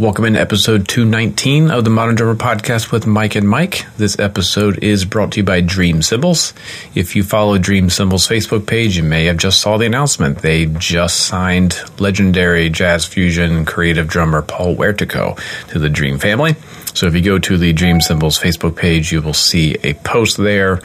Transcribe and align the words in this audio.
Welcome 0.00 0.24
in 0.24 0.34
episode 0.34 0.88
219 0.88 1.70
of 1.70 1.84
the 1.84 1.90
Modern 1.90 2.14
Drummer 2.14 2.34
Podcast 2.34 2.90
with 2.90 3.06
Mike 3.06 3.34
and 3.34 3.46
Mike. 3.46 3.84
This 3.98 4.18
episode 4.18 4.82
is 4.82 5.04
brought 5.04 5.32
to 5.32 5.40
you 5.40 5.44
by 5.44 5.60
Dream 5.60 6.00
Cymbals. 6.00 6.54
If 6.94 7.14
you 7.14 7.22
follow 7.22 7.58
Dream 7.58 7.90
Cymbals 7.90 8.26
Facebook 8.26 8.66
page, 8.66 8.96
you 8.96 9.02
may 9.02 9.26
have 9.26 9.36
just 9.36 9.60
saw 9.60 9.76
the 9.76 9.84
announcement. 9.84 10.38
They 10.38 10.64
just 10.64 11.26
signed 11.26 11.78
legendary 12.00 12.70
jazz 12.70 13.04
fusion 13.04 13.66
creative 13.66 14.08
drummer 14.08 14.40
Paul 14.40 14.74
Wertico 14.74 15.38
to 15.68 15.78
the 15.78 15.90
Dream 15.90 16.18
family. 16.18 16.56
So 16.94 17.06
if 17.06 17.14
you 17.14 17.22
go 17.22 17.38
to 17.38 17.58
the 17.58 17.72
Dream 17.72 18.00
Cymbals 18.00 18.38
Facebook 18.38 18.76
page, 18.76 19.12
you 19.12 19.22
will 19.22 19.34
see 19.34 19.76
a 19.82 19.94
post 19.94 20.36
there 20.36 20.80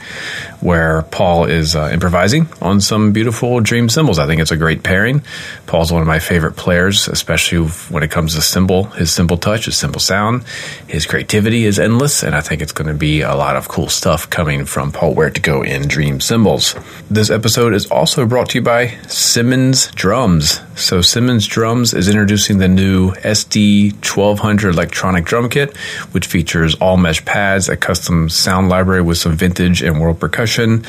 where 0.60 1.02
Paul 1.02 1.44
is 1.44 1.76
uh, 1.76 1.90
improvising 1.92 2.48
on 2.60 2.80
some 2.80 3.12
beautiful 3.12 3.60
Dream 3.60 3.88
cymbals. 3.88 4.18
I 4.18 4.26
think 4.26 4.40
it's 4.40 4.50
a 4.50 4.56
great 4.56 4.82
pairing. 4.82 5.22
Paul's 5.66 5.92
one 5.92 6.02
of 6.02 6.08
my 6.08 6.18
favorite 6.18 6.56
players, 6.56 7.08
especially 7.08 7.68
when 7.90 8.02
it 8.02 8.10
comes 8.10 8.34
to 8.34 8.40
cymbal, 8.40 8.84
his 8.84 9.12
cymbal 9.12 9.36
touch, 9.36 9.66
his 9.66 9.76
cymbal 9.76 10.00
sound. 10.00 10.44
His 10.88 11.06
creativity 11.06 11.64
is 11.64 11.78
endless, 11.78 12.22
and 12.22 12.34
I 12.34 12.40
think 12.40 12.62
it's 12.62 12.72
going 12.72 12.88
to 12.88 12.94
be 12.94 13.20
a 13.20 13.34
lot 13.34 13.56
of 13.56 13.68
cool 13.68 13.88
stuff 13.88 14.28
coming 14.30 14.64
from 14.64 14.92
Paul 14.92 15.14
Wertico 15.14 15.66
in 15.66 15.88
Dream 15.88 16.20
Cymbals. 16.20 16.74
This 17.10 17.30
episode 17.30 17.74
is 17.74 17.86
also 17.86 18.26
brought 18.26 18.50
to 18.50 18.58
you 18.58 18.62
by 18.62 18.98
Simmons 19.08 19.88
Drums. 19.94 20.60
So 20.76 21.00
Simmons 21.00 21.46
Drums 21.46 21.94
is 21.94 22.06
introducing 22.06 22.58
the 22.58 22.68
new 22.68 23.12
SD 23.12 23.94
1200 23.94 24.74
electronic 24.74 25.24
drum 25.24 25.48
kit, 25.48 25.74
which 26.12 26.26
features 26.26 26.74
all 26.74 26.98
mesh 26.98 27.24
pads, 27.24 27.70
a 27.70 27.78
custom 27.78 28.28
sound 28.28 28.68
library 28.68 29.00
with 29.00 29.16
some 29.16 29.32
vintage 29.32 29.82
and 29.82 29.98
world 29.98 30.20
percussion, 30.20 30.84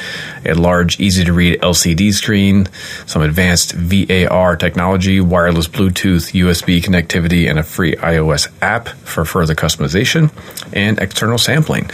a 0.45 0.55
large, 0.55 0.99
easy 0.99 1.23
to 1.23 1.31
read 1.31 1.61
LCD 1.61 2.11
screen, 2.11 2.67
some 3.05 3.21
advanced 3.21 3.71
VAR 3.71 4.57
technology, 4.57 5.21
wireless 5.21 5.69
Bluetooth, 5.69 6.33
USB 6.33 6.81
connectivity, 6.81 7.49
and 7.49 7.57
a 7.57 7.63
free 7.63 7.95
iOS 7.95 8.49
app 8.61 8.89
for 8.89 9.23
further 9.23 9.55
customization 9.55 10.29
and 10.73 10.99
external 10.99 11.38
sampling. 11.38 11.89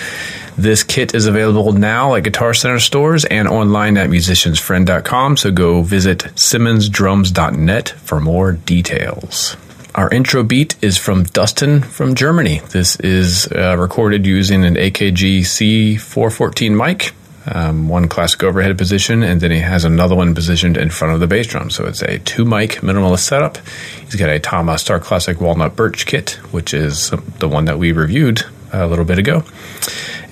This 0.57 0.83
kit 0.83 1.15
is 1.15 1.25
available 1.25 1.73
now 1.73 2.13
at 2.13 2.23
Guitar 2.23 2.53
Center 2.53 2.79
stores 2.79 3.25
and 3.25 3.47
online 3.47 3.97
at 3.97 4.09
musiciansfriend.com, 4.09 5.37
so 5.37 5.51
go 5.51 5.81
visit 5.81 6.19
simmonsdrums.net 6.35 7.89
for 7.89 8.19
more 8.19 8.51
details. 8.51 9.57
Our 9.95 10.11
intro 10.11 10.43
beat 10.43 10.75
is 10.83 10.97
from 10.97 11.23
Dustin 11.23 11.81
from 11.81 12.13
Germany. 12.13 12.59
This 12.69 12.95
is 12.97 13.47
uh, 13.51 13.77
recorded 13.77 14.25
using 14.25 14.63
an 14.63 14.75
AKG 14.75 15.41
C414 15.41 16.75
mic, 16.75 17.13
um, 17.45 17.89
one 17.89 18.07
classic 18.07 18.43
overhead 18.43 18.77
position, 18.77 19.23
and 19.23 19.41
then 19.41 19.51
he 19.51 19.59
has 19.59 19.85
another 19.85 20.15
one 20.15 20.35
positioned 20.35 20.77
in 20.77 20.91
front 20.91 21.15
of 21.15 21.19
the 21.19 21.27
bass 21.27 21.47
drum. 21.47 21.71
So 21.71 21.85
it's 21.85 22.01
a 22.03 22.19
two 22.19 22.45
mic 22.45 22.81
minimalist 22.81 23.19
setup. 23.19 23.57
He's 24.03 24.15
got 24.15 24.29
a 24.29 24.39
Tama 24.39 24.77
Star 24.77 24.99
Classic 24.99 25.39
Walnut 25.41 25.75
Birch 25.75 26.05
kit, 26.05 26.39
which 26.51 26.73
is 26.73 27.11
the 27.39 27.47
one 27.47 27.65
that 27.65 27.79
we 27.79 27.91
reviewed 27.91 28.43
a 28.71 28.87
little 28.87 29.05
bit 29.05 29.19
ago, 29.19 29.43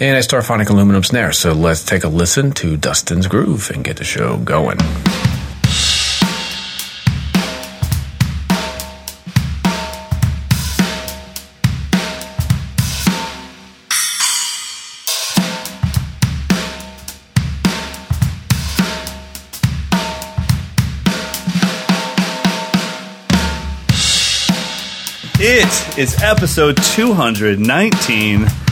and 0.02 0.18
I 0.18 0.20
a 0.20 0.24
Starphonic 0.24 0.70
aluminum 0.70 1.04
snare. 1.04 1.32
So 1.32 1.54
let's 1.54 1.86
take 1.86 2.04
a 2.04 2.08
listen 2.08 2.52
to 2.54 2.76
Dustin's 2.76 3.28
groove 3.28 3.70
and 3.70 3.84
get 3.84 3.98
the 3.98 4.04
show 4.04 4.38
going. 4.38 4.80
It 25.44 25.98
is 26.00 26.20
episode 26.24 26.78
219. 26.78 28.71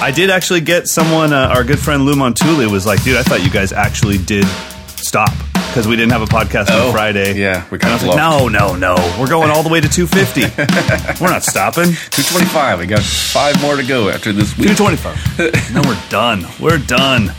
I 0.00 0.12
did 0.12 0.30
actually 0.30 0.60
get 0.60 0.86
someone, 0.86 1.32
uh, 1.32 1.48
our 1.54 1.64
good 1.64 1.78
friend 1.78 2.04
Lou 2.04 2.14
Montulli 2.14 2.70
was 2.70 2.86
like, 2.86 3.02
dude, 3.02 3.16
I 3.16 3.22
thought 3.22 3.42
you 3.42 3.50
guys 3.50 3.72
actually 3.72 4.16
did 4.18 4.44
stop 4.86 5.30
because 5.68 5.86
we 5.88 5.96
didn't 5.96 6.12
have 6.12 6.22
a 6.22 6.26
podcast 6.26 6.66
Oh, 6.70 6.86
on 6.88 6.92
Friday. 6.92 7.34
yeah, 7.38 7.64
we 7.70 7.74
and 7.74 7.82
kinda 7.82 8.06
like, 8.06 8.16
no, 8.16 8.48
no, 8.48 8.74
no. 8.76 8.94
We're 9.20 9.28
going 9.28 9.50
all 9.50 9.62
the 9.64 9.68
way 9.68 9.80
to 9.80 9.88
250. 9.88 11.20
We're 11.22 11.30
not 11.30 11.42
stopping. 11.42 11.92
225. 12.10 12.78
We 12.78 12.86
got 12.86 13.00
five 13.02 13.60
more 13.60 13.76
to 13.76 13.82
go 13.84 14.08
after 14.08 14.32
this 14.32 14.56
week. 14.56 14.68
225. 14.76 15.74
no, 15.74 15.82
we're 15.82 16.00
done. 16.08 16.46
We're 16.60 16.78
done. 16.78 17.32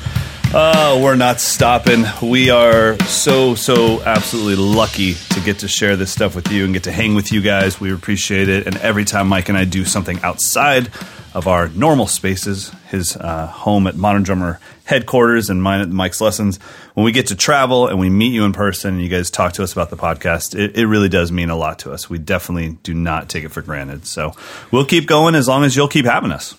Oh, 0.52 1.00
we're 1.04 1.16
not 1.16 1.40
stopping. 1.40 2.06
We 2.24 2.50
are 2.50 2.98
so, 3.02 3.54
so 3.54 4.02
absolutely 4.02 4.56
lucky 4.56 5.14
to 5.14 5.40
get 5.42 5.60
to 5.60 5.68
share 5.68 5.96
this 5.96 6.12
stuff 6.12 6.36
with 6.36 6.52
you 6.52 6.66
and 6.66 6.74
get 6.74 6.86
to 6.86 6.92
hang 6.92 7.14
with 7.14 7.32
you 7.32 7.40
guys. 7.42 7.80
We 7.80 7.94
appreciate 7.94 8.50
it. 8.50 8.66
And 8.66 8.76
every 8.78 9.06
time 9.06 9.28
Mike 9.28 9.50
and 9.50 9.58
I 9.58 9.66
do 9.66 9.86
something 9.86 10.20
outside 10.24 10.90
of 11.36 11.48
our 11.48 11.68
normal 11.70 12.08
spaces, 12.08 12.72
his 12.88 13.16
uh, 13.16 13.46
home 13.46 13.86
at 13.86 13.96
Modern 13.96 14.24
Drummer 14.24 14.60
headquarters 14.86 15.52
and 15.52 15.62
mine 15.62 15.82
at 15.82 15.90
Mike's 15.90 16.20
Lessons, 16.20 16.58
when 16.96 17.06
we 17.06 17.12
get 17.12 17.28
to 17.28 17.36
travel 17.36 17.88
and 17.88 18.00
we 18.00 18.10
meet 18.10 18.34
you 18.34 18.44
in 18.44 18.52
person 18.52 18.96
and 18.96 19.04
you 19.04 19.10
guys 19.10 19.30
talk 19.30 19.54
to 19.54 19.62
us 19.64 19.72
about 19.72 19.92
the 19.92 19.98
podcast, 19.98 20.58
it, 20.58 20.76
it 20.76 20.88
really 20.88 21.10
does 21.10 21.32
mean 21.32 21.52
a 21.52 21.56
lot 21.56 21.78
to 21.80 21.92
us. 21.92 22.10
We 22.10 22.18
definitely 22.18 22.80
do 22.82 22.96
not 22.96 23.30
take 23.30 23.44
it 23.44 23.50
for 23.50 23.62
granted. 23.62 24.08
So 24.08 24.34
we'll 24.72 24.86
keep 24.86 25.06
going 25.06 25.36
as 25.36 25.48
long 25.48 25.64
as 25.64 25.76
you'll 25.76 25.88
keep 25.88 26.06
having 26.06 26.32
us. 26.32 26.56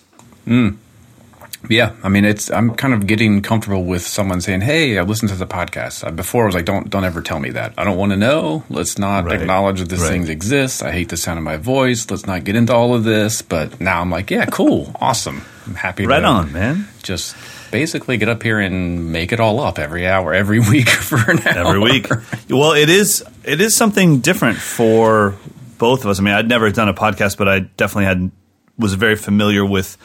Yeah, 1.69 1.91
I 2.03 2.09
mean, 2.09 2.25
it's 2.25 2.49
I'm 2.51 2.73
kind 2.75 2.93
of 2.93 3.05
getting 3.07 3.41
comfortable 3.41 3.83
with 3.85 4.01
someone 4.05 4.41
saying, 4.41 4.61
"Hey, 4.61 4.97
I 4.97 5.03
listened 5.03 5.29
to 5.29 5.35
the 5.35 5.45
podcast." 5.45 6.15
Before 6.15 6.43
I 6.43 6.45
was 6.47 6.55
like, 6.55 6.65
"Don't 6.65 6.89
don't 6.89 7.03
ever 7.05 7.21
tell 7.21 7.39
me 7.39 7.51
that. 7.51 7.73
I 7.77 7.83
don't 7.83 7.97
want 7.97 8.11
to 8.11 8.17
know. 8.17 8.63
Let's 8.69 8.97
not 8.97 9.25
Right. 9.25 9.39
acknowledge 9.39 9.79
that 9.79 9.87
this 9.89 10.01
Right. 10.01 10.09
thing 10.09 10.27
exists. 10.27 10.81
I 10.81 10.91
hate 10.91 11.09
the 11.09 11.17
sound 11.17 11.37
of 11.37 11.43
my 11.43 11.57
voice. 11.57 12.07
Let's 12.09 12.25
not 12.25 12.43
get 12.43 12.55
into 12.55 12.73
all 12.73 12.95
of 12.95 13.03
this." 13.03 13.41
But 13.41 13.79
now 13.79 14.01
I'm 14.01 14.09
like, 14.09 14.31
"Yeah, 14.31 14.45
cool, 14.45 14.95
awesome. 14.99 15.43
I'm 15.67 15.75
happy." 15.75 16.05
Right 16.07 16.19
to 16.21 16.25
on, 16.25 16.51
man. 16.51 16.87
Just 17.03 17.35
basically 17.69 18.17
get 18.17 18.27
up 18.27 18.41
here 18.43 18.59
and 18.59 19.11
make 19.11 19.31
it 19.31 19.39
all 19.39 19.61
up 19.61 19.77
every 19.79 20.07
hour, 20.07 20.33
every 20.33 20.59
week 20.71 20.89
for 20.89 21.17
an 21.31 21.39
hour. 21.47 21.67
every 21.67 21.79
week. 21.79 22.07
Well, 22.49 22.73
it 22.73 22.89
is 22.89 23.23
it 23.43 23.61
is 23.61 23.77
something 23.77 24.19
different 24.19 24.57
for 24.57 25.35
both 25.77 26.03
of 26.03 26.09
us. 26.09 26.19
I 26.19 26.23
mean, 26.23 26.33
I'd 26.33 26.49
never 26.49 26.71
done 26.71 26.89
a 26.89 26.93
podcast, 26.93 27.37
but 27.37 27.47
I 27.47 27.59
definitely 27.77 28.05
had 28.05 28.31
was 28.79 28.95
very 28.95 29.15
familiar 29.15 29.63
with 29.63 29.95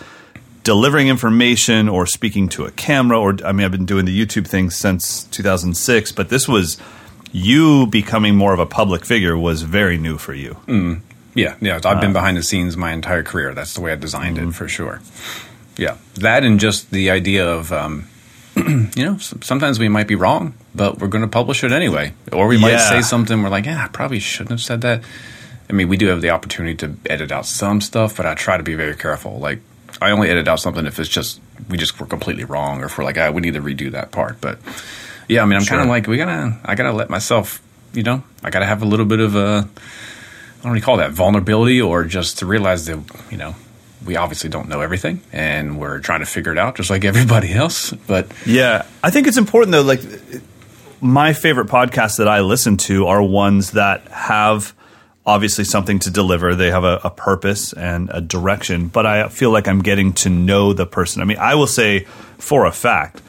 delivering 0.66 1.06
information 1.06 1.88
or 1.88 2.06
speaking 2.06 2.48
to 2.48 2.64
a 2.64 2.72
camera. 2.72 3.18
Or 3.18 3.36
I 3.44 3.52
mean, 3.52 3.64
I've 3.64 3.70
been 3.70 3.86
doing 3.86 4.04
the 4.04 4.26
YouTube 4.26 4.48
thing 4.48 4.68
since 4.70 5.22
2006, 5.24 6.10
but 6.10 6.28
this 6.28 6.48
was 6.48 6.76
you 7.30 7.86
becoming 7.86 8.34
more 8.34 8.52
of 8.52 8.58
a 8.58 8.66
public 8.66 9.04
figure 9.04 9.38
was 9.38 9.62
very 9.62 9.96
new 9.96 10.18
for 10.18 10.34
you. 10.34 10.56
Mm. 10.66 11.02
Yeah, 11.34 11.54
yeah. 11.60 11.76
I've 11.84 12.00
been 12.00 12.10
uh. 12.10 12.14
behind 12.14 12.36
the 12.36 12.42
scenes 12.42 12.76
my 12.76 12.92
entire 12.92 13.22
career. 13.22 13.54
That's 13.54 13.74
the 13.74 13.80
way 13.80 13.92
I 13.92 13.94
designed 13.94 14.38
it 14.38 14.40
mm-hmm. 14.40 14.50
for 14.50 14.66
sure. 14.66 15.00
Yeah, 15.76 15.98
that 16.14 16.42
and 16.42 16.58
just 16.58 16.90
the 16.90 17.10
idea 17.10 17.46
of, 17.46 17.70
um, 17.70 18.08
you 18.56 18.90
know, 18.96 19.18
sometimes 19.18 19.78
we 19.78 19.88
might 19.88 20.08
be 20.08 20.16
wrong, 20.16 20.54
but 20.74 20.98
we're 20.98 21.08
going 21.08 21.22
to 21.22 21.28
publish 21.28 21.62
it 21.62 21.70
anyway, 21.70 22.12
or 22.32 22.48
we 22.48 22.58
might 22.58 22.72
Yeah. 22.72 22.88
say 22.88 23.02
something 23.02 23.40
we're 23.40 23.50
like, 23.50 23.66
yeah, 23.66 23.84
I 23.84 23.88
probably 23.88 24.18
shouldn't 24.18 24.50
have 24.50 24.62
said 24.62 24.80
that. 24.80 25.04
I 25.68 25.72
mean, 25.74 25.88
we 25.88 25.96
do 25.96 26.06
have 26.06 26.22
the 26.22 26.30
opportunity 26.30 26.74
to 26.76 26.96
edit 27.08 27.30
out 27.30 27.46
some 27.46 27.80
stuff, 27.80 28.16
but 28.16 28.26
I 28.26 28.34
try 28.34 28.56
to 28.56 28.62
be 28.62 28.74
very 28.74 28.96
careful. 28.96 29.38
Like, 29.38 29.60
I 30.00 30.10
only 30.10 30.28
edit 30.28 30.48
out 30.48 30.60
something 30.60 30.86
if 30.86 30.98
it's 30.98 31.08
just 31.08 31.40
we 31.68 31.76
just 31.76 31.98
were 31.98 32.06
completely 32.06 32.44
wrong, 32.44 32.82
or 32.82 32.86
if 32.86 32.98
we're 32.98 33.04
like, 33.04 33.18
ah, 33.18 33.30
we 33.30 33.40
need 33.40 33.54
to 33.54 33.62
redo 33.62 33.90
that 33.92 34.10
part. 34.12 34.40
But 34.40 34.58
yeah, 35.28 35.42
I 35.42 35.46
mean, 35.46 35.58
I'm 35.58 35.64
kind 35.64 35.82
of 35.82 35.88
like, 35.88 36.06
we 36.06 36.16
gotta, 36.16 36.58
I 36.64 36.74
gotta 36.74 36.92
let 36.92 37.10
myself, 37.10 37.62
you 37.92 38.02
know, 38.02 38.22
I 38.42 38.50
gotta 38.50 38.66
have 38.66 38.82
a 38.82 38.86
little 38.86 39.06
bit 39.06 39.20
of 39.20 39.34
a 39.34 39.68
I 40.60 40.68
don't 40.68 40.76
you 40.76 40.82
call 40.82 40.96
that 40.96 41.12
vulnerability 41.12 41.80
or 41.80 42.04
just 42.04 42.38
to 42.40 42.46
realize 42.46 42.86
that 42.86 42.98
you 43.30 43.36
know 43.36 43.54
we 44.04 44.16
obviously 44.16 44.50
don't 44.50 44.68
know 44.68 44.80
everything 44.80 45.20
and 45.32 45.78
we're 45.78 46.00
trying 46.00 46.20
to 46.20 46.26
figure 46.26 46.52
it 46.52 46.58
out 46.58 46.76
just 46.76 46.90
like 46.90 47.04
everybody 47.04 47.52
else 47.52 47.92
but 48.06 48.26
Yeah, 48.44 48.84
I 49.02 49.10
think 49.10 49.26
it's 49.26 49.36
important 49.36 49.72
though. 49.72 49.82
Like 49.82 50.00
my 51.00 51.32
favorite 51.32 51.68
podcasts 51.68 52.18
that 52.18 52.28
I 52.28 52.40
listen 52.40 52.76
to 52.78 53.06
are 53.06 53.22
ones 53.22 53.72
that 53.72 54.08
have 54.08 54.74
obviously 55.26 55.64
something 55.64 55.98
to 55.98 56.10
deliver. 56.10 56.54
They 56.54 56.70
have 56.70 56.84
a, 56.84 57.00
a 57.02 57.10
purpose 57.10 57.72
and 57.72 58.08
a 58.12 58.20
direction, 58.20 58.88
but 58.88 59.04
I 59.06 59.28
feel 59.28 59.50
like 59.50 59.66
I'm 59.66 59.82
getting 59.82 60.12
to 60.14 60.30
know 60.30 60.72
the 60.72 60.86
person. 60.86 61.20
I 61.20 61.24
mean, 61.24 61.38
I 61.38 61.56
will 61.56 61.66
say 61.66 62.00
for 62.38 62.64
a 62.64 62.72
fact, 62.72 63.20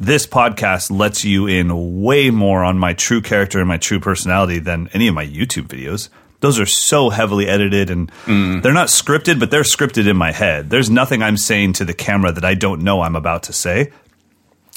this 0.00 0.26
podcast 0.26 0.90
lets 0.90 1.24
you 1.24 1.46
in 1.46 2.02
way 2.02 2.30
more 2.30 2.64
on 2.64 2.78
my 2.78 2.94
true 2.94 3.20
character 3.20 3.58
and 3.60 3.68
my 3.68 3.76
true 3.76 4.00
personality 4.00 4.58
than 4.58 4.88
any 4.92 5.06
of 5.06 5.14
my 5.14 5.26
YouTube 5.26 5.68
videos. 5.68 6.08
Those 6.40 6.58
are 6.58 6.66
so 6.66 7.10
heavily 7.10 7.46
edited 7.46 7.88
and 7.88 8.10
mm. 8.24 8.62
they're 8.62 8.72
not 8.72 8.88
scripted, 8.88 9.38
but 9.38 9.52
they're 9.52 9.62
scripted 9.62 10.08
in 10.08 10.16
my 10.16 10.32
head. 10.32 10.70
There's 10.70 10.90
nothing 10.90 11.22
I'm 11.22 11.36
saying 11.36 11.74
to 11.74 11.84
the 11.84 11.94
camera 11.94 12.32
that 12.32 12.44
I 12.44 12.54
don't 12.54 12.82
know 12.82 13.02
I'm 13.02 13.14
about 13.14 13.44
to 13.44 13.52
say 13.52 13.92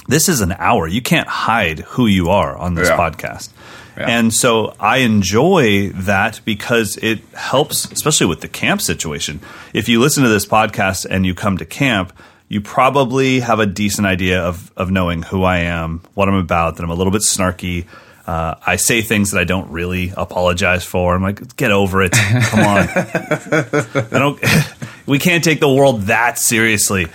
this 0.08 0.30
is 0.30 0.42
an 0.42 0.52
hour. 0.60 0.88
You 0.88 1.02
can't 1.02 1.28
hide 1.28 1.80
who 1.80 2.06
you 2.06 2.30
are 2.30 2.56
on 2.56 2.76
this 2.76 2.90
Yeah. 2.90 2.98
podcast. 2.98 3.50
Yeah. 3.98 4.10
And 4.10 4.34
so 4.34 4.76
I 4.80 4.98
enjoy 4.98 5.90
that 5.90 6.42
because 6.44 6.98
it 6.98 7.20
helps, 7.34 7.92
especially 7.92 8.28
with 8.28 8.42
the 8.42 8.48
camp 8.48 8.82
situation. 8.82 9.40
If 9.74 9.90
you 9.90 10.00
listen 10.00 10.24
to 10.24 10.30
this 10.30 10.46
podcast 10.46 11.06
and 11.10 11.26
you 11.26 11.34
come 11.34 11.58
to 11.58 11.66
camp, 11.66 12.14
you 12.48 12.62
probably 12.62 13.40
have 13.40 13.60
a 13.60 13.66
decent 13.66 14.06
idea 14.06 14.42
of, 14.42 14.72
of 14.78 14.92
knowing 14.92 15.24
who 15.24 15.44
I 15.44 15.60
am, 15.60 16.02
what 16.14 16.28
I'm 16.28 16.36
about, 16.36 16.76
that 16.76 16.84
I'm 16.84 16.92
a 16.92 16.96
little 16.96 17.12
bit 17.12 17.22
snarky. 17.22 17.86
Uh, 18.28 18.56
I 18.66 18.76
say 18.76 19.02
things 19.02 19.32
that 19.32 19.40
I 19.40 19.44
don't 19.44 19.72
really 19.72 20.12
apologize 20.16 20.84
for. 20.84 21.16
I'm 21.16 21.22
like, 21.22 21.56
get 21.56 21.72
over 21.72 22.02
it. 22.02 22.12
Come 22.12 22.60
on. 22.60 22.88
I 22.90 24.08
don't. 24.12 24.44
we 25.06 25.20
can't 25.20 25.44
take 25.44 25.60
the 25.60 25.72
world 25.72 26.04
that 26.04 26.40
seriously. 26.40 27.08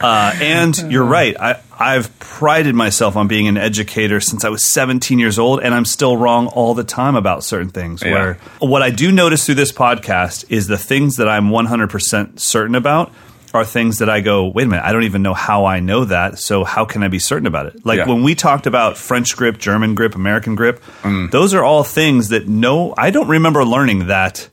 Uh, 0.00 0.32
and 0.40 0.76
you're 0.92 1.04
right. 1.04 1.36
I, 1.40 1.60
I've 1.78 2.16
prided 2.18 2.74
myself 2.74 3.16
on 3.16 3.26
being 3.28 3.48
an 3.48 3.56
educator 3.56 4.20
since 4.20 4.44
I 4.44 4.48
was 4.48 4.70
17 4.72 5.18
years 5.18 5.38
old, 5.38 5.60
and 5.60 5.74
I'm 5.74 5.84
still 5.84 6.16
wrong 6.16 6.46
all 6.48 6.74
the 6.74 6.84
time 6.84 7.16
about 7.16 7.42
certain 7.44 7.70
things. 7.70 8.02
Yeah. 8.04 8.12
Where 8.12 8.38
what 8.60 8.82
I 8.82 8.90
do 8.90 9.10
notice 9.12 9.44
through 9.46 9.56
this 9.56 9.72
podcast 9.72 10.44
is 10.50 10.66
the 10.66 10.78
things 10.78 11.16
that 11.16 11.28
I'm 11.28 11.50
100% 11.50 12.38
certain 12.38 12.74
about 12.74 13.12
are 13.54 13.64
things 13.64 13.98
that 13.98 14.10
I 14.10 14.20
go, 14.20 14.46
wait 14.46 14.64
a 14.64 14.68
minute, 14.68 14.84
I 14.84 14.92
don't 14.92 15.04
even 15.04 15.22
know 15.22 15.32
how 15.34 15.64
I 15.64 15.80
know 15.80 16.04
that. 16.04 16.38
So 16.38 16.64
how 16.64 16.84
can 16.84 17.02
I 17.02 17.08
be 17.08 17.18
certain 17.18 17.46
about 17.46 17.66
it? 17.66 17.84
Like 17.84 17.96
Yeah. 17.98 18.06
when 18.06 18.22
we 18.22 18.34
talked 18.34 18.66
about 18.66 18.98
French 18.98 19.34
grip, 19.36 19.56
German 19.58 19.94
grip, 19.94 20.14
American 20.14 20.54
grip, 20.54 20.82
Mm. 21.02 21.30
those 21.30 21.54
are 21.54 21.64
all 21.64 21.82
things 21.82 22.28
that 22.28 22.46
no, 22.46 22.92
I 22.98 23.10
don't 23.10 23.26
remember 23.28 23.64
learning 23.64 24.08
that 24.08 24.48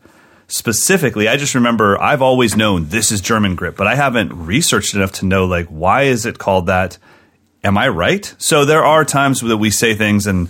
specifically. 0.48 1.28
I 1.28 1.38
just 1.38 1.56
remember 1.56 2.02
I've 2.02 2.22
always 2.22 2.56
known 2.56 2.90
this 2.90 3.12
is 3.12 3.22
German 3.22 3.56
grip, 3.56 3.76
but 3.76 3.88
I 3.88 3.96
haven't 3.96 4.34
researched 4.34 4.96
enough 4.96 5.12
to 5.14 5.26
know 5.26 5.46
like 5.46 5.68
why 5.68 6.04
is 6.04 6.26
it 6.26 6.38
called 6.38 6.68
that? 6.68 6.98
Am 7.64 7.78
I 7.78 7.88
right? 7.88 8.34
So 8.38 8.64
there 8.66 8.86
are 8.86 9.04
times 9.04 9.42
that 9.42 9.58
we 9.58 9.72
say 9.72 9.96
things 9.96 10.28
and 10.28 10.50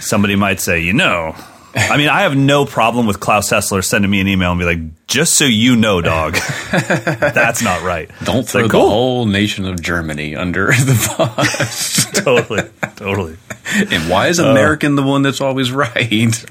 somebody 0.00 0.34
might 0.34 0.60
say, 0.60 0.80
you 0.80 0.92
know, 0.92 1.36
I 1.74 1.96
mean, 1.96 2.08
I 2.08 2.22
have 2.22 2.36
no 2.36 2.64
problem 2.66 3.06
with 3.06 3.20
Claus 3.20 3.48
Hessler 3.50 3.82
sending 3.84 4.10
me 4.10 4.20
an 4.20 4.26
email 4.28 4.50
and 4.50 4.58
be 4.58 4.64
like, 4.64 5.06
just 5.06 5.34
so 5.34 5.44
you 5.44 5.76
know, 5.76 6.00
dog, 6.00 6.34
that's 6.72 7.62
not 7.62 7.82
right. 7.82 8.10
Don't 8.24 8.38
It's 8.40 8.52
throw 8.52 8.62
like, 8.62 8.70
the 8.72 8.78
cool. 8.78 8.88
whole 8.88 9.26
nation 9.26 9.64
of 9.66 9.80
Germany 9.80 10.34
under 10.34 10.66
the 10.72 11.14
bus. 11.16 12.06
totally, 12.12 12.68
totally. 12.96 13.36
and 13.76 14.10
why 14.10 14.28
is 14.28 14.38
American 14.40 14.96
the 14.96 15.02
one 15.02 15.22
that's 15.22 15.40
always 15.40 15.70
right? 15.70 16.44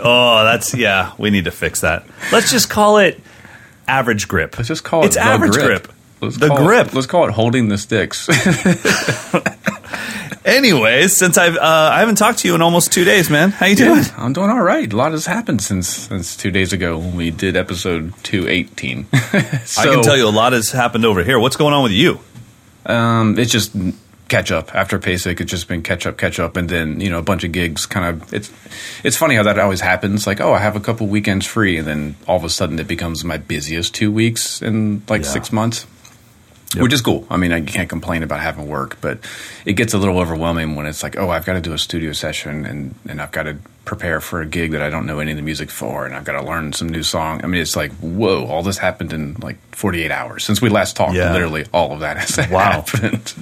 Oh, 0.00 0.44
that's 0.44 0.74
yeah. 0.74 1.12
We 1.18 1.30
need 1.30 1.44
to 1.44 1.50
fix 1.52 1.82
that. 1.82 2.04
Let's 2.32 2.50
just 2.50 2.68
call 2.70 2.98
it 2.98 3.20
average 3.86 4.26
grip. 4.26 4.56
Let's 4.58 4.68
just 4.68 4.84
call 4.84 5.02
it 5.02 5.06
it's 5.06 5.16
the 5.16 5.22
average 5.22 5.52
grip. 5.52 5.64
grip. 5.84 5.92
Let's 6.20 6.36
the 6.38 6.48
call 6.48 6.58
it- 6.58 6.64
grip. 6.66 6.94
let's 6.94 7.06
call 7.06 7.26
it 7.28 7.32
holding 7.32 7.68
the 7.68 7.76
sticks. 7.78 8.26
Anyways, 10.44 11.16
since 11.16 11.38
I've 11.38 11.56
uh, 11.56 11.90
I 11.92 12.00
haven't 12.00 12.16
talked 12.16 12.40
to 12.40 12.48
you 12.48 12.54
in 12.56 12.62
almost 12.62 12.92
two 12.92 13.04
days, 13.04 13.30
man. 13.30 13.50
How 13.50 13.66
you 13.66 13.76
doing? 13.76 14.02
I'm 14.16 14.32
doing 14.32 14.50
all 14.50 14.60
right. 14.62 14.92
A 14.92 14.96
lot 14.96 15.12
has 15.12 15.24
happened 15.26 15.62
since 15.62 15.88
since 15.88 16.36
two 16.36 16.50
days 16.50 16.72
ago 16.72 16.98
when 16.98 17.14
we 17.14 17.30
did 17.30 17.56
episode 17.56 18.12
two 18.24 18.48
eighteen. 18.48 19.06
I 19.12 19.52
can 19.84 20.02
tell 20.02 20.16
you 20.16 20.26
a 20.26 20.30
lot 20.30 20.52
has 20.52 20.72
happened 20.72 21.04
over 21.04 21.22
here. 21.22 21.38
What's 21.38 21.56
going 21.56 21.72
on 21.74 21.84
with 21.84 21.92
you? 21.92 22.18
Um, 22.86 23.38
it's 23.38 23.52
just 23.52 23.72
catch 24.28 24.50
up 24.50 24.74
after 24.74 24.98
PASIC. 24.98 25.40
It's 25.40 25.50
just 25.50 25.68
been 25.68 25.82
catch 25.82 26.06
up, 26.06 26.16
catch 26.18 26.40
up, 26.40 26.56
and 26.56 26.68
then 26.68 26.98
you 27.00 27.08
know 27.08 27.20
a 27.20 27.22
bunch 27.22 27.44
of 27.44 27.52
gigs. 27.52 27.86
Kind 27.86 28.20
of, 28.22 28.34
it's 28.34 28.50
it's 29.04 29.16
funny 29.16 29.36
how 29.36 29.44
that 29.44 29.60
always 29.60 29.80
happens. 29.80 30.26
Like, 30.26 30.40
oh, 30.40 30.52
I 30.52 30.58
have 30.58 30.74
a 30.74 30.80
couple 30.80 31.06
weekends 31.06 31.46
free, 31.46 31.76
and 31.76 31.86
then 31.86 32.16
all 32.26 32.36
of 32.36 32.42
a 32.44 32.50
sudden 32.50 32.80
it 32.80 32.88
becomes 32.88 33.22
my 33.22 33.36
busiest 33.36 33.94
two 33.94 34.10
weeks 34.10 34.60
in 34.60 35.04
like 35.08 35.22
Yeah. 35.22 35.28
six 35.28 35.52
months. 35.52 35.86
Yep. 36.74 36.82
Which 36.84 36.92
is 36.94 37.02
cool. 37.02 37.26
I 37.28 37.36
mean, 37.36 37.52
I 37.52 37.60
can't 37.60 37.88
complain 37.88 38.22
about 38.22 38.40
having 38.40 38.66
work, 38.66 38.96
but 39.02 39.18
it 39.66 39.74
gets 39.74 39.92
a 39.92 39.98
little 39.98 40.18
overwhelming 40.18 40.74
when 40.74 40.86
it's 40.86 41.02
like, 41.02 41.16
oh, 41.18 41.28
I've 41.28 41.44
got 41.44 41.52
to 41.54 41.60
do 41.60 41.72
a 41.74 41.78
studio 41.78 42.12
session 42.12 42.64
and, 42.64 42.94
and 43.06 43.20
I've 43.20 43.30
got 43.30 43.42
to 43.42 43.56
prepare 43.84 44.20
for 44.20 44.40
a 44.40 44.46
gig 44.46 44.70
that 44.72 44.80
I 44.80 44.88
don't 44.88 45.04
know 45.04 45.18
any 45.18 45.32
of 45.32 45.36
the 45.36 45.42
music 45.42 45.70
for, 45.70 46.06
and 46.06 46.14
I've 46.14 46.24
got 46.24 46.40
to 46.40 46.46
learn 46.46 46.72
some 46.72 46.88
new 46.88 47.02
song. 47.02 47.42
I 47.44 47.46
mean, 47.48 47.60
it's 47.60 47.76
like, 47.76 47.92
whoa, 48.00 48.46
all 48.46 48.62
this 48.62 48.78
happened 48.78 49.12
in 49.12 49.34
like 49.34 49.58
48 49.74 50.10
hours 50.10 50.44
since 50.44 50.62
we 50.62 50.70
last 50.70 50.96
talked. 50.96 51.14
Yeah. 51.14 51.32
Literally, 51.32 51.66
all 51.74 51.92
of 51.92 52.00
that 52.00 52.16
has 52.16 52.38
Wow. 52.50 52.82
happened. 52.86 53.34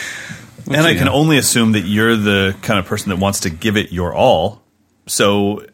and 0.68 0.86
I 0.86 0.94
can 0.94 1.08
only 1.08 1.36
assume 1.38 1.72
that 1.72 1.80
you're 1.80 2.16
the 2.16 2.56
kind 2.62 2.78
of 2.78 2.86
person 2.86 3.10
that 3.10 3.16
wants 3.18 3.40
to 3.40 3.50
give 3.50 3.76
it 3.76 3.92
your 3.92 4.14
all. 4.14 4.62
So, 5.06 5.66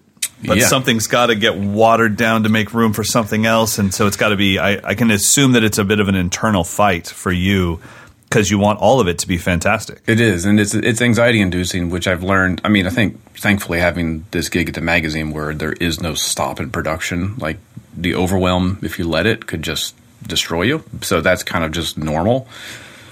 but 0.45 0.59
Yeah. 0.59 0.67
something's 0.67 1.07
got 1.07 1.27
to 1.27 1.35
get 1.35 1.57
watered 1.57 2.17
down 2.17 2.45
to 2.45 2.49
make 2.49 2.73
room 2.75 2.93
for 2.93 3.05
something 3.05 3.47
else, 3.47 3.79
and 3.79 3.93
so 3.93 4.07
it's 4.07 4.17
got 4.17 4.29
to 4.31 4.37
be. 4.37 4.59
I, 4.59 4.81
I 4.91 4.95
can 4.95 5.11
assume 5.11 5.53
that 5.53 5.65
it's 5.65 5.79
a 5.79 5.85
bit 5.85 6.01
of 6.01 6.09
an 6.09 6.15
internal 6.15 6.65
fight 6.65 7.07
for 7.09 7.33
you 7.33 7.81
because 8.29 8.51
you 8.51 8.59
want 8.59 8.79
all 8.79 9.01
of 9.01 9.09
it 9.09 9.19
to 9.21 9.27
be 9.29 9.39
fantastic. 9.39 10.03
It 10.07 10.21
is, 10.21 10.45
and 10.45 10.61
it's 10.61 10.75
it's 10.75 11.01
anxiety 11.01 11.41
inducing, 11.41 11.91
which 11.91 12.07
I've 12.07 12.23
learned. 12.23 12.61
I 12.65 12.69
mean, 12.69 12.87
I 12.87 12.91
think 12.91 13.19
thankfully 13.35 13.81
having 13.81 14.27
this 14.31 14.49
gig 14.49 14.69
at 14.69 14.75
the 14.75 14.81
magazine 14.81 15.31
where 15.33 15.55
there 15.55 15.73
is 15.75 16.01
no 16.01 16.15
stop 16.15 16.61
in 16.61 16.71
production, 16.71 17.37
like 17.39 17.59
the 17.97 18.15
overwhelm, 18.15 18.79
if 18.83 18.99
you 18.99 19.09
let 19.09 19.27
it, 19.27 19.47
could 19.47 19.63
just 19.63 19.95
destroy 20.27 20.63
you. 20.63 20.85
So 21.03 21.21
that's 21.21 21.43
kind 21.43 21.65
of 21.65 21.73
just 21.73 21.97
normal. 21.99 22.47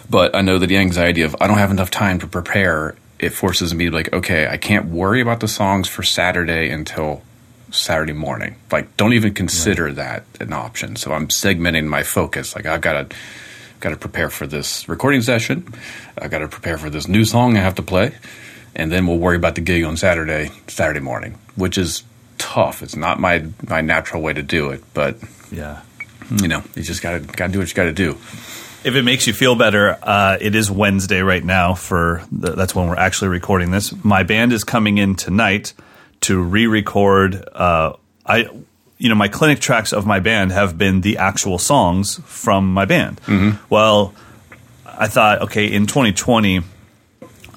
But 0.08 0.36
I 0.36 0.42
know 0.42 0.58
that 0.58 0.66
the 0.68 0.76
anxiety 0.76 1.22
of 1.22 1.34
I 1.40 1.46
don't 1.48 1.58
have 1.58 1.70
enough 1.72 1.90
time 1.90 2.18
to 2.20 2.26
prepare, 2.28 2.94
it 3.18 3.30
forces 3.30 3.74
me 3.74 3.84
to 3.86 3.90
be 3.90 3.96
like, 3.96 4.12
okay, 4.12 4.46
I 4.46 4.56
can't 4.56 4.86
worry 4.86 5.20
about 5.20 5.40
the 5.40 5.48
songs 5.48 5.88
for 5.88 6.02
Saturday 6.02 6.70
until 6.70 7.22
Saturday 7.70 8.12
morning. 8.12 8.56
Like, 8.70 8.96
don't 8.96 9.12
even 9.14 9.34
consider 9.34 9.92
that 9.92 10.24
an 10.40 10.52
option. 10.52 10.96
So 10.96 11.12
I'm 11.12 11.28
segmenting 11.28 11.86
my 11.86 12.02
focus. 12.02 12.54
Like, 12.54 12.66
I've 12.66 12.80
got 12.80 13.10
to 13.10 13.16
got 13.80 13.90
to 13.90 13.96
prepare 13.96 14.30
for 14.30 14.46
this 14.46 14.88
recording 14.88 15.20
session. 15.22 15.72
I've 16.18 16.30
got 16.30 16.38
to 16.38 16.48
prepare 16.48 16.78
for 16.78 16.88
this 16.90 17.08
new 17.08 17.24
song 17.24 17.56
I 17.56 17.60
have 17.60 17.74
to 17.76 17.82
play, 17.82 18.14
and 18.74 18.90
then 18.90 19.06
we'll 19.06 19.18
worry 19.18 19.36
about 19.36 19.54
the 19.54 19.60
gig 19.60 19.84
on 19.84 19.96
Saturday, 19.96 20.50
Saturday 20.66 21.00
morning, 21.00 21.38
which 21.56 21.76
is 21.76 22.02
tough. 22.38 22.82
It's 22.82 22.96
not 22.96 23.18
my 23.20 23.44
my 23.68 23.80
natural 23.82 24.22
way 24.22 24.32
to 24.32 24.42
do 24.42 24.70
it, 24.70 24.82
but 24.94 25.16
Yeah. 25.50 25.80
you 26.42 26.48
know, 26.48 26.62
you 26.74 26.82
just 26.82 27.02
got 27.02 27.12
to 27.12 27.20
got 27.20 27.46
to 27.48 27.52
do 27.52 27.58
what 27.58 27.68
you 27.68 27.74
got 27.74 27.84
to 27.84 27.92
do. 27.92 28.16
If 28.86 28.94
it 28.94 29.02
makes 29.02 29.26
you 29.26 29.32
feel 29.32 29.56
better, 29.56 29.98
uh, 30.00 30.38
it 30.40 30.54
is 30.54 30.70
Wednesday 30.70 31.20
right 31.20 31.44
now. 31.44 31.74
For 31.74 32.22
the, 32.30 32.52
that's 32.52 32.72
when 32.72 32.86
we're 32.86 32.94
actually 32.94 33.30
recording 33.30 33.72
this. 33.72 33.92
My 34.04 34.22
band 34.22 34.52
is 34.52 34.62
coming 34.62 34.98
in 34.98 35.16
tonight 35.16 35.72
to 36.20 36.40
re-record. 36.40 37.48
Uh, 37.52 37.94
I, 38.24 38.48
you 38.98 39.08
know, 39.08 39.16
my 39.16 39.26
clinic 39.26 39.58
tracks 39.58 39.92
of 39.92 40.06
my 40.06 40.20
band 40.20 40.52
have 40.52 40.78
been 40.78 41.00
the 41.00 41.18
actual 41.18 41.58
songs 41.58 42.20
from 42.26 42.72
my 42.72 42.84
band. 42.84 43.20
Well, 43.68 44.14
I 44.86 45.08
thought, 45.08 45.42
okay, 45.42 45.66
in 45.66 45.86
2020, 45.86 46.60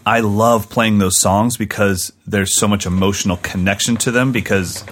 I 0.07 0.21
love 0.21 0.71
playing 0.71 0.97
those 0.97 1.21
songs 1.21 1.57
because 1.57 2.11
there's 2.25 2.51
so 2.51 2.67
much 2.67 2.87
emotional 2.87 3.37
connection 3.37 3.97
to 3.97 4.09
them. 4.09 4.31
Because 4.31 4.83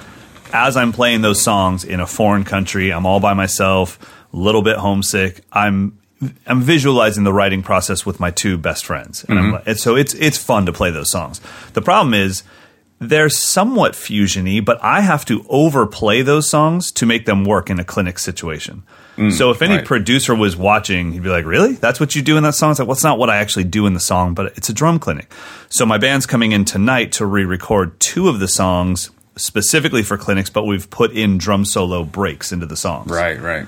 as 0.53 0.77
I'm 0.77 0.91
playing 0.91 1.23
those 1.23 1.41
songs 1.41 1.83
in 1.83 1.99
a 1.99 2.05
foreign 2.05 2.43
country, 2.43 2.93
I'm 2.93 3.07
all 3.07 3.19
by 3.19 3.33
myself, 3.33 3.97
a 4.31 4.37
little 4.37 4.61
bit 4.61 4.77
homesick. 4.77 5.41
I'm 5.51 5.97
I'm 6.45 6.61
visualizing 6.61 7.23
the 7.23 7.33
writing 7.33 7.61
process 7.61 8.05
with 8.05 8.19
my 8.19 8.31
two 8.31 8.57
best 8.57 8.85
friends, 8.85 9.23
and, 9.25 9.37
I'm, 9.37 9.51
mm-hmm. 9.51 9.69
and 9.69 9.79
so 9.79 9.95
it's 9.95 10.13
it's 10.15 10.37
fun 10.37 10.65
to 10.65 10.73
play 10.73 10.89
those 10.89 11.11
songs. 11.11 11.41
The 11.73 11.81
problem 11.81 12.13
is 12.13 12.43
they're 12.99 13.29
somewhat 13.29 13.93
fusiony, 13.93 14.63
but 14.63 14.83
I 14.83 15.01
have 15.01 15.25
to 15.25 15.45
overplay 15.49 16.23
those 16.23 16.49
songs 16.49 16.91
to 16.93 17.05
make 17.05 17.25
them 17.25 17.45
work 17.45 17.69
in 17.69 17.79
a 17.79 17.83
clinic 17.83 18.17
situation. 18.17 18.81
Mm, 19.17 19.31
so 19.31 19.51
if 19.51 19.61
any 19.61 19.75
right. 19.75 19.85
producer 19.85 20.33
was 20.33 20.57
watching, 20.57 21.11
he'd 21.11 21.23
be 21.23 21.29
like, 21.29 21.45
"Really? 21.45 21.73
That's 21.73 21.99
what 21.99 22.15
you 22.15 22.23
do 22.23 22.37
in 22.37 22.43
that 22.43 22.55
song?" 22.55 22.71
It's 22.71 22.79
like, 22.79 22.87
"Well, 22.87 22.95
it's 22.95 23.03
not 23.03 23.19
what 23.19 23.29
I 23.29 23.37
actually 23.37 23.65
do 23.65 23.85
in 23.85 23.93
the 23.93 23.99
song, 23.99 24.33
but 24.33 24.57
it's 24.57 24.69
a 24.69 24.73
drum 24.73 24.97
clinic." 24.97 25.31
So 25.69 25.85
my 25.85 25.99
band's 25.99 26.25
coming 26.25 26.51
in 26.51 26.65
tonight 26.65 27.11
to 27.13 27.25
re-record 27.25 27.99
two 27.99 28.27
of 28.27 28.39
the 28.39 28.47
songs 28.47 29.11
specifically 29.35 30.01
for 30.01 30.17
clinics, 30.17 30.49
but 30.49 30.63
we've 30.63 30.89
put 30.89 31.11
in 31.11 31.37
drum 31.37 31.65
solo 31.65 32.03
breaks 32.03 32.51
into 32.51 32.65
the 32.65 32.77
songs. 32.77 33.11
Right, 33.11 33.39
right. 33.39 33.67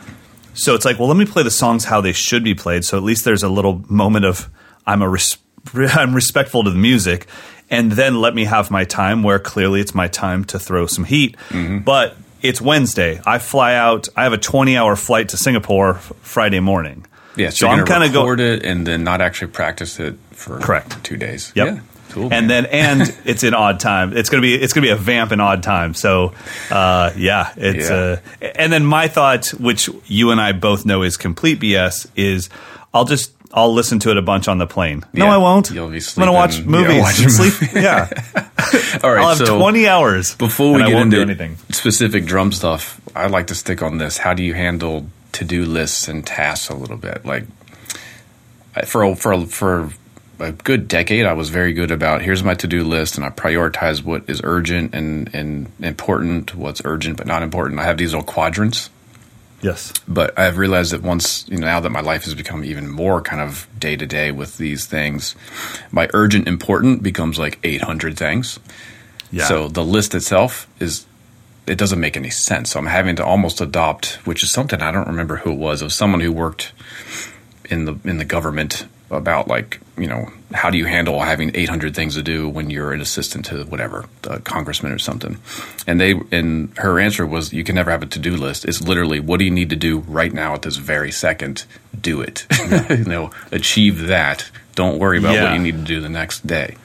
So 0.60 0.76
it's 0.76 0.86
like, 0.86 1.00
well, 1.00 1.08
let 1.08 1.18
me 1.18 1.26
play 1.26 1.44
the 1.44 1.52
songs 1.52 1.86
how 1.86 2.02
they 2.02 2.14
should 2.14 2.44
be 2.44 2.54
played. 2.54 2.86
So 2.86 2.98
at 2.98 3.04
least 3.04 3.26
there's 3.26 3.44
a 3.44 3.50
little 3.50 3.84
moment 3.88 4.26
of 4.26 4.50
I'm 4.86 5.02
a 5.02 5.10
res- 5.10 5.38
I'm 5.74 6.14
respectful 6.14 6.64
to 6.64 6.70
the 6.70 6.78
music, 6.78 7.28
and 7.70 7.92
then 7.92 8.20
let 8.20 8.36
me 8.36 8.46
have 8.46 8.72
my 8.72 8.84
time 8.84 9.24
where 9.24 9.40
clearly 9.40 9.82
it's 9.82 9.96
my 9.96 10.08
time 10.08 10.44
to 10.46 10.60
throw 10.60 10.86
some 10.86 11.06
heat. 11.06 11.38
Mm-hmm. 11.50 11.80
But 11.80 12.16
it's 12.42 12.62
Wednesday. 12.62 13.22
I 13.26 13.40
fly 13.40 13.76
out. 13.76 14.08
I 14.16 14.24
have 14.24 14.34
a 14.34 14.38
20 14.38 14.78
hour 14.78 14.96
flight 14.96 15.30
to 15.30 15.38
Singapore 15.38 15.96
Friday 15.96 16.60
morning. 16.60 17.06
Yeah, 17.36 17.50
so 17.50 17.68
so, 17.68 17.68
I'm 17.70 17.86
kind 17.86 18.04
of 18.04 18.12
go 18.12 18.32
it 18.34 18.66
and 18.66 18.86
then 18.86 19.04
not 19.04 19.22
actually 19.22 19.52
practice 19.52 20.00
it 20.00 20.18
for 20.32 20.60
Correct. 20.60 21.02
two 21.04 21.16
days. 21.16 21.54
Yep. 21.56 21.68
Yeah, 21.68 21.82
cool. 22.10 22.34
and 22.34 22.50
then 22.50 22.66
and 22.68 23.02
it's 23.26 23.44
in 23.44 23.54
odd 23.54 23.80
time. 23.80 24.16
It's 24.16 24.30
gonna 24.30 24.42
be 24.42 24.56
it's 24.56 24.74
gonna 24.74 24.86
be 24.88 24.92
a 24.92 24.96
vamp 24.96 25.32
in 25.32 25.40
odd 25.40 25.64
time. 25.64 25.94
So 25.94 26.34
uh, 26.72 27.12
yeah, 27.16 27.54
it's 27.58 27.90
Yeah. 27.90 27.96
Uh, 28.42 28.46
and 28.56 28.72
then 28.74 28.86
my 28.86 29.08
thought, 29.08 29.48
which 29.50 29.90
you 30.06 30.32
and 30.32 30.40
I 30.42 30.52
both 30.52 30.86
know 30.86 31.04
is 31.04 31.18
complete 31.18 31.60
BS, 31.60 32.08
is 32.16 32.50
I'll 32.94 33.06
just 33.06 33.34
I'll 33.52 33.74
listen 33.74 33.98
to 34.00 34.12
it 34.12 34.18
a 34.18 34.22
bunch 34.22 34.48
on 34.48 34.60
the 34.60 34.68
plane. 34.68 35.04
No, 35.14 35.26
Yeah. 35.26 35.34
I 35.34 35.38
won't. 35.38 35.72
You'll 35.72 35.90
be 35.90 36.00
sleeping. 36.00 36.30
I'm 36.30 36.34
gonna 36.36 36.38
watch 36.38 36.64
movies 36.66 36.96
yeah, 36.96 37.02
watch 37.02 37.16
sleep. 37.16 37.74
Yeah, 37.74 38.10
all 39.04 39.12
right, 39.12 39.22
I'll 39.24 39.30
have 39.30 39.38
so 39.40 39.58
20 39.58 39.88
hours 39.88 40.36
Before 40.36 40.74
we 40.74 40.84
get 40.84 40.92
into 40.94 41.16
do 41.18 41.22
anything. 41.24 41.58
specific 41.72 42.26
drum 42.26 42.52
stuff, 42.52 43.02
I'd 43.16 43.32
like 43.32 43.48
to 43.48 43.56
stick 43.56 43.82
on 43.82 43.98
this. 43.98 44.18
How 44.20 44.34
do 44.36 44.44
you 44.44 44.54
handle 44.54 45.08
to 45.32 45.44
do 45.46 45.66
lists 45.66 46.08
and 46.08 46.26
tasks 46.26 46.70
a 46.70 46.76
little 46.76 46.98
bit? 46.98 47.26
Like 47.26 47.46
for 48.86 49.16
for 49.16 49.32
a- 49.34 49.46
for 49.46 49.90
a 50.40 50.52
good 50.52 50.88
decade, 50.88 51.26
I 51.26 51.34
was 51.34 51.50
very 51.50 51.74
good 51.74 51.92
about 51.92 52.22
here's 52.22 52.44
my 52.44 52.54
to 52.56 52.68
do 52.68 52.84
list, 52.84 53.16
and 53.16 53.26
I 53.26 53.30
prioritize 53.30 54.04
what 54.04 54.24
is 54.28 54.42
urgent 54.44 54.94
and 54.94 55.34
and 55.34 55.72
important, 55.80 56.56
what's 56.56 56.82
urgent 56.86 57.18
but 57.18 57.28
not 57.28 57.44
important. 57.44 57.80
I 57.80 57.84
have 57.84 57.98
these 57.98 58.14
little 58.14 58.26
quadrants. 58.26 58.90
Yes. 59.62 59.92
But 60.08 60.38
I've 60.40 60.58
realized 60.58 60.94
that 60.94 61.02
once, 61.02 61.46
you 61.50 61.58
know, 61.58 61.68
now 61.68 61.80
that 61.82 61.90
my 61.90 62.00
life 62.00 62.24
has 62.24 62.34
become 62.34 62.64
even 62.64 62.90
more 62.90 63.22
kind 63.22 63.42
of 63.42 63.68
day 63.78 63.98
to 63.98 64.06
day 64.06 64.32
with 64.32 64.58
these 64.58 64.86
things, 64.86 65.36
my 65.92 66.10
urgent 66.14 66.48
important 66.48 67.04
becomes 67.04 67.38
like 67.38 67.60
800 67.64 68.18
things. 68.18 68.58
Yeah. 69.32 69.44
So 69.44 69.68
the 69.68 69.84
list 69.84 70.16
itself 70.16 70.66
is, 70.80 71.06
it 71.68 71.78
doesn't 71.78 72.00
make 72.00 72.16
any 72.16 72.30
sense. 72.30 72.72
So 72.72 72.80
I'm 72.80 72.86
having 72.86 73.18
to 73.18 73.26
almost 73.26 73.60
adopt, 73.60 74.26
which 74.26 74.44
is 74.44 74.52
something 74.52 74.82
I 74.82 74.92
don't 74.92 75.08
remember 75.08 75.36
who 75.36 75.52
it 75.52 75.60
was, 75.60 75.82
of 75.82 75.92
someone 75.92 76.22
who 76.22 76.32
worked 76.32 76.72
in 77.66 77.84
the 77.86 78.00
in 78.06 78.18
the 78.18 78.26
government 78.26 78.88
about 79.12 79.48
like 79.48 79.80
you 79.98 80.08
know 80.08 80.32
how 80.54 80.70
do 80.70 80.78
you 80.78 80.86
handle 80.86 81.20
having 81.20 81.52
800 81.56 81.94
things 81.96 82.16
to 82.16 82.24
do 82.24 82.50
when 82.50 82.70
you're 82.70 82.92
an 82.94 83.02
assistant 83.02 83.46
to 83.46 83.64
whatever 83.66 84.06
a 84.24 84.40
congressman 84.40 84.92
or 84.92 85.00
something? 85.00 85.38
And 85.88 86.00
they 86.02 86.14
and 86.32 86.76
her 86.78 87.00
answer 87.00 87.26
was 87.26 87.54
you 87.54 87.64
can 87.64 87.76
never 87.76 87.92
have 87.92 88.02
a 88.04 88.08
to-do 88.08 88.36
list. 88.36 88.66
It's 88.66 88.82
literally 88.82 89.20
what 89.20 89.38
do 89.40 89.46
you 89.46 89.52
need 89.52 89.70
to 89.72 89.76
do 89.76 90.00
right 90.00 90.34
now 90.34 90.54
at 90.54 90.62
this 90.64 90.78
very 90.78 91.12
second? 91.12 91.66
Do 92.00 92.22
it. 92.22 92.46
You 92.90 93.06
know 93.06 93.32
achieve 93.52 94.08
that. 94.08 94.50
Don't 94.76 95.00
worry 95.00 95.18
about 95.20 95.34
Yeah. 95.34 95.44
what 95.46 95.54
you 95.54 95.60
need 95.60 95.78
to 95.78 95.84
do 95.84 96.00
the 96.02 96.10
next 96.10 96.46
day. 96.48 96.76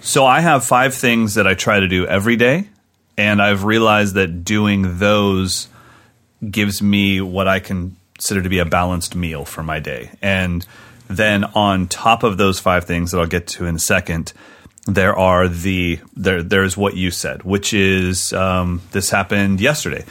So 0.00 0.26
I 0.26 0.40
have 0.40 0.64
five 0.64 0.94
things 0.94 1.34
that 1.34 1.46
I 1.46 1.54
try 1.54 1.78
to 1.80 1.86
do 1.88 2.06
every 2.06 2.34
day, 2.36 2.68
and 3.16 3.40
I've 3.40 3.62
realized 3.64 4.14
that 4.14 4.44
doing 4.44 4.98
those 4.98 5.68
gives 6.50 6.82
me 6.82 7.20
what 7.20 7.46
I 7.46 7.60
consider 7.60 8.42
to 8.42 8.48
be 8.48 8.58
a 8.58 8.64
balanced 8.64 9.14
meal 9.14 9.44
for 9.44 9.62
my 9.62 9.78
day. 9.78 10.10
And 10.20 10.66
then 11.16 11.44
on 11.44 11.86
top 11.88 12.22
of 12.22 12.36
those 12.36 12.58
five 12.60 12.84
things 12.84 13.10
that 13.10 13.18
I'll 13.18 13.26
get 13.26 13.46
to 13.48 13.66
in 13.66 13.76
a 13.76 13.80
second, 13.80 14.32
there 14.86 15.16
are 15.16 15.48
the 15.48 16.00
there 16.16 16.42
there's 16.42 16.76
what 16.76 16.96
you 16.96 17.10
said, 17.10 17.42
which 17.42 17.72
is 17.72 18.32
um, 18.32 18.82
this 18.92 19.10
happened 19.10 19.60
yesterday. 19.60 20.04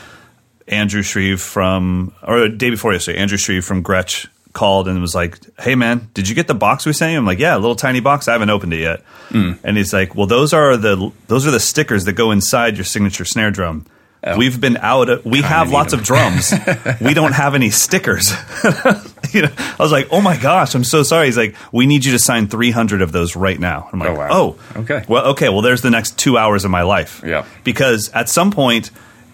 Andrew 0.68 1.02
Shreve 1.02 1.42
from, 1.42 2.14
or 2.26 2.48
day 2.48 2.70
before 2.70 2.94
yesterday, 2.94 3.18
Andrew 3.18 3.38
Shreve 3.38 3.66
from 3.66 3.84
Gretsch 3.84 4.28
called 4.54 4.88
and 4.88 5.02
was 5.02 5.14
like, 5.16 5.40
"Hey 5.60 5.76
man, 5.76 6.10
did 6.14 6.30
you 6.30 6.36
get 6.36 6.48
the 6.48 6.54
box 6.56 6.86
we 6.86 6.94
sent 6.94 7.12
you?" 7.12 7.18
I'm 7.18 7.26
like, 7.26 7.40
"Yeah, 7.40 7.56
a 7.56 7.60
little 7.60 7.76
tiny 7.76 8.00
box. 8.00 8.28
I 8.28 8.34
haven't 8.34 8.50
opened 8.50 8.74
it 8.74 8.80
yet." 8.80 9.04
And 9.64 9.78
he's 9.78 9.94
like, 9.94 10.16
"Well, 10.16 10.28
those 10.28 10.54
are 10.54 10.78
the 10.78 11.12
those 11.28 11.46
are 11.48 11.52
the 11.52 11.60
stickers 11.60 12.06
that 12.06 12.14
go 12.14 12.32
inside 12.32 12.78
your 12.78 12.86
signature 12.86 13.26
snare 13.26 13.52
drum." 13.52 13.86
We've 14.38 14.62
been 14.62 14.78
out. 14.78 15.10
Of, 15.10 15.26
we 15.26 15.42
have 15.42 15.72
lots 15.72 15.94
of 15.94 16.04
drums. 16.04 16.54
we 17.02 17.14
don't 17.14 17.32
have 17.34 17.56
any 17.56 17.70
stickers. 17.72 18.32
you 19.32 19.42
know, 19.44 19.52
I 19.58 19.76
was 19.80 19.92
like, 19.92 20.10
"Oh 20.12 20.22
my 20.22 20.38
gosh, 20.38 20.76
I'm 20.76 20.84
so 20.84 21.02
sorry." 21.04 21.26
He's 21.26 21.38
like, 21.38 21.56
"We 21.72 21.88
need 21.88 22.06
you 22.06 22.12
to 22.12 22.20
sign 22.20 22.48
300 22.48 23.02
of 23.02 23.12
those 23.12 23.36
right 23.36 23.60
now." 23.60 23.90
I'm 23.92 24.00
like, 24.00 24.10
Oh, 24.10 24.14
wow. 24.16 24.28
"Oh, 24.32 24.80
Okay. 24.82 25.04
Well, 25.08 25.26
okay. 25.32 25.50
Well, 25.50 25.62
there's 25.62 25.82
the 25.82 25.90
next 25.90 26.20
two 26.20 26.38
hours 26.38 26.66
of 26.66 26.72
my 26.72 26.84
life." 26.84 27.22
Yeah. 27.26 27.46
because 27.64 28.10
at 28.14 28.30
some 28.30 28.52
point, 28.52 28.92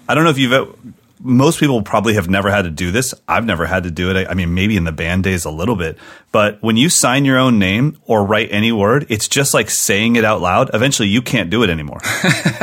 I 0.08 0.16
don't 0.16 0.24
know 0.24 0.30
if 0.30 0.38
you've. 0.38 0.76
Most 1.20 1.60
people 1.60 1.82
probably 1.82 2.14
have 2.14 2.30
never 2.30 2.50
had 2.52 2.64
to 2.64 2.70
do 2.70 2.92
this. 2.92 3.14
I've 3.28 3.46
never 3.46 3.66
had 3.66 3.84
to 3.84 3.92
do 3.92 4.12
it. 4.12 4.28
I 4.30 4.34
mean, 4.34 4.54
maybe 4.54 4.78
in 4.78 4.84
the 4.84 4.92
band 4.92 5.24
days 5.24 5.46
a 5.46 5.50
little 5.50 5.76
bit, 5.76 5.98
but 6.32 6.62
when 6.62 6.78
you 6.78 6.90
sign 6.90 7.26
your 7.26 7.38
own 7.38 7.58
name 7.58 7.98
or 8.06 8.24
write 8.24 8.50
any 8.52 8.72
word, 8.72 9.08
it's 9.10 9.28
just 9.28 9.54
like 9.54 9.70
saying 9.70 10.16
it 10.16 10.24
out 10.24 10.42
loud. 10.42 10.70
Eventually, 10.74 11.08
you 11.08 11.22
can't 11.22 11.50
do 11.50 11.64
it 11.64 11.70
anymore. 11.70 12.00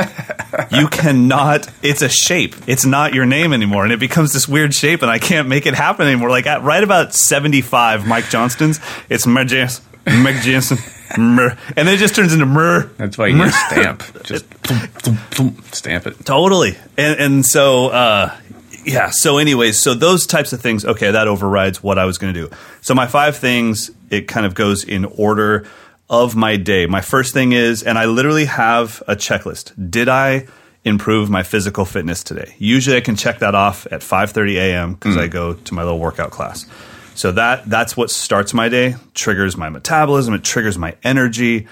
you 0.70 0.86
cannot. 0.88 1.68
It's 1.82 2.02
a 2.02 2.08
shape. 2.08 2.54
It's 2.66 2.84
not 2.84 3.14
your 3.14 3.26
name 3.26 3.52
anymore, 3.52 3.84
and 3.84 3.92
it 3.92 4.00
becomes 4.00 4.32
this 4.32 4.46
weird 4.46 4.74
shape, 4.74 5.02
and 5.02 5.10
I 5.10 5.18
can't 5.18 5.48
make 5.48 5.66
it 5.66 5.74
happen 5.74 6.06
anymore. 6.06 6.30
Like 6.30 6.46
at 6.46 6.62
right 6.62 6.82
about 6.82 7.14
seventy-five, 7.14 8.06
Mike 8.06 8.28
Johnston's, 8.28 8.80
it's 9.08 9.24
Jansen, 9.26 9.84
Meg 10.06 10.42
Jansen, 10.42 10.78
Mer, 11.18 11.56
and 11.76 11.88
then 11.88 11.94
it 11.94 11.98
just 11.98 12.14
turns 12.14 12.32
into 12.32 12.46
Mer. 12.46 12.90
that's 12.96 13.16
why 13.16 13.28
you 13.28 13.36
need 13.36 13.52
stamp 13.52 14.02
just 14.24 14.44
thump, 14.46 14.90
thump, 14.92 15.18
thump, 15.30 15.74
stamp 15.74 16.06
it 16.06 16.24
Totally. 16.24 16.76
And 16.96 17.20
and 17.20 17.46
so 17.46 17.88
uh 17.88 18.36
yeah, 18.84 19.10
so 19.10 19.38
anyways, 19.38 19.78
so 19.80 19.94
those 19.94 20.26
types 20.26 20.52
of 20.52 20.60
things, 20.60 20.84
okay, 20.84 21.10
that 21.10 21.26
overrides 21.26 21.82
what 21.82 21.98
I 21.98 22.04
was 22.04 22.18
going 22.18 22.34
to 22.34 22.48
do. 22.48 22.54
So 22.82 22.94
my 22.94 23.06
five 23.06 23.34
things, 23.34 23.90
it 24.10 24.28
kind 24.28 24.44
of 24.44 24.54
goes 24.54 24.84
in 24.84 25.06
order 25.06 25.66
of 26.10 26.36
my 26.36 26.56
day. 26.56 26.84
My 26.84 27.00
first 27.00 27.32
thing 27.32 27.52
is 27.52 27.82
and 27.82 27.98
I 27.98 28.04
literally 28.04 28.44
have 28.44 29.02
a 29.08 29.16
checklist. 29.16 29.72
Did 29.90 30.08
I 30.10 30.46
improve 30.84 31.30
my 31.30 31.42
physical 31.42 31.86
fitness 31.86 32.22
today? 32.22 32.54
Usually 32.58 32.96
I 32.96 33.00
can 33.00 33.16
check 33.16 33.38
that 33.38 33.54
off 33.54 33.86
at 33.90 34.02
5:30 34.02 34.56
a.m. 34.56 34.96
cuz 34.96 35.16
I 35.16 35.28
go 35.28 35.54
to 35.54 35.74
my 35.74 35.82
little 35.82 35.98
workout 35.98 36.30
class. 36.30 36.66
So 37.14 37.32
that 37.32 37.68
that's 37.68 37.96
what 37.96 38.10
starts 38.10 38.52
my 38.54 38.68
day, 38.68 38.96
triggers 39.14 39.56
my 39.56 39.68
metabolism, 39.68 40.34
it 40.34 40.44
triggers 40.44 40.76
my 40.76 40.96
energy. 41.02 41.68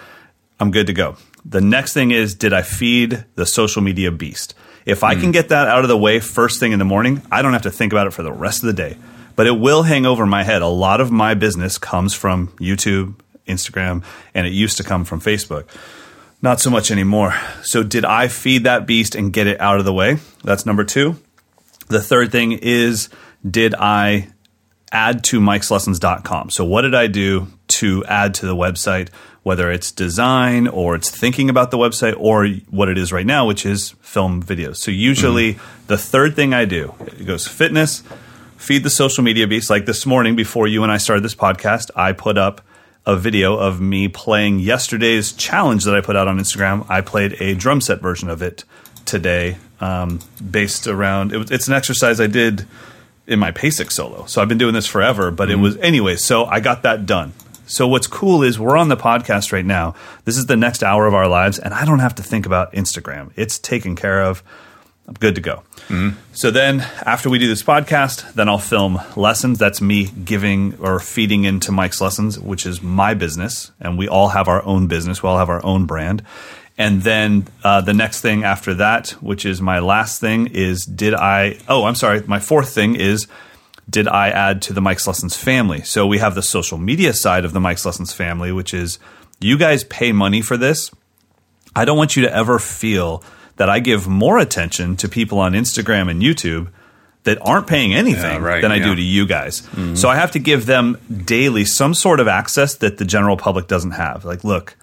I'm 0.61 0.71
good 0.71 0.87
to 0.87 0.93
go. 0.93 1.17
The 1.45 1.61
next 1.61 1.93
thing 1.93 2.13
is, 2.13 2.35
did 2.35 2.53
I 2.53 2.63
feed 2.63 3.25
the 3.35 3.47
social 3.47 3.83
media 3.83 4.13
beast? 4.13 4.55
If 4.87 5.05
I 5.05 5.15
can 5.15 5.27
hmm. 5.27 5.31
get 5.33 5.49
that 5.51 5.69
out 5.69 5.83
of 5.83 5.89
the 5.89 5.99
way 5.99 6.21
first 6.21 6.61
thing 6.61 6.73
in 6.73 6.79
the 6.79 6.85
morning, 6.85 7.23
I 7.31 7.43
don't 7.43 7.53
have 7.53 7.63
to 7.63 7.71
think 7.71 7.93
about 7.93 8.07
it 8.07 8.13
for 8.13 8.23
the 8.23 8.33
rest 8.33 8.63
of 8.63 8.67
the 8.67 8.73
day. 8.73 8.97
But 9.35 9.47
it 9.47 9.53
will 9.53 9.83
hang 9.83 10.07
over 10.07 10.27
my 10.27 10.43
head. 10.43 10.63
A 10.63 10.67
lot 10.67 11.01
of 11.01 11.11
my 11.11 11.35
business 11.35 11.79
comes 11.79 12.15
from 12.15 12.49
YouTube, 12.59 13.15
Instagram, 13.47 14.05
and 14.35 14.47
it 14.47 14.53
used 14.53 14.77
to 14.77 14.85
come 14.85 15.05
from 15.05 15.21
Facebook. 15.21 15.67
Not 16.43 16.61
so 16.61 16.71
much 16.71 16.91
anymore. 16.91 17.35
So, 17.63 17.83
did 17.83 18.05
I 18.05 18.29
feed 18.29 18.65
that 18.65 18.87
beast 18.87 19.15
and 19.15 19.33
get 19.33 19.47
it 19.47 19.61
out 19.61 19.79
of 19.79 19.85
the 19.85 19.93
way? 19.93 20.19
That's 20.43 20.67
number 20.67 20.85
two. 20.85 21.17
The 21.89 22.01
third 22.01 22.33
thing 22.33 22.53
is, 22.53 23.09
did 23.49 23.75
I 23.77 24.29
add 24.93 25.25
to 25.25 25.41
mikeslessons.com. 25.41 26.51
So 26.51 26.65
what 26.65 26.83
did 26.83 26.95
I 26.95 27.07
do 27.09 27.49
to 27.69 28.05
add 28.05 28.35
to 28.35 28.47
the 28.47 28.55
website, 28.55 29.09
whether 29.43 29.71
it's 29.71 29.91
design 29.91 30.69
or 30.69 30.95
it's 30.95 31.11
thinking 31.11 31.49
about 31.49 31.71
the 31.71 31.79
website 31.79 32.15
or 32.19 32.47
what 32.71 32.89
it 32.89 32.99
is 32.99 33.13
right 33.13 33.27
now, 33.27 33.47
which 33.47 33.65
is 33.65 33.91
film 34.03 34.43
videos. 34.43 34.77
So 34.77 34.91
usually 34.91 35.59
the 35.87 35.97
third 35.97 36.37
thing 36.37 36.53
I 36.53 36.67
do, 36.67 36.95
it 37.01 37.25
goes 37.27 37.49
fitness, 37.49 38.03
feed 38.57 38.85
the 38.85 38.91
social 38.91 39.25
media 39.25 39.47
beast. 39.47 39.71
Like 39.71 39.87
this 39.87 40.05
morning 40.05 40.37
before 40.37 40.69
you 40.69 40.83
and 40.83 40.93
I 40.93 40.99
started 40.99 41.25
this 41.25 41.35
podcast, 41.35 41.91
I 41.97 42.13
put 42.13 42.37
up 42.37 42.61
a 43.07 43.17
video 43.17 43.57
of 43.57 43.81
me 43.81 44.07
playing 44.07 44.61
yesterday's 44.61 45.33
challenge 45.33 45.85
that 45.85 45.95
I 45.95 46.03
put 46.03 46.15
out 46.15 46.29
on 46.29 46.39
Instagram. 46.39 46.87
I 46.89 47.01
played 47.01 47.41
a 47.41 47.55
drum 47.55 47.81
set 47.81 48.01
version 48.01 48.29
of 48.29 48.43
it 48.43 48.65
today, 49.07 49.57
um, 49.81 50.21
based 50.51 50.87
around 50.87 51.33
it, 51.33 51.51
it's 51.51 51.67
an 51.67 51.75
exercise 51.75 52.21
I 52.21 52.29
did 52.29 52.67
in 53.27 53.39
my 53.39 53.53
PASIC 53.53 53.91
solo. 53.91 54.27
So 54.27 54.43
I've 54.43 54.49
been 54.49 54.59
doing 54.59 54.75
this 54.75 54.87
forever, 54.87 55.31
but 55.31 55.51
it 55.51 55.57
was 55.57 55.77
anyway. 55.79 56.17
So 56.17 56.45
I 56.45 56.61
got 56.61 56.83
that 56.83 57.07
done. 57.07 57.33
So 57.67 57.87
what's 57.87 58.07
cool 58.07 58.43
is 58.43 58.59
we're 58.59 58.77
on 58.77 58.89
the 58.89 58.97
podcast 58.97 59.53
right 59.53 59.65
now. 59.65 59.95
This 60.25 60.37
is 60.37 60.47
the 60.47 60.57
next 60.57 60.83
hour 60.83 61.07
of 61.07 61.15
our 61.15 61.29
lives, 61.29 61.59
and 61.59 61.73
I 61.73 61.85
don't 61.85 62.01
have 62.01 62.17
to 62.17 62.23
think 62.23 62.45
about 62.45 62.73
Instagram. 62.73 63.31
It's 63.37 63.59
taken 63.59 63.97
care 63.97 64.23
of. 64.23 64.43
I'm 65.07 65.15
good 65.15 65.35
to 65.37 65.41
go. 65.41 65.63
So 66.33 66.51
then, 66.51 66.81
after 67.05 67.29
we 67.29 67.39
do 67.39 67.49
this 67.49 67.63
podcast, 67.63 68.35
then 68.35 68.49
I'll 68.49 68.59
film 68.59 69.01
lessons. 69.17 69.59
That's 69.59 69.81
me 69.81 70.07
giving 70.07 70.77
or 70.81 71.01
feeding 71.01 71.45
into 71.45 71.73
Mike's 71.73 72.01
lessons, 72.01 72.39
which 72.39 72.67
is 72.67 72.83
my 72.83 73.15
business, 73.15 73.73
and 73.81 73.99
we 73.99 74.09
all 74.09 74.29
have 74.29 74.49
our 74.49 74.65
own 74.65 74.87
business. 74.87 75.23
We 75.23 75.29
all 75.29 75.39
have 75.39 75.51
our 75.51 75.65
own 75.65 75.87
brand. 75.87 76.23
And 76.79 77.03
then 77.03 77.47
uh, 77.63 77.83
the 77.83 77.93
next 77.93 78.23
thing 78.23 78.45
after 78.45 78.75
that, 78.75 79.11
which 79.21 79.45
is 79.45 79.61
my 79.61 79.79
last 79.79 80.21
thing, 80.21 80.49
is 80.49 80.85
did 80.87 81.15
I? 81.15 81.59
Oh, 81.69 81.85
I'm 81.85 81.95
sorry. 81.95 82.23
My 82.27 82.41
fourth 82.41 82.71
thing 82.75 82.97
is 82.97 83.27
did 83.89 84.09
I 84.09 84.31
add 84.31 84.63
to 84.63 84.73
the 84.73 84.81
Mike's 84.81 85.07
Lessons 85.07 85.37
family? 85.37 85.83
So 85.83 86.07
we 86.07 86.19
have 86.19 86.35
the 86.35 86.43
social 86.43 86.79
media 86.79 87.13
side 87.13 87.45
of 87.45 87.53
the 87.53 87.61
Mike's 87.61 87.85
Lessons 87.85 88.13
family, 88.13 88.53
which 88.53 88.73
is 88.73 88.99
you 89.41 89.59
guys 89.59 89.85
pay 89.85 90.13
money 90.13 90.41
for 90.41 90.57
this. 90.57 90.91
I 91.75 91.85
don't 91.85 91.99
want 91.99 92.17
you 92.17 92.23
to 92.23 92.35
ever 92.35 92.59
feel 92.59 93.23
that 93.57 93.69
I 93.69 93.81
give 93.81 94.09
more 94.09 94.39
attention 94.39 94.97
to 94.97 95.09
people 95.09 95.39
on 95.39 95.53
Instagram 95.53 96.11
and 96.11 96.23
YouTube 96.23 96.69
that 97.25 97.39
aren't 97.43 97.67
paying 97.67 97.95
anything 97.95 98.41
Yeah, 98.43 98.49
right, 98.49 98.63
than 98.63 98.73
I 98.73 98.79
do 98.79 98.85
yeah. 98.85 98.87
Mm-hmm. 98.89 98.97
to 98.97 99.03
you 99.03 99.27
guys. 99.27 99.69
So 99.95 100.09
I 100.09 100.17
have 100.17 100.33
to 100.33 100.39
give 100.39 100.67
them 100.67 100.99
daily 101.25 101.65
some 101.65 101.95
sort 101.95 102.19
of 102.19 102.29
access 102.29 102.77
that 102.77 102.99
the 102.99 103.05
general 103.05 103.37
public 103.37 103.69
doesn't 103.69 103.93
have. 103.93 104.25
Like, 104.25 104.43
look, 104.43 104.77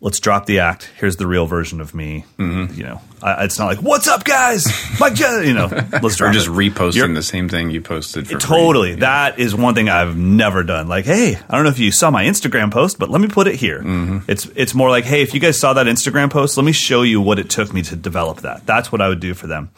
let's 0.00 0.20
drop 0.20 0.46
the 0.46 0.60
act. 0.60 0.90
Here's 0.98 1.16
the 1.16 1.26
real 1.26 1.46
version 1.46 1.80
of 1.80 1.94
me. 1.94 2.24
Mm-hmm. 2.38 2.74
You 2.78 2.84
know, 2.84 3.00
I, 3.22 3.44
it's 3.44 3.58
not 3.58 3.66
like, 3.66 3.78
what's 3.78 4.06
up, 4.06 4.24
guys? 4.24 4.64
Mike, 5.00 5.18
you 5.18 5.52
know, 5.54 5.66
let's 6.02 6.14
or 6.16 6.24
drop 6.24 6.34
just 6.34 6.46
it. 6.46 6.50
reposting 6.52 6.94
You're- 6.94 7.14
the 7.14 7.22
same 7.22 7.48
thing 7.48 7.70
you 7.70 7.80
posted 7.80 8.26
for 8.26 8.32
free. 8.32 8.40
Totally. 8.40 8.94
That 8.96 9.38
is 9.38 9.54
one 9.54 9.74
thing 9.74 9.88
I've 9.88 10.16
never 10.16 10.62
done. 10.62 10.86
Like, 10.88 11.04
hey, 11.04 11.36
I 11.48 11.54
don't 11.54 11.64
know 11.64 11.70
if 11.70 11.78
you 11.78 11.90
saw 11.90 12.10
my 12.10 12.24
Instagram 12.24 12.70
post, 12.70 12.98
but 12.98 13.10
let 13.10 13.20
me 13.20 13.28
put 13.28 13.46
it 13.48 13.56
here. 13.56 13.82
It's 14.28 14.46
it's 14.54 14.74
more 14.74 14.88
like, 14.90 15.04
hey, 15.04 15.22
if 15.22 15.34
you 15.34 15.40
guys 15.40 15.58
saw 15.58 15.72
that 15.72 15.86
Instagram 15.86 16.30
post, 16.30 16.56
let 16.56 16.64
me 16.64 16.72
show 16.72 17.02
you 17.02 17.20
what 17.20 17.38
it 17.38 17.50
took 17.50 17.72
me 17.72 17.82
to 17.82 17.96
develop 17.96 18.42
that. 18.42 18.66
That's 18.66 18.92
what 18.92 19.00
I 19.00 19.08
would 19.08 19.20
do 19.20 19.34
for 19.34 19.46
them. 19.46 19.70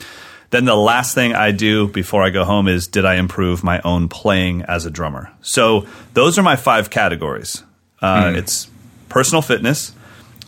Then 0.50 0.64
the 0.64 0.74
last 0.76 1.14
thing 1.14 1.32
I 1.32 1.52
do 1.52 1.86
before 1.86 2.24
I 2.24 2.30
go 2.30 2.44
home 2.44 2.66
is 2.66 2.88
did 2.88 3.04
I 3.04 3.14
improve 3.14 3.62
my 3.62 3.80
own 3.84 4.08
playing 4.08 4.62
as 4.62 4.84
a 4.84 4.90
drummer? 4.90 5.30
So 5.42 5.86
those 6.14 6.38
are 6.38 6.42
my 6.42 6.56
five 6.56 6.90
categories. 6.90 7.62
Uh, 8.02 8.32
It's 8.34 8.66
personal 9.08 9.42
fitness, 9.42 9.92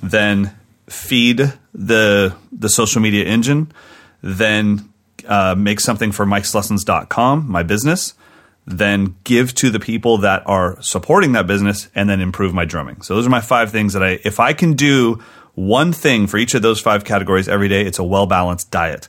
then 0.03 0.55
feed 0.89 1.53
the 1.73 2.35
the 2.51 2.69
social 2.69 3.01
media 3.01 3.25
engine, 3.25 3.73
then 4.23 4.93
uh, 5.27 5.55
make 5.57 5.81
something 5.81 6.13
for 6.13 6.27
mikeslessons.com, 6.27 7.49
my 7.51 7.63
business, 7.63 8.15
then 8.67 9.15
give 9.25 9.55
to 9.55 9.71
the 9.71 9.81
people 9.81 10.19
that 10.19 10.43
are 10.47 10.81
supporting 10.83 11.33
that 11.33 11.47
business, 11.47 11.89
and 11.95 12.09
then 12.11 12.21
improve 12.21 12.53
my 12.53 12.65
drumming. 12.65 13.03
So 13.03 13.15
those 13.15 13.27
are 13.27 13.31
my 13.31 13.41
five 13.41 13.71
things 13.71 13.93
that 13.93 14.03
I, 14.03 14.19
if 14.25 14.41
I 14.41 14.53
can 14.53 14.75
do 14.75 15.23
one 15.55 15.93
thing 15.93 16.27
for 16.27 16.39
each 16.39 16.55
of 16.55 16.63
those 16.63 16.81
five 16.81 17.05
categories 17.05 17.49
every 17.49 17.69
day, 17.69 17.83
it's 17.85 17.99
a 17.99 18.05
well 18.05 18.27
balanced 18.27 18.71
diet. 18.71 19.09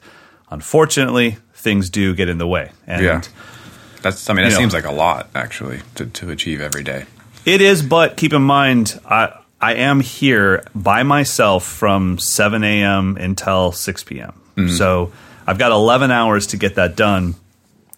Unfortunately, 0.50 1.38
things 1.55 1.89
do 1.89 2.13
get 2.13 2.29
in 2.29 2.38
the 2.38 2.47
way. 2.47 2.71
And 2.85 3.03
Yeah. 3.03 3.21
That's. 4.01 4.29
I 4.29 4.33
mean, 4.33 4.43
that 4.43 4.50
You 4.50 4.55
know. 4.55 4.59
seems 4.59 4.73
like 4.73 4.85
a 4.85 4.91
lot 4.91 5.29
actually 5.33 5.81
to, 5.95 6.05
to 6.05 6.29
achieve 6.29 6.59
every 6.62 6.83
day. 6.83 7.05
It 7.45 7.62
is, 7.62 7.81
but 7.81 8.17
keep 8.17 8.33
in 8.33 8.41
mind, 8.41 9.00
I 9.05 9.33
I 9.63 9.75
am 9.75 10.01
here 10.01 10.65
by 10.75 11.03
myself 11.03 11.63
from 11.63 12.20
7 12.20 12.65
a.m. 12.65 13.15
until 13.15 13.72
6 13.72 14.03
p.m. 14.03 14.34
Mm. 14.58 14.77
So 14.77 15.13
I've 15.48 15.58
got 15.58 15.72
11 15.72 16.12
hours 16.12 16.48
to 16.48 16.58
get 16.58 16.75
that 16.75 16.98
done. 16.98 17.36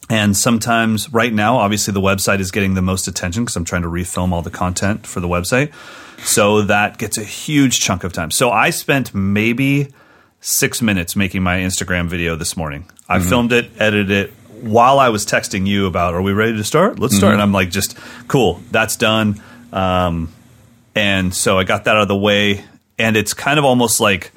And 0.07 0.37
sometimes, 0.37 1.11
right 1.11 1.33
now, 1.33 1.57
obviously, 1.57 1.91
the 1.91 2.01
website 2.01 2.39
is 2.39 2.51
getting 2.51 2.75
the 2.75 2.83
most 2.83 3.07
attention 3.07 3.45
because 3.45 3.55
I'm 3.55 3.65
trying 3.65 3.81
to 3.81 3.87
refilm 3.87 4.31
all 4.31 4.43
the 4.43 4.51
content 4.51 5.07
for 5.07 5.19
the 5.19 5.27
website. 5.27 5.73
So 6.19 6.61
that 6.61 6.99
gets 6.99 7.17
a 7.17 7.23
huge 7.23 7.79
chunk 7.79 8.03
of 8.03 8.13
time. 8.13 8.29
So 8.29 8.51
I 8.51 8.69
spent 8.69 9.15
maybe 9.15 9.91
six 10.41 10.83
minutes 10.83 11.15
making 11.15 11.41
my 11.41 11.57
Instagram 11.57 12.09
video 12.09 12.35
this 12.35 12.55
morning. 12.55 12.87
I 13.09 13.17
mm-hmm. 13.17 13.27
filmed 13.27 13.53
it, 13.53 13.71
edited 13.79 14.11
it 14.11 14.33
while 14.61 14.99
I 14.99 15.09
was 15.09 15.25
texting 15.25 15.65
you 15.65 15.87
about, 15.87 16.13
are 16.13 16.21
we 16.21 16.31
ready 16.31 16.55
to 16.57 16.63
start? 16.63 16.99
Let's 16.99 17.17
start. 17.17 17.31
Mm-hmm. 17.31 17.33
And 17.33 17.41
I'm 17.41 17.51
like, 17.53 17.71
just 17.71 17.97
cool, 18.27 18.61
that's 18.69 18.97
done. 18.97 19.41
Um, 19.73 20.31
and 20.95 21.33
so 21.35 21.59
I 21.59 21.63
got 21.63 21.83
that 21.85 21.95
out 21.95 22.01
of 22.03 22.07
the 22.07 22.15
way. 22.17 22.63
And 22.97 23.17
it's 23.17 23.33
kind 23.33 23.59
of 23.59 23.65
almost 23.65 23.99
like, 23.99 24.31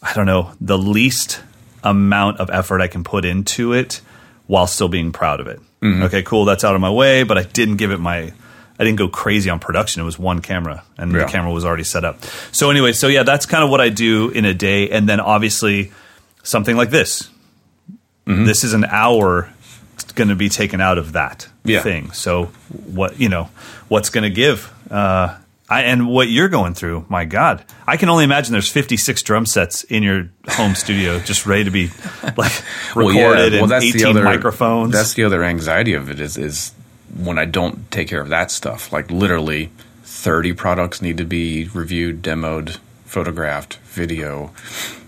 I 0.00 0.12
don't 0.14 0.26
know, 0.26 0.52
the 0.60 0.78
least 0.78 1.40
amount 1.82 2.38
of 2.38 2.48
effort 2.50 2.80
I 2.80 2.86
can 2.86 3.02
put 3.04 3.24
into 3.24 3.72
it 3.72 4.00
while 4.46 4.66
still 4.68 4.88
being 4.88 5.10
proud 5.12 5.40
of 5.40 5.48
it. 5.48 5.60
Okay, 5.84 6.22
cool, 6.22 6.44
that's 6.46 6.64
out 6.64 6.74
of 6.74 6.80
my 6.80 6.90
way, 6.90 7.22
but 7.22 7.38
I 7.38 7.42
didn't 7.44 7.76
give 7.76 7.90
it 7.92 7.98
my 8.00 8.32
I 8.78 8.84
didn't 8.84 8.98
go 8.98 9.08
crazy 9.08 9.48
on 9.50 9.58
production. 9.58 10.02
It 10.02 10.04
was 10.04 10.18
one 10.18 10.40
camera 10.40 10.82
and 10.98 11.12
Yeah. 11.12 11.24
the 11.24 11.30
camera 11.30 11.50
was 11.52 11.64
already 11.64 11.84
set 11.84 12.04
up. 12.04 12.22
So 12.52 12.70
anyway, 12.70 12.92
so 12.92 13.06
yeah, 13.08 13.22
that's 13.22 13.46
kind 13.46 13.62
of 13.64 13.70
what 13.70 13.80
I 13.80 13.88
do 13.88 14.28
in 14.30 14.44
a 14.44 14.52
day 14.54 14.90
and 14.90 15.08
then 15.08 15.18
obviously 15.20 15.92
something 16.42 16.76
like 16.76 16.90
this. 16.90 17.28
This 18.26 18.64
is 18.64 18.72
an 18.72 18.84
hour 18.84 19.52
going 20.16 20.28
to 20.28 20.34
be 20.36 20.48
taken 20.48 20.80
out 20.80 20.98
of 20.98 21.12
that 21.12 21.46
Yeah. 21.64 21.82
thing. 21.82 22.10
So 22.12 22.46
what, 22.70 23.20
you 23.20 23.28
know, 23.28 23.48
what's 23.88 24.10
going 24.10 24.24
to 24.24 24.30
give 24.30 24.70
uh 24.90 25.36
I, 25.68 25.82
and 25.82 26.08
what 26.08 26.28
you're 26.28 26.48
going 26.48 26.74
through, 26.74 27.06
my 27.08 27.24
God, 27.24 27.64
I 27.86 27.96
can 27.96 28.08
only 28.08 28.24
imagine 28.24 28.52
there's 28.52 28.70
56 28.70 29.22
drum 29.22 29.46
sets 29.46 29.82
in 29.84 30.02
your 30.02 30.28
home 30.48 30.76
studio 30.76 31.18
just 31.18 31.44
ready 31.44 31.64
to 31.64 31.70
be 31.70 31.90
like 32.36 32.52
recorded 32.94 33.54
and 33.54 33.72
18 33.72 34.22
microphones. 34.22 34.92
That's 34.92 35.14
the 35.14 35.24
other 35.24 35.42
anxiety 35.42 35.94
of 35.94 36.08
it 36.08 36.20
is 36.20 36.36
is 36.36 36.72
when 37.16 37.38
I 37.38 37.46
don't 37.46 37.90
take 37.90 38.08
care 38.08 38.20
of 38.20 38.28
that 38.28 38.50
stuff. 38.50 38.92
Like 38.92 39.10
literally, 39.10 39.70
thirty 40.04 40.52
products 40.52 41.02
need 41.02 41.18
to 41.18 41.24
be 41.24 41.68
reviewed, 41.74 42.22
demoed, 42.22 42.78
photographed, 43.04 43.76
video. 43.86 44.52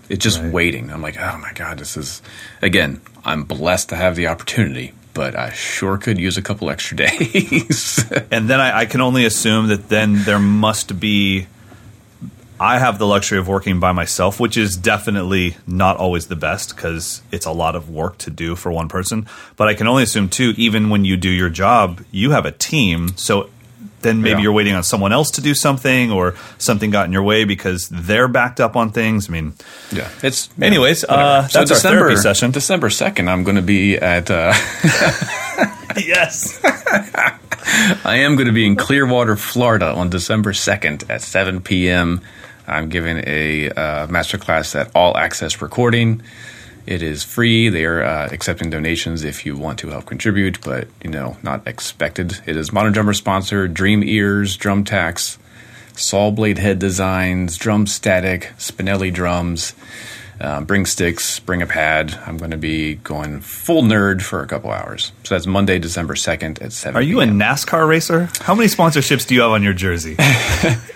It's 0.09 0.23
just 0.23 0.41
waiting. 0.41 0.91
I'm 0.91 1.01
like, 1.01 1.17
oh 1.19 1.37
my 1.37 1.53
god, 1.53 1.77
this 1.77 1.95
is 1.95 2.21
again. 2.61 3.01
I'm 3.23 3.43
blessed 3.43 3.89
to 3.89 3.95
have 3.95 4.15
the 4.15 4.27
opportunity, 4.27 4.93
but 5.13 5.35
I 5.35 5.51
sure 5.51 5.97
could 5.97 6.17
use 6.17 6.37
a 6.37 6.41
couple 6.41 6.69
extra 6.69 6.97
days. 7.07 8.03
and 8.31 8.49
then 8.49 8.59
I, 8.59 8.79
I 8.79 8.85
can 8.85 9.01
only 9.01 9.25
assume 9.25 9.67
that 9.67 9.89
then 9.89 10.23
there 10.23 10.39
must 10.39 10.99
be. 10.99 11.47
I 12.61 12.77
have 12.77 12.99
the 12.99 13.07
luxury 13.07 13.39
of 13.39 13.47
working 13.47 13.79
by 13.79 13.93
myself, 13.93 14.37
which 14.37 14.57
is 14.57 14.75
definitely 14.75 15.55
not 15.65 15.95
always 15.95 16.27
the 16.27 16.35
best 16.35 16.75
because 16.75 17.21
it's 17.31 17.45
a 17.45 17.53
lot 17.53 17.73
of 17.73 17.89
work 17.89 18.17
to 18.19 18.29
do 18.29 18.57
for 18.57 18.69
one 18.69 18.89
person. 18.89 19.27
But 19.55 19.69
I 19.69 19.75
can 19.75 19.87
only 19.87 20.03
assume 20.03 20.27
too, 20.27 20.53
even 20.57 20.89
when 20.89 21.05
you 21.05 21.15
do 21.15 21.29
your 21.29 21.49
job, 21.49 22.03
you 22.11 22.31
have 22.31 22.45
a 22.45 22.51
team. 22.51 23.15
So 23.15 23.49
then 24.01 24.21
maybe 24.21 24.37
Yeah. 24.37 24.43
you're 24.43 24.53
waiting 24.53 24.75
on 24.75 24.83
someone 24.83 25.11
else 25.13 25.31
to 25.31 25.41
do 25.41 25.53
something, 25.53 26.11
or 26.11 26.35
something 26.57 26.89
got 26.89 27.05
in 27.07 27.11
your 27.13 27.23
way 27.23 27.43
because 27.45 27.87
they're 27.89 28.27
backed 28.27 28.59
up 28.59 28.75
on 28.75 28.91
things. 28.91 29.29
I 29.29 29.31
mean, 29.33 29.53
yeah, 29.91 30.09
it's 30.23 30.49
Anyways, 30.61 31.03
whatever. 31.03 31.21
uh, 31.21 31.41
that's 31.51 31.71
our 31.71 31.77
therapy 31.77 32.15
session. 32.15 32.51
December 32.51 32.89
second, 32.89 33.29
I'm 33.29 33.43
going 33.43 33.55
to 33.57 33.61
be 33.61 33.97
at. 33.97 34.29
Uh, 34.31 34.53
yes, 35.97 36.59
I 38.05 38.17
am 38.17 38.35
going 38.35 38.47
to 38.47 38.53
be 38.53 38.65
in 38.65 38.75
Clearwater, 38.75 39.35
Florida 39.35 39.87
on 39.87 40.09
December 40.09 40.53
2nd 40.53 41.09
at 41.09 41.21
7 41.21 41.61
p.m. 41.61 42.21
I'm 42.67 42.89
giving 42.89 43.23
a 43.27 43.69
uh, 43.69 44.07
masterclass 44.07 44.79
at 44.79 44.91
All 44.95 45.17
Access 45.17 45.61
Recording. 45.61 46.21
It 46.89 47.03
is 47.03 47.23
free. 47.23 47.69
They 47.69 47.85
are 47.85 48.01
uh, 48.01 48.29
accepting 48.31 48.71
donations 48.71 49.23
if 49.23 49.45
you 49.45 49.55
want 49.55 49.77
to 49.77 49.89
help 49.89 50.07
contribute, 50.07 50.59
but 50.61 50.87
you 51.03 51.11
know, 51.11 51.37
not 51.43 51.67
expected. 51.67 52.39
It 52.47 52.57
is 52.57 52.73
Modern 52.73 52.93
Drummer 52.93 53.13
sponsored. 53.13 53.75
Dream 53.75 54.01
Ears, 54.01 54.57
DrumTacs, 54.57 55.37
Saw 55.93 56.31
Blade 56.31 56.57
Head 56.57 56.79
Designs, 56.79 57.57
Drum 57.57 57.85
Static, 57.85 58.53
Spinelli 58.57 59.13
Drums. 59.13 59.75
Uh, 60.39 60.61
bring 60.61 60.85
sticks, 60.85 61.37
bring 61.41 61.61
a 61.61 61.67
pad. 61.67 62.17
I'm 62.25 62.37
going 62.37 62.51
to 62.51 62.57
be 62.57 62.95
going 62.95 63.41
full 63.41 63.81
nerd 63.83 64.21
for 64.21 64.41
a 64.41 64.47
couple 64.47 64.71
hours. 64.71 65.11
So 65.25 65.35
that's 65.35 65.45
Monday, 65.45 65.79
December 65.79 66.13
2nd 66.15 66.61
at 66.61 66.71
7 66.71 66.95
are 66.95 67.01
you 67.01 67.19
a 67.19 67.25
NASCAR 67.25 67.85
racer? 67.85 68.29
How 68.39 68.55
many 68.55 68.69
sponsorships 68.69 69.27
do 69.27 69.35
you 69.35 69.41
have 69.41 69.51
on 69.51 69.63
your 69.63 69.73
jersey? 69.73 70.15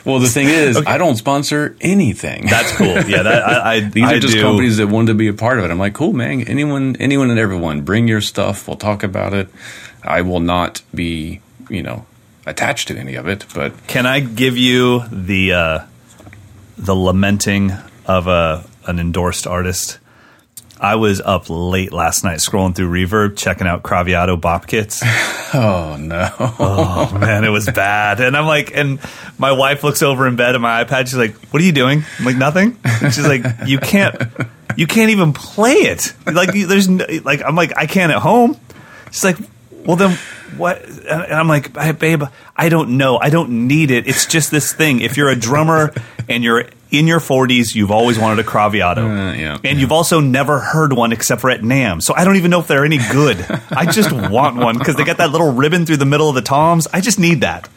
Well, 0.06 0.20
the 0.20 0.28
thing 0.28 0.50
is, 0.50 0.76
I 0.86 0.98
don't 0.98 1.16
sponsor 1.16 1.78
anything. 1.80 2.48
That's 2.48 2.76
cool. 2.76 2.88
Yeah, 2.88 3.24
that 3.24 3.48
I, 3.48 3.76
I 3.76 3.80
These 3.90 4.04
I 4.04 4.14
are 4.16 4.20
just 4.20 4.34
do. 4.34 4.42
companies 4.42 4.76
that 4.76 4.88
wanted 4.88 5.08
to 5.08 5.14
be 5.14 5.30
a 5.30 5.34
part 5.34 5.60
of 5.60 5.64
it. 5.64 5.72
I'm 5.72 5.80
like, 5.80 5.94
cool, 5.94 6.12
man. 6.12 6.42
Anyone, 6.42 6.98
anyone, 6.98 7.30
and 7.30 7.40
everyone, 7.40 7.84
bring 7.84 8.10
your 8.10 8.20
stuff. 8.20 8.68
We'll 8.68 8.76
talk 8.76 9.04
about 9.04 9.34
it. 9.34 9.48
I 10.04 10.22
will 10.22 10.42
not 10.42 10.82
be, 10.94 11.40
you 11.70 11.82
know, 11.84 12.06
attached 12.46 12.90
to 12.90 12.98
any 12.98 13.16
of 13.16 13.30
it. 13.30 13.46
But 13.56 13.88
Can 13.88 14.06
I 14.06 14.20
give 14.20 14.58
you 14.58 15.04
the 15.10 15.54
uh, 15.54 15.80
the 16.78 16.96
lamenting 16.96 17.72
of 18.06 18.28
a 18.28 18.66
an 18.86 19.00
endorsed 19.00 19.48
artist? 19.48 20.00
I 20.80 20.96
was 20.96 21.22
up 21.22 21.46
late 21.50 21.94
last 21.94 22.26
night 22.26 22.40
scrolling 22.40 22.76
through 22.76 22.90
Reverb, 22.90 23.38
checking 23.38 23.68
out 23.68 23.84
Craviotto 23.84 24.36
bop 24.36 24.68
kits. 24.68 25.02
oh 25.54 25.96
no, 25.98 26.30
Oh 26.40 27.18
man, 27.18 27.46
it 27.46 27.50
was 27.50 27.70
bad. 27.70 28.20
And 28.20 28.36
I'm 28.36 28.48
like, 28.48 28.76
and 28.76 29.00
my 29.38 29.54
wife 29.54 29.84
looks 29.84 30.02
over 30.02 30.28
in 30.28 30.36
bed 30.36 30.56
at 30.56 30.62
my 30.62 30.84
iPad. 30.84 31.04
She's 31.08 31.16
like, 31.16 31.36
"What 31.54 31.62
are 31.62 31.66
you 31.66 31.72
doing?" 31.72 32.04
I'm 32.20 32.26
like, 32.26 32.36
"Nothing." 32.36 32.78
And 32.84 33.14
she's 33.14 33.26
like, 33.28 33.46
"You 33.66 33.78
can't, 33.78 34.16
you 34.76 34.86
can't 34.88 35.12
even 35.12 35.32
play 35.32 35.74
it. 35.76 36.14
Like, 36.26 36.54
you- 36.54 36.68
there's 36.68 36.90
no, 36.90 37.06
like, 37.24 37.42
I'm 37.44 37.56
like, 37.56 37.72
I 37.78 37.86
can't 37.86 38.12
at 38.12 38.20
home." 38.20 38.60
She's 39.12 39.24
like, 39.24 39.38
"Well, 39.86 39.96
then 39.96 40.18
what?" 40.58 40.84
And 40.84 41.08
and 41.22 41.34
I'm 41.34 41.48
like, 41.48 41.78
"Hey, 41.78 41.92
"Babe, 41.94 42.24
I 42.58 42.68
don't 42.68 42.98
know. 42.98 43.18
I 43.20 43.30
don't 43.30 43.68
need 43.68 43.90
it. 43.90 44.06
It's 44.08 44.26
just 44.26 44.52
this 44.52 44.74
thing. 44.74 45.00
If 45.00 45.16
you're 45.16 45.30
a 45.30 45.36
drummer 45.40 45.94
and 46.28 46.44
you're 46.44 46.66
in 46.94 47.08
your 47.08 47.20
40s, 47.20 47.74
you've 47.76 47.92
always 47.92 48.18
wanted 48.20 48.40
a 48.46 48.48
Craviotto, 48.48 48.98
Uh, 49.04 49.34
yeah. 49.34 49.58
and 49.64 49.80
you've 49.80 49.92
also 49.92 50.20
never 50.20 50.60
heard 50.60 50.94
one 50.94 51.12
except 51.12 51.42
for 51.42 51.50
at 51.50 51.62
NAMM. 51.62 52.02
So 52.02 52.14
I 52.16 52.24
don't 52.24 52.36
even 52.38 52.52
know 52.52 52.60
if 52.60 52.68
they're 52.68 52.86
any 52.86 53.00
good. 53.12 53.38
I 53.72 53.92
just 53.92 54.12
want 54.12 54.56
one 54.58 54.78
because 54.78 54.96
they 54.96 55.04
got 55.04 55.18
that 55.18 55.32
little 55.32 55.52
ribbon 55.52 55.86
through 55.86 55.98
the 55.98 56.06
middle 56.06 56.30
of 56.30 56.36
the 56.36 56.42
toms. 56.42 56.88
I 56.94 57.02
just 57.02 57.20
need 57.20 57.42
that. 57.42 57.68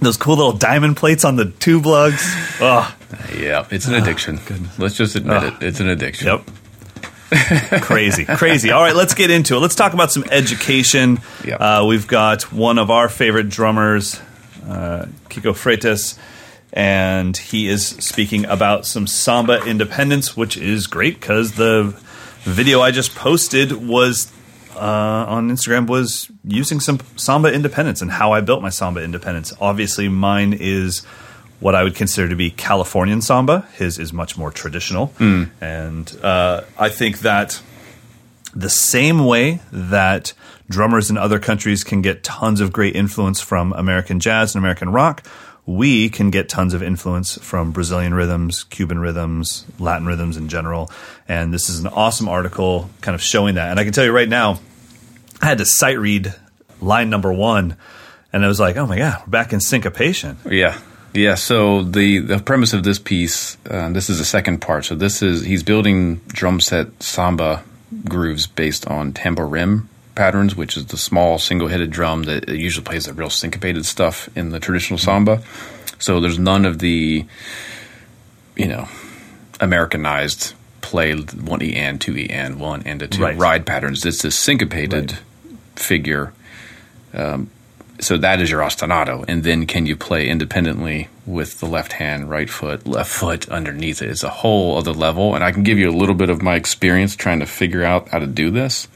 Those 0.00 0.18
cool 0.18 0.36
little 0.36 0.52
diamond 0.52 0.98
plates 0.98 1.24
on 1.24 1.36
the 1.36 1.46
tube 1.46 1.86
lugs. 1.86 2.22
Ugh. 2.60 2.92
yeah, 3.34 3.66
it's 3.70 3.86
an 3.86 3.94
addiction. 3.94 4.38
Let's 4.78 4.94
just 4.94 5.16
admit 5.16 5.36
Ugh. 5.38 5.54
it. 5.62 5.66
It's 5.66 5.80
an 5.80 5.88
addiction. 5.88 6.26
Yep. 6.28 6.42
crazy, 7.82 8.24
crazy. 8.24 8.70
All 8.70 8.82
right, 8.82 8.94
let's 8.94 9.14
get 9.14 9.30
into 9.30 9.56
it. 9.56 9.60
Let's 9.60 9.74
talk 9.74 9.94
about 9.94 10.12
some 10.12 10.24
education. 10.30 11.18
Yep. 11.44 11.60
Uh, 11.60 11.84
we've 11.88 12.06
got 12.06 12.52
one 12.52 12.78
of 12.78 12.90
our 12.90 13.08
favorite 13.08 13.48
drummers, 13.48 14.20
uh, 14.68 15.06
Kiko 15.28 15.52
Freitas, 15.52 16.18
and 16.72 17.36
he 17.36 17.68
is 17.68 17.86
speaking 17.86 18.44
about 18.44 18.86
some 18.86 19.06
samba 19.06 19.64
independence, 19.64 20.36
which 20.36 20.56
is 20.56 20.86
great 20.86 21.20
because 21.20 21.52
the 21.52 21.94
video 22.42 22.80
I 22.80 22.90
just 22.90 23.14
posted 23.14 23.72
was 23.72 24.30
uh, 24.74 25.24
on 25.28 25.50
Instagram 25.50 25.88
was 25.88 26.30
using 26.44 26.80
some 26.80 27.00
samba 27.16 27.52
independence 27.52 28.02
and 28.02 28.10
how 28.10 28.32
I 28.32 28.40
built 28.40 28.62
my 28.62 28.68
samba 28.68 29.02
independence. 29.02 29.52
Obviously, 29.60 30.08
mine 30.08 30.52
is 30.52 31.04
what 31.60 31.74
I 31.74 31.82
would 31.82 31.94
consider 31.94 32.28
to 32.28 32.36
be 32.36 32.50
Californian 32.50 33.22
samba. 33.22 33.66
His 33.74 33.98
is 33.98 34.12
much 34.12 34.36
more 34.36 34.50
traditional, 34.50 35.12
and 35.60 36.18
uh, 36.22 36.62
I 36.78 36.90
think 36.90 37.20
that 37.20 37.60
the 38.54 38.70
same 38.70 39.24
way 39.24 39.60
that 39.72 40.32
drummers 40.68 41.10
in 41.10 41.16
other 41.16 41.38
countries 41.38 41.84
can 41.84 42.02
get 42.02 42.22
tons 42.22 42.60
of 42.60 42.72
great 42.72 42.96
influence 42.96 43.40
from 43.40 43.72
American 43.74 44.20
jazz 44.20 44.54
and 44.54 44.60
American 44.62 44.90
rock, 44.90 45.26
we 45.66 46.08
can 46.08 46.30
get 46.30 46.48
tons 46.48 46.74
of 46.74 46.82
influence 46.82 47.36
from 47.42 47.72
Brazilian 47.72 48.14
rhythms, 48.14 48.64
Cuban 48.64 49.00
rhythms, 49.00 49.64
Latin 49.80 50.06
rhythms 50.06 50.36
in 50.36 50.48
general. 50.48 50.90
And 51.28 51.52
this 51.52 51.68
is 51.68 51.80
an 51.80 51.88
awesome 51.88 52.28
article 52.28 52.88
kind 53.00 53.16
of 53.16 53.20
showing 53.20 53.56
that. 53.56 53.70
And 53.70 53.80
I 53.80 53.84
can 53.84 53.92
tell 53.92 54.04
you 54.04 54.12
right 54.12 54.28
now, 54.28 54.60
I 55.42 55.46
had 55.46 55.58
to 55.58 55.66
sight 55.66 55.98
read 55.98 56.32
line 56.80 57.10
number 57.10 57.32
one, 57.32 57.76
and 58.32 58.44
I 58.44 58.48
was 58.48 58.60
like, 58.60 58.76
oh 58.76 58.86
my 58.86 58.96
God, 58.96 59.22
we're 59.26 59.30
back 59.30 59.52
in 59.52 59.60
syncopation. 59.60 60.38
Yeah. 60.48 60.78
Yeah, 61.12 61.34
so 61.34 61.82
the, 61.82 62.18
the 62.18 62.38
premise 62.38 62.74
of 62.74 62.84
this 62.84 62.98
piece, 62.98 63.56
uh, 63.70 63.88
this 63.88 64.10
is 64.10 64.18
the 64.18 64.24
second 64.24 64.60
part. 64.60 64.84
So 64.84 64.94
this 64.94 65.22
is 65.22 65.42
he's 65.42 65.62
building 65.62 66.16
drum 66.28 66.60
set 66.60 67.02
samba 67.02 67.64
grooves 68.04 68.46
based 68.46 68.86
on 68.86 69.14
tamborim 69.14 69.86
patterns, 70.16 70.56
which 70.56 70.76
is 70.76 70.86
the 70.86 70.96
small 70.96 71.38
single-headed 71.38 71.90
drum 71.90 72.24
that 72.24 72.48
usually 72.48 72.82
plays 72.84 73.04
the 73.04 73.12
real 73.12 73.30
syncopated 73.30 73.86
stuff 73.86 74.28
in 74.36 74.50
the 74.50 74.58
traditional 74.58 74.98
samba. 74.98 75.42
So 75.98 76.18
there's 76.20 76.38
none 76.38 76.64
of 76.64 76.80
the, 76.80 77.24
you 78.56 78.66
know, 78.66 78.88
Americanized 79.60 80.54
play 80.80 81.14
one 81.14 81.62
E 81.62 81.74
and 81.74 82.00
two 82.00 82.16
E 82.16 82.28
and 82.30 82.58
one 82.60 82.82
and 82.84 83.00
a 83.02 83.06
two 83.06 83.22
Right. 83.22 83.36
ride 83.36 83.66
patterns. 83.66 84.04
It's 84.04 84.24
a 84.24 84.30
syncopated 84.30 85.12
Right. 85.12 85.58
figure. 85.76 86.32
Um, 87.14 87.50
so 87.98 88.18
that 88.18 88.40
is 88.42 88.50
your 88.50 88.60
ostinato, 88.60 89.24
and 89.26 89.42
then 89.42 89.64
can 89.66 89.86
you 89.86 89.96
play 89.96 90.28
independently 90.28 91.08
with 91.24 91.60
the 91.60 91.66
left 91.66 91.94
hand, 91.94 92.28
right 92.28 92.50
foot, 92.50 92.86
left 92.86 93.10
foot 93.10 93.48
underneath 93.48 94.02
it? 94.02 94.10
It's 94.10 94.22
a 94.22 94.28
whole 94.28 94.76
other 94.76 94.92
level, 94.92 95.34
and 95.34 95.42
I 95.42 95.50
can 95.50 95.62
give 95.62 95.78
you 95.78 95.88
a 95.88 95.96
little 95.96 96.14
bit 96.14 96.28
of 96.28 96.42
my 96.42 96.56
experience 96.56 97.16
trying 97.16 97.40
to 97.40 97.46
figure 97.46 97.84
out 97.84 98.10
how 98.10 98.18
to 98.18 98.26
do 98.26 98.50
this. 98.50 98.86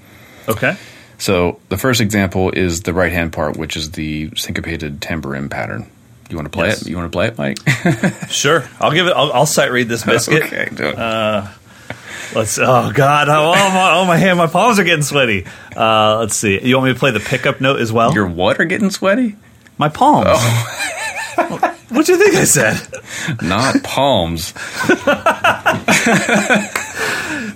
Okay. 0.49 0.77
So 1.21 1.61
the 1.69 1.77
first 1.77 2.01
example 2.01 2.51
is 2.51 2.83
the 2.83 2.93
right 2.93 3.13
hand 3.13 3.33
part, 3.33 3.57
which 3.57 3.77
is 3.77 3.93
the 3.93 4.31
syncopated 4.37 5.01
tambourine 5.01 5.49
pattern. 5.49 5.89
You 6.29 6.37
want 6.37 6.47
to 6.47 6.51
play 6.51 6.69
Yes. 6.69 6.83
it? 6.83 6.89
You 6.89 6.97
want 6.97 7.13
to 7.13 7.17
play 7.17 7.27
it, 7.29 7.39
Mike? 7.39 7.59
Sure. 8.31 8.65
I'll 8.81 8.93
give 8.93 9.07
it. 9.07 9.13
I'll, 9.13 9.33
I'll 9.33 9.47
sight 9.47 9.71
read 9.71 9.89
this 9.89 10.05
biscuit. 10.05 10.43
okay, 10.45 10.69
do 10.75 10.85
it. 10.89 10.97
Let's. 12.35 12.59
Oh 12.59 12.93
God. 12.95 13.29
Oh, 13.29 13.53
oh, 13.57 13.71
my, 13.75 13.93
oh 13.95 14.05
my 14.07 14.17
hand. 14.17 14.39
My 14.39 14.47
palms 14.47 14.79
are 14.79 14.85
getting 14.85 15.03
sweaty. 15.03 15.47
Uh, 15.77 16.19
let's 16.21 16.37
see. 16.37 16.61
You 16.65 16.77
want 16.77 16.87
me 16.89 16.93
to 16.95 16.99
play 16.99 17.11
the 17.11 17.21
pickup 17.21 17.61
note 17.61 17.81
as 17.81 17.93
well? 17.93 18.15
Your 18.15 18.27
what 18.29 18.61
are 18.61 18.65
getting 18.65 18.91
sweaty? 18.91 19.37
my 19.79 19.89
palms. 19.89 20.27
Oh. 20.31 21.77
what 21.89 22.07
do 22.07 22.13
you 22.13 22.19
think 22.19 22.37
I 22.37 22.45
said? 22.45 22.81
Not 23.43 23.83
palms. 23.83 24.53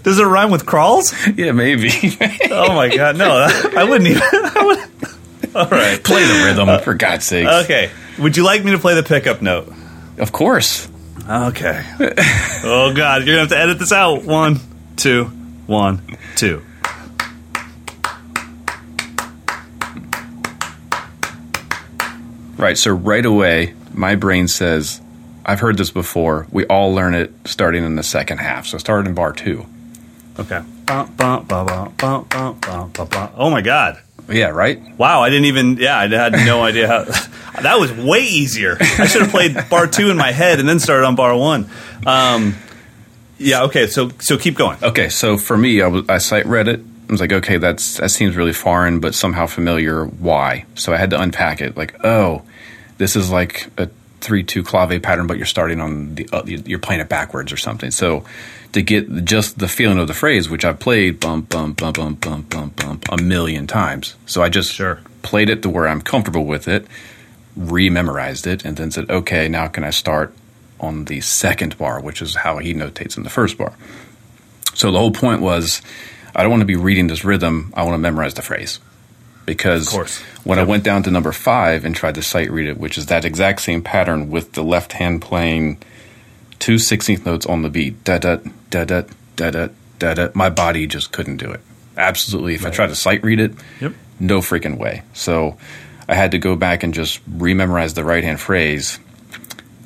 Does 0.04 0.18
it 0.18 0.24
rhyme 0.24 0.50
with 0.50 0.64
crawls? 0.66 1.12
yeah, 1.36 1.52
maybe. 1.52 1.90
Oh 2.50 2.72
my 2.74 2.94
God. 2.94 3.16
No, 3.16 3.48
I 3.76 3.84
wouldn't 3.84 4.08
even. 4.08 4.22
I 4.22 4.62
would, 4.64 5.56
all 5.56 5.66
right. 5.66 6.02
play 6.04 6.24
the 6.24 6.44
rhythm, 6.44 6.68
uh, 6.68 6.78
for 6.78 6.94
God's 6.94 7.24
sake. 7.24 7.46
Okay. 7.48 7.90
Would 8.20 8.36
you 8.36 8.44
like 8.44 8.62
me 8.64 8.70
to 8.72 8.78
play 8.78 8.94
the 8.94 9.02
pickup 9.02 9.42
note? 9.42 9.72
Of 10.18 10.30
course. 10.30 10.88
Okay. 11.28 11.84
oh 12.64 12.92
God, 12.94 13.22
you're 13.24 13.34
gonna 13.34 13.40
have 13.40 13.48
to 13.48 13.58
edit 13.58 13.78
this 13.80 13.90
out. 13.92 14.22
One, 14.24 14.60
two, 14.96 15.24
one, 15.66 16.00
two. 16.36 16.62
Right. 22.56 22.78
So 22.78 22.92
right 22.92 23.24
away, 23.24 23.74
my 23.92 24.14
brain 24.14 24.48
says, 24.48 25.00
I've 25.44 25.60
heard 25.60 25.76
this 25.76 25.90
before. 25.90 26.46
We 26.52 26.64
all 26.66 26.94
learn 26.94 27.14
it 27.14 27.32
starting 27.46 27.84
in 27.84 27.96
the 27.96 28.02
second 28.02 28.38
half. 28.38 28.66
So 28.66 28.78
start 28.78 29.06
in 29.06 29.14
bar 29.14 29.32
two. 29.32 29.66
Okay. 30.38 30.60
Oh 33.36 33.50
my 33.50 33.60
god. 33.60 34.00
Yeah, 34.28 34.48
right? 34.48 34.80
Wow, 34.98 35.20
I 35.20 35.30
didn't 35.30 35.46
even 35.46 35.76
yeah, 35.76 35.98
I 35.98 36.08
had 36.08 36.32
no 36.32 36.62
idea 36.70 36.88
how 36.88 37.04
that 37.60 37.78
was 37.78 37.92
way 37.92 38.20
easier. 38.20 38.76
I 38.80 39.06
should 39.06 39.22
have 39.22 39.30
played 39.30 39.56
bar 39.70 39.86
two 39.86 40.10
in 40.10 40.16
my 40.16 40.32
head 40.32 40.60
and 40.60 40.68
then 40.68 40.80
started 40.80 41.06
on 41.06 41.14
bar 41.14 41.36
one. 41.36 41.68
Um, 42.06 42.56
yeah, 43.38 43.64
okay, 43.64 43.86
so 43.86 44.10
so 44.20 44.38
keep 44.38 44.56
going. 44.56 44.78
Okay, 44.82 45.08
so 45.08 45.36
for 45.36 45.56
me, 45.56 45.82
I, 45.82 45.88
was, 45.88 46.32
I 46.32 46.42
read 46.42 46.68
it. 46.68 46.80
I 46.80 47.12
was 47.12 47.20
like, 47.20 47.32
okay, 47.32 47.58
that's 47.58 47.98
that 47.98 48.08
seems 48.10 48.34
really 48.34 48.52
foreign, 48.52 49.00
but 49.00 49.14
somehow 49.14 49.46
familiar. 49.46 50.04
Why? 50.04 50.64
So 50.74 50.92
I 50.92 50.96
had 50.96 51.10
to 51.10 51.20
unpack 51.20 51.60
it. 51.60 51.76
Like, 51.76 51.94
oh, 52.04 52.42
this 52.98 53.14
is 53.14 53.30
like 53.30 53.68
a 53.76 53.88
three-two 54.24 54.62
clave 54.64 55.00
pattern, 55.02 55.26
but 55.26 55.36
you're 55.36 55.46
starting 55.46 55.80
on 55.80 56.14
the 56.16 56.28
uh, 56.32 56.42
you're 56.46 56.78
playing 56.78 57.00
it 57.00 57.08
backwards 57.08 57.52
or 57.52 57.56
something. 57.56 57.90
So 57.90 58.24
to 58.72 58.82
get 58.82 59.24
just 59.24 59.58
the 59.58 59.68
feeling 59.68 59.98
of 59.98 60.08
the 60.08 60.14
phrase, 60.14 60.50
which 60.50 60.64
I've 60.64 60.80
played 60.80 61.20
bump 61.20 61.48
bump 61.50 61.76
bump 61.78 61.96
bump 61.96 62.20
bump 62.20 62.48
bump 62.50 62.76
bump 62.76 63.04
a 63.12 63.22
million 63.22 63.66
times, 63.66 64.16
so 64.26 64.42
I 64.42 64.48
just 64.48 64.72
Sure. 64.72 64.98
played 65.22 65.48
it 65.48 65.62
to 65.62 65.70
where 65.70 65.86
I'm 65.86 66.00
comfortable 66.02 66.44
with 66.44 66.66
it, 66.66 66.86
rememorized 67.58 68.46
it, 68.46 68.64
and 68.64 68.76
then 68.76 68.90
said, 68.90 69.08
okay, 69.10 69.48
now 69.48 69.68
can 69.68 69.84
I 69.84 69.90
start 69.90 70.34
on 70.80 71.04
the 71.04 71.20
second 71.20 71.78
bar, 71.78 72.00
which 72.00 72.20
is 72.20 72.34
how 72.36 72.58
he 72.58 72.74
notates 72.74 73.16
in 73.16 73.22
the 73.22 73.30
first 73.30 73.56
bar. 73.56 73.74
So 74.74 74.90
the 74.90 74.98
whole 74.98 75.12
point 75.12 75.40
was, 75.40 75.80
I 76.34 76.42
don't 76.42 76.50
want 76.50 76.62
to 76.62 76.66
be 76.66 76.76
reading 76.76 77.06
this 77.06 77.24
rhythm. 77.24 77.72
I 77.76 77.84
want 77.84 77.94
to 77.94 77.98
memorize 77.98 78.34
the 78.34 78.42
phrase. 78.42 78.80
Because 79.46 79.92
when 80.44 80.58
I 80.58 80.64
went 80.64 80.84
down 80.84 81.02
to 81.02 81.10
number 81.10 81.32
five 81.32 81.84
and 81.84 81.94
tried 81.94 82.14
to 82.14 82.22
sight 82.22 82.50
read 82.50 82.66
it, 82.66 82.78
which 82.78 82.96
is 82.96 83.06
that 83.06 83.24
exact 83.24 83.60
same 83.60 83.82
pattern 83.82 84.30
with 84.30 84.52
the 84.52 84.62
left 84.64 84.92
hand 84.94 85.20
playing 85.20 85.78
two 86.58 86.78
sixteenth 86.78 87.26
notes 87.26 87.44
on 87.44 87.62
the 87.62 87.68
beat, 87.68 88.02
da 88.04 88.18
da 88.18 88.36
da 88.70 88.84
da 88.84 89.02
da 89.36 89.50
da 89.50 89.68
da 89.98 90.14
da, 90.14 90.28
my 90.34 90.48
body 90.48 90.86
just 90.86 91.12
couldn't 91.12 91.36
do 91.36 91.50
it. 91.50 91.60
Absolutely. 91.96 92.54
If 92.54 92.64
I 92.64 92.70
tried 92.70 92.88
to 92.88 92.96
sight 92.96 93.22
read 93.22 93.38
it, 93.38 93.52
Yep. 93.80 93.92
no 94.18 94.40
freaking 94.40 94.78
way. 94.78 95.02
So 95.12 95.58
I 96.08 96.14
had 96.14 96.30
to 96.32 96.38
go 96.38 96.56
back 96.56 96.82
and 96.82 96.92
just 96.94 97.20
rememorize 97.30 97.94
the 97.94 98.04
right 98.04 98.24
hand 98.24 98.40
phrase, 98.40 98.98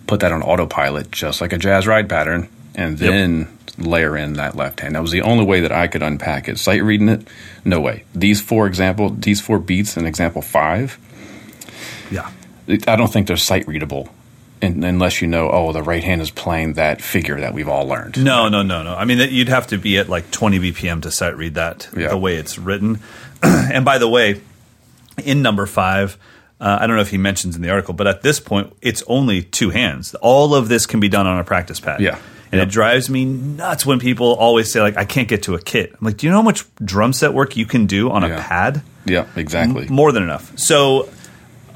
put 0.07 0.21
that 0.21 0.33
on 0.33 0.43
autopilot, 0.43 1.11
just 1.11 1.41
like 1.41 1.53
a 1.53 1.59
jazz 1.59 1.87
ride 1.87 2.09
pattern, 2.09 2.49
and 2.79 2.99
Yep. 2.99 3.11
then 3.11 3.49
layer 3.77 4.17
in 4.17 4.33
that 4.35 4.57
left 4.57 4.81
hand. 4.81 4.95
That 4.95 5.03
was 5.03 5.11
the 5.13 5.23
only 5.23 5.45
way 5.45 5.61
that 5.61 5.71
I 5.73 5.87
could 5.87 6.03
unpack 6.03 6.49
it. 6.49 6.59
Sight 6.59 6.83
reading 6.83 7.09
it, 7.09 7.29
no 7.65 7.81
way. 7.81 8.05
These 8.15 8.41
four 8.41 8.67
example, 8.67 9.11
these 9.11 9.41
four 9.41 9.59
beats 9.59 9.97
in 9.97 10.07
example 10.07 10.43
five, 10.43 10.99
Yeah. 12.11 12.29
I 12.87 12.97
don't 12.97 13.13
think 13.13 13.27
they're 13.27 13.37
sight 13.37 13.67
readable. 13.69 14.09
un- 14.63 14.83
Unless 14.83 15.23
you 15.23 15.29
know, 15.29 15.49
oh, 15.51 15.73
the 15.73 15.83
right 15.83 16.03
hand 16.03 16.21
is 16.21 16.31
playing 16.31 16.73
that 16.75 17.01
figure 17.01 17.39
that 17.41 17.55
we've 17.55 17.69
all 17.69 17.87
learned. 17.87 18.23
No, 18.23 18.49
no, 18.49 18.63
no, 18.63 18.83
no. 18.83 18.95
I 18.97 19.05
mean, 19.05 19.19
you'd 19.31 19.49
have 19.49 19.69
to 19.69 19.79
be 19.79 19.99
at 19.99 20.09
like 20.09 20.31
20 20.33 20.59
BPM 20.59 21.01
to 21.03 21.11
sight 21.13 21.37
read 21.37 21.55
that 21.55 21.89
Yeah. 21.97 22.09
the 22.09 22.19
way 22.19 22.35
it's 22.35 22.59
written. 22.59 22.99
and 23.43 23.85
by 23.85 23.99
the 23.99 24.09
way, 24.09 24.41
in 25.25 25.43
number 25.43 25.65
five, 25.67 26.17
uh, 26.61 26.79
I 26.81 26.87
don't 26.89 26.97
know 26.97 27.03
if 27.03 27.11
he 27.11 27.19
mentions 27.19 27.55
in 27.55 27.63
the 27.63 27.71
article, 27.71 27.95
but 27.95 28.09
at 28.09 28.23
this 28.23 28.41
point, 28.41 28.73
it's 28.83 29.05
only 29.07 29.43
two 29.43 29.71
hands. 29.71 30.15
All 30.17 30.55
of 30.57 30.69
this 30.69 30.87
can 30.87 30.99
be 30.99 31.09
done 31.09 31.27
on 31.29 31.39
a 31.39 31.45
practice 31.45 31.79
pad. 31.79 32.01
Yeah. 32.01 32.19
And 32.51 32.59
Yep. 32.61 32.69
it 32.69 32.71
drives 32.71 33.11
me 33.11 33.25
nuts 33.27 33.85
when 33.85 33.99
people 33.99 34.35
always 34.35 34.73
say, 34.73 34.81
like, 34.81 34.97
I 34.97 35.05
can't 35.05 35.29
get 35.29 35.43
to 35.45 35.55
a 35.55 35.61
kit. 35.61 35.91
I'm 35.93 36.05
like, 36.07 36.17
do 36.17 36.27
you 36.27 36.31
know 36.31 36.39
how 36.39 36.43
much 36.43 36.65
drum 36.83 37.13
set 37.13 37.35
work 37.35 37.57
you 37.57 37.67
can 37.67 37.87
do 37.87 38.11
on 38.11 38.25
a 38.25 38.29
pad? 38.39 38.83
Yeah, 39.05 39.27
exactly. 39.37 39.87
More 39.89 40.13
than 40.13 40.23
enough. 40.23 40.59
So 40.59 41.05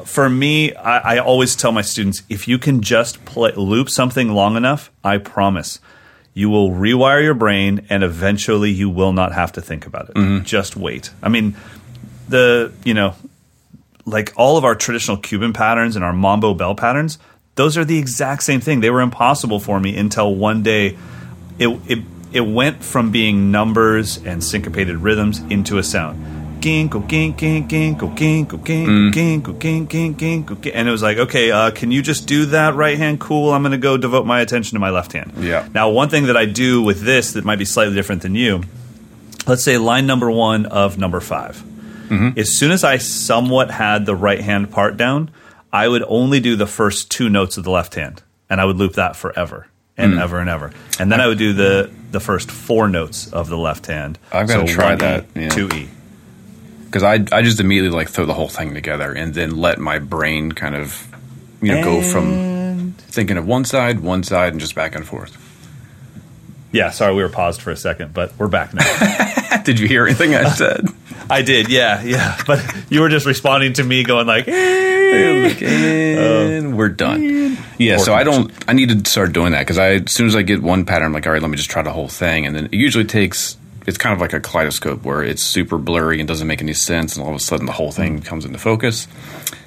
for 0.05 0.29
me, 0.31 0.75
I, 0.75 1.17
I 1.17 1.19
always 1.19 1.55
tell 1.57 1.73
my 1.73 1.83
students 1.83 2.23
if 2.29 2.49
you 2.49 2.59
can 2.59 2.81
just 2.81 3.25
play, 3.25 3.53
loop 3.55 3.91
something 3.91 4.33
long 4.33 4.57
enough, 4.57 4.91
I 5.05 5.19
promise 5.19 5.79
you 6.35 6.49
will 6.49 6.71
rewire 6.71 7.23
your 7.23 7.35
brain 7.35 7.87
and 7.91 8.03
eventually 8.03 8.71
you 8.71 8.89
will 8.89 9.13
not 9.13 9.33
have 9.33 9.53
to 9.53 9.61
think 9.61 9.87
about 9.87 10.09
it. 10.09 10.15
Mm-hmm. 10.15 10.45
Just 10.45 10.77
wait. 10.77 11.11
I 11.23 11.29
mean, 11.29 11.55
the, 12.29 12.73
you 12.85 12.95
know, 12.95 13.15
like 14.07 14.33
all 14.37 14.57
of 14.57 14.65
our 14.65 14.75
traditional 14.75 15.19
Cuban 15.19 15.53
patterns 15.53 15.95
and 15.97 16.05
our 16.05 16.13
mambo 16.15 16.55
bell 16.55 16.75
patterns, 16.75 17.19
those 17.55 17.77
are 17.77 17.85
the 17.85 17.99
exact 17.99 18.43
same 18.43 18.61
thing. 18.61 18.81
They 18.81 18.91
were 18.91 19.01
impossible 19.01 19.61
for 19.61 19.79
me 19.79 19.97
until 19.97 20.35
one 20.35 20.63
day 20.63 20.97
it 21.59 21.69
it 21.89 21.99
it 22.33 22.41
went 22.41 22.83
from 22.83 23.11
being 23.11 23.51
numbers 23.51 24.19
and 24.25 24.43
syncopated 24.43 24.97
rhythms 24.97 25.41
into 25.51 25.79
a 25.79 25.83
sound. 25.83 26.63
Ginkgo, 26.63 27.07
gink, 27.09 27.39
gink, 27.39 27.69
ginkgo, 27.69 28.17
ginkgo, 28.17 28.63
ginkgo, 28.65 29.13
ginkgo, 29.13 29.59
gink, 29.59 29.91
gink, 29.91 30.17
ginkgo. 30.17 30.71
And 30.73 30.89
it 30.89 30.91
was 30.93 31.03
like, 31.03 31.19
okay, 31.19 31.51
uh, 31.51 31.73
can 31.73 31.91
you 31.91 32.03
just 32.03 32.29
do 32.29 32.47
that 32.47 32.75
right 32.77 32.97
hand? 32.97 33.19
Cool. 33.19 33.51
I'm 33.51 33.63
going 33.63 33.73
to 33.73 33.79
go 33.79 33.97
devote 33.97 34.27
my 34.27 34.41
attention 34.41 34.77
to 34.77 34.79
my 34.79 34.91
left 34.91 35.13
hand. 35.13 35.33
Yeah. 35.39 35.69
Now, 35.75 35.91
one 35.91 36.09
thing 36.09 36.27
that 36.27 36.37
I 36.37 36.47
do 36.47 36.81
with 36.81 37.01
this 37.01 37.33
that 37.33 37.45
might 37.45 37.59
be 37.59 37.65
slightly 37.65 37.95
different 37.95 38.23
than 38.23 38.37
you, 38.37 38.63
let's 39.47 39.65
say 39.65 39.77
line 39.77 40.07
number 40.07 40.31
one 40.31 40.67
of 40.67 40.99
number 40.99 41.19
5 41.21 41.65
As 42.39 42.57
soon 42.57 42.71
as 42.71 42.85
I 42.85 42.99
somewhat 42.99 43.73
had 43.73 44.07
the 44.07 44.15
right 44.15 44.41
hand 44.41 44.71
part 44.71 44.97
down, 44.97 45.31
I 45.73 45.89
would 45.89 46.05
only 46.07 46.41
do 46.41 46.57
the 46.57 46.67
first 46.67 47.11
two 47.11 47.29
notes 47.29 47.57
of 47.57 47.65
the 47.65 47.71
left 47.71 47.95
hand, 47.95 48.23
and 48.51 48.61
I 48.61 48.65
would 48.65 48.77
loop 48.77 48.95
that 48.95 49.17
forever 49.17 49.67
and 49.97 50.19
ever 50.19 50.39
and 50.39 50.51
ever. 50.51 50.73
And 50.99 51.11
then 51.11 51.21
I 51.21 51.27
would 51.27 51.39
do 51.39 51.53
the 51.53 51.91
the 52.11 52.21
first 52.21 52.51
four 52.51 52.89
notes 52.89 53.33
of 53.33 53.49
the 53.49 53.57
left 53.57 53.87
hand. 53.87 54.19
I've 54.33 54.49
gotta 54.49 54.67
try 54.67 54.91
one 54.91 54.95
E, 54.95 54.99
that, 54.99 55.27
yeah. 55.35 55.49
Two 55.49 55.69
E. 55.69 55.89
because 56.85 57.03
I 57.03 57.25
I 57.33 57.43
just 57.43 57.61
immediately 57.61 57.97
like 57.97 58.09
throw 58.09 58.27
the 58.27 58.35
whole 58.35 58.49
thing 58.49 58.75
together 58.75 59.13
and 59.13 59.33
then 59.33 59.57
let 59.57 59.79
my 59.79 59.99
brain 59.99 60.53
kind 60.53 60.75
of 60.75 61.07
you 61.63 61.75
know 61.75 61.83
go 61.83 62.03
from 62.03 62.93
thinking 62.99 63.37
of 63.39 63.47
one 63.47 63.65
side, 63.65 64.01
one 64.01 64.23
side, 64.23 64.53
and 64.53 64.61
just 64.61 64.75
back 64.75 64.95
and 64.95 65.07
forth. 65.07 65.39
Yeah, 66.73 66.91
sorry, 66.91 67.15
we 67.15 67.23
were 67.23 67.29
paused 67.29 67.61
for 67.61 67.71
a 67.71 67.77
second, 67.77 68.15
but 68.15 68.33
we're 68.39 68.49
back 68.49 68.73
now. 68.73 69.63
Did 69.65 69.79
you 69.79 69.87
hear 69.87 70.07
anything 70.07 70.35
I 70.35 70.49
said? 70.51 70.87
I 71.31 71.43
did, 71.43 71.69
yeah, 71.69 72.03
yeah. 72.03 72.39
But 72.47 72.63
you 72.91 73.01
were 73.01 73.09
just 73.09 73.27
responding 73.27 73.75
to 73.75 73.85
me, 73.85 74.03
going 74.03 74.27
like, 74.27 74.49
"Eh." 74.49 74.92
And 75.13 76.73
uh, 76.73 76.77
we're 76.77 76.89
done. 76.89 77.59
Yeah, 77.79 77.99
so 77.99 78.15
I 78.15 78.25
don't. 78.25 78.53
I 78.69 78.73
need 78.73 79.05
to 79.05 79.11
start 79.11 79.33
doing 79.33 79.53
that 79.53 79.61
because 79.61 79.79
I 79.79 79.95
as 79.95 80.13
soon 80.13 80.27
as 80.27 80.37
I 80.37 80.43
get 80.43 80.63
one 80.63 80.85
pattern, 80.85 81.07
I'm 81.07 81.13
like, 81.13 81.27
all 81.27 81.33
right, 81.33 81.43
let 81.43 81.51
me 81.51 81.57
just 81.57 81.71
try 81.71 81.83
the 81.83 81.93
whole 81.93 82.09
thing, 82.09 82.47
and 82.47 82.55
then 82.55 82.67
it 82.67 82.75
usually 82.75 83.05
takes. 83.05 83.57
It's 83.85 83.99
kind 83.99 84.15
of 84.15 84.21
like 84.21 84.33
a 84.33 84.39
kaleidoscope 84.39 85.03
where 85.03 85.25
it's 85.25 85.43
super 85.43 85.77
blurry 85.77 86.21
and 86.21 86.29
doesn't 86.29 86.47
make 86.47 86.63
any 86.63 86.73
sense, 86.73 87.17
and 87.17 87.25
all 87.25 87.31
of 87.31 87.37
a 87.37 87.41
sudden 87.41 87.67
the 87.67 87.73
whole 87.73 87.91
thing 87.91 88.17
mm-hmm. 88.19 88.25
comes 88.25 88.45
into 88.45 88.59
focus. 88.59 89.09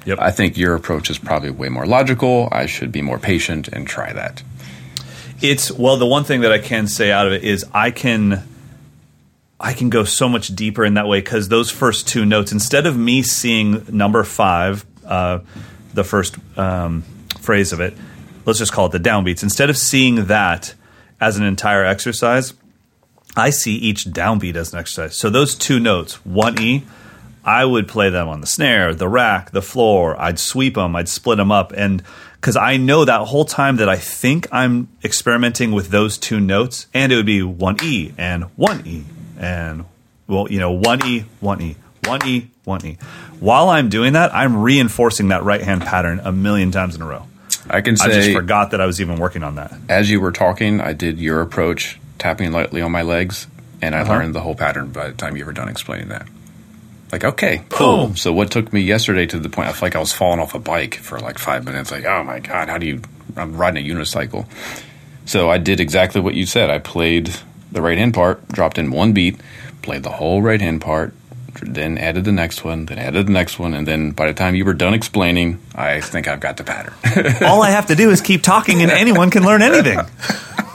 Yep. 0.06 0.18
I 0.20 0.30
think 0.30 0.56
your 0.56 0.74
approach 0.74 1.10
is 1.10 1.18
probably 1.18 1.50
way 1.50 1.68
more 1.68 1.84
logical. 1.84 2.48
I 2.50 2.64
should 2.64 2.92
be 2.92 3.02
more 3.02 3.18
patient 3.18 3.68
and 3.68 3.86
try 3.86 4.12
that. 4.14 4.42
It's 5.42 5.70
well, 5.70 5.98
the 5.98 6.06
one 6.06 6.24
thing 6.24 6.40
that 6.40 6.52
I 6.52 6.58
can 6.58 6.86
say 6.86 7.10
out 7.10 7.26
of 7.26 7.34
it 7.34 7.44
is 7.44 7.66
I 7.74 7.90
can 7.90 8.42
I 9.58 9.72
can 9.72 9.90
go 9.90 10.04
so 10.04 10.28
much 10.28 10.54
deeper 10.54 10.84
in 10.84 10.94
that 10.94 11.06
way 11.06 11.20
because 11.20 11.48
those 11.48 11.70
first 11.70 12.06
two 12.08 12.24
notes, 12.24 12.52
instead 12.52 12.86
of 12.86 12.96
me 12.96 13.22
seeing 13.22 13.84
number 13.90 14.22
five, 14.22 14.84
uh, 15.06 15.40
the 15.94 16.04
first 16.04 16.36
um, 16.58 17.02
phrase 17.40 17.72
of 17.72 17.80
it, 17.80 17.96
let's 18.44 18.58
just 18.58 18.72
call 18.72 18.86
it 18.86 18.92
the 18.92 19.00
downbeats. 19.00 19.42
Instead 19.42 19.70
of 19.70 19.76
seeing 19.76 20.26
that 20.26 20.74
as 21.20 21.36
an 21.36 21.44
entire 21.44 21.84
exercise, 21.84 22.54
I 23.36 23.50
see 23.50 23.74
each 23.74 24.06
downbeat 24.06 24.56
as 24.56 24.72
an 24.72 24.78
exercise. 24.78 25.16
So 25.16 25.30
those 25.30 25.54
two 25.54 25.78
notes, 25.78 26.24
one 26.24 26.60
E, 26.60 26.84
I 27.44 27.64
would 27.64 27.86
play 27.86 28.10
them 28.10 28.28
on 28.28 28.40
the 28.40 28.46
snare, 28.46 28.94
the 28.94 29.08
rack, 29.08 29.52
the 29.52 29.62
floor. 29.62 30.20
I'd 30.20 30.38
sweep 30.38 30.74
them, 30.74 30.96
I'd 30.96 31.08
split 31.08 31.36
them 31.36 31.52
up, 31.52 31.72
and 31.76 32.02
because 32.34 32.56
I 32.56 32.76
know 32.76 33.04
that 33.04 33.22
whole 33.22 33.44
time 33.44 33.76
that 33.76 33.88
I 33.88 33.96
think 33.96 34.48
I'm 34.52 34.88
experimenting 35.04 35.72
with 35.72 35.88
those 35.88 36.18
two 36.18 36.40
notes, 36.40 36.86
and 36.92 37.12
it 37.12 37.16
would 37.16 37.26
be 37.26 37.42
one 37.42 37.76
E 37.82 38.12
and 38.18 38.44
one 38.56 38.86
E 38.86 39.04
and 39.38 39.84
well, 40.26 40.50
you 40.50 40.58
know, 40.58 40.72
one 40.72 41.04
E, 41.06 41.24
one 41.40 41.62
E, 41.62 41.76
one 42.04 42.26
E, 42.26 42.50
one 42.66 42.84
E. 42.84 42.98
While 43.38 43.68
I'm 43.68 43.88
doing 43.88 44.14
that, 44.14 44.34
I'm 44.34 44.56
reinforcing 44.56 45.28
that 45.28 45.44
right 45.44 45.62
hand 45.62 45.82
pattern 45.82 46.20
a 46.24 46.32
million 46.32 46.72
times 46.72 46.96
in 46.96 47.02
a 47.02 47.06
row. 47.06 47.26
I 47.70 47.80
can 47.80 47.96
say 47.96 48.06
I 48.06 48.08
just 48.10 48.32
forgot 48.32 48.72
that 48.72 48.80
I 48.80 48.86
was 48.86 49.00
even 49.00 49.18
working 49.20 49.42
on 49.44 49.54
that. 49.54 49.72
as 49.88 50.10
you 50.10 50.20
were 50.20 50.32
talking, 50.32 50.80
I 50.80 50.92
did 50.92 51.18
your 51.20 51.40
approach, 51.42 51.98
tapping 52.18 52.50
lightly 52.50 52.82
on 52.82 52.90
my 52.90 53.02
legs, 53.02 53.46
and 53.80 53.94
I 53.94 54.00
Uh-huh. 54.00 54.14
learned 54.14 54.34
the 54.34 54.40
whole 54.40 54.56
pattern 54.56 54.88
by 54.88 55.06
the 55.06 55.12
time 55.14 55.36
you 55.36 55.44
were 55.46 55.52
done 55.52 55.68
explaining 55.68 56.08
that. 56.08 56.26
Like, 57.12 57.22
okay, 57.24 57.62
cool. 57.68 58.08
Boom. 58.08 58.16
So, 58.16 58.32
what 58.32 58.50
took 58.50 58.72
me 58.72 58.80
yesterday 58.80 59.26
to 59.26 59.38
the 59.38 59.48
point 59.48 59.68
I 59.68 59.72
felt 59.72 59.82
like 59.82 59.96
I 59.96 60.00
was 60.00 60.12
falling 60.12 60.40
off 60.40 60.54
a 60.56 60.58
bike 60.58 60.96
for 60.96 61.20
like 61.20 61.38
five 61.38 61.64
minutes? 61.64 61.92
Like, 61.92 62.04
oh 62.04 62.24
my 62.24 62.40
god, 62.40 62.68
how 62.68 62.78
do 62.78 62.86
you? 62.86 63.00
I'm 63.36 63.56
riding 63.56 63.88
a 63.88 63.94
unicycle. 63.94 64.46
So 65.24 65.48
I 65.50 65.58
did 65.58 65.78
exactly 65.78 66.20
what 66.20 66.34
you 66.34 66.46
said. 66.46 66.68
I 66.68 66.80
played 66.80 67.30
the 67.70 67.80
right 67.80 67.96
hand 67.98 68.12
part, 68.14 68.46
dropped 68.48 68.76
in 68.78 68.90
one 68.90 69.12
beat, 69.12 69.38
played 69.82 70.02
the 70.02 70.10
whole 70.10 70.42
right 70.42 70.60
hand 70.60 70.80
part, 70.80 71.14
then 71.60 71.98
added 71.98 72.24
the 72.24 72.32
next 72.32 72.64
one, 72.64 72.86
then 72.86 72.98
added 72.98 73.26
the 73.26 73.32
next 73.32 73.58
one, 73.58 73.74
and 73.74 73.86
then 73.86 74.10
by 74.10 74.26
the 74.26 74.34
time 74.34 74.54
you 74.54 74.64
were 74.64 74.74
done 74.74 74.94
explaining, 74.94 75.60
I 75.74 76.00
think 76.00 76.28
I've 76.28 76.40
got 76.40 76.56
the 76.56 76.64
pattern. 76.64 76.94
All 77.46 77.62
I 77.62 77.70
have 77.70 77.86
to 77.86 77.94
do 77.94 78.10
is 78.10 78.20
keep 78.20 78.42
talking, 78.42 78.82
and 78.82 78.90
anyone 78.90 79.30
can 79.30 79.44
learn 79.44 79.62
anything. 79.62 80.00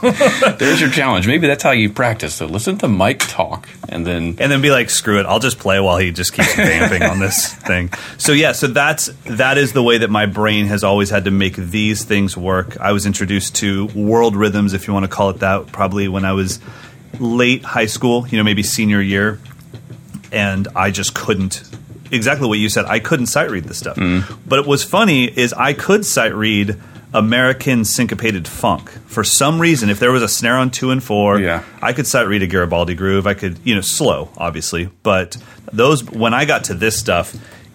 There's 0.58 0.80
your 0.80 0.90
challenge. 0.90 1.28
Maybe 1.28 1.46
that's 1.46 1.62
how 1.62 1.70
you 1.70 1.88
practice. 1.88 2.34
So 2.34 2.46
listen 2.46 2.76
to 2.78 2.88
Mike 2.88 3.20
talk, 3.20 3.68
and 3.88 4.04
then 4.04 4.36
and 4.40 4.50
then 4.50 4.60
be 4.60 4.70
like, 4.70 4.90
screw 4.90 5.20
it, 5.20 5.26
I'll 5.26 5.38
just 5.38 5.60
play 5.60 5.78
while 5.78 5.98
he 5.98 6.10
just 6.10 6.32
keeps 6.32 6.54
vamping 6.56 7.04
on 7.04 7.20
this 7.20 7.54
thing. 7.54 7.92
So 8.18 8.32
yeah, 8.32 8.50
so 8.50 8.66
that's 8.66 9.10
that 9.26 9.58
is 9.58 9.72
the 9.72 9.82
way 9.82 9.98
that 9.98 10.10
my 10.10 10.26
brain 10.26 10.66
has 10.66 10.82
always 10.82 11.10
had 11.10 11.26
to 11.26 11.30
make 11.30 11.54
these 11.54 12.04
things 12.04 12.36
work. 12.36 12.80
I 12.80 12.90
was 12.90 13.06
introduced 13.06 13.54
to 13.56 13.86
world 13.94 14.34
rhythms, 14.34 14.72
if 14.72 14.88
you 14.88 14.92
want 14.92 15.04
to 15.04 15.08
call 15.08 15.30
it 15.30 15.38
that, 15.38 15.68
probably 15.68 16.08
when 16.08 16.24
I 16.24 16.32
was 16.32 16.58
late 17.20 17.62
high 17.62 17.86
school, 17.86 18.26
you 18.26 18.38
know, 18.38 18.44
maybe 18.44 18.64
senior 18.64 19.00
year, 19.00 19.38
and 20.32 20.66
I 20.74 20.90
just 20.90 21.14
couldn't. 21.14 21.62
Exactly 22.10 22.46
what 22.48 22.58
you 22.58 22.68
said. 22.68 22.84
I 22.84 22.98
couldn't 22.98 23.26
sight 23.26 23.50
read 23.50 23.64
this 23.64 23.78
stuff. 23.78 23.96
Mm. 23.96 24.38
But 24.46 24.58
it 24.58 24.66
was 24.66 24.84
funny 24.84 25.24
is 25.26 25.52
I 25.54 25.72
could 25.72 26.04
sight 26.04 26.34
read 26.34 26.78
American 27.14 27.84
syncopated 27.84 28.46
funk 28.48 28.90
for 29.06 29.24
some 29.24 29.58
reason. 29.60 29.88
If 29.90 29.98
there 29.98 30.12
was 30.12 30.22
a 30.22 30.28
snare 30.28 30.56
on 30.56 30.70
two 30.70 30.90
and 30.90 31.02
four, 31.02 31.38
Yeah. 31.38 31.62
I 31.80 31.92
could 31.92 32.06
sight 32.06 32.26
read 32.26 32.42
a 32.42 32.46
Garibaldi 32.46 32.94
groove. 32.94 33.26
I 33.26 33.34
could, 33.34 33.58
you 33.64 33.74
know, 33.74 33.80
slow, 33.80 34.28
obviously. 34.36 34.90
But 35.02 35.36
those, 35.72 36.04
when 36.04 36.34
I 36.34 36.44
got 36.44 36.64
to 36.64 36.74
this 36.74 36.98
stuff, 36.98 37.34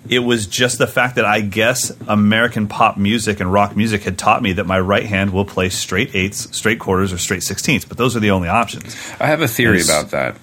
it 0.09 0.19
was 0.19 0.45
just 0.47 0.77
the 0.77 0.87
fact 0.87 1.15
that 1.15 1.25
I 1.25 1.41
guess 1.41 1.91
American 2.07 2.67
pop 2.67 2.97
music 2.97 3.39
and 3.39 3.51
rock 3.51 3.75
music 3.75 4.03
had 4.03 4.17
taught 4.17 4.41
me 4.41 4.53
that 4.53 4.65
my 4.65 4.79
right 4.79 5.05
hand 5.05 5.33
will 5.33 5.45
play 5.45 5.69
straight 5.69 6.15
eighths, 6.15 6.55
straight 6.55 6.79
quarters, 6.79 7.11
or 7.11 7.17
straight 7.17 7.43
sixteenths. 7.43 7.85
But 7.85 7.97
those 7.97 8.15
are 8.15 8.19
the 8.19 8.31
only 8.31 8.49
options. 8.49 8.95
I 9.19 9.27
have 9.27 9.41
a 9.41 9.47
theory 9.47 9.81
about 9.81 10.11
that. 10.11 10.37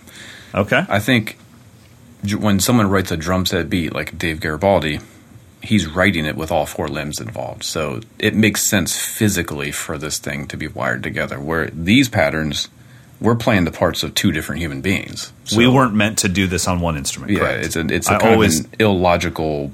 Okay. 0.55 0.85
I 0.88 0.98
think 1.00 1.38
when 2.39 2.61
someone 2.61 2.89
writes 2.89 3.11
a 3.11 3.17
drum 3.17 3.47
set 3.47 3.69
beat 3.69 3.93
like 3.95 4.17
Dave 4.19 4.41
Garibaldi, 4.41 5.01
he's 5.63 5.87
writing 5.87 6.27
it 6.27 6.37
with 6.37 6.51
all 6.51 6.67
four 6.67 6.89
limbs 6.89 7.21
involved. 7.21 7.65
So 7.65 8.01
it 8.19 8.35
makes 8.35 8.69
sense 8.69 8.97
physically 8.97 9.73
for 9.73 9.99
this 9.99 10.19
thing 10.19 10.47
to 10.49 10.57
be 10.57 10.69
wired 10.69 11.03
together. 11.03 11.41
Where 11.41 11.69
these 11.69 12.09
patterns, 12.09 12.69
we're 13.21 13.35
playing 13.35 13.65
the 13.65 13.71
parts 13.73 14.03
of 14.03 14.15
two 14.15 14.31
different 14.33 14.61
human 14.61 14.81
beings. 14.81 15.33
So, 15.45 15.57
we 15.57 15.67
weren't 15.67 15.95
meant 15.95 16.19
to 16.19 16.29
do 16.29 16.47
this 16.47 16.69
on 16.69 16.81
one 16.81 16.97
instrument. 16.97 17.33
Yeah, 17.33 17.39
correct? 17.41 17.65
it's 17.67 17.77
a 17.77 17.87
it's 17.87 18.09
a 18.09 18.19
kind 18.19 18.35
always 18.35 18.61
of 18.61 18.67
an 18.67 18.77
illogical 18.81 19.73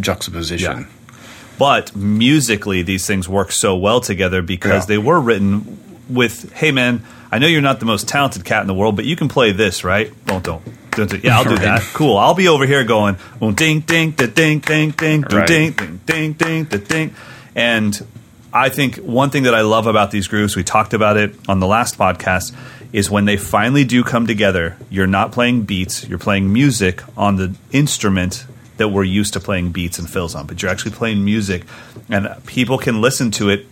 juxtaposition. 0.00 0.78
Yeah. 0.80 1.14
But 1.58 1.94
musically, 1.94 2.82
these 2.82 3.06
things 3.06 3.28
work 3.28 3.52
so 3.52 3.76
well 3.76 4.00
together 4.00 4.42
because 4.42 4.82
Yeah. 4.84 4.86
they 4.86 4.98
were 4.98 5.20
written 5.20 5.78
with, 6.08 6.52
"Hey, 6.54 6.72
man, 6.72 7.02
I 7.30 7.38
know 7.38 7.46
you're 7.46 7.60
not 7.60 7.78
the 7.78 7.86
most 7.86 8.08
talented 8.08 8.44
cat 8.44 8.62
in 8.62 8.66
the 8.66 8.74
world, 8.74 8.96
but 8.96 9.04
you 9.04 9.14
can 9.16 9.28
play 9.28 9.52
this, 9.52 9.84
right? 9.84 10.12
Don't 10.26 10.42
don't." 10.42 10.62
Don't 10.92 11.24
Yeah, 11.24 11.38
I'll 11.38 11.44
do 11.44 11.56
that. 11.58 11.82
Cool. 11.94 12.16
I'll 12.16 12.34
be 12.34 12.48
over 12.48 12.66
here 12.66 12.84
going, 12.84 13.16
"Boom, 13.40 13.54
ding, 13.54 13.80
ding, 13.80 14.12
da, 14.12 14.26
ding, 14.26 14.60
ding, 14.60 14.90
ding, 14.90 15.22
Right. 15.22 15.46
ding, 15.46 15.72
ding, 15.72 16.00
ding, 16.06 16.32
ding, 16.32 16.64
da, 16.64 16.78
ding," 16.78 17.14
and 17.54 18.04
I 18.52 18.68
think 18.68 18.96
one 18.96 19.30
thing 19.30 19.44
that 19.44 19.54
I 19.54 19.62
love 19.62 19.86
about 19.86 20.10
these 20.10 20.26
grooves, 20.28 20.54
we 20.56 20.62
talked 20.62 20.92
about 20.92 21.16
it 21.16 21.34
on 21.48 21.60
the 21.60 21.66
last 21.66 21.98
podcast, 21.98 22.52
is 22.92 23.10
when 23.10 23.24
they 23.24 23.38
finally 23.38 23.84
do 23.84 24.04
come 24.04 24.26
together. 24.26 24.76
You're 24.90 25.06
not 25.06 25.32
playing 25.32 25.62
beats; 25.62 26.06
you're 26.06 26.18
playing 26.18 26.52
music 26.52 27.02
on 27.16 27.36
the 27.36 27.54
instrument 27.72 28.44
that 28.76 28.88
we're 28.88 29.04
used 29.04 29.32
to 29.34 29.40
playing 29.40 29.70
beats 29.70 29.98
and 29.98 30.08
fills 30.08 30.34
on, 30.34 30.46
but 30.46 30.60
you're 30.62 30.70
actually 30.70 30.90
playing 30.90 31.24
music, 31.24 31.64
and 32.10 32.28
people 32.46 32.76
can 32.78 33.00
listen 33.00 33.30
to 33.30 33.48
it 33.48 33.66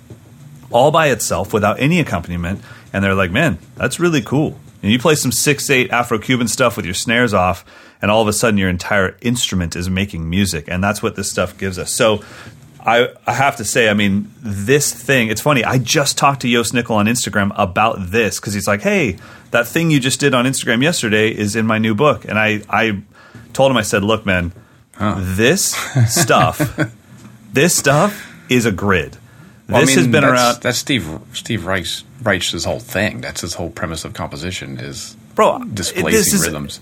all 0.70 0.90
by 0.90 1.08
itself 1.08 1.52
without 1.52 1.80
any 1.80 2.00
accompaniment, 2.00 2.60
and 2.92 3.04
they're 3.04 3.14
like, 3.14 3.30
"Man, 3.30 3.58
that's 3.76 4.00
really 4.00 4.22
cool." 4.22 4.58
And 4.82 4.90
you 4.90 4.98
play 4.98 5.14
some 5.14 5.32
six 5.32 5.68
eight 5.70 5.90
Afro 5.90 6.18
Cuban 6.18 6.48
stuff 6.48 6.76
with 6.76 6.84
your 6.84 6.94
snares 6.94 7.34
off, 7.34 7.64
and 8.00 8.10
all 8.10 8.22
of 8.22 8.28
a 8.28 8.32
sudden 8.32 8.58
your 8.58 8.68
entire 8.68 9.16
instrument 9.20 9.76
is 9.76 9.90
making 9.90 10.28
music, 10.28 10.66
and 10.68 10.82
that's 10.82 11.02
what 11.02 11.16
this 11.16 11.30
stuff 11.30 11.56
gives 11.58 11.78
us. 11.78 11.92
So. 11.92 12.22
I, 12.82 13.10
I 13.26 13.34
have 13.34 13.56
to 13.56 13.64
say, 13.66 13.90
I 13.90 13.92
mean, 13.92 14.32
this 14.40 14.90
thing, 14.90 15.28
it's 15.28 15.42
funny. 15.42 15.62
I 15.62 15.76
just 15.76 16.16
talked 16.16 16.40
to 16.40 16.50
Jost 16.50 16.72
Nickel 16.72 16.96
on 16.96 17.04
Instagram 17.04 17.52
about 17.54 17.98
this 18.00 18.40
because 18.40 18.54
he's 18.54 18.66
like, 18.66 18.80
hey, 18.80 19.18
that 19.50 19.66
thing 19.66 19.90
you 19.90 20.00
just 20.00 20.18
did 20.18 20.32
on 20.32 20.46
Instagram 20.46 20.82
yesterday 20.82 21.28
is 21.28 21.56
in 21.56 21.66
my 21.66 21.76
new 21.76 21.94
book. 21.94 22.24
And 22.24 22.38
I, 22.38 22.62
I 22.70 23.02
told 23.52 23.70
him, 23.70 23.76
I 23.76 23.82
said, 23.82 24.02
look, 24.02 24.24
man, 24.24 24.52
this 24.98 25.76
stuff, 26.08 26.80
this 27.52 27.76
stuff 27.76 28.26
is 28.48 28.64
a 28.64 28.72
grid. 28.72 29.18
Well, 29.70 29.80
I 29.82 29.84
This 29.84 29.94
has 29.94 30.04
been 30.06 30.22
that's, 30.22 30.32
around. 30.32 30.62
That's 30.62 30.78
Steve 30.78 31.08
Steve 31.32 31.64
Reich 31.66 31.86
Reich's 32.22 32.64
whole 32.64 32.80
thing. 32.80 33.20
That's 33.20 33.40
his 33.40 33.54
whole 33.54 33.70
premise 33.70 34.04
of 34.04 34.12
composition 34.12 34.78
is 34.78 35.16
Bro, 35.34 35.64
displacing 35.72 36.10
this 36.10 36.32
is- 36.32 36.42
rhythms. 36.46 36.80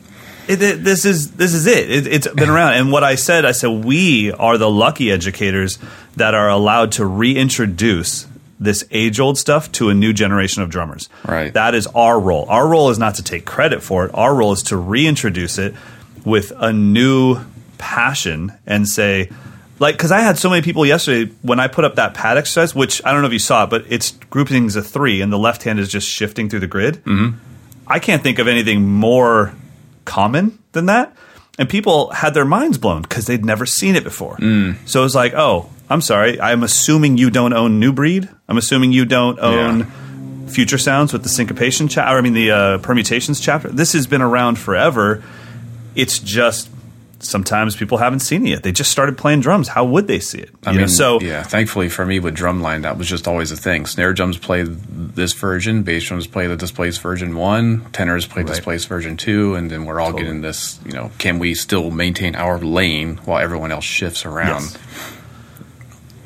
It, 0.48 0.62
it- 0.62 0.83
this 0.85 1.05
is 1.05 1.33
this 1.33 1.53
is 1.53 1.66
it. 1.66 1.90
it. 1.90 2.07
It's 2.07 2.27
been 2.29 2.48
around, 2.48 2.74
and 2.74 2.90
what 2.90 3.05
I 3.05 3.16
said, 3.16 3.44
I 3.44 3.53
said 3.53 3.85
we 3.85 4.33
are 4.33 4.57
the 4.57 4.70
lucky 4.70 5.11
educators 5.12 5.79
that 6.16 6.33
are 6.35 6.48
allowed 6.48 6.92
to 6.92 7.05
reintroduce 7.05 8.27
this 8.61 8.83
age 8.90 9.20
old 9.20 9.38
stuff 9.38 9.70
to 9.72 9.88
a 9.90 9.94
new 9.94 10.12
generation 10.12 10.62
of 10.62 10.70
drummers. 10.70 11.09
Right. 11.24 11.53
That 11.53 11.74
is 11.74 11.87
our 11.88 12.18
role. 12.18 12.46
Our 12.48 12.66
role 12.66 12.90
is 12.90 12.98
not 12.98 13.14
to 13.16 13.22
take 13.22 13.44
credit 13.44 13.83
for 13.83 14.05
it. 14.07 14.11
Our 14.14 14.35
role 14.35 14.53
is 14.53 14.62
to 14.64 14.77
reintroduce 14.77 15.59
it 15.59 15.74
with 16.24 16.53
a 16.57 16.72
new 16.72 17.38
passion 17.77 18.53
and 18.66 18.88
say, 18.88 19.31
like, 19.79 19.97
because 19.97 20.12
I 20.12 20.21
had 20.21 20.38
so 20.38 20.51
many 20.51 20.62
people 20.62 20.85
yesterday 20.85 21.33
when 21.43 21.61
I 21.61 21.69
put 21.69 21.85
up 21.85 21.97
that 21.97 22.14
pad 22.14 22.37
exercise, 22.38 22.75
which 22.75 23.05
I 23.05 23.12
don't 23.12 23.23
know 23.23 23.29
if 23.29 23.33
you 23.33 23.38
saw 23.38 23.64
it, 23.64 23.71
but 23.71 23.85
it's 23.88 24.12
groupings 24.31 24.77
of 24.77 24.87
three, 24.87 25.21
and 25.21 25.33
the 25.33 25.38
left 25.38 25.62
hand 25.62 25.79
is 25.79 25.88
just 25.88 26.09
shifting 26.09 26.49
through 26.49 26.61
the 26.61 26.67
grid. 26.67 27.05
Mm-hmm. 27.05 27.38
I 27.87 27.99
can't 27.99 28.23
think 28.23 28.38
of 28.38 28.49
anything 28.49 28.87
more 28.87 29.55
common 30.05 30.59
than 30.73 30.87
that. 30.87 31.17
And 31.59 31.69
people 31.69 32.11
had 32.11 32.35
their 32.35 32.45
minds 32.45 32.79
blown 32.79 33.03
because 33.03 33.27
they'd 33.27 33.45
never 33.45 33.67
seen 33.67 33.97
it 33.97 34.05
before. 34.05 34.37
So 34.87 35.01
it 35.01 35.03
was 35.03 35.14
like, 35.14 35.35
oh, 35.35 35.69
I'm 35.91 36.01
sorry. 36.01 36.41
I'm 36.41 36.62
assuming 36.62 37.19
you 37.19 37.31
don't 37.31 37.53
own 37.53 37.81
New 37.81 37.93
Breed. 37.93 38.29
I'm 38.49 38.59
assuming 38.59 38.93
you 38.93 39.05
don't 39.05 39.41
own 39.41 39.87
Future 40.49 40.79
Sounds 40.79 41.12
with 41.12 41.25
the 41.25 41.29
syncopation 41.29 41.88
chapter. 41.88 42.17
I 42.17 42.21
mean, 42.21 42.35
the 42.35 42.51
uh, 42.53 42.79
permutations 42.79 43.41
chapter. 43.41 43.69
This 43.71 43.93
has 43.95 44.07
been 44.07 44.23
around 44.23 44.59
forever. 44.59 45.23
It's 45.97 46.21
just 46.21 46.71
sometimes 47.20 47.74
people 47.76 47.98
haven't 47.98 48.20
seen 48.20 48.46
it 48.46 48.50
yet. 48.50 48.62
They 48.62 48.72
just 48.72 48.90
started 48.92 49.18
playing 49.18 49.40
drums. 49.40 49.68
How 49.68 49.85
would 49.85 50.07
they 50.07 50.20
see 50.20 50.38
it? 50.38 50.50
I 50.64 50.70
You 50.70 50.76
know, 50.78 50.83
mean, 50.83 50.88
so 50.88 51.20
yeah. 51.20 51.42
Thankfully 51.42 51.88
for 51.88 52.07
me 52.07 52.20
with 52.20 52.37
drumline, 52.37 52.83
that 52.83 52.96
was 52.96 53.09
just 53.09 53.26
always 53.26 53.50
a 53.50 53.57
thing. 53.57 53.87
Snare 53.87 54.12
drums 54.12 54.38
play 54.38 54.64
this 54.66 55.33
version, 55.33 55.83
bass 55.83 56.04
drums 56.04 56.26
play 56.26 56.46
the 56.46 56.57
displaced 56.57 57.00
version 57.00 57.35
one, 57.37 57.87
tenors 57.92 58.26
play 58.26 58.42
Right. 58.42 58.48
displaced 58.48 58.88
version 58.88 59.16
two, 59.16 59.54
and 59.57 59.70
then 59.70 59.85
we're 59.85 60.00
all 60.00 60.12
Totally. 60.12 60.24
getting 60.24 60.40
this. 60.42 60.78
You 60.87 60.92
know, 60.92 61.11
can 61.18 61.38
we 61.38 61.54
still 61.54 61.90
maintain 61.90 62.37
our 62.37 62.59
lane 62.59 63.18
while 63.24 63.38
everyone 63.42 63.72
else 63.72 63.85
shifts 63.85 64.24
around? 64.24 64.62
Yes. 64.62 64.78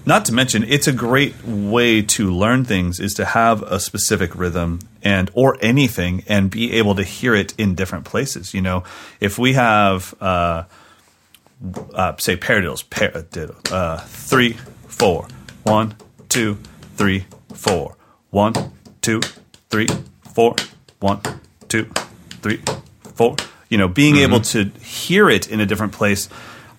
Not 0.05 0.25
to 0.25 0.33
mention, 0.35 0.65
it's 0.67 0.89
a 0.89 0.93
great 0.93 1.45
way 1.45 2.03
to 2.03 2.33
learn 2.33 2.65
things 2.65 2.99
is 2.99 3.15
to 3.15 3.25
have 3.25 3.63
a 3.63 3.79
specific 3.79 4.35
rhythm 4.35 4.81
and 5.01 5.31
or 5.33 5.57
anything 5.63 6.25
and 6.27 6.51
be 6.51 6.73
able 6.73 6.97
to 6.97 7.05
hear 7.05 7.37
it 7.37 7.55
in 7.57 7.77
different 7.77 8.05
places. 8.05 8.53
You 8.53 8.63
know, 8.63 8.83
if 9.21 9.39
we 9.39 9.53
have 9.53 10.13
uh, 10.21 10.65
uh, 11.95 12.17
say 12.19 12.37
paradiddles, 12.37 12.85
paradiddle, 12.85 13.73
uh, 13.73 13.99
three, 14.01 14.55
four, 14.89 15.27
one, 15.65 15.95
two, 16.29 16.59
three, 16.97 17.25
four, 17.55 17.97
one, 18.31 18.55
two, 19.01 19.21
three, 19.71 19.89
four, 20.23 20.55
one, 21.01 21.21
two, 21.69 21.85
three, 22.43 22.61
four. 23.15 23.37
You 23.69 23.79
know, 23.79 23.89
being 23.89 24.17
able 24.17 24.41
to 24.41 24.65
hear 24.83 25.31
it 25.31 25.49
in 25.51 25.61
a 25.61 25.67
different 25.67 25.93
place, 25.93 26.29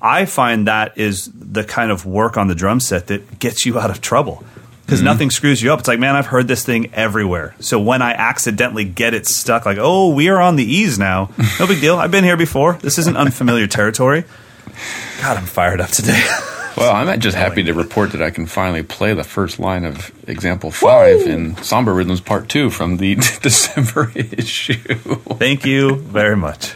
I 0.01 0.25
find 0.25 0.67
that 0.67 0.97
is 0.97 1.29
the 1.33 1.63
kind 1.63 1.91
of 1.91 2.05
work 2.05 2.37
on 2.37 2.47
the 2.47 2.55
drum 2.55 2.79
set 2.79 3.07
that 3.07 3.39
gets 3.39 3.65
you 3.65 3.79
out 3.79 3.89
of 3.89 4.01
trouble. 4.01 4.43
because 4.85 5.01
nothing 5.01 5.31
screws 5.31 5.61
you 5.63 5.71
up. 5.73 5.79
It's 5.79 5.87
like, 5.87 5.97
man, 5.99 6.15
I've 6.15 6.27
heard 6.27 6.47
this 6.47 6.63
thing 6.65 6.93
everywhere. 6.93 7.55
So 7.59 7.79
when 7.79 8.01
I 8.01 8.11
accidentally 8.11 8.83
get 8.83 9.13
it 9.13 9.25
stuck, 9.25 9.65
like, 9.65 9.77
oh, 9.79 10.09
we 10.13 10.27
are 10.29 10.39
on 10.41 10.55
the 10.57 10.63
E's 10.65 10.99
now. 10.99 11.31
No 11.59 11.65
big 11.67 11.79
deal. 11.81 11.97
I've 11.97 12.11
been 12.11 12.25
here 12.25 12.37
before. 12.37 12.73
This 12.73 12.97
isn't 12.99 13.15
unfamiliar 13.17 13.65
territory. 13.65 14.25
God, 15.21 15.37
I'm 15.37 15.45
fired 15.45 15.81
up 15.81 15.89
today. 15.89 16.21
Well, 16.75 16.91
I'm 16.91 17.19
just 17.19 17.37
happy 17.37 17.61
to 17.63 17.73
report 17.73 18.13
that 18.13 18.23
I 18.23 18.31
can 18.31 18.47
finally 18.47 18.81
play 18.81 19.13
the 19.13 19.23
first 19.23 19.59
line 19.59 19.85
of 19.85 20.11
example 20.27 20.71
five 20.71 21.21
in 21.21 21.55
Samba 21.57 21.91
Rhythms 21.93 22.19
Part 22.19 22.49
Two 22.49 22.71
from 22.71 22.97
the 22.97 23.13
December 23.41 24.11
issue. 24.15 24.73
Thank 24.73 25.65
you 25.67 25.97
very 25.97 26.35
much. 26.35 26.75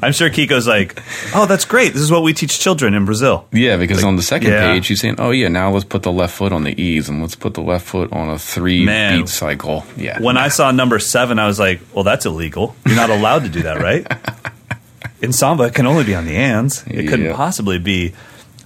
I'm 0.00 0.12
sure 0.12 0.30
Kiko's 0.30 0.66
like, 0.66 1.00
oh, 1.34 1.46
that's 1.46 1.64
great. 1.64 1.92
This 1.92 2.02
is 2.02 2.10
what 2.10 2.22
we 2.22 2.32
teach 2.32 2.58
children 2.60 2.94
in 2.94 3.04
Brazil. 3.04 3.46
Yeah, 3.52 3.76
because 3.76 4.02
on 4.04 4.16
the 4.16 4.22
second 4.22 4.50
yeah. 4.50 4.72
page, 4.72 4.86
he's 4.88 5.00
saying, 5.00 5.16
"Oh 5.18 5.30
yeah, 5.30 5.48
now 5.48 5.70
let's 5.72 5.84
put 5.84 6.02
the 6.02 6.12
left 6.12 6.34
foot 6.34 6.52
on 6.52 6.64
the 6.64 6.80
E's 6.80 7.08
and 7.08 7.20
let's 7.20 7.34
put 7.34 7.54
the 7.54 7.60
left 7.62 7.86
foot 7.86 8.12
on 8.12 8.28
a 8.30 8.38
three 8.38 8.84
Man. 8.84 9.20
beat 9.20 9.28
cycle." 9.28 9.84
Yeah, 9.96 10.20
When 10.20 10.36
I 10.36 10.48
saw 10.48 10.70
number 10.70 10.98
seven, 10.98 11.38
I 11.38 11.46
was 11.46 11.58
like, 11.58 11.80
well, 11.92 12.04
that's 12.04 12.26
illegal. 12.26 12.76
You're 12.86 12.96
not 12.96 13.10
allowed 13.10 13.44
to 13.44 13.48
do 13.48 13.62
that, 13.62 13.80
right? 13.80 14.06
In 15.22 15.32
samba, 15.32 15.64
it 15.64 15.74
can 15.74 15.86
only 15.86 16.04
be 16.04 16.14
on 16.14 16.26
the 16.26 16.36
ands. 16.36 16.84
It 16.86 17.08
couldn't 17.08 17.32
possibly 17.34 17.78
be 17.78 18.12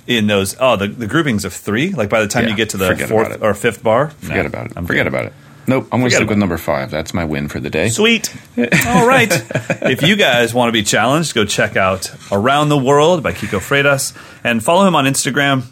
in 0.07 0.27
those. 0.27 0.57
Oh, 0.59 0.77
the, 0.77 0.88
the 0.88 1.07
groupings 1.07 1.45
of 1.45 1.53
three. 1.53 1.90
Like 1.90 2.09
by 2.09 2.21
the 2.21 2.27
time 2.29 2.45
Yeah, 2.45 2.51
you 2.51 2.57
get 2.57 2.71
to 2.71 2.77
the 2.79 2.97
fourth 2.97 3.42
or 3.42 3.55
fifth 3.55 3.83
bar, 3.83 4.11
forget 4.11 4.47
about 4.47 4.66
it. 4.66 4.73
I'm 4.75 4.87
forget 4.87 5.05
good. 5.05 5.09
about 5.14 5.27
it. 5.27 5.33
Nope, 5.69 5.88
I'm 5.90 5.99
going 5.99 6.11
to 6.11 6.16
stick 6.16 6.29
with 6.29 6.38
number 6.38 6.59
five. 6.59 6.92
That's 6.92 7.12
my 7.12 7.25
win 7.25 7.49
for 7.49 7.59
the 7.59 7.71
day. 7.71 7.88
Sweet. 7.88 8.33
All 8.87 9.07
right. 9.07 9.29
if 9.83 10.01
you 10.03 10.14
guys 10.14 10.55
want 10.55 10.69
to 10.69 10.73
be 10.73 10.85
challenged, 10.85 11.35
go 11.35 11.45
check 11.45 11.77
out 11.77 12.14
Around 12.31 12.69
the 12.69 12.79
World 12.79 13.23
by 13.25 13.33
Kiko 13.33 13.59
Freitas 13.59 14.16
and 14.45 14.62
follow 14.62 14.87
him 14.87 14.95
on 14.95 15.07
Instagram. 15.07 15.64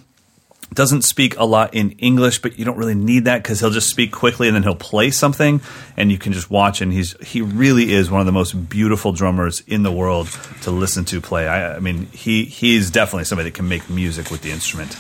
Doesn't 0.73 1.03
speak 1.03 1.37
a 1.39 1.45
lot 1.45 1.75
in 1.75 1.93
English, 1.93 2.43
but 2.43 2.59
you 2.59 2.65
don't 2.65 2.77
really 2.77 2.95
need 2.95 3.27
that 3.27 3.43
because 3.43 3.61
he'll 3.61 3.71
just 3.71 3.91
speak 3.91 4.11
quickly 4.11 4.49
and 4.49 4.57
then 4.57 4.63
he'll 4.63 4.75
play 4.75 5.11
something, 5.11 5.61
and 5.97 6.11
you 6.11 6.19
can 6.19 6.33
just 6.33 6.51
watch. 6.51 6.81
And 6.81 6.93
he's 6.93 7.15
he 7.25 7.43
really 7.43 7.93
is 7.93 8.11
one 8.11 8.21
of 8.21 8.27
the 8.27 8.33
most 8.33 8.69
beautiful 8.69 9.13
drummers 9.13 9.61
in 9.67 9.83
the 9.83 9.93
world 9.93 10.29
to 10.63 10.71
listen 10.71 11.05
to 11.07 11.21
play. 11.21 11.47
I, 11.47 11.77
I 11.77 11.79
mean, 11.79 12.07
he 12.07 12.45
he's 12.45 12.91
definitely 12.91 13.25
somebody 13.25 13.51
that 13.51 13.55
can 13.55 13.69
make 13.69 13.89
music 13.89 14.31
with 14.31 14.43
the 14.43 14.51
instrument. 14.51 14.97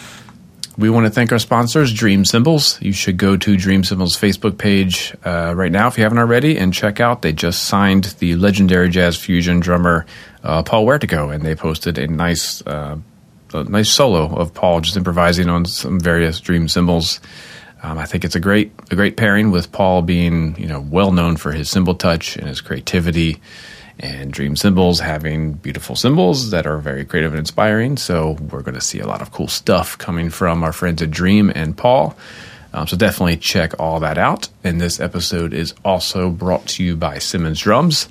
We 0.76 0.90
want 0.90 1.06
to 1.06 1.10
thank 1.10 1.30
our 1.30 1.38
sponsors, 1.38 1.92
Dream 1.92 2.24
Cymbals. 2.24 2.82
You 2.82 2.92
should 2.92 3.16
go 3.16 3.36
to 3.36 3.56
Dream 3.56 3.84
Cymbals 3.84 4.16
Facebook 4.16 4.58
page 4.58 5.14
uh, 5.24 5.54
right 5.54 5.70
now 5.70 5.86
if 5.86 5.96
you 5.96 6.02
haven't 6.02 6.18
already 6.18 6.58
and 6.58 6.74
check 6.74 6.98
out. 6.98 7.22
They 7.22 7.32
just 7.32 7.64
signed 7.64 8.04
the 8.18 8.34
legendary 8.34 8.88
jazz 8.88 9.16
fusion 9.16 9.60
drummer 9.60 10.04
uh, 10.42 10.64
Paul 10.64 10.84
Wertico, 10.84 11.32
and 11.32 11.44
they 11.44 11.54
posted 11.54 11.96
a 11.98 12.08
nice, 12.08 12.60
uh, 12.66 12.98
a 13.54 13.64
nice 13.64 13.90
solo 13.90 14.34
of 14.34 14.52
Paul 14.52 14.80
just 14.80 14.96
improvising 14.96 15.48
on 15.48 15.64
some 15.64 16.00
various 16.00 16.40
Dream 16.40 16.68
Cymbals. 16.68 17.20
Um, 17.82 17.98
I 17.98 18.06
think 18.06 18.24
it's 18.24 18.34
a 18.34 18.40
great, 18.40 18.72
a 18.90 18.96
great 18.96 19.16
pairing 19.16 19.50
with 19.50 19.70
Paul 19.70 20.02
being, 20.02 20.56
you 20.58 20.66
know, 20.66 20.80
well 20.80 21.12
known 21.12 21.36
for 21.36 21.52
his 21.52 21.70
cymbal 21.70 21.94
touch 21.94 22.36
and 22.36 22.48
his 22.48 22.60
creativity, 22.60 23.40
and 23.98 24.32
Dream 24.32 24.56
Cymbals 24.56 25.00
having 25.00 25.52
beautiful 25.52 25.94
cymbals 25.94 26.50
that 26.50 26.66
are 26.66 26.78
very 26.78 27.04
creative 27.04 27.32
and 27.32 27.38
inspiring. 27.38 27.96
So 27.96 28.32
we're 28.50 28.62
going 28.62 28.74
to 28.74 28.80
see 28.80 29.00
a 29.00 29.06
lot 29.06 29.22
of 29.22 29.30
cool 29.32 29.48
stuff 29.48 29.96
coming 29.98 30.30
from 30.30 30.64
our 30.64 30.72
friends 30.72 31.00
at 31.02 31.10
Dream 31.10 31.52
and 31.54 31.76
Paul. 31.76 32.16
Um, 32.72 32.88
so 32.88 32.96
definitely 32.96 33.36
check 33.36 33.78
all 33.78 34.00
that 34.00 34.18
out. 34.18 34.48
And 34.64 34.80
this 34.80 34.98
episode 34.98 35.52
is 35.52 35.74
also 35.84 36.28
brought 36.28 36.66
to 36.68 36.82
you 36.82 36.96
by 36.96 37.18
Simmons 37.18 37.60
Drums. 37.60 38.08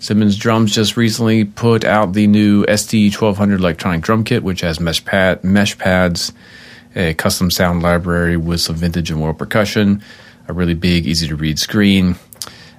Simmons 0.00 0.38
Drums 0.38 0.74
just 0.74 0.96
recently 0.96 1.44
put 1.44 1.84
out 1.84 2.14
the 2.14 2.26
new 2.26 2.64
SD1200 2.64 3.58
electronic 3.58 4.00
drum 4.00 4.24
kit, 4.24 4.42
which 4.42 4.62
has 4.62 4.80
mesh 4.80 5.04
pad, 5.04 5.44
mesh 5.44 5.76
pads, 5.76 6.32
a 6.96 7.12
custom 7.12 7.50
sound 7.50 7.82
library 7.82 8.38
with 8.38 8.62
some 8.62 8.76
vintage 8.76 9.10
and 9.10 9.20
world 9.20 9.38
percussion, 9.38 10.02
a 10.48 10.54
really 10.54 10.72
big, 10.72 11.06
easy 11.06 11.28
to 11.28 11.36
read 11.36 11.58
screen, 11.58 12.16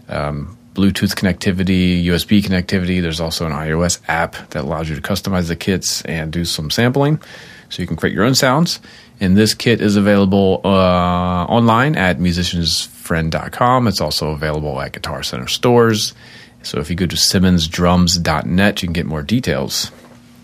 um, 0.09 0.57
Bluetooth 0.73 1.13
connectivity, 1.13 2.03
USB 2.03 2.41
connectivity. 2.41 3.03
There's 3.03 3.19
also 3.19 3.45
an 3.45 3.51
iOS 3.51 3.99
app 4.07 4.49
that 4.49 4.63
allows 4.63 4.89
you 4.89 4.95
to 4.95 5.01
customize 5.01 5.47
the 5.47 5.55
kits 5.55 6.01
and 6.05 6.31
do 6.31 6.43
some 6.43 6.71
sampling, 6.71 7.21
so 7.69 7.83
you 7.83 7.87
can 7.87 7.97
create 7.97 8.15
your 8.15 8.23
own 8.23 8.33
sounds. 8.33 8.79
And 9.19 9.37
this 9.37 9.53
kit 9.53 9.79
is 9.79 9.95
available 9.95 10.61
uh, 10.65 10.67
online 10.67 11.95
at 11.95 12.17
musiciansfriend.com. 12.17 13.87
It's 13.87 14.01
also 14.01 14.31
available 14.31 14.81
at 14.81 14.93
Guitar 14.93 15.21
Center 15.21 15.47
stores. 15.47 16.15
So 16.63 16.79
if 16.79 16.89
you 16.89 16.95
go 16.95 17.05
to 17.07 17.15
simmonsdrums.net, 17.15 18.81
you 18.81 18.87
can 18.87 18.93
get 18.93 19.05
more 19.05 19.23
details. 19.23 19.91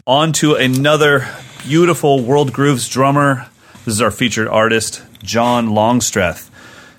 On 0.05 0.31
to 0.33 0.55
another 0.55 1.27
beautiful 1.63 2.23
World 2.23 2.53
Grooves 2.53 2.87
drummer. 2.89 3.47
This 3.85 3.95
is 3.95 4.01
our 4.01 4.11
featured 4.11 4.47
artist, 4.47 5.03
John 5.23 5.71
Longstreth. 5.71 6.49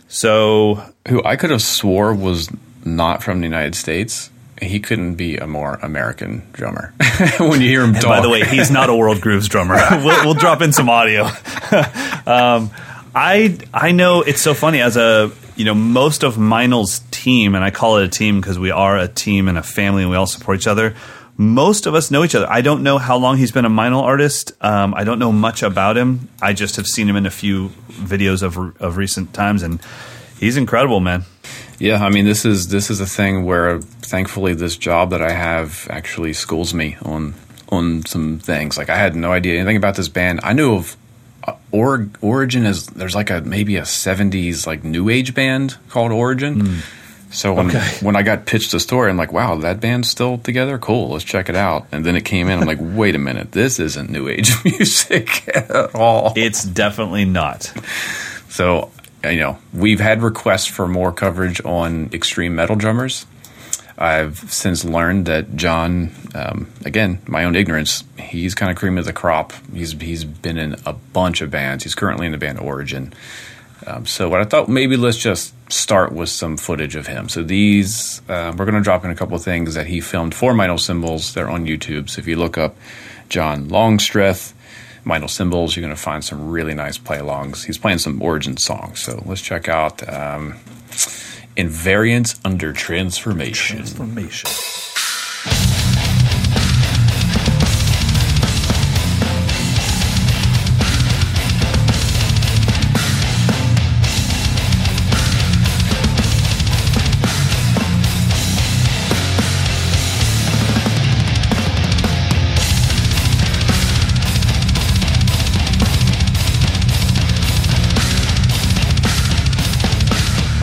So 0.08 0.82
Who 1.08 1.22
I 1.24 1.36
could 1.36 1.50
have 1.50 1.62
swore 1.62 2.14
was 2.14 2.48
not 2.84 3.22
from 3.22 3.40
the 3.40 3.46
United 3.46 3.74
States. 3.74 4.30
He 4.60 4.80
couldn't 4.80 5.14
be 5.14 5.36
a 5.36 5.46
more 5.46 5.74
American 5.82 6.42
drummer. 6.52 6.92
when 7.38 7.60
you 7.60 7.68
hear 7.68 7.82
him 7.82 7.94
talk, 7.94 8.04
By 8.04 8.20
the 8.20 8.28
way, 8.28 8.44
he's 8.44 8.70
not 8.70 8.90
a 8.90 8.96
World 8.96 9.20
Grooves 9.20 9.48
drummer. 9.48 9.76
we'll, 9.90 10.24
we'll 10.24 10.34
drop 10.34 10.62
in 10.62 10.72
some 10.72 10.88
audio. 10.90 11.24
um, 12.26 12.70
I 13.14 13.58
I 13.72 13.92
know 13.92 14.22
it's 14.22 14.42
so 14.42 14.54
funny 14.54 14.80
as 14.80 14.96
a 14.96 15.30
you 15.56 15.64
know 15.64 15.74
most 15.74 16.24
of 16.24 16.38
Meinl's 16.38 17.00
team, 17.28 17.54
and 17.54 17.62
I 17.62 17.70
call 17.70 17.98
it 17.98 18.04
a 18.04 18.08
team 18.08 18.40
because 18.40 18.58
we 18.58 18.70
are 18.70 18.96
a 18.96 19.06
team 19.06 19.48
and 19.48 19.58
a 19.58 19.62
family, 19.62 20.02
and 20.02 20.10
we 20.10 20.16
all 20.16 20.26
support 20.26 20.58
each 20.58 20.66
other. 20.66 20.94
Most 21.36 21.86
of 21.86 21.94
us 21.94 22.10
know 22.10 22.24
each 22.24 22.34
other. 22.34 22.50
I 22.50 22.62
don't 22.62 22.82
know 22.82 22.96
how 22.96 23.18
long 23.18 23.36
he's 23.36 23.52
been 23.52 23.66
a 23.66 23.70
Meinl 23.70 24.02
artist. 24.02 24.52
Um, 24.62 24.94
I 24.94 25.04
don't 25.04 25.18
know 25.18 25.30
much 25.30 25.62
about 25.62 25.96
him. 25.98 26.28
I 26.40 26.54
just 26.54 26.76
have 26.76 26.86
seen 26.86 27.06
him 27.06 27.16
in 27.16 27.26
a 27.26 27.30
few 27.30 27.68
videos 27.90 28.42
of 28.42 28.56
of 28.80 28.96
recent 28.96 29.34
times, 29.34 29.62
and 29.62 29.78
he's 30.40 30.56
incredible, 30.56 31.00
man. 31.00 31.24
Yeah, 31.78 32.02
I 32.02 32.08
mean 32.08 32.24
this 32.24 32.44
is 32.46 32.68
this 32.68 32.90
is 32.90 32.98
a 33.00 33.06
thing 33.06 33.44
where 33.44 33.80
thankfully 33.80 34.54
this 34.54 34.76
job 34.78 35.10
that 35.10 35.22
I 35.22 35.32
have 35.32 35.86
actually 35.90 36.32
schools 36.32 36.72
me 36.72 36.96
on 37.02 37.34
on 37.68 38.06
some 38.06 38.38
things. 38.38 38.78
Like 38.78 38.88
I 38.88 38.96
had 38.96 39.14
no 39.14 39.32
idea 39.32 39.60
anything 39.60 39.76
about 39.76 39.96
this 39.96 40.08
band. 40.08 40.40
I 40.42 40.54
knew 40.54 40.74
of 40.76 40.96
uh, 41.44 41.54
or, 41.70 42.08
Origin 42.20 42.64
as 42.64 42.86
there's 42.86 43.14
like 43.14 43.30
a 43.30 43.42
maybe 43.42 43.76
a 43.76 43.82
70s 43.82 44.66
like 44.66 44.82
new 44.82 45.10
age 45.10 45.34
band 45.34 45.76
called 45.90 46.10
Origin. 46.10 46.82
So 47.30 47.54
when 47.54 47.68
Okay. 47.68 47.86
when 48.00 48.16
I 48.16 48.22
got 48.22 48.46
pitched 48.46 48.72
the 48.72 48.80
story, 48.80 49.10
I'm 49.10 49.16
like, 49.16 49.32
wow, 49.32 49.56
that 49.56 49.80
band's 49.80 50.08
still 50.08 50.38
together. 50.38 50.78
Cool, 50.78 51.10
let's 51.10 51.24
check 51.24 51.48
it 51.48 51.56
out. 51.56 51.86
And 51.92 52.04
then 52.04 52.16
it 52.16 52.24
came 52.24 52.48
in. 52.48 52.60
I'm 52.60 52.66
like, 52.66 52.78
wait 52.80 53.14
a 53.14 53.18
minute, 53.18 53.52
this 53.52 53.78
isn't 53.78 54.10
new 54.10 54.28
age 54.28 54.52
music 54.64 55.48
at 55.48 55.94
all. 55.94 56.32
It's 56.36 56.64
definitely 56.64 57.24
not. 57.24 57.72
So, 58.48 58.90
you 59.24 59.38
know, 59.38 59.58
we've 59.72 60.00
had 60.00 60.22
requests 60.22 60.66
for 60.66 60.88
more 60.88 61.12
coverage 61.12 61.60
on 61.64 62.10
extreme 62.12 62.54
metal 62.54 62.76
drummers. 62.76 63.26
I've 63.98 64.38
since 64.52 64.84
learned 64.84 65.26
that 65.26 65.56
John, 65.56 66.12
um, 66.32 66.68
again, 66.84 67.20
my 67.26 67.44
own 67.44 67.56
ignorance, 67.56 68.04
he's 68.16 68.54
kind 68.54 68.70
of 68.70 68.76
cream 68.78 68.96
of 68.96 69.04
the 69.04 69.12
crop. 69.12 69.52
He's 69.74 69.92
he's 69.92 70.24
been 70.24 70.56
in 70.56 70.76
a 70.86 70.92
bunch 70.92 71.40
of 71.40 71.50
bands. 71.50 71.82
He's 71.82 71.96
currently 71.96 72.26
in 72.26 72.32
the 72.32 72.38
band 72.38 72.60
Origin. 72.60 73.12
Um, 73.86 74.06
so, 74.06 74.28
what 74.28 74.40
I 74.40 74.44
thought 74.44 74.68
maybe 74.68 74.96
let's 74.96 75.16
just 75.16 75.54
start 75.72 76.12
with 76.12 76.28
some 76.28 76.56
footage 76.56 76.96
of 76.96 77.06
him. 77.06 77.28
So 77.28 77.42
these 77.42 78.22
uh, 78.28 78.54
we're 78.56 78.64
going 78.64 78.74
to 78.74 78.80
drop 78.80 79.04
in 79.04 79.10
a 79.10 79.14
couple 79.14 79.36
of 79.36 79.42
things 79.42 79.74
that 79.74 79.86
he 79.86 80.00
filmed 80.00 80.34
for 80.34 80.52
Meinl 80.52 80.80
Cymbals. 80.80 81.34
They're 81.34 81.50
on 81.50 81.66
YouTube. 81.66 82.08
So 82.08 82.20
if 82.20 82.26
you 82.26 82.36
look 82.36 82.58
up 82.58 82.76
John 83.28 83.68
Longstreth, 83.68 84.54
Meinl 85.04 85.28
Cymbals, 85.28 85.76
you're 85.76 85.84
going 85.84 85.94
to 85.94 86.00
find 86.00 86.24
some 86.24 86.50
really 86.50 86.74
nice 86.74 86.98
play 86.98 87.18
alongs. 87.18 87.64
He's 87.64 87.78
playing 87.78 87.98
some 87.98 88.20
Origin 88.22 88.56
songs. 88.56 89.00
So 89.00 89.22
let's 89.26 89.42
check 89.42 89.68
out 89.68 90.06
um, 90.08 90.54
Invariance 91.56 92.38
Under 92.44 92.72
Transformation. 92.72 93.78
Transformation. 93.78 94.87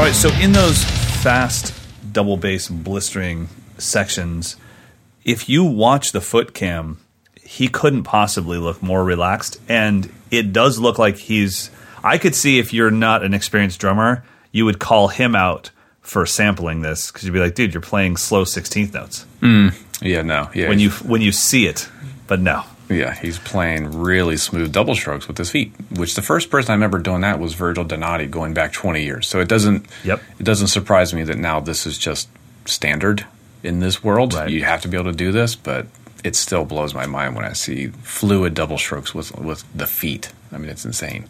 All 0.05 0.11
right, 0.11 0.15
so 0.15 0.29
in 0.33 0.51
those 0.51 0.83
fast 1.23 1.73
double 2.13 2.37
bass 2.37 2.67
blistering 2.67 3.49
sections, 3.79 4.55
if 5.23 5.49
you 5.49 5.63
watch 5.63 6.11
the 6.11 6.21
foot 6.21 6.53
cam, 6.53 6.99
he 7.41 7.67
couldn't 7.67 8.03
possibly 8.03 8.59
look 8.59 8.83
more 8.83 9.03
relaxed, 9.03 9.59
and 9.67 10.13
it 10.29 10.53
does 10.53 10.77
look 10.77 10.99
like 10.99 11.17
he's. 11.17 11.71
I 12.03 12.19
could 12.19 12.35
see 12.35 12.59
if 12.59 12.71
you're 12.71 12.91
not 12.91 13.23
an 13.23 13.33
experienced 13.33 13.79
drummer, 13.79 14.23
you 14.51 14.65
would 14.65 14.77
call 14.77 15.07
him 15.07 15.35
out 15.35 15.71
for 16.01 16.27
sampling 16.27 16.83
this 16.83 17.09
because 17.09 17.23
you'd 17.23 17.33
be 17.33 17.39
like, 17.39 17.55
"Dude, 17.55 17.73
you're 17.73 17.81
playing 17.81 18.17
slow 18.17 18.43
sixteenth 18.43 18.93
notes." 18.93 19.25
Hmm. 19.39 19.69
Yeah, 20.03 20.21
no, 20.21 20.51
yeah. 20.53 20.69
When 20.69 20.77
you 20.77 20.91
when 20.91 21.21
you 21.21 21.31
see 21.31 21.65
it, 21.65 21.89
but 22.27 22.39
no, 22.39 22.63
Yeah, 22.89 23.15
he's 23.15 23.39
playing 23.39 23.99
really 23.99 24.37
smooth 24.37 24.71
double 24.71 24.93
strokes 24.93 25.27
with 25.27 25.37
his 25.37 25.49
feet. 25.49 25.73
Which 25.91 26.15
the 26.15 26.21
first 26.21 26.49
person 26.49 26.71
I 26.71 26.75
remember 26.75 26.99
doing 26.99 27.21
that 27.21 27.39
was 27.39 27.53
Virgil 27.53 27.83
Donati, 27.83 28.27
going 28.27 28.53
back 28.53 28.73
twenty 28.73 29.03
years. 29.03 29.27
So 29.27 29.39
it 29.39 29.47
doesn't. 29.47 29.87
Yep. 30.03 30.21
It 30.39 30.43
doesn't 30.43 30.67
surprise 30.67 31.13
me 31.13 31.23
that 31.23 31.37
now 31.37 31.59
this 31.59 31.87
is 31.87 31.97
just 31.97 32.29
standard 32.65 33.25
in 33.63 33.79
this 33.79 34.03
world. 34.03 34.33
Right. 34.33 34.49
You 34.49 34.63
have 34.63 34.81
to 34.83 34.87
be 34.87 34.97
able 34.97 35.11
to 35.11 35.17
do 35.17 35.31
this, 35.31 35.55
but 35.55 35.87
it 36.23 36.35
still 36.35 36.65
blows 36.65 36.93
my 36.93 37.05
mind 37.05 37.35
when 37.35 37.45
I 37.45 37.53
see 37.53 37.87
fluid 37.87 38.53
double 38.53 38.77
strokes 38.77 39.15
with 39.15 39.35
with 39.37 39.63
the 39.75 39.87
feet. 39.87 40.31
I 40.51 40.57
mean, 40.57 40.69
it's 40.69 40.85
insane. 40.85 41.25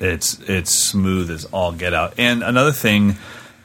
It's 0.00 0.40
it's 0.40 0.72
smooth 0.72 1.30
as 1.30 1.44
all 1.46 1.72
get 1.72 1.94
out. 1.94 2.14
And 2.18 2.42
another 2.42 2.72
thing, 2.72 3.16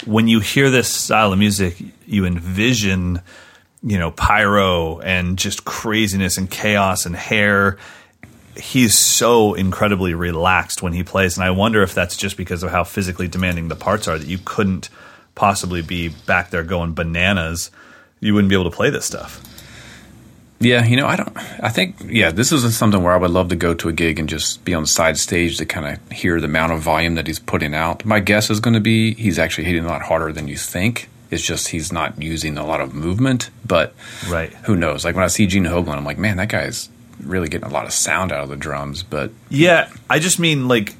when 0.06 0.28
you 0.28 0.40
hear 0.40 0.70
this 0.70 0.94
style 0.94 1.34
of 1.34 1.40
music, 1.40 1.78
you 2.06 2.26
envision, 2.26 3.22
you 3.84 3.98
know, 3.98 4.12
pyro 4.12 5.00
and 5.00 5.38
just 5.38 5.66
craziness 5.66 6.38
and 6.38 6.50
chaos 6.50 7.06
and 7.06 7.16
hair. 7.16 7.78
He's 8.58 8.98
so 8.98 9.54
incredibly 9.54 10.14
relaxed 10.14 10.82
when 10.82 10.94
he 10.94 11.04
plays, 11.04 11.38
and 11.38 11.46
I 11.46 11.52
wonder 11.52 11.82
if 11.82 11.94
that's 11.94 12.18
just 12.18 12.36
because 12.36 12.64
of 12.64 12.72
how 12.72 12.84
physically 12.84 13.28
demanding 13.28 13.70
the 13.70 13.76
parts 13.76 14.08
are 14.08 14.18
that 14.18 14.28
you 14.28 14.40
couldn't 14.44 14.90
possibly 15.36 15.82
be 15.82 16.10
back 16.10 16.50
there 16.50 16.64
going 16.64 16.94
bananas. 16.94 17.72
You 18.20 18.34
wouldn't 18.34 18.50
be 18.50 18.56
able 18.56 18.70
to 18.70 18.76
play 18.76 18.90
this 18.90 19.06
stuff. 19.06 19.42
Yeah, 20.62 20.84
you 20.84 20.98
know, 20.98 21.08
I 21.08 21.16
don't. 21.16 21.38
I 21.64 21.70
think 21.70 21.96
yeah, 22.06 22.32
this 22.32 22.52
is 22.52 22.78
something 22.78 23.02
where 23.02 23.14
I 23.14 23.18
would 23.18 23.32
love 23.32 23.48
to 23.50 23.56
go 23.56 23.74
to 23.76 23.88
a 23.88 23.94
gig 23.94 24.20
and 24.20 24.28
just 24.28 24.66
be 24.66 24.74
on 24.74 24.84
the 24.84 24.88
side 24.88 25.18
stage 25.18 25.58
to 25.58 25.66
kind 25.66 25.86
of 25.88 26.12
hear 26.12 26.42
the 26.42 26.48
amount 26.48 26.74
of 26.74 26.82
volume 26.82 27.16
that 27.16 27.28
he's 27.28 27.40
putting 27.40 27.74
out. 27.74 28.04
My 28.04 28.20
guess 28.20 28.50
is 28.50 28.60
going 28.60 28.74
to 28.74 28.82
be 28.82 29.14
he's 29.14 29.40
actually 29.40 29.64
hitting 29.64 29.86
a 29.86 29.88
lot 29.88 30.02
harder 30.02 30.34
than 30.34 30.50
you 30.50 30.58
think. 30.58 31.08
It's 31.32 31.44
just 31.46 31.70
he's 31.70 31.92
not 31.92 32.22
using 32.22 32.58
a 32.58 32.66
lot 32.66 32.82
of 32.82 32.94
movement, 32.94 33.50
but 33.66 33.94
Right. 34.28 34.52
who 34.64 34.76
knows? 34.76 35.06
Like 35.06 35.16
when 35.16 35.24
I 35.24 35.28
see 35.28 35.46
Gene 35.48 35.66
Hoglan, 35.66 35.96
I'm 35.98 36.06
like, 36.06 36.18
man, 36.18 36.38
that 36.38 36.50
guy's 36.50 36.90
really 37.24 37.50
getting 37.50 37.68
a 37.70 37.74
lot 37.74 37.86
of 37.86 37.94
sound 37.94 38.32
out 38.32 38.44
of 38.44 38.50
the 38.50 38.56
drums. 38.56 39.04
But 39.04 39.32
Yeah, 39.50 39.90
I 40.10 40.20
just 40.20 40.40
mean 40.40 40.68
like 40.68 40.96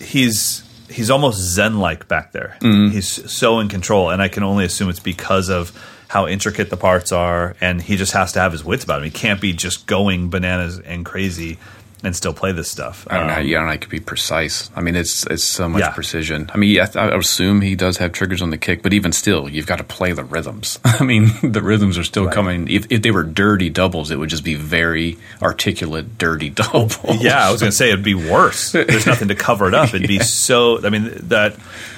he's 0.00 0.64
he's 0.90 1.10
almost 1.10 1.38
zen 1.38 1.78
like 1.78 2.08
back 2.08 2.32
there. 2.32 2.56
Mm-hmm. 2.60 2.92
He's 2.92 3.30
so 3.30 3.60
in 3.60 3.68
control, 3.68 4.10
and 4.10 4.20
I 4.20 4.28
can 4.28 4.42
only 4.42 4.64
assume 4.64 4.88
it's 4.90 4.98
because 5.00 5.48
of 5.48 5.72
how 6.08 6.26
intricate 6.28 6.68
the 6.68 6.76
parts 6.76 7.12
are, 7.12 7.56
and 7.60 7.80
he 7.80 7.96
just 7.96 8.12
has 8.12 8.32
to 8.32 8.40
have 8.40 8.52
his 8.52 8.62
wits 8.62 8.84
about 8.84 8.98
him. 8.98 9.04
He 9.04 9.10
can't 9.10 9.40
be 9.40 9.54
just 9.54 9.86
going 9.86 10.28
bananas 10.28 10.78
and 10.78 11.04
crazy 11.06 11.58
and 12.04 12.16
still 12.16 12.32
play 12.32 12.50
this 12.52 12.68
stuff. 12.70 13.06
I 13.10 13.18
don't 13.18 13.26
know. 13.28 13.34
Um, 13.34 13.46
Yeah, 13.46 13.58
I 13.58 13.60
don't 13.60 13.68
know. 13.68 13.74
It 13.74 13.80
could 13.82 13.90
be 13.90 14.00
precise. 14.00 14.70
I 14.74 14.80
mean, 14.80 14.96
it's 14.96 15.24
it's 15.26 15.44
so 15.44 15.68
much 15.68 15.80
Yeah. 15.80 15.90
precision. 15.90 16.50
I 16.52 16.56
mean, 16.58 16.80
I, 16.80 16.88
I 16.98 17.16
assume 17.16 17.60
he 17.60 17.76
does 17.76 17.98
have 17.98 18.12
triggers 18.12 18.42
on 18.42 18.50
the 18.50 18.58
kick, 18.58 18.82
but 18.82 18.92
even 18.92 19.12
still, 19.12 19.48
you've 19.48 19.66
got 19.66 19.76
to 19.78 19.84
play 19.84 20.12
the 20.12 20.24
rhythms. 20.24 20.78
I 20.84 21.04
mean, 21.04 21.30
the 21.42 21.62
rhythms 21.62 21.96
are 21.98 22.04
still 22.04 22.24
Right. 22.26 22.34
coming. 22.34 22.68
If, 22.68 22.86
if 22.90 23.02
they 23.02 23.10
were 23.12 23.22
dirty 23.22 23.70
doubles, 23.70 24.10
it 24.10 24.18
would 24.18 24.30
just 24.30 24.44
be 24.44 24.54
very 24.56 25.16
articulate, 25.40 26.18
dirty 26.18 26.50
doubles. 26.62 26.98
Yeah, 27.22 27.46
I 27.46 27.50
was 27.52 27.60
going 27.60 27.70
to 27.70 27.76
say 27.76 27.88
it'd 27.90 28.04
be 28.04 28.14
worse. 28.14 28.72
There's 28.72 29.06
nothing 29.06 29.28
to 29.28 29.34
cover 29.34 29.68
it 29.68 29.74
up. 29.74 29.94
It'd 29.94 30.08
be 30.08 30.18
so. 30.22 30.84
I 30.84 30.90
mean, 30.90 31.10
that 31.28 31.54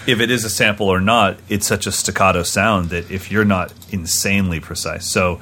if 0.06 0.20
it 0.20 0.30
is 0.30 0.44
a 0.44 0.50
sample 0.50 0.88
or 0.88 1.00
not, 1.00 1.38
it's 1.48 1.66
such 1.66 1.86
a 1.86 1.92
staccato 1.92 2.42
sound 2.42 2.90
that 2.90 3.10
if 3.10 3.30
you're 3.30 3.44
not 3.44 3.72
insanely 3.90 4.60
precise, 4.60 5.06
so. 5.10 5.40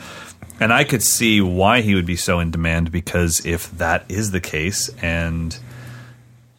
And 0.62 0.72
I 0.72 0.84
could 0.84 1.02
see 1.02 1.40
why 1.40 1.80
he 1.82 1.94
would 1.94 2.06
be 2.06 2.16
so 2.16 2.40
in 2.40 2.50
demand 2.50 2.90
because 2.92 3.44
if 3.44 3.70
that 3.78 4.04
is 4.08 4.30
the 4.30 4.40
case, 4.40 4.88
and 5.02 5.56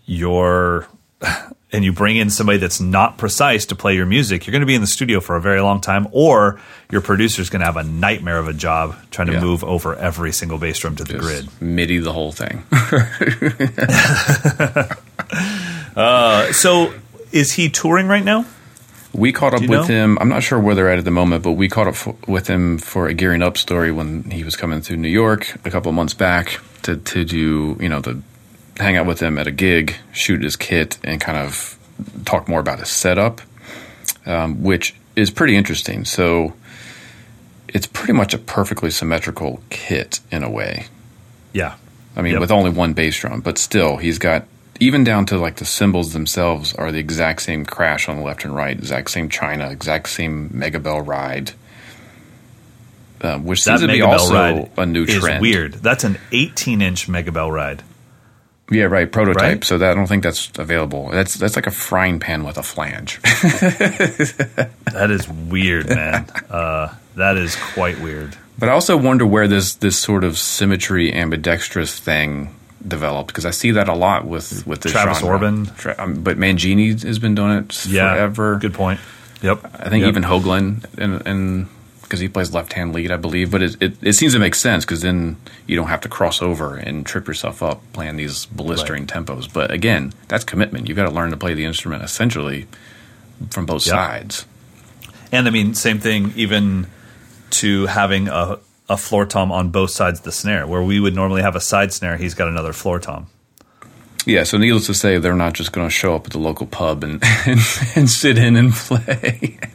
you're 0.05 0.87
and 1.71 1.83
you 1.83 1.91
bring 1.91 2.17
in 2.17 2.29
somebody 2.29 2.59
that's 2.59 2.79
not 2.79 3.17
precise 3.17 3.65
to 3.67 3.75
play 3.75 3.95
your 3.95 4.05
music, 4.05 4.45
you're 4.45 4.51
going 4.51 4.59
to 4.61 4.67
be 4.67 4.75
in 4.75 4.81
the 4.81 4.87
studio 4.87 5.19
for 5.19 5.35
a 5.35 5.41
very 5.41 5.59
long 5.61 5.81
time, 5.81 6.07
or 6.11 6.59
your 6.91 7.01
producer's 7.01 7.49
going 7.49 7.61
to 7.61 7.65
have 7.65 7.77
a 7.77 7.83
nightmare 7.83 8.37
of 8.37 8.47
a 8.47 8.53
job 8.53 8.95
trying 9.09 9.27
to 9.27 9.33
Yeah. 9.33 9.41
move 9.41 9.63
over 9.63 9.95
every 9.95 10.31
single 10.33 10.59
bass 10.59 10.77
drum 10.77 10.95
to 10.97 11.03
the 11.03 11.13
Just 11.13 11.23
grid. 11.25 11.49
MIDI 11.61 11.97
the 11.97 12.13
whole 12.13 12.31
thing. 12.31 12.63
Uh, 15.95 16.51
so, 16.51 16.93
is 17.31 17.53
he 17.53 17.69
touring 17.69 18.07
right 18.07 18.23
now? 18.23 18.45
We 19.13 19.31
caught 19.31 19.53
up 19.53 19.61
with 19.61 19.69
know? 19.69 19.83
him. 19.83 20.17
I'm 20.19 20.29
not 20.29 20.41
sure 20.41 20.59
where 20.59 20.73
they're 20.73 20.89
at 20.89 20.97
at 20.97 21.05
the 21.05 21.11
moment, 21.11 21.43
but 21.43 21.51
we 21.51 21.69
caught 21.69 21.87
up 21.87 21.93
f- 21.93 22.27
with 22.27 22.47
him 22.47 22.79
for 22.79 23.07
a 23.07 23.13
Gearing 23.13 23.43
Up 23.43 23.57
story 23.57 23.91
when 23.91 24.23
he 24.31 24.43
was 24.43 24.55
coming 24.55 24.81
through 24.81 24.97
New 24.97 25.09
York 25.09 25.55
a 25.65 25.69
couple 25.71 25.89
of 25.89 25.95
months 25.95 26.15
back 26.15 26.59
to, 26.83 26.97
to 26.97 27.23
do, 27.23 27.77
you 27.79 27.89
know, 27.89 28.01
to 28.01 28.21
hang 28.77 28.97
out 28.97 29.05
with 29.05 29.19
him 29.19 29.37
at 29.37 29.45
a 29.45 29.51
gig, 29.51 29.95
shoot 30.13 30.41
his 30.41 30.55
kit, 30.55 30.97
and 31.03 31.21
kind 31.21 31.37
of 31.37 31.77
talk 32.25 32.47
more 32.47 32.59
about 32.59 32.79
his 32.79 32.89
setup, 32.89 33.39
um, 34.25 34.63
which 34.63 34.95
is 35.15 35.29
pretty 35.29 35.55
interesting. 35.55 36.05
So 36.05 36.53
it's 37.67 37.85
pretty 37.85 38.13
much 38.13 38.33
a 38.33 38.39
perfectly 38.39 38.89
symmetrical 38.89 39.61
kit 39.69 40.21
in 40.31 40.43
a 40.43 40.49
way. 40.49 40.87
Yeah. 41.53 41.75
I 42.15 42.23
mean, 42.23 42.33
Yep. 42.33 42.41
with 42.41 42.51
only 42.51 42.71
one 42.71 42.93
bass 42.93 43.19
drum, 43.19 43.41
but 43.41 43.59
still, 43.59 43.97
he's 43.97 44.17
got 44.17 44.45
even 44.79 45.03
down 45.03 45.25
to 45.27 45.37
like 45.37 45.57
the 45.57 45.65
cymbals 45.65 46.13
themselves 46.13 46.73
are 46.73 46.91
the 46.91 46.99
exact 46.99 47.41
same 47.41 47.65
crash 47.65 48.09
on 48.09 48.17
the 48.17 48.23
left 48.23 48.43
and 48.45 48.55
right, 48.55 48.77
exact 48.77 49.11
same 49.11 49.29
China, 49.29 49.69
exact 49.69 50.09
same 50.09 50.49
Mega 50.51 50.79
Bell 50.79 51.01
ride, 51.01 51.51
uh, 53.21 53.37
which 53.39 53.63
That 53.65 53.79
seems 53.79 53.81
to 53.81 53.87
be 53.87 53.99
Megabell 53.99 54.19
also 54.19 54.33
ride 54.33 54.71
a 54.77 54.85
new 54.85 55.05
trend. 55.05 55.41
weird. 55.41 55.73
That's 55.73 56.03
an 56.03 56.17
18 56.31 56.81
inch 56.81 57.07
Megabell 57.07 57.51
ride. 57.51 57.83
Yeah, 58.71 58.85
right. 58.85 59.11
Prototype. 59.11 59.41
Right? 59.41 59.63
So 59.63 59.77
that 59.77 59.91
I 59.91 59.93
don't 59.93 60.07
think 60.07 60.23
that's 60.23 60.49
available. 60.57 61.09
That's 61.09 61.35
that's 61.35 61.55
like 61.55 61.67
a 61.67 61.71
frying 61.71 62.19
pan 62.19 62.43
with 62.43 62.57
a 62.57 62.63
flange. 62.63 63.19
That 64.93 65.09
is 65.09 65.27
weird, 65.27 65.87
man. 65.89 66.25
uh, 66.49 66.93
that 67.15 67.35
is 67.35 67.55
quite 67.73 67.99
weird. 67.99 68.37
But 68.59 68.69
I 68.69 68.73
also 68.73 68.95
wonder 68.95 69.25
where 69.25 69.47
this 69.47 69.75
this 69.75 69.97
sort 69.97 70.23
of 70.23 70.37
symmetry 70.37 71.11
ambidextrous 71.13 71.99
thing 71.99 72.55
developed 72.87 73.27
because 73.27 73.45
I 73.45 73.51
see 73.51 73.71
that 73.71 73.87
a 73.89 73.93
lot 73.93 74.25
with 74.25 74.65
with 74.67 74.81
this 74.81 74.91
Travis 74.91 75.19
genre. 75.19 75.37
Orbin. 75.39 75.75
Tra- 75.77 75.95
um, 75.97 76.21
but 76.23 76.37
Mangini 76.37 77.01
has 77.03 77.19
been 77.19 77.35
doing 77.35 77.51
it 77.57 77.85
Yeah. 77.85 78.13
forever. 78.13 78.57
Good 78.61 78.73
point. 78.73 78.99
Yep. 79.41 79.59
I 79.79 79.89
think 79.89 80.01
Yep. 80.03 80.09
even 80.09 80.23
Hoglan 80.23 80.83
and 80.97 81.25
and 81.27 81.67
because 82.01 82.19
he 82.19 82.27
plays 82.29 82.53
left 82.53 82.73
hand 82.73 82.93
lead, 82.93 83.11
I 83.11 83.17
believe. 83.17 83.49
But 83.51 83.63
it 83.63 83.75
it, 83.81 83.93
it 84.01 84.13
seems 84.13 84.33
to 84.33 84.39
make 84.39 84.55
sense 84.55 84.85
because 84.85 85.01
then 85.01 85.37
you 85.65 85.75
don't 85.75 85.87
have 85.87 86.01
to 86.01 86.09
cross 86.09 86.41
over 86.41 86.75
and 86.75 87.05
trip 87.05 87.27
yourself 87.27 87.63
up 87.63 87.81
playing 87.93 88.17
these 88.17 88.45
blistering 88.47 89.07
tempos. 89.07 89.51
But 89.51 89.71
again, 89.71 90.13
that's 90.27 90.43
commitment. 90.43 90.87
You've 90.87 90.97
got 90.97 91.05
to 91.09 91.11
learn 91.15 91.31
to 91.31 91.37
play 91.37 91.53
the 91.53 91.65
instrument 91.65 92.03
essentially 92.03 92.67
from 93.49 93.65
both 93.65 93.85
Yep. 93.87 93.95
sides. 93.95 94.45
And 95.31 95.47
I 95.47 95.49
mean, 95.49 95.73
same 95.73 95.99
thing 95.99 96.31
even 96.35 96.85
to 97.51 97.87
having 97.87 98.27
a, 98.27 98.59
a 98.93 98.97
floor 98.97 99.25
tom 99.25 99.51
on 99.51 99.69
both 99.69 99.89
sides 99.91 100.19
of 100.19 100.25
the 100.25 100.31
snare, 100.31 100.65
where 100.65 100.81
we 100.81 100.99
would 100.99 101.15
normally 101.15 101.41
have 101.41 101.55
a 101.55 101.59
side 101.61 101.91
snare, 101.91 102.15
he's 102.17 102.33
got 102.35 102.47
another 102.47 102.71
floor 102.73 102.99
tom. 102.99 103.27
Yeah, 104.25 104.43
so 104.43 104.57
needless 104.57 104.85
to 104.85 104.93
say, 104.93 105.17
they're 105.17 105.35
not 105.35 105.51
just 105.53 105.73
going 105.73 105.85
to 105.85 105.91
show 105.91 106.15
up 106.15 106.25
at 106.27 106.31
the 106.31 106.39
local 106.39 106.65
pub 106.65 107.03
and, 107.03 107.21
and, 107.45 107.59
and 107.95 108.09
sit 108.09 108.37
in 108.37 108.55
and 108.55 108.71
play. 108.73 109.59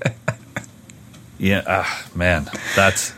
Yeah, 1.40 1.62
ah, 1.68 2.06
man, 2.16 2.50
that's 2.74 3.12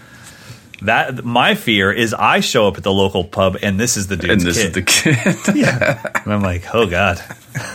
that. 0.82 1.24
My 1.24 1.54
fear 1.54 1.90
is 1.90 2.12
I 2.12 2.40
show 2.40 2.68
up 2.68 2.76
at 2.76 2.82
the 2.82 2.92
local 2.92 3.24
pub 3.24 3.56
and 3.62 3.80
this 3.80 3.96
is 3.96 4.08
the 4.08 4.16
dude, 4.18 4.30
and 4.30 4.40
this 4.42 4.58
kid. 4.58 4.66
is 4.66 4.72
the 4.74 4.82
kid. 4.82 5.36
Yeah, 5.56 6.20
and 6.22 6.30
I'm 6.30 6.42
like, 6.42 6.74
oh 6.74 6.84
god, 6.86 7.18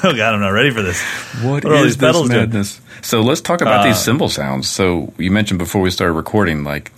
oh 0.04 0.14
god, 0.16 0.36
I'm 0.36 0.42
not 0.42 0.50
ready 0.50 0.70
for 0.70 0.84
this. 0.84 1.02
What 1.42 1.66
are 1.66 1.74
all 1.74 1.84
is 1.84 1.84
these 1.84 1.98
pedals 1.98 2.28
this 2.28 2.36
doing? 2.36 2.50
madness? 2.50 2.80
So 3.02 3.22
let's 3.22 3.42
talk 3.42 3.62
about 3.62 3.80
Uh, 3.80 3.88
these 3.88 3.98
cymbal 3.98 4.30
sounds. 4.30 4.70
So 4.70 5.12
you 5.18 5.32
mentioned 5.32 5.58
before 5.58 5.82
we 5.82 5.90
started 5.90 6.14
recording, 6.14 6.64
like 6.64 6.92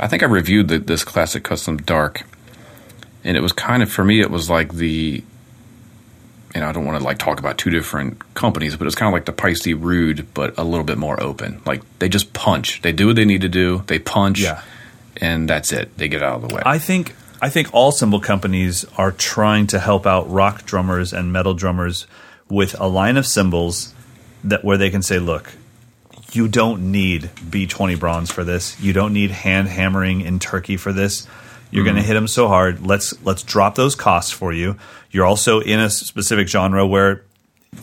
I 0.00 0.06
think 0.06 0.22
I 0.22 0.26
reviewed 0.26 0.68
the, 0.68 0.78
this 0.78 1.04
classic 1.04 1.42
custom 1.44 1.76
dark, 1.78 2.22
and 3.24 3.36
it 3.36 3.40
was 3.40 3.52
kind 3.52 3.82
of 3.82 3.90
for 3.90 4.04
me. 4.04 4.20
It 4.20 4.30
was 4.30 4.48
like 4.48 4.72
the, 4.74 5.22
you 6.54 6.60
know, 6.60 6.68
I 6.68 6.72
don't 6.72 6.84
want 6.84 6.98
to 6.98 7.04
like 7.04 7.18
talk 7.18 7.38
about 7.40 7.58
two 7.58 7.70
different 7.70 8.34
companies, 8.34 8.76
but 8.76 8.86
it's 8.86 8.96
kind 8.96 9.08
of 9.08 9.12
like 9.12 9.24
the 9.24 9.32
Paiste 9.32 9.66
Rude, 9.66 10.32
but 10.34 10.56
a 10.58 10.64
little 10.64 10.84
bit 10.84 10.98
more 10.98 11.20
open. 11.22 11.60
Like 11.66 11.82
they 11.98 12.08
just 12.08 12.32
punch. 12.32 12.80
They 12.82 12.92
do 12.92 13.08
what 13.08 13.16
they 13.16 13.24
need 13.24 13.40
to 13.42 13.48
do. 13.48 13.82
They 13.86 13.98
punch, 13.98 14.40
Yeah. 14.40 14.62
and 15.16 15.48
that's 15.48 15.72
it. 15.72 15.96
They 15.98 16.08
get 16.08 16.22
out 16.22 16.42
of 16.42 16.48
the 16.48 16.54
way. 16.54 16.62
I 16.64 16.78
think 16.78 17.14
I 17.42 17.50
think 17.50 17.68
all 17.72 17.92
cymbal 17.92 18.20
companies 18.20 18.84
are 18.96 19.12
trying 19.12 19.66
to 19.68 19.78
help 19.78 20.06
out 20.06 20.30
rock 20.30 20.64
drummers 20.64 21.12
and 21.12 21.32
metal 21.32 21.54
drummers 21.54 22.06
with 22.48 22.78
a 22.80 22.86
line 22.88 23.16
of 23.16 23.26
cymbals 23.26 23.94
that 24.44 24.64
where 24.64 24.76
they 24.78 24.90
can 24.90 25.02
say, 25.02 25.18
look, 25.18 25.52
you 26.32 26.48
don't 26.48 26.92
need 26.92 27.22
B20 27.22 27.98
bronze 27.98 28.30
for 28.30 28.44
this. 28.44 28.78
You 28.80 28.92
don't 28.92 29.12
need 29.12 29.30
hand 29.30 29.68
hammering 29.68 30.20
in 30.20 30.38
Turkey 30.38 30.76
for 30.76 30.92
this. 30.92 31.26
You're 31.70 31.84
going 31.84 31.96
to 31.96 32.00
mm-hmm. 32.00 32.08
hit 32.08 32.14
them 32.14 32.28
so 32.28 32.48
hard. 32.48 32.86
Let's 32.86 33.22
let's 33.24 33.42
drop 33.42 33.74
those 33.74 33.94
costs 33.94 34.32
for 34.32 34.52
you. 34.52 34.76
You're 35.10 35.26
also 35.26 35.60
in 35.60 35.80
a 35.80 35.90
specific 35.90 36.48
genre 36.48 36.86
where 36.86 37.22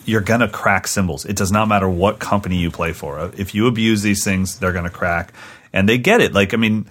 you're 0.04 0.20
going 0.20 0.40
to 0.40 0.48
crack 0.48 0.88
cymbals. 0.88 1.24
It 1.24 1.36
does 1.36 1.52
not 1.52 1.68
matter 1.68 1.88
what 1.88 2.18
company 2.18 2.56
you 2.56 2.70
play 2.70 2.92
for. 2.92 3.30
If 3.36 3.54
you 3.54 3.66
abuse 3.66 4.02
these 4.02 4.24
things, 4.24 4.58
they're 4.58 4.72
going 4.72 4.84
to 4.84 4.90
crack. 4.90 5.32
And 5.72 5.88
they 5.88 5.98
get 5.98 6.20
it. 6.20 6.32
Like, 6.32 6.54
I 6.54 6.56
mean, 6.56 6.86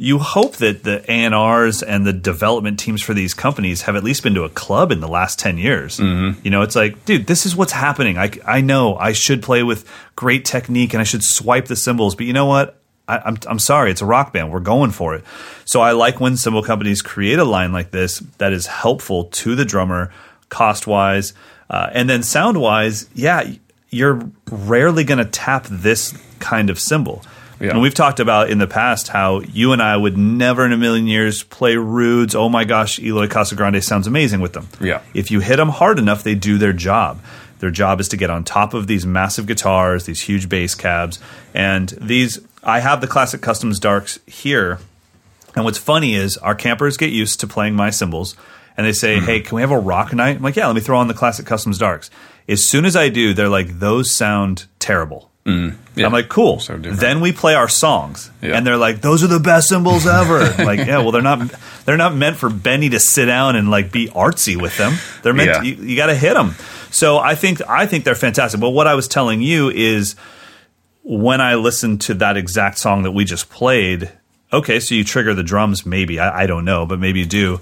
you 0.00 0.18
hope 0.20 0.56
that 0.56 0.84
the 0.84 1.04
A&Rs 1.10 1.80
the 1.80 2.12
development 2.12 2.78
teams 2.78 3.02
for 3.02 3.14
these 3.14 3.34
companies 3.34 3.82
have 3.82 3.96
at 3.96 4.04
least 4.04 4.22
been 4.22 4.34
to 4.34 4.44
a 4.44 4.48
club 4.48 4.92
in 4.92 5.00
the 5.00 5.08
last 5.08 5.40
10 5.40 5.58
years. 5.58 5.98
Mm-hmm. 5.98 6.40
You 6.44 6.52
know, 6.52 6.62
it's 6.62 6.76
like, 6.76 7.04
dude, 7.04 7.26
this 7.26 7.44
is 7.44 7.56
what's 7.56 7.72
happening. 7.72 8.16
I, 8.16 8.30
I 8.46 8.60
know 8.60 8.94
I 8.94 9.12
should 9.12 9.42
play 9.42 9.64
with 9.64 9.84
great 10.14 10.44
technique 10.44 10.94
and 10.94 11.00
I 11.00 11.04
should 11.04 11.24
swipe 11.24 11.66
the 11.66 11.74
cymbals, 11.74 12.14
but 12.14 12.26
you 12.26 12.32
know 12.32 12.46
what? 12.46 12.80
I, 13.08 13.18
I'm 13.24 13.38
I'm 13.48 13.58
sorry, 13.58 13.90
it's 13.90 14.02
a 14.02 14.06
rock 14.06 14.32
band. 14.32 14.52
We're 14.52 14.60
going 14.60 14.92
for 14.92 15.16
it. 15.16 15.24
So 15.64 15.80
I 15.80 15.92
like 15.92 16.20
when 16.20 16.36
cymbal 16.36 16.62
companies 16.62 17.02
create 17.02 17.40
a 17.40 17.44
line 17.44 17.72
like 17.72 17.90
this 17.90 18.20
that 18.38 18.52
is 18.52 18.66
helpful 18.66 19.24
to 19.24 19.56
the 19.56 19.64
drummer, 19.64 20.12
cost 20.48 20.86
wise, 20.86 21.32
uh, 21.70 21.90
and 21.92 22.08
then 22.08 22.22
sound 22.22 22.60
wise. 22.60 23.08
Yeah, 23.14 23.50
you're 23.90 24.30
rarely 24.50 25.02
going 25.02 25.18
to 25.18 25.24
tap 25.24 25.66
this 25.68 26.16
kind 26.38 26.70
of 26.70 26.78
cymbal. 26.78 27.22
Yeah. 27.60 27.70
And 27.70 27.80
we've 27.80 27.94
talked 27.94 28.20
about 28.20 28.50
in 28.50 28.58
the 28.58 28.66
past 28.66 29.08
how 29.08 29.40
you 29.40 29.72
and 29.72 29.82
I 29.82 29.96
would 29.96 30.16
never 30.16 30.64
in 30.64 30.72
a 30.72 30.76
million 30.76 31.06
years 31.06 31.42
play 31.42 31.76
Rudes. 31.76 32.34
Oh 32.34 32.48
my 32.48 32.64
gosh, 32.64 33.00
Eloy 33.00 33.26
Casagrande 33.26 33.82
sounds 33.82 34.06
amazing 34.06 34.40
with 34.40 34.52
them. 34.52 34.68
Yeah. 34.80 35.00
If 35.12 35.30
you 35.30 35.40
hit 35.40 35.56
them 35.56 35.70
hard 35.70 35.98
enough, 35.98 36.22
they 36.22 36.34
do 36.34 36.58
their 36.58 36.72
job. 36.72 37.20
Their 37.58 37.70
job 37.70 38.00
is 38.00 38.08
to 38.08 38.16
get 38.16 38.30
on 38.30 38.44
top 38.44 38.74
of 38.74 38.86
these 38.86 39.04
massive 39.04 39.46
guitars, 39.46 40.06
these 40.06 40.20
huge 40.20 40.48
bass 40.48 40.74
cabs, 40.74 41.18
and 41.54 41.88
these. 42.00 42.38
I 42.62 42.80
have 42.80 43.00
the 43.00 43.06
classic 43.06 43.40
customs 43.40 43.80
darks 43.80 44.18
here, 44.26 44.78
and 45.56 45.64
what's 45.64 45.78
funny 45.78 46.14
is 46.14 46.36
our 46.36 46.54
campers 46.54 46.96
get 46.96 47.10
used 47.10 47.40
to 47.40 47.46
playing 47.46 47.74
my 47.74 47.90
cymbals, 47.90 48.36
and 48.76 48.86
they 48.86 48.92
say, 48.92 49.18
hmm. 49.18 49.24
"Hey, 49.24 49.40
can 49.40 49.56
we 49.56 49.62
have 49.62 49.72
a 49.72 49.78
rock 49.78 50.12
night?" 50.12 50.36
I'm 50.36 50.42
like, 50.42 50.54
"Yeah, 50.54 50.66
let 50.66 50.76
me 50.76 50.80
throw 50.80 50.98
on 50.98 51.08
the 51.08 51.14
classic 51.14 51.46
customs 51.46 51.78
darks." 51.78 52.10
As 52.48 52.64
soon 52.64 52.84
as 52.84 52.94
I 52.94 53.08
do, 53.08 53.34
they're 53.34 53.48
like, 53.48 53.80
"Those 53.80 54.14
sound 54.14 54.66
terrible." 54.78 55.27
Mm, 55.48 55.74
yeah. 55.94 56.04
I'm 56.06 56.12
like, 56.12 56.28
cool. 56.28 56.60
So 56.60 56.76
then 56.76 57.20
we 57.22 57.32
play 57.32 57.54
our 57.54 57.68
songs, 57.68 58.30
Yeah. 58.42 58.56
and 58.56 58.66
they're 58.66 58.76
like, 58.76 59.00
"Those 59.00 59.24
are 59.24 59.28
the 59.28 59.40
best 59.40 59.68
cymbals 59.68 60.06
ever." 60.06 60.40
like, 60.64 60.80
yeah, 60.80 60.98
well, 60.98 61.10
they're 61.10 61.22
not. 61.22 61.40
They're 61.86 61.96
not 61.96 62.14
meant 62.14 62.36
for 62.36 62.50
Benny 62.50 62.90
to 62.90 63.00
sit 63.00 63.26
down 63.26 63.56
and 63.56 63.70
like 63.70 63.90
be 63.90 64.08
artsy 64.08 64.60
with 64.60 64.76
them. 64.76 64.94
They're 65.22 65.32
meant. 65.32 65.48
Yeah. 65.48 65.60
To, 65.60 65.66
you, 65.66 65.74
you 65.76 65.96
got 65.96 66.06
to 66.08 66.14
hit 66.14 66.34
them. 66.34 66.54
So 66.90 67.18
I 67.18 67.34
think 67.34 67.62
I 67.68 67.86
think 67.86 68.04
they're 68.04 68.14
fantastic. 68.14 68.60
But 68.60 68.70
what 68.70 68.86
I 68.86 68.94
was 68.94 69.08
telling 69.08 69.40
you 69.40 69.70
is 69.70 70.16
when 71.02 71.40
I 71.40 71.54
listened 71.54 72.02
to 72.02 72.14
that 72.14 72.36
exact 72.36 72.78
song 72.78 73.02
that 73.04 73.12
we 73.12 73.24
just 73.24 73.48
played. 73.48 74.10
Okay, 74.52 74.80
so 74.80 74.94
you 74.94 75.04
trigger 75.04 75.34
the 75.34 75.42
drums, 75.42 75.84
maybe 75.84 76.18
I, 76.18 76.42
I 76.44 76.46
don't 76.46 76.64
know, 76.64 76.86
but 76.86 76.98
maybe 76.98 77.20
you 77.20 77.26
do. 77.26 77.60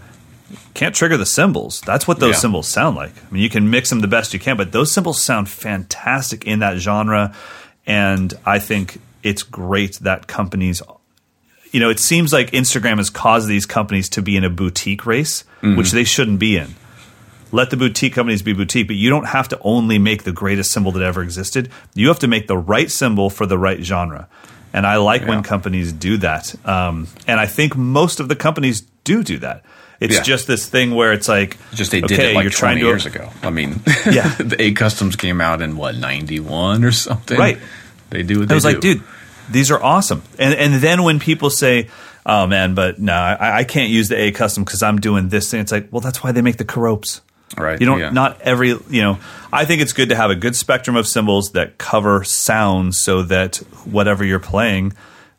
Can't 0.75 0.95
trigger 0.95 1.17
the 1.17 1.27
cymbals. 1.27 1.81
That's 1.81 2.07
what 2.07 2.21
those 2.21 2.35
Yeah. 2.35 2.39
cymbals 2.41 2.69
sound 2.69 2.95
like. 2.95 3.11
I 3.11 3.33
mean, 3.35 3.43
you 3.43 3.51
can 3.51 3.69
mix 3.71 3.91
them 3.91 3.99
the 4.01 4.07
best 4.09 4.33
you 4.33 4.39
can, 4.39 4.57
but 4.57 4.71
those 4.71 4.93
cymbals 4.93 5.21
sound 5.21 5.49
fantastic 5.49 6.45
in 6.45 6.61
that 6.61 6.77
genre. 6.79 7.35
And 7.87 8.35
I 8.45 8.59
think 8.59 9.01
it's 9.23 9.43
great 9.43 9.97
that 10.01 10.27
companies, 10.27 10.83
you 11.73 11.81
know, 11.81 11.91
it 11.91 12.01
seems 12.01 12.33
like 12.33 12.51
Instagram 12.51 12.97
has 12.99 13.11
caused 13.11 13.49
these 13.49 13.67
companies 13.67 14.09
to 14.11 14.23
be 14.23 14.37
in 14.37 14.45
a 14.45 14.51
boutique 14.51 15.07
race, 15.07 15.45
which 15.77 15.91
they 15.93 16.05
shouldn't 16.05 16.39
be 16.39 16.57
in. 16.57 16.75
Let 17.53 17.71
the 17.71 17.77
boutique 17.77 18.13
companies 18.13 18.43
be 18.43 18.53
boutique, 18.53 18.89
but 18.89 18.97
you 18.97 19.09
don't 19.09 19.27
have 19.27 19.49
to 19.49 19.59
only 19.61 19.99
make 19.99 20.25
the 20.25 20.33
greatest 20.33 20.73
cymbal 20.73 20.93
that 20.93 21.03
ever 21.03 21.23
existed. 21.23 21.71
You 21.95 22.09
have 22.09 22.19
to 22.21 22.29
make 22.29 22.49
the 22.49 22.59
right 22.59 22.91
cymbal 22.91 23.31
for 23.31 23.47
the 23.47 23.57
right 23.57 23.81
genre. 23.83 24.29
And 24.73 24.87
I 24.87 24.97
like 24.97 25.27
when 25.27 25.43
companies 25.43 25.93
do 25.93 26.19
that. 26.19 26.55
Um, 26.67 27.07
and 27.27 27.41
I 27.41 27.47
think 27.47 27.77
most 27.77 28.21
of 28.21 28.29
the 28.29 28.37
companies 28.37 28.83
do 29.05 29.23
do 29.23 29.39
that. 29.39 29.63
It's 30.01 30.17
Yeah. 30.17 30.23
just 30.23 30.47
this 30.47 30.67
thing 30.67 30.95
where 30.95 31.13
it's 31.13 31.29
like, 31.29 31.57
Just 31.75 31.91
they 31.91 32.01
did 32.01 32.13
okay, 32.19 32.33
it 32.33 32.35
like 32.35 32.45
you're 32.45 32.51
20 32.53 32.59
trying 32.59 32.79
to 32.81 32.85
years 32.85 33.07
ago. 33.07 33.31
I 33.43 33.51
mean, 33.51 33.81
Yeah. 34.11 34.29
the 34.39 34.57
A 34.59 34.73
Customs 34.73 35.17
came 35.17 35.41
out 35.41 35.63
in 35.63 35.77
what, 35.77 35.97
91 35.97 36.85
or 36.85 36.93
something? 36.93 37.39
Right. 37.39 37.59
They 38.11 38.23
do 38.23 38.41
what 38.41 38.49
they 38.49 38.55
I 38.55 38.57
was 38.57 38.65
like, 38.65 38.81
dude, 38.81 39.03
these 39.51 39.71
are 39.71 39.83
awesome. 39.83 40.23
And 40.39 40.55
and 40.55 40.75
then 40.75 41.03
when 41.03 41.19
people 41.19 41.51
say, 41.51 41.89
"Oh 42.25 42.47
man, 42.47 42.75
but 42.75 42.99
no, 43.01 43.13
I, 43.15 43.59
I 43.59 43.65
can't 43.65 43.91
use 43.91 44.09
the 44.09 44.17
A 44.21 44.33
custom 44.33 44.65
because 44.65 44.83
I'm 44.83 45.01
doing 45.01 45.29
this 45.29 45.51
thing," 45.51 45.61
it's 45.61 45.73
like, 45.73 45.89
well, 45.91 46.01
that's 46.01 46.23
why 46.23 46.31
they 46.33 46.41
make 46.43 46.57
the 46.57 46.65
Caropes. 46.65 47.21
Right, 47.57 47.81
You 47.81 47.87
don't. 47.87 47.99
yeah. 48.01 48.11
Not 48.11 48.41
every. 48.43 48.69
You 48.71 49.03
know. 49.03 49.19
I 49.53 49.65
think 49.65 49.81
it's 49.83 49.93
good 49.93 50.09
to 50.11 50.17
have 50.17 50.31
a 50.31 50.35
good 50.37 50.55
spectrum 50.57 50.95
of 50.97 51.07
cymbals 51.07 51.53
that 51.53 51.79
cover 51.79 52.23
sounds 52.25 53.01
so 53.01 53.23
that 53.23 53.57
whatever 53.85 54.25
you're 54.25 54.41
playing. 54.41 54.93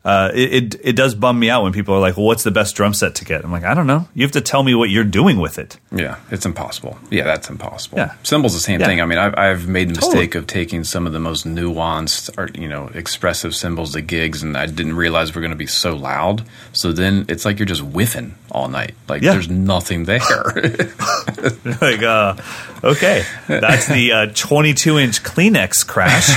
Uh, 0.04 0.30
it, 0.32 0.52
it 0.74 0.80
it 0.84 0.92
does 0.96 1.14
bum 1.14 1.38
me 1.38 1.50
out 1.50 1.64
when 1.64 1.72
people 1.72 1.92
are 1.94 1.98
like, 2.00 2.16
"Well, 2.16 2.24
what's 2.24 2.44
the 2.44 2.50
best 2.52 2.76
drum 2.76 2.94
set 2.94 3.16
to 3.16 3.24
get?" 3.24 3.44
I'm 3.44 3.50
like, 3.52 3.64
"I 3.64 3.74
don't 3.74 3.86
know. 3.88 4.08
You 4.14 4.22
have 4.22 4.32
to 4.32 4.40
tell 4.40 4.62
me 4.62 4.74
what 4.74 4.88
you're 4.90 5.04
doing 5.04 5.38
with 5.38 5.58
it." 5.58 5.76
Yeah, 5.92 6.16
it's 6.30 6.46
impossible. 6.46 6.96
Yeah, 7.10 7.24
that's 7.24 7.50
impossible. 7.50 7.98
Yeah. 7.98 8.14
Cymbals 8.22 8.54
the 8.54 8.60
same 8.60 8.80
Yeah. 8.80 8.86
thing. 8.86 9.00
I 9.02 9.06
mean, 9.06 9.18
I've, 9.18 9.36
I've 9.36 9.68
made 9.68 9.90
the 9.90 9.94
Totally. 9.94 10.14
mistake 10.14 10.34
of 10.36 10.46
taking 10.46 10.84
some 10.84 11.06
of 11.06 11.12
the 11.12 11.18
most 11.18 11.46
nuanced 11.46 12.30
or 12.38 12.48
you 12.58 12.68
know 12.68 12.90
expressive 12.94 13.54
cymbals 13.54 13.92
to 13.92 14.00
gigs, 14.00 14.42
and 14.42 14.56
I 14.56 14.66
didn't 14.66 14.94
realize 14.96 15.34
we're 15.34 15.42
going 15.42 15.50
to 15.50 15.56
be 15.56 15.66
so 15.66 15.94
loud. 15.96 16.44
So 16.72 16.92
then 16.92 17.26
it's 17.28 17.44
like 17.44 17.58
you're 17.58 17.66
just 17.66 17.82
whiffing 17.82 18.36
all 18.52 18.68
night. 18.68 18.94
Like 19.08 19.20
Yeah. 19.22 19.32
there's 19.32 19.50
nothing 19.50 20.04
there. 20.04 20.20
like, 21.80 22.02
uh, 22.02 22.36
okay, 22.84 23.24
that's 23.46 23.88
the 23.88 24.12
uh, 24.12 24.26
22 24.34 24.98
inch 24.98 25.22
Kleenex 25.22 25.86
crash. 25.86 26.28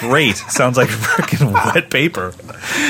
Great, 0.00 0.36
sounds 0.36 0.76
like 0.76 0.88
freaking 0.88 1.52
wet 1.52 1.90
paper. 1.90 2.32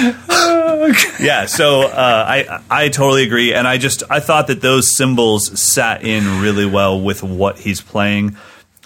yeah, 1.20 1.46
so 1.46 1.82
uh, 1.82 2.24
I 2.28 2.60
I 2.70 2.88
totally 2.88 3.24
agree, 3.24 3.54
and 3.54 3.66
I 3.68 3.78
just 3.78 4.02
I 4.10 4.20
thought 4.20 4.48
that 4.48 4.60
those 4.60 4.94
cymbals 4.96 5.58
sat 5.60 6.02
in 6.04 6.40
really 6.40 6.66
well 6.66 7.00
with 7.00 7.22
what 7.22 7.58
he's 7.58 7.80
playing, 7.80 8.36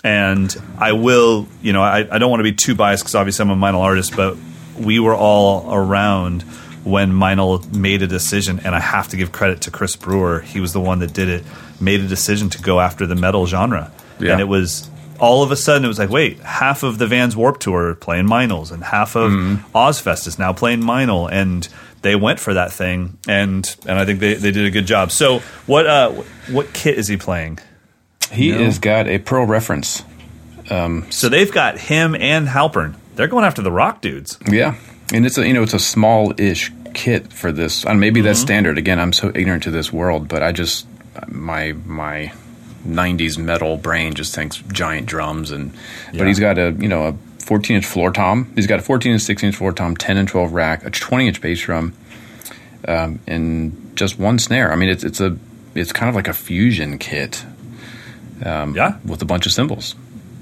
and 0.05 0.55
I 0.79 0.93
will, 0.93 1.49
you 1.63 1.73
know, 1.73 1.83
I, 1.83 2.07
I 2.11 2.19
don't 2.19 2.31
want 2.31 2.41
to 2.41 2.45
be 2.45 2.53
too 2.53 2.75
biased 2.75 3.03
because 3.05 3.15
obviously 3.15 3.45
I'm 3.45 3.51
a 3.51 3.57
Meinl 3.57 3.81
artist, 3.81 4.15
but 4.17 4.37
we 4.79 4.99
were 4.99 5.15
all 5.15 5.73
around 5.75 6.43
when 6.85 7.13
Meinl 7.13 7.75
made 7.75 8.03
a 8.03 8.07
decision, 8.07 8.61
and 8.65 8.75
I 8.75 8.81
have 8.81 9.09
to 9.09 9.17
give 9.17 9.33
credit 9.33 9.63
to 9.63 9.71
Chris 9.71 9.97
Brewer. 9.97 10.41
He 10.41 10.61
was 10.61 10.73
the 10.73 10.81
one 10.81 11.01
that 11.01 11.13
did 11.13 11.29
it, 11.29 11.45
made 11.81 12.01
a 12.01 12.07
decision 12.07 12.51
to 12.51 12.63
go 12.63 12.81
after 12.81 13.07
the 13.07 13.17
metal 13.17 13.47
genre, 13.47 13.91
Yeah. 14.21 14.33
and 14.33 14.41
it 14.41 14.49
was 14.49 14.89
all 15.19 15.43
of 15.43 15.51
a 15.51 15.57
sudden 15.57 15.85
it 15.85 15.89
was 15.89 15.99
like, 15.99 16.11
wait, 16.11 16.39
half 16.41 16.83
of 16.83 16.99
the 16.99 17.07
Vans 17.07 17.37
Warp 17.37 17.59
Tour 17.59 17.91
are 17.91 17.95
playing 17.95 18.27
Meinls, 18.27 18.73
and 18.73 18.83
half 18.83 19.17
of 19.17 19.33
mm-hmm. 19.33 19.77
Ozzfest 19.77 20.27
is 20.27 20.39
now 20.39 20.53
playing 20.53 20.81
Meinl, 20.83 21.31
and 21.31 21.69
they 22.03 22.17
went 22.17 22.41
for 22.41 22.55
that 22.55 22.73
thing, 22.73 23.19
and 23.29 23.77
and 23.87 23.99
I 23.99 24.05
think 24.05 24.21
they, 24.21 24.35
they 24.35 24.53
did 24.53 24.67
a 24.67 24.71
good 24.71 24.87
job. 24.87 25.11
So 25.11 25.41
what 25.67 25.87
uh 25.87 26.11
what 26.51 26.73
kit 26.73 26.99
is 26.99 27.09
he 27.09 27.17
playing? 27.17 27.59
he 28.33 28.51
No. 28.51 28.59
has 28.65 28.79
got 28.79 29.07
a 29.07 29.19
pro 29.19 29.45
reference. 29.45 30.03
Um, 30.71 31.07
so 31.11 31.29
they've 31.29 31.51
got 31.51 31.79
him 31.79 32.15
and 32.17 32.49
Halpern. 32.49 32.97
They're 33.15 33.29
going 33.29 33.45
after 33.45 33.63
the 33.63 33.71
rock 33.71 34.01
dudes. 34.01 34.39
Yeah, 34.49 34.75
and 35.13 35.25
it's 35.25 35.39
a 35.39 35.47
you 35.47 35.55
know 35.55 35.63
it's 35.63 35.75
a 35.75 35.79
small-ish 35.79 36.73
kit 36.95 37.33
for 37.33 37.53
this, 37.53 37.85
and 37.85 38.01
maybe 38.01 38.21
that's 38.21 38.41
mm-hmm. 38.41 38.47
standard. 38.47 38.79
Again, 38.79 38.99
I'm 38.99 39.13
so 39.13 39.31
ignorant 39.35 39.63
to 39.65 39.71
this 39.71 39.93
world, 39.93 40.29
but 40.29 40.43
I 40.43 40.53
just 40.53 40.87
my 41.29 41.73
my 41.85 42.33
'90s 42.87 43.39
metal 43.39 43.77
brain 43.77 44.15
just 44.15 44.35
thinks 44.35 44.57
giant 44.73 45.07
drums, 45.07 45.51
and 45.51 45.73
Yeah. 46.13 46.19
but 46.19 46.27
he's 46.29 46.39
got 46.41 46.59
a 46.59 46.75
you 46.79 46.89
know 46.89 47.07
a 47.09 47.15
14 47.45 47.77
inch 47.77 47.87
floor 47.87 48.11
tom. 48.13 48.51
He's 48.55 48.67
got 48.67 48.79
a 48.79 48.83
14 48.83 49.13
and 49.13 49.23
16 49.23 49.49
inch 49.49 49.57
floor 49.57 49.73
tom, 49.73 49.97
10 49.97 50.17
and 50.17 50.29
12 50.29 50.53
rack, 50.53 50.85
a 50.85 50.91
20 50.91 51.29
inch 51.29 51.41
bass 51.41 51.61
drum, 51.61 51.93
um, 52.89 53.21
and 53.27 53.93
just 53.95 54.19
one 54.19 54.39
snare. 54.39 54.73
I 54.73 54.77
mean, 54.77 54.89
it's 54.89 55.05
it's 55.05 55.21
a 55.21 55.37
it's 55.75 55.93
kind 55.93 56.09
of 56.09 56.15
like 56.15 56.29
a 56.29 56.33
fusion 56.33 56.99
kit 56.99 57.45
Yeah. 58.45 58.95
with 59.05 59.23
a 59.23 59.27
bunch 59.27 59.47
of 59.47 59.53
cymbals. 59.53 59.95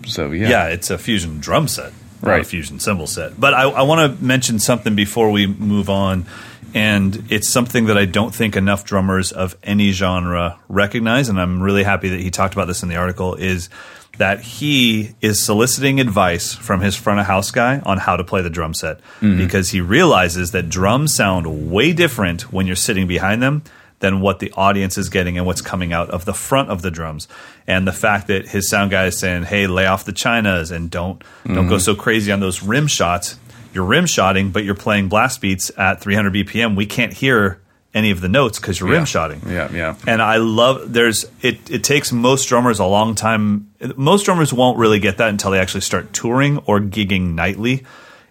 So 0.06 0.30
yeah, 0.32 0.48
Yeah, 0.48 0.66
it's 0.68 0.90
a 0.90 0.98
fusion 0.98 1.40
drum 1.40 1.66
set, 1.68 1.92
not 2.22 2.28
a 2.28 2.36
Right. 2.36 2.46
fusion 2.46 2.78
cymbal 2.78 3.06
set. 3.06 3.38
But 3.40 3.54
I, 3.54 3.62
I 3.62 3.82
want 3.82 4.18
to 4.18 4.24
mention 4.24 4.58
something 4.58 4.94
before 4.94 5.30
we 5.30 5.46
move 5.46 5.88
on, 5.88 6.26
and 6.74 7.24
it's 7.30 7.48
something 7.48 7.86
that 7.86 7.96
I 7.96 8.04
don't 8.04 8.34
think 8.34 8.56
enough 8.56 8.84
drummers 8.84 9.30
of 9.30 9.56
any 9.62 9.92
genre 9.92 10.58
recognize, 10.68 11.28
and 11.28 11.40
I'm 11.40 11.62
really 11.62 11.84
happy 11.84 12.08
that 12.08 12.20
he 12.20 12.30
talked 12.30 12.52
about 12.52 12.66
this 12.66 12.82
in 12.82 12.88
the 12.88 12.96
article. 12.96 13.36
Is 13.36 13.70
that 14.18 14.40
he 14.40 15.14
is 15.20 15.42
soliciting 15.42 16.00
advice 16.00 16.52
from 16.52 16.80
his 16.80 16.96
front 16.96 17.20
of 17.20 17.26
house 17.26 17.50
guy 17.50 17.78
on 17.80 17.98
how 17.98 18.16
to 18.16 18.24
play 18.24 18.42
the 18.42 18.50
drum 18.50 18.74
set 18.74 18.98
mm-hmm. 19.20 19.38
because 19.38 19.70
he 19.70 19.80
realizes 19.80 20.50
that 20.50 20.68
drums 20.68 21.14
sound 21.14 21.70
way 21.70 21.92
different 21.92 22.52
when 22.52 22.66
you're 22.66 22.76
sitting 22.76 23.06
behind 23.06 23.42
them 23.42 23.62
than 24.00 24.20
what 24.20 24.38
the 24.38 24.52
audience 24.52 24.98
is 24.98 25.08
getting 25.08 25.38
and 25.38 25.46
what's 25.46 25.62
coming 25.62 25.92
out 25.92 26.10
of 26.10 26.24
the 26.24 26.34
front 26.34 26.70
of 26.70 26.82
the 26.82 26.90
drums. 26.90 27.26
And 27.66 27.86
the 27.86 27.92
fact 27.92 28.26
that 28.26 28.48
his 28.48 28.68
sound 28.68 28.90
guy 28.90 29.06
is 29.06 29.18
saying, 29.18 29.44
"Hey, 29.44 29.66
lay 29.66 29.86
off 29.86 30.04
the 30.04 30.12
chinas 30.12 30.72
and 30.72 30.90
don't 30.90 31.22
don't 31.46 31.68
go 31.68 31.76
mm-hmm. 31.76 31.78
so 31.78 31.94
crazy 31.94 32.32
on 32.32 32.40
those 32.40 32.62
rim 32.62 32.88
shots. 32.88 33.38
You're 33.74 33.84
rim 33.84 34.06
shotting, 34.06 34.50
but 34.50 34.64
you're 34.64 34.74
playing 34.74 35.08
blast 35.08 35.40
beats 35.40 35.70
at 35.76 36.00
300 36.00 36.32
BPM. 36.32 36.76
We 36.76 36.86
can't 36.86 37.12
hear 37.12 37.60
any 37.92 38.10
of 38.10 38.20
the 38.20 38.28
notes 38.28 38.58
because 38.58 38.80
you're 38.80 38.88
Yeah. 38.88 38.96
rim 38.96 39.04
shotting." 39.04 39.42
Yeah, 39.48 39.68
yeah. 39.72 39.94
And 40.06 40.20
I 40.22 40.36
love 40.36 40.92
there's 40.92 41.26
it 41.42 41.58
it 41.70 41.84
takes 41.84 42.12
most 42.12 42.48
drummers 42.48 42.78
a 42.78 42.84
long 42.84 43.14
time 43.14 43.66
most 43.96 44.24
drummers 44.24 44.52
won't 44.52 44.78
really 44.78 44.98
get 44.98 45.18
that 45.18 45.28
until 45.28 45.50
they 45.50 45.58
actually 45.58 45.82
start 45.82 46.12
touring 46.12 46.58
or 46.66 46.80
gigging 46.80 47.34
nightly. 47.34 47.84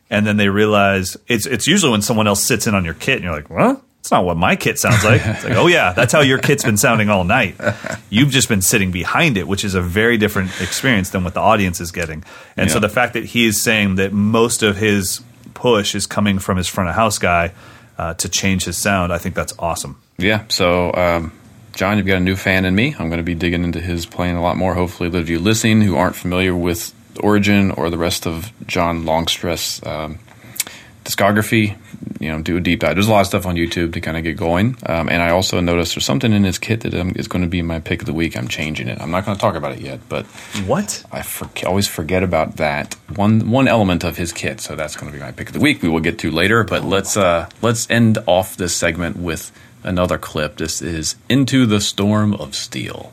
And 0.09 0.27
then 0.27 0.37
they 0.37 0.49
realize 0.49 1.17
it's 1.27 1.45
it's 1.45 1.65
usually 1.67 1.91
when 1.91 2.01
someone 2.01 2.27
else 2.27 2.43
sits 2.43 2.67
in 2.67 2.75
on 2.75 2.85
your 2.85 2.93
kit 2.93 3.15
and 3.15 3.23
you're 3.23 3.33
like, 3.33 3.49
"Well, 3.49 3.81
it's 3.99 4.11
not 4.11 4.25
what 4.25 4.35
my 4.37 4.55
kit 4.57 4.77
sounds 4.77 5.03
like." 5.03 5.21
It's 5.25 5.43
like, 5.45 5.55
"Oh 5.55 5.67
yeah, 5.67 5.93
that's 5.93 6.11
how 6.13 6.19
your 6.21 6.37
kit's 6.39 6.63
been 6.63 6.77
sounding 6.77 7.09
all 7.09 7.23
night. 7.23 7.55
You've 8.09 8.29
just 8.29 8.49
been 8.49 8.61
sitting 8.61 8.91
behind 8.91 9.37
it, 9.37 9.47
which 9.47 9.63
is 9.63 9.75
a 9.75 9.81
very 9.81 10.17
different 10.17 10.51
experience 10.61 11.09
than 11.11 11.23
what 11.23 11.33
the 11.33 11.39
audience 11.39 11.79
is 11.81 11.91
getting." 11.91 12.23
And 12.57 12.69
so 12.69 12.79
the 12.79 12.89
fact 12.89 13.13
that 13.13 13.23
he 13.25 13.45
is 13.45 13.61
saying 13.61 13.95
that 13.95 14.11
most 14.13 14.61
of 14.61 14.77
his 14.77 15.21
push 15.53 15.95
is 15.95 16.05
coming 16.07 16.39
from 16.39 16.57
his 16.57 16.67
front 16.67 16.89
of 16.89 16.95
house 16.95 17.19
guy 17.19 17.53
uh, 17.97 18.13
to 18.15 18.29
change 18.29 18.65
his 18.65 18.77
sound, 18.77 19.13
I 19.13 19.17
think 19.17 19.35
that's 19.35 19.53
awesome. 19.59 20.01
Yeah. 20.17 20.43
So, 20.49 20.93
um, 20.93 21.31
John, 21.73 21.97
you've 21.97 22.07
got 22.07 22.17
a 22.17 22.21
new 22.21 22.35
fan 22.35 22.65
in 22.65 22.75
me. 22.75 22.95
I'm 22.97 23.09
going 23.09 23.17
to 23.17 23.23
be 23.23 23.35
digging 23.35 23.63
into 23.63 23.79
his 23.79 24.05
playing 24.05 24.35
a 24.35 24.41
lot 24.41 24.57
more. 24.57 24.73
Hopefully, 24.73 25.09
those 25.09 25.21
of 25.21 25.29
you 25.29 25.39
listening 25.39 25.81
who 25.81 25.95
aren't 25.95 26.15
familiar 26.15 26.55
with 26.55 26.93
Origin 27.19 27.71
or 27.71 27.89
the 27.89 27.97
rest 27.97 28.25
of 28.25 28.51
John 28.67 29.05
Longstreth's 29.05 29.85
um, 29.85 30.19
discography, 31.03 31.77
you 32.19 32.29
know, 32.31 32.41
do 32.41 32.57
a 32.57 32.59
deep 32.61 32.79
dive. 32.79 32.95
There's 32.95 33.07
a 33.07 33.11
lot 33.11 33.21
of 33.21 33.27
stuff 33.27 33.45
on 33.45 33.55
YouTube 33.55 33.93
to 33.93 34.01
kind 34.01 34.17
of 34.17 34.23
get 34.23 34.37
going. 34.37 34.77
Um, 34.85 35.09
and 35.09 35.21
I 35.21 35.29
also 35.31 35.59
noticed 35.59 35.95
there's 35.95 36.05
something 36.05 36.31
in 36.33 36.43
his 36.43 36.57
kit 36.57 36.81
that 36.81 36.93
um, 36.93 37.13
is 37.15 37.27
going 37.27 37.41
to 37.43 37.47
be 37.49 37.61
my 37.61 37.79
pick 37.79 38.01
of 38.01 38.05
the 38.05 38.13
week. 38.13 38.37
I'm 38.37 38.47
changing 38.47 38.87
it. 38.87 39.01
I'm 39.01 39.11
not 39.11 39.25
going 39.25 39.35
to 39.37 39.41
talk 39.41 39.55
about 39.55 39.73
it 39.73 39.79
yet, 39.81 39.99
but 40.09 40.25
What? 40.65 41.03
I 41.11 41.21
for- 41.21 41.49
always 41.67 41.87
forget 41.87 42.23
about 42.23 42.57
that 42.57 42.95
one 43.15 43.49
one 43.49 43.67
element 43.67 44.03
of 44.03 44.17
his 44.17 44.31
kit. 44.31 44.59
So 44.61 44.75
that's 44.75 44.95
going 44.95 45.11
to 45.11 45.17
be 45.17 45.23
my 45.23 45.31
pick 45.31 45.47
of 45.47 45.53
the 45.53 45.59
week. 45.59 45.81
We 45.81 45.89
will 45.89 45.99
get 46.01 46.19
to 46.19 46.31
later, 46.31 46.63
but 46.63 46.83
let's 46.83 47.17
uh, 47.17 47.49
let's 47.61 47.89
end 47.89 48.17
off 48.27 48.55
this 48.57 48.75
segment 48.75 49.17
with 49.17 49.51
another 49.83 50.17
clip. 50.17 50.57
This 50.57 50.81
is 50.81 51.15
"Into 51.29 51.65
the 51.65 51.81
Storm 51.81 52.33
of 52.33 52.55
Steel." 52.55 53.11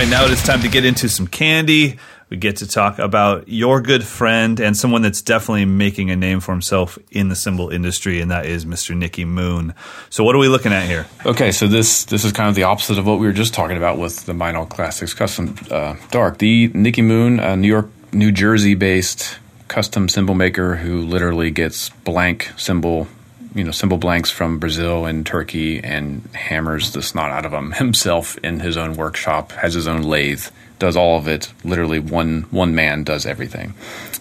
Right, 0.00 0.08
now 0.08 0.24
it 0.24 0.30
is 0.30 0.42
time 0.42 0.62
to 0.62 0.68
get 0.68 0.86
into 0.86 1.10
some 1.10 1.26
candy. 1.26 1.98
We 2.30 2.38
get 2.38 2.56
to 2.56 2.66
talk 2.66 2.98
about 2.98 3.50
your 3.50 3.82
good 3.82 4.02
friend 4.02 4.58
and 4.58 4.74
someone 4.74 5.02
that's 5.02 5.20
definitely 5.20 5.66
making 5.66 6.10
a 6.10 6.16
name 6.16 6.40
for 6.40 6.52
himself 6.52 6.98
in 7.10 7.28
the 7.28 7.36
cymbal 7.36 7.68
industry, 7.68 8.22
and 8.22 8.30
that 8.30 8.46
is 8.46 8.64
Mr. 8.64 8.96
Nicky 8.96 9.26
Moon. 9.26 9.74
So, 10.08 10.24
what 10.24 10.34
are 10.34 10.38
we 10.38 10.48
looking 10.48 10.72
at 10.72 10.86
here? 10.86 11.06
Okay, 11.26 11.52
so 11.52 11.66
this 11.66 12.06
this 12.06 12.24
is 12.24 12.32
kind 12.32 12.48
of 12.48 12.54
the 12.54 12.62
opposite 12.62 12.96
of 12.96 13.06
what 13.06 13.18
we 13.18 13.26
were 13.26 13.34
just 13.34 13.52
talking 13.52 13.76
about 13.76 13.98
with 13.98 14.24
the 14.24 14.32
Meinl 14.32 14.66
Classics 14.66 15.12
Custom 15.12 15.54
uh, 15.70 15.96
Dark. 16.10 16.38
The 16.38 16.68
Nicky 16.68 17.02
Moon, 17.02 17.38
a 17.38 17.54
New 17.54 17.68
York, 17.68 17.90
New 18.10 18.32
Jersey 18.32 18.74
based 18.74 19.38
custom 19.68 20.08
cymbal 20.08 20.34
maker 20.34 20.76
who 20.76 21.02
literally 21.02 21.50
gets 21.50 21.90
blank 21.90 22.50
cymbal, 22.56 23.06
you 23.54 23.64
know, 23.64 23.70
cymbal 23.70 23.98
blanks 23.98 24.30
from 24.30 24.58
Brazil 24.58 25.06
and 25.06 25.26
Turkey 25.26 25.80
and 25.82 26.28
hammers 26.34 26.92
the 26.92 27.02
snot 27.02 27.30
out 27.30 27.44
of 27.44 27.52
them 27.52 27.72
himself 27.76 28.38
in 28.38 28.60
his 28.60 28.76
own 28.76 28.94
workshop, 28.94 29.52
has 29.52 29.74
his 29.74 29.88
own 29.88 30.02
lathe, 30.02 30.46
does 30.78 30.96
all 30.96 31.18
of 31.18 31.28
it. 31.28 31.52
Literally, 31.64 31.98
one 31.98 32.42
one 32.50 32.74
man 32.74 33.04
does 33.04 33.26
everything. 33.26 33.74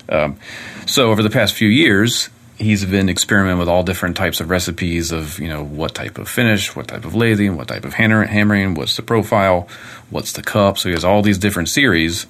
Um, 0.10 0.38
so 0.86 1.12
over 1.12 1.22
the 1.22 1.30
past 1.30 1.54
few 1.54 1.70
years, 1.70 2.30
he's 2.58 2.84
been 2.84 3.10
experimenting 3.10 3.60
with 3.60 3.70
all 3.70 3.84
different 3.84 4.18
types 4.18 4.42
of 4.42 4.50
recipes 4.50 5.12
of 5.12 5.40
you 5.40 5.48
know 5.48 5.64
what 5.64 5.96
type 5.96 6.18
of 6.18 6.28
finish, 6.28 6.76
what 6.76 6.88
type 6.88 7.06
of 7.06 7.16
lathing, 7.16 7.56
what 7.56 7.68
type 7.68 7.86
of 7.86 7.94
hammering, 7.94 8.76
what's 8.76 8.96
the 8.96 9.02
profile, 9.02 9.68
what's 10.10 10.34
the 10.34 10.44
cup. 10.44 10.78
So 10.78 10.90
he 10.90 10.94
has 10.94 11.06
all 11.06 11.22
these 11.22 11.38
different 11.38 11.70
series, 11.70 12.28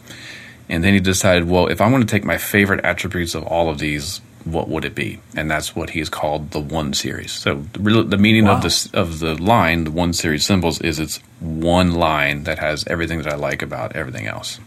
and 0.70 0.84
then 0.84 0.94
he 0.94 1.00
decided, 1.00 1.50
well, 1.50 1.68
if 1.68 1.82
I 1.82 1.90
want 1.90 2.08
to 2.08 2.12
take 2.12 2.24
my 2.24 2.38
favorite 2.38 2.86
attributes 2.86 3.36
of 3.36 3.44
all 3.44 3.70
of 3.70 3.80
these, 3.80 4.22
what 4.46 4.70
would 4.70 4.86
it 4.86 4.96
be? 4.96 5.20
And 5.36 5.50
that's 5.52 5.76
what 5.76 5.92
he's 5.92 6.10
called 6.10 6.52
the 6.52 6.60
One 6.60 6.94
Series. 6.94 7.32
So 7.32 7.66
the, 7.74 8.04
the 8.04 8.18
meaning 8.18 8.46
Wow. 8.46 8.56
of 8.58 8.62
this 8.64 8.88
of 8.94 9.20
the 9.20 9.36
line, 9.42 9.84
the 9.84 9.92
One 9.92 10.14
Series 10.14 10.46
cymbals, 10.46 10.80
is 10.82 11.00
it's 11.00 11.18
one 11.40 11.94
line 11.94 12.44
that 12.44 12.60
has 12.60 12.86
everything 12.88 13.22
that 13.22 13.32
I 13.34 13.36
like 13.36 13.62
about 13.62 13.96
everything 13.96 14.28
else. 14.28 14.60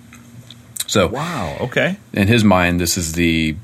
So 0.86 1.08
Wow. 1.08 1.56
Okay. 1.60 1.96
in 2.12 2.28
his 2.28 2.44
mind, 2.44 2.80
this 2.80 2.96
is 2.98 3.12
the 3.12 3.56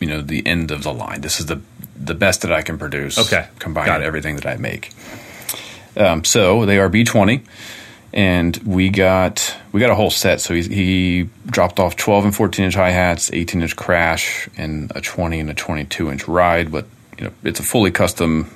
you 0.00 0.06
know 0.06 0.20
the 0.22 0.46
end 0.46 0.70
of 0.70 0.82
the 0.82 0.92
line. 0.92 1.22
This 1.22 1.40
is 1.40 1.46
the 1.46 1.60
the 1.96 2.14
best 2.14 2.42
that 2.42 2.52
I 2.52 2.62
can 2.62 2.78
produce. 2.78 3.18
Okay. 3.18 3.46
It. 4.00 4.06
everything 4.06 4.36
that 4.36 4.46
I 4.46 4.56
make. 4.56 4.92
Um, 5.96 6.24
so 6.24 6.64
they 6.64 6.78
are 6.78 6.88
B 6.88 7.04
twenty, 7.04 7.42
and 8.12 8.56
we 8.58 8.88
got 8.88 9.56
we 9.72 9.80
got 9.80 9.90
a 9.90 9.94
whole 9.94 10.10
set. 10.10 10.40
So 10.40 10.54
he, 10.54 10.62
he 10.62 11.28
dropped 11.46 11.78
off 11.78 11.96
twelve 11.96 12.24
and 12.24 12.34
fourteen 12.34 12.64
inch 12.64 12.74
hi 12.74 12.90
hats, 12.90 13.32
eighteen 13.32 13.62
inch 13.62 13.76
crash, 13.76 14.48
and 14.56 14.92
a 14.94 15.00
twenty 15.00 15.40
and 15.40 15.50
a 15.50 15.54
twenty 15.54 15.84
two 15.84 16.10
inch 16.10 16.26
ride. 16.26 16.72
But 16.72 16.86
you 17.18 17.24
know 17.24 17.32
it's 17.44 17.60
a 17.60 17.64
fully 17.64 17.90
custom 17.90 18.50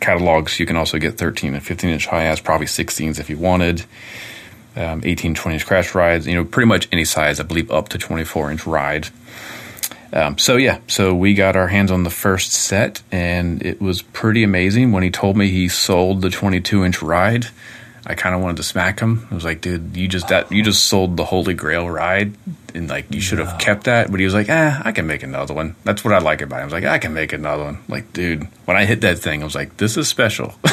catalog. 0.00 0.48
So 0.48 0.62
you 0.62 0.66
can 0.66 0.76
also 0.76 0.98
get 0.98 1.18
thirteen 1.18 1.54
and 1.54 1.64
fifteen 1.64 1.90
inch 1.90 2.06
hi 2.06 2.22
hats, 2.22 2.40
probably 2.40 2.66
sixteens 2.66 3.18
if 3.18 3.28
you 3.28 3.38
wanted 3.38 3.84
um, 4.76 5.00
18, 5.04 5.34
20 5.34 5.54
inch 5.54 5.66
crash 5.66 5.94
rides, 5.94 6.26
you 6.26 6.34
know, 6.34 6.44
pretty 6.44 6.68
much 6.68 6.88
any 6.92 7.04
size, 7.04 7.40
I 7.40 7.44
believe, 7.44 7.70
up 7.70 7.88
to 7.90 7.98
24 7.98 8.50
inch 8.50 8.66
ride. 8.66 9.08
Um, 10.12 10.38
so, 10.38 10.56
yeah, 10.56 10.78
so 10.86 11.14
we 11.14 11.34
got 11.34 11.56
our 11.56 11.68
hands 11.68 11.90
on 11.90 12.04
the 12.04 12.10
first 12.10 12.52
set, 12.52 13.02
and 13.10 13.62
it 13.62 13.80
was 13.80 14.02
pretty 14.02 14.42
amazing. 14.42 14.92
When 14.92 15.02
he 15.02 15.10
told 15.10 15.36
me 15.36 15.48
he 15.48 15.68
sold 15.68 16.22
the 16.22 16.30
22 16.30 16.84
inch 16.84 17.02
ride, 17.02 17.46
I 18.08 18.14
kind 18.14 18.36
of 18.36 18.40
wanted 18.40 18.58
to 18.58 18.62
smack 18.62 19.00
him. 19.00 19.26
I 19.32 19.34
was 19.34 19.44
like, 19.44 19.60
dude, 19.60 19.96
you 19.96 20.06
just 20.06 20.28
that 20.28 20.52
you 20.52 20.62
just 20.62 20.84
sold 20.84 21.16
the 21.16 21.24
Holy 21.24 21.54
Grail 21.54 21.90
ride, 21.90 22.34
and 22.72 22.88
like 22.88 23.12
you 23.12 23.20
should 23.20 23.40
have 23.40 23.58
kept 23.58 23.84
that. 23.84 24.12
But 24.12 24.20
he 24.20 24.24
was 24.24 24.32
like, 24.32 24.48
eh, 24.48 24.80
I 24.84 24.92
can 24.92 25.08
make 25.08 25.24
another 25.24 25.52
one. 25.52 25.74
That's 25.82 26.04
what 26.04 26.14
I 26.14 26.18
like 26.18 26.40
about 26.40 26.58
him. 26.58 26.62
I 26.62 26.64
was 26.66 26.72
like, 26.72 26.84
I 26.84 26.98
can 26.98 27.14
make 27.14 27.32
another 27.32 27.64
one. 27.64 27.78
Like, 27.88 28.12
dude, 28.12 28.44
when 28.64 28.76
I 28.76 28.84
hit 28.84 29.00
that 29.00 29.18
thing, 29.18 29.42
I 29.42 29.44
was 29.44 29.56
like, 29.56 29.76
this 29.78 29.96
is 29.96 30.08
special. 30.08 30.54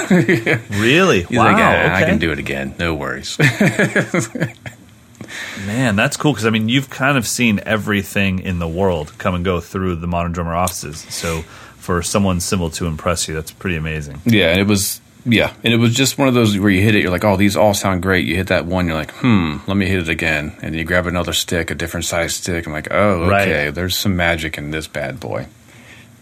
Really? 0.70 1.24
He's 1.24 1.38
wow. 1.38 1.46
like, 1.46 1.58
yeah, 1.58 1.96
I 1.96 2.04
can 2.04 2.20
do 2.20 2.32
it 2.32 2.40
again. 2.40 2.76
No 2.78 2.94
worries. 2.94 3.38
Man, 5.66 5.96
that's 5.96 6.18
cool 6.18 6.34
because 6.34 6.46
I 6.46 6.52
mean, 6.52 6.70
you've 6.70 6.90
kind 6.90 7.18
of 7.18 7.26
seen 7.26 7.62
everything 7.66 8.40
in 8.40 8.60
the 8.60 8.68
world 8.68 9.18
come 9.18 9.34
and 9.34 9.44
go 9.44 9.60
through 9.60 9.96
the 9.96 10.08
Modern 10.08 10.34
Drummer 10.34 10.54
offices. 10.54 11.00
So, 11.10 11.42
for 11.78 12.04
someone 12.04 12.40
cymbal 12.40 12.70
to 12.72 12.86
impress 12.86 13.28
you, 13.28 13.34
that's 13.34 13.52
pretty 13.52 13.76
amazing. 13.76 14.22
Yeah, 14.26 14.52
and 14.52 14.60
it 14.60 14.68
was 14.68 15.02
yeah, 15.26 15.54
and 15.64 15.74
it 15.74 15.78
was 15.78 15.94
just 15.96 16.18
one 16.18 16.28
of 16.28 16.34
those 16.34 16.58
where 16.60 16.70
you 16.70 16.82
hit 16.82 16.96
it, 16.96 17.02
you're 17.02 17.12
like, 17.12 17.24
oh, 17.24 17.38
these 17.38 17.56
all 17.56 17.74
sound 17.74 18.02
great. 18.02 18.26
You 18.26 18.36
hit 18.36 18.48
that 18.48 18.66
one, 18.66 18.88
you're 18.88 18.96
like, 18.96 19.12
hmm, 19.12 19.58
let 19.68 19.78
me 19.78 19.86
hit 19.88 20.00
it 20.00 20.10
again, 20.10 20.56
and 20.62 20.76
you 20.76 20.84
grab 20.84 21.08
another 21.08 21.34
stick, 21.34 21.72
a 21.72 21.76
different 21.76 22.06
size 22.06 22.36
stick. 22.36 22.66
I'm 22.68 22.74
like, 22.74 22.90
oh, 22.92 23.28
Right. 23.30 23.48
okay, 23.48 23.70
there's 23.70 23.96
some 23.96 24.16
magic 24.16 24.58
in 24.58 24.72
this 24.72 24.88
bad 24.88 25.20
boy. 25.20 25.48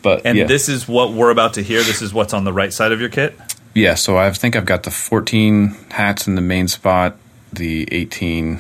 But 0.02 0.26
And 0.26 0.38
yeah, 0.38 0.46
this 0.46 0.68
is 0.70 0.88
what 0.88 1.14
we're 1.14 1.30
about 1.30 1.54
to 1.56 1.62
hear. 1.64 1.84
This 1.84 2.02
is 2.02 2.14
what's 2.14 2.34
on 2.34 2.44
the 2.44 2.54
right 2.54 2.74
side 2.74 2.92
of 2.92 3.00
your 3.00 3.10
kit. 3.10 3.38
yeah, 3.76 3.94
so 3.96 4.18
I 4.18 4.32
think 4.32 4.56
I've 4.56 4.66
got 4.66 4.84
the 4.84 4.92
14 4.92 5.76
hats 5.92 6.28
in 6.28 6.36
the 6.36 6.42
main 6.42 6.68
spot, 6.68 7.18
the 7.54 7.88
18, 7.92 8.60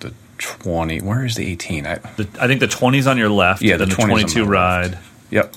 the 0.00 0.12
20. 0.38 1.00
Where 1.02 1.24
is 1.26 1.34
the 1.36 1.46
18? 1.46 1.86
I, 1.86 1.94
The, 2.16 2.26
I 2.40 2.46
think 2.46 2.60
the 2.60 2.66
20's 2.68 3.06
on 3.06 3.18
your 3.18 3.28
left. 3.28 3.60
Yeah, 3.62 3.76
the 3.76 3.86
the 3.86 3.94
20's 3.94 4.02
on 4.02 4.08
22 4.08 4.44
my 4.46 4.50
ride. 4.50 4.90
left. 4.92 5.04
Yep. 5.30 5.54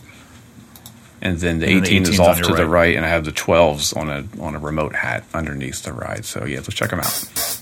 And 1.22 1.38
then 1.38 1.60
the 1.60 1.68
And 1.68 1.76
then 1.76 1.84
the 1.84 1.88
18 1.88 2.04
is 2.04 2.20
off 2.20 2.38
to 2.42 2.54
the 2.54 2.64
right. 2.66 2.70
right, 2.70 2.96
and 2.96 3.06
I 3.06 3.10
have 3.10 3.26
the 3.26 3.32
12s 3.32 3.96
on 3.96 4.10
a 4.10 4.26
on 4.42 4.56
a 4.56 4.60
remote 4.60 4.96
hat 4.96 5.24
underneath 5.34 5.84
the 5.84 5.94
ride. 5.94 6.26
So 6.26 6.46
yeah, 6.46 6.58
let's 6.58 6.74
check 6.74 6.92
them 6.92 7.00
out. 7.00 7.59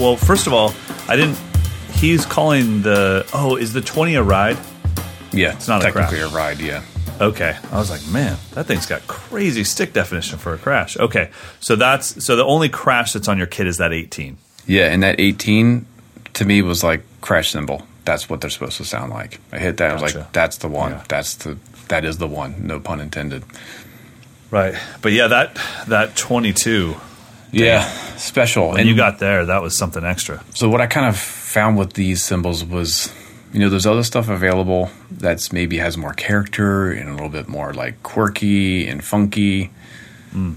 Well, 0.00 0.16
first 0.16 0.46
of 0.46 0.52
all, 0.54 0.72
I 1.08 1.16
didn't. 1.16 1.38
He's 1.92 2.24
calling 2.24 2.80
the. 2.82 3.26
Oh, 3.34 3.56
is 3.56 3.72
the 3.74 3.82
20 3.82 4.14
a 4.14 4.22
ride? 4.22 4.56
Yeah, 5.32 5.52
It's 5.52 5.68
not 5.68 5.84
a 5.84 5.92
crash. 5.92 6.12
a 6.12 6.28
ride. 6.28 6.58
Yeah, 6.58 6.82
Okay. 7.20 7.56
I 7.70 7.76
was 7.78 7.90
like, 7.90 8.04
man, 8.08 8.36
that 8.52 8.64
thing's 8.66 8.86
got 8.86 9.06
crazy 9.06 9.62
stick 9.62 9.92
definition 9.92 10.38
for 10.38 10.54
a 10.54 10.58
crash. 10.58 10.96
Okay. 10.96 11.30
So 11.60 11.76
that's 11.76 12.24
so 12.24 12.34
the 12.34 12.44
only 12.44 12.68
crash 12.70 13.12
that's 13.12 13.28
on 13.28 13.36
your 13.38 13.46
kit 13.46 13.66
is 13.66 13.76
that 13.76 13.92
18. 13.92 14.38
yeah, 14.66 14.86
and 14.92 15.02
that 15.02 15.20
18 15.20 15.86
to 16.32 16.44
me 16.44 16.62
was 16.62 16.82
like 16.82 17.02
crash 17.20 17.50
cymbal. 17.50 17.86
That's 18.06 18.28
what 18.30 18.40
they're 18.40 18.50
supposed 18.50 18.78
to 18.78 18.84
sound 18.84 19.12
like. 19.12 19.38
I 19.52 19.58
hit 19.58 19.76
that. 19.76 19.90
I 19.90 20.02
was 20.02 20.14
like, 20.14 20.32
that's 20.32 20.56
the 20.56 20.68
one. 20.68 20.92
Yeah. 20.92 21.04
That's 21.08 21.34
the 21.34 21.58
that 21.88 22.04
is 22.06 22.16
the 22.18 22.26
one. 22.26 22.66
No 22.66 22.80
pun 22.80 23.00
intended. 23.00 23.44
Right. 24.50 24.74
But 25.02 25.12
yeah, 25.12 25.28
that 25.28 25.60
that 25.88 26.16
22 26.16 26.96
Yeah, 27.52 27.84
special. 28.16 28.70
when 28.70 28.86
you 28.86 28.94
got 28.94 29.18
there, 29.18 29.46
that 29.46 29.62
was 29.62 29.76
something 29.76 30.04
extra. 30.04 30.42
So 30.54 30.68
what 30.68 30.80
I 30.80 30.86
kind 30.86 31.06
of 31.06 31.16
found 31.16 31.78
with 31.78 31.94
these 31.94 32.22
cymbals 32.22 32.64
was, 32.64 33.12
you 33.52 33.60
know, 33.60 33.68
there's 33.68 33.86
other 33.86 34.04
stuff 34.04 34.28
available 34.28 34.90
that's 35.10 35.52
maybe 35.52 35.78
has 35.78 35.96
more 35.96 36.12
character 36.12 36.92
and 36.92 37.08
a 37.08 37.12
little 37.12 37.28
bit 37.28 37.48
more 37.48 37.72
like 37.74 38.02
quirky 38.02 38.86
and 38.86 39.02
funky. 39.02 39.70
Hmm. 40.32 40.52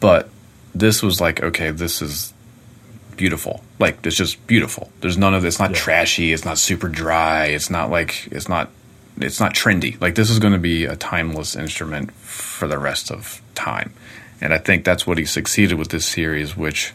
But 0.00 0.28
this 0.74 1.02
was 1.02 1.20
like, 1.20 1.42
okay, 1.42 1.70
this 1.70 2.02
is 2.02 2.32
beautiful. 3.16 3.62
Like 3.78 4.04
it's 4.04 4.16
just 4.16 4.44
beautiful. 4.46 4.90
There's 5.00 5.18
none 5.18 5.34
of 5.34 5.42
this. 5.42 5.54
It's 5.54 5.60
not 5.60 5.70
Yeah. 5.70 5.76
trashy. 5.76 6.32
It's 6.32 6.44
not 6.44 6.58
super 6.58 6.88
dry. 6.88 7.46
It's 7.46 7.70
not 7.70 7.90
like 7.90 8.26
it's 8.32 8.48
not 8.48 8.70
it's 9.20 9.38
not 9.38 9.54
trendy. 9.54 10.00
Like 10.00 10.14
this 10.16 10.30
is 10.30 10.38
going 10.38 10.54
to 10.54 10.58
be 10.58 10.86
a 10.86 10.96
timeless 10.96 11.54
instrument 11.54 12.10
for 12.12 12.66
the 12.66 12.78
rest 12.78 13.10
of 13.12 13.40
time. 13.54 13.92
And 14.42 14.52
I 14.52 14.58
think 14.58 14.84
that's 14.84 15.06
what 15.06 15.18
he 15.18 15.24
succeeded 15.24 15.78
with 15.78 15.88
this 15.90 16.04
series, 16.04 16.56
which 16.56 16.92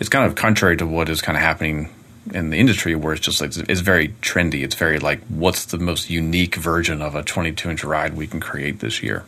is 0.00 0.08
kind 0.08 0.24
of 0.26 0.34
contrary 0.34 0.76
to 0.78 0.86
what 0.86 1.08
is 1.08 1.20
kind 1.20 1.36
of 1.36 1.42
happening 1.44 1.90
in 2.32 2.50
the 2.50 2.56
industry, 2.58 2.94
where 2.94 3.12
it's 3.12 3.24
just 3.24 3.40
like 3.40 3.56
it's 3.68 3.80
very 3.80 4.08
trendy. 4.22 4.62
It's 4.64 4.74
very 4.74 4.98
like, 4.98 5.20
what's 5.28 5.66
the 5.66 5.78
most 5.78 6.08
unique 6.10 6.54
version 6.56 7.02
of 7.02 7.14
a 7.14 7.22
22 7.22 7.70
inch 7.70 7.84
ride 7.84 8.14
we 8.16 8.26
can 8.26 8.40
create 8.40 8.80
this 8.80 9.02
year? 9.02 9.24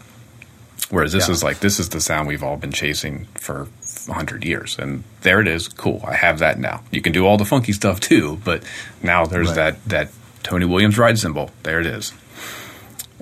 Whereas 0.90 1.12
this 1.12 1.28
Yeah. 1.28 1.32
is 1.34 1.42
like 1.42 1.61
this 1.61 1.78
is 1.78 1.88
the 1.90 2.00
sound 2.00 2.26
we've 2.28 2.42
all 2.42 2.57
been 2.57 2.72
chasing 2.72 3.26
for 3.34 3.68
100 4.07 4.44
years, 4.44 4.76
and 4.78 5.05
there 5.22 5.40
it 5.40 5.48
is. 5.48 5.68
Cool, 5.68 6.03
I 6.07 6.14
have 6.14 6.38
that 6.40 6.59
now. 6.59 6.82
You 6.90 7.00
can 7.00 7.12
do 7.12 7.26
all 7.26 7.36
the 7.38 7.44
funky 7.44 7.72
stuff 7.72 7.98
too, 8.00 8.40
but 8.44 8.62
now 9.03 9.24
there's 9.26 9.48
Right. 9.48 9.57
that 9.57 9.84
that 9.88 10.09
Tony 10.42 10.64
Williams 10.66 10.98
ride 10.98 11.18
cymbal. 11.18 11.50
There 11.62 11.80
it 11.80 11.86
is. 11.86 12.12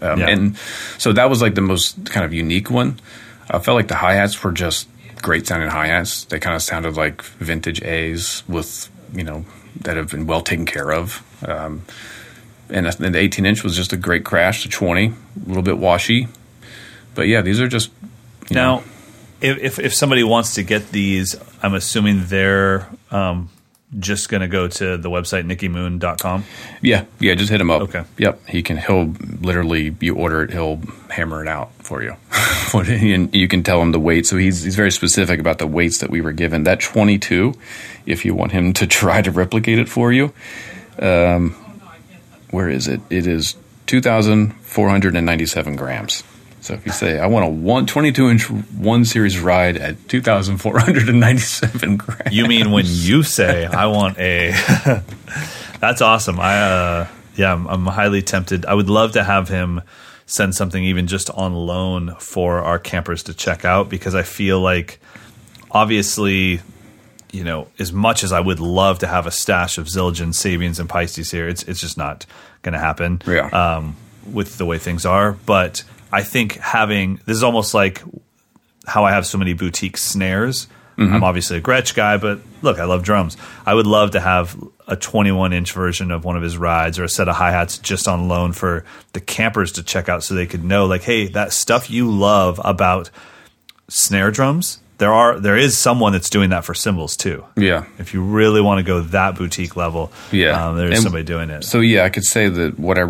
Um, 0.02 0.20
Yeah. 0.20 0.28
And 0.30 0.56
so 0.98 1.12
that 1.12 1.28
was 1.30 1.42
like 1.42 1.54
the 1.54 1.60
most 1.60 2.06
kind 2.10 2.24
of 2.24 2.32
unique 2.32 2.70
one. 2.70 2.98
I 3.50 3.58
felt 3.58 3.76
like 3.76 3.88
the 3.88 3.96
hi 3.96 4.14
hats 4.14 4.42
were 4.42 4.52
just 4.52 4.88
great 5.22 5.46
sounding 5.46 5.68
hi 5.68 5.88
hats. 5.88 6.24
They 6.24 6.38
kind 6.38 6.56
of 6.56 6.62
sounded 6.62 6.96
like 6.96 7.22
vintage 7.22 7.82
A's 7.82 8.42
with 8.48 8.90
you 9.12 9.24
know 9.24 9.44
that 9.80 9.96
have 9.96 10.10
been 10.10 10.26
well 10.26 10.40
taken 10.40 10.66
care 10.66 10.92
of. 10.92 11.22
Um, 11.46 11.82
and 12.68 12.86
the 12.86 13.18
18 13.18 13.46
inch 13.46 13.64
was 13.64 13.74
just 13.74 13.92
a 13.92 13.96
great 13.96 14.24
crash. 14.24 14.62
The 14.62 14.68
20, 14.68 15.06
a 15.06 15.12
little 15.46 15.62
bit 15.62 15.78
washy, 15.78 16.28
but 17.14 17.26
yeah, 17.26 17.40
these 17.40 17.60
are 17.60 17.66
just 17.66 17.90
know, 18.50 18.76
Now, 18.76 18.84
if, 19.40 19.58
if 19.58 19.78
if 19.78 19.94
somebody 19.94 20.22
wants 20.22 20.54
to 20.54 20.62
get 20.62 20.90
these, 20.90 21.36
I'm 21.62 21.74
assuming 21.74 22.26
they're 22.26 22.88
um, 23.10 23.48
just 23.98 24.28
going 24.28 24.40
to 24.40 24.48
go 24.48 24.68
to 24.68 24.96
the 24.96 25.10
website 25.10 25.44
nickymoon.com. 25.44 26.44
Yeah, 26.80 27.04
yeah, 27.18 27.34
just 27.34 27.50
hit 27.50 27.60
him 27.60 27.70
up. 27.70 27.82
Okay. 27.82 28.04
Yep, 28.18 28.48
he 28.48 28.62
can. 28.62 28.76
He'll 28.76 29.14
literally 29.40 29.96
you 30.00 30.14
order 30.14 30.42
it, 30.42 30.50
he'll 30.50 30.80
hammer 31.08 31.42
it 31.42 31.48
out 31.48 31.72
for 31.78 32.02
you, 32.02 32.16
and 32.74 33.34
you 33.34 33.48
can 33.48 33.62
tell 33.62 33.82
him 33.82 33.92
the 33.92 34.00
weight. 34.00 34.26
So 34.26 34.36
he's 34.36 34.62
he's 34.62 34.76
very 34.76 34.92
specific 34.92 35.40
about 35.40 35.58
the 35.58 35.66
weights 35.66 35.98
that 35.98 36.10
we 36.10 36.20
were 36.20 36.32
given. 36.32 36.64
That 36.64 36.80
twenty 36.80 37.18
two, 37.18 37.54
if 38.06 38.24
you 38.24 38.34
want 38.34 38.52
him 38.52 38.72
to 38.74 38.86
try 39.00 39.22
to 39.22 39.30
replicate 39.30 39.78
it 39.78 39.88
for 39.88 40.12
you, 40.12 40.32
um, 41.00 41.50
where 42.50 42.68
is 42.68 42.86
it? 42.86 43.00
It 43.10 43.26
is 43.26 43.56
two 43.86 44.00
thousand 44.00 44.54
four 44.60 44.88
hundred 44.88 45.16
and 45.16 45.26
ninety 45.26 45.46
seven 45.46 45.74
grams. 45.74 46.22
So 46.60 46.74
if 46.74 46.84
you 46.84 46.92
say 46.92 47.18
I 47.18 47.26
want 47.26 47.46
a 47.46 47.48
one 47.48 47.86
22 47.86 48.28
inch 48.28 48.50
one 48.50 49.04
series 49.04 49.38
ride 49.40 49.76
at 49.76 50.08
two 50.08 50.20
thousand 50.20 50.58
four 50.58 50.78
hundred 50.78 51.08
and 51.08 51.18
ninety 51.20 51.40
seven 51.40 51.96
grams, 51.96 52.32
You 52.32 52.46
mean 52.46 52.70
when 52.70 52.84
you 52.86 53.22
say 53.22 53.64
I 53.66 53.86
want 53.86 54.18
a? 54.18 54.50
That's 55.80 56.02
awesome. 56.02 56.38
I 56.38 56.60
uh, 56.60 57.08
yeah, 57.36 57.52
I'm, 57.52 57.66
I'm 57.66 57.86
highly 57.86 58.22
tempted. 58.22 58.66
I 58.66 58.74
would 58.74 58.90
love 58.90 59.12
to 59.12 59.24
have 59.24 59.48
him 59.48 59.80
send 60.26 60.54
something 60.54 60.84
even 60.84 61.06
just 61.06 61.30
on 61.30 61.54
loan 61.54 62.14
for 62.20 62.58
our 62.58 62.78
campers 62.78 63.22
to 63.24 63.34
check 63.34 63.64
out 63.64 63.88
because 63.88 64.14
I 64.14 64.22
feel 64.22 64.60
like 64.60 65.00
obviously. 65.70 66.60
You 67.32 67.44
know, 67.44 67.68
as 67.78 67.92
much 67.92 68.24
as 68.24 68.32
I 68.32 68.40
would 68.40 68.58
love 68.58 68.98
to 68.98 69.06
have 69.06 69.24
a 69.24 69.30
stash 69.30 69.78
of 69.78 69.86
Zildjian, 69.86 70.30
Sabians, 70.30 70.80
and 70.80 70.88
Paistes 70.88 71.30
here, 71.30 71.48
it's 71.48 71.62
it's 71.62 71.80
just 71.80 71.96
not 71.96 72.26
going 72.62 72.72
to 72.72 72.80
happen. 72.80 73.22
Yeah. 73.24 73.46
Um, 73.50 73.94
with 74.32 74.58
the 74.58 74.66
way 74.66 74.78
things 74.78 75.06
are, 75.06 75.36
but 75.46 75.84
I 76.12 76.22
think 76.22 76.54
having 76.56 77.20
this 77.26 77.36
is 77.38 77.42
almost 77.42 77.74
like 77.74 78.02
how 78.86 79.04
I 79.04 79.12
have 79.12 79.26
so 79.26 79.38
many 79.38 79.52
boutique 79.52 79.96
snares. 79.96 80.66
I'm 80.98 81.24
obviously 81.24 81.56
a 81.56 81.62
Gretsch 81.62 81.94
guy, 81.94 82.18
but 82.18 82.40
look, 82.60 82.78
I 82.78 82.84
love 82.84 83.02
drums. 83.02 83.38
I 83.64 83.72
would 83.72 83.86
love 83.86 84.10
to 84.10 84.20
have 84.20 84.54
a 84.86 84.96
21 84.96 85.54
inch 85.54 85.72
version 85.72 86.10
of 86.10 86.26
one 86.26 86.36
of 86.36 86.42
his 86.42 86.58
rides 86.58 86.98
or 86.98 87.04
a 87.04 87.08
set 87.08 87.26
of 87.26 87.36
hi 87.36 87.52
hats 87.52 87.78
just 87.78 88.06
on 88.06 88.28
loan 88.28 88.52
for 88.52 88.84
the 89.14 89.20
campers 89.20 89.72
to 89.72 89.82
check 89.82 90.10
out 90.10 90.22
so 90.22 90.34
they 90.34 90.44
could 90.46 90.62
know, 90.62 90.84
like, 90.84 91.00
hey, 91.02 91.26
that 91.28 91.54
stuff 91.54 91.88
you 91.88 92.10
love 92.10 92.60
about 92.62 93.08
snare 93.88 94.30
drums. 94.30 94.78
There 94.98 95.10
are 95.10 95.40
there 95.40 95.56
is 95.56 95.78
someone 95.78 96.12
that's 96.12 96.28
doing 96.28 96.50
that 96.50 96.66
for 96.66 96.74
cymbals 96.74 97.16
too. 97.16 97.46
yeah, 97.56 97.86
If 97.98 98.12
you 98.12 98.22
really 98.22 98.60
want 98.60 98.78
to 98.80 98.82
go 98.84 99.00
that 99.00 99.36
boutique 99.36 99.76
level, 99.76 100.12
Yeah. 100.30 100.68
um, 100.68 100.76
there's 100.76 100.96
And 100.96 101.02
somebody 101.02 101.24
doing 101.24 101.48
it. 101.48 101.64
So 101.64 101.80
yeah, 101.80 102.04
I 102.04 102.10
could 102.10 102.24
say 102.24 102.50
that 102.50 102.78
what 102.78 102.98
I 102.98 103.04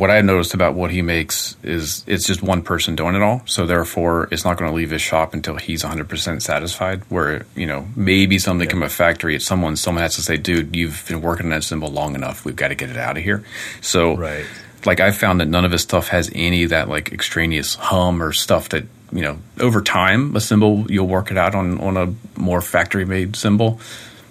what 0.00 0.10
I 0.10 0.22
noticed 0.22 0.54
about 0.54 0.72
what 0.74 0.90
he 0.90 1.02
makes 1.02 1.56
is 1.62 2.02
it's 2.06 2.26
just 2.26 2.42
one 2.42 2.62
person 2.62 2.96
doing 2.96 3.14
it 3.14 3.20
all. 3.20 3.42
So 3.44 3.66
therefore, 3.66 4.28
it's 4.32 4.46
not 4.46 4.56
going 4.56 4.70
to 4.70 4.74
leave 4.74 4.90
his 4.90 5.02
shop 5.02 5.34
until 5.34 5.56
he's 5.56 5.84
100 5.84 6.08
percent 6.08 6.42
satisfied. 6.42 7.02
Where 7.10 7.44
you 7.54 7.66
know 7.66 7.86
maybe 7.94 8.38
something 8.38 8.68
from 8.70 8.82
a 8.82 8.88
factory, 8.88 9.36
it's 9.36 9.44
someone 9.44 9.76
someone 9.76 10.02
has 10.02 10.14
to 10.16 10.22
say, 10.22 10.38
"Dude, 10.38 10.74
you've 10.74 11.04
been 11.06 11.20
working 11.20 11.46
on 11.46 11.50
that 11.50 11.64
cymbal 11.64 11.90
long 11.90 12.14
enough. 12.14 12.46
We've 12.46 12.56
got 12.56 12.68
to 12.68 12.74
get 12.74 12.88
it 12.88 12.96
out 12.96 13.18
of 13.18 13.22
here." 13.22 13.44
So 13.82 14.16
Right. 14.16 14.46
like 14.86 15.00
I 15.00 15.10
found 15.10 15.40
that 15.42 15.48
none 15.48 15.66
of 15.66 15.72
his 15.72 15.82
stuff 15.82 16.08
has 16.08 16.30
any 16.34 16.62
of 16.64 16.70
that 16.70 16.88
like 16.88 17.12
extraneous 17.12 17.74
hum 17.74 18.22
or 18.22 18.32
stuff 18.32 18.70
that 18.70 18.84
you 19.12 19.20
know 19.20 19.38
over 19.58 19.82
time 19.82 20.34
a 20.34 20.40
cymbal 20.40 20.86
you'll 20.90 21.08
work 21.08 21.30
it 21.30 21.36
out 21.36 21.54
on 21.54 21.78
on 21.78 21.98
a 21.98 22.14
more 22.40 22.62
factory 22.62 23.04
made 23.04 23.36
cymbal, 23.36 23.78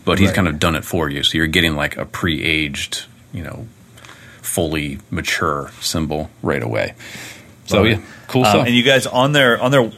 but 0.03 0.17
he's 0.17 0.30
Right. 0.30 0.36
kind 0.38 0.47
of 0.47 0.57
done 0.57 0.76
it 0.76 0.84
for 0.84 1.09
you. 1.11 1.22
So 1.22 1.38
you're 1.38 1.45
getting 1.45 1.76
like 1.76 1.95
a 1.97 2.05
pre 2.05 2.41
aged 2.43 3.03
you 3.32 3.43
know 3.43 3.67
fully 4.50 5.00
mature 5.12 5.72
cymbal 5.82 6.30
right 6.41 6.64
away. 6.64 6.93
So 7.66 7.84
yeah, 7.84 8.02
cool 8.28 8.45
Um, 8.45 8.50
stuff. 8.52 8.66
and 8.68 8.76
you 8.76 8.84
guys 8.84 9.06
on 9.06 9.32
their 9.32 9.62
on 9.62 9.72
their 9.72 9.91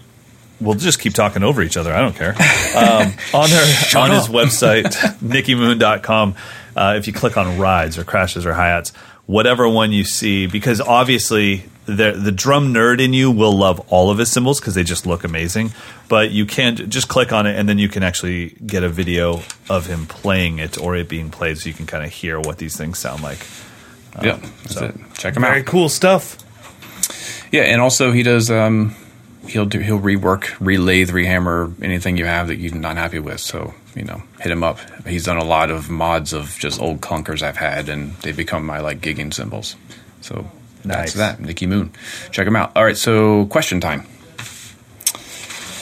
we'll 0.59 0.75
just 0.75 0.99
keep 0.99 1.13
talking 1.13 1.41
over 1.43 1.61
each 1.61 1.77
other. 1.77 1.93
I 1.93 2.01
don't 2.01 2.15
care. 2.15 2.33
Um, 2.75 3.13
on 3.33 3.49
their 3.49 3.63
on 3.97 4.11
his 4.11 4.27
website, 4.27 4.83
nickymoon.com, 5.23 6.35
uh, 6.75 6.95
if 6.97 7.07
you 7.07 7.13
click 7.13 7.37
on 7.37 7.57
rides 7.57 7.97
or 7.97 8.03
crashes 8.03 8.45
or 8.45 8.53
hi-hats, 8.53 8.91
whatever 9.25 9.67
one 9.69 9.91
you 9.91 10.03
see, 10.03 10.47
because 10.47 10.81
obviously 10.81 11.63
the 11.85 12.11
the 12.11 12.31
drum 12.31 12.73
nerd 12.73 12.99
in 13.01 13.11
you 13.13 13.31
will 13.31 13.53
love 13.57 13.79
all 13.89 14.11
of 14.11 14.17
his 14.19 14.31
cymbals 14.31 14.59
because 14.59 14.75
they 14.75 14.83
just 14.83 15.05
look 15.05 15.23
amazing. 15.23 15.71
But 16.09 16.31
you 16.31 16.45
can't 16.45 16.89
just 16.89 17.07
click 17.07 17.31
on 17.31 17.47
it 17.47 17.57
and 17.57 17.67
then 17.69 17.79
you 17.79 17.87
can 17.87 18.03
actually 18.03 18.49
get 18.65 18.83
a 18.83 18.89
video 18.89 19.41
of 19.69 19.85
him 19.87 20.05
playing 20.07 20.59
it 20.59 20.77
or 20.77 20.95
it 20.97 21.07
being 21.07 21.31
played, 21.31 21.57
so 21.57 21.69
you 21.69 21.73
can 21.73 21.85
kind 21.87 22.03
of 22.03 22.11
hear 22.11 22.37
what 22.39 22.57
these 22.57 22.75
things 22.77 22.99
sound 22.99 23.23
like. 23.23 23.39
Yeah, 24.21 24.37
that's 24.63 24.73
so- 24.75 24.85
it. 24.85 24.95
Check 25.15 25.35
him 25.35 25.43
Very 25.43 25.59
out. 25.61 25.65
cool 25.65 25.89
stuff. 25.89 26.37
Yeah, 27.51 27.63
and 27.63 27.81
also 27.81 28.11
he 28.11 28.23
does. 28.23 28.49
Um, 28.49 28.95
he'll 29.47 29.65
do. 29.65 29.79
He'll 29.79 29.99
rework, 29.99 30.43
relathe, 30.59 31.07
rehammer 31.09 31.73
anything 31.83 32.17
you 32.17 32.25
have 32.25 32.47
that 32.47 32.57
you're 32.57 32.73
not 32.73 32.97
happy 32.97 33.19
with. 33.19 33.39
So 33.39 33.73
you 33.95 34.03
know, 34.03 34.23
hit 34.39 34.51
him 34.51 34.63
up. 34.63 34.79
He's 35.05 35.25
done 35.25 35.37
a 35.37 35.43
lot 35.43 35.69
of 35.69 35.89
mods 35.89 36.33
of 36.33 36.57
just 36.59 36.81
old 36.81 37.01
clunkers 37.01 37.41
I've 37.41 37.57
had, 37.57 37.89
and 37.89 38.13
they 38.17 38.31
become 38.31 38.65
my 38.65 38.79
like 38.79 39.01
gigging 39.01 39.33
cymbals. 39.33 39.75
So 40.21 40.49
Nice. 40.83 41.13
that's 41.13 41.37
that. 41.37 41.39
Nicky 41.41 41.67
Moon. 41.67 41.91
Check 42.31 42.47
him 42.47 42.55
out. 42.55 42.71
All 42.75 42.83
right. 42.83 42.97
So 42.97 43.45
question 43.47 43.79
time. 43.81 44.05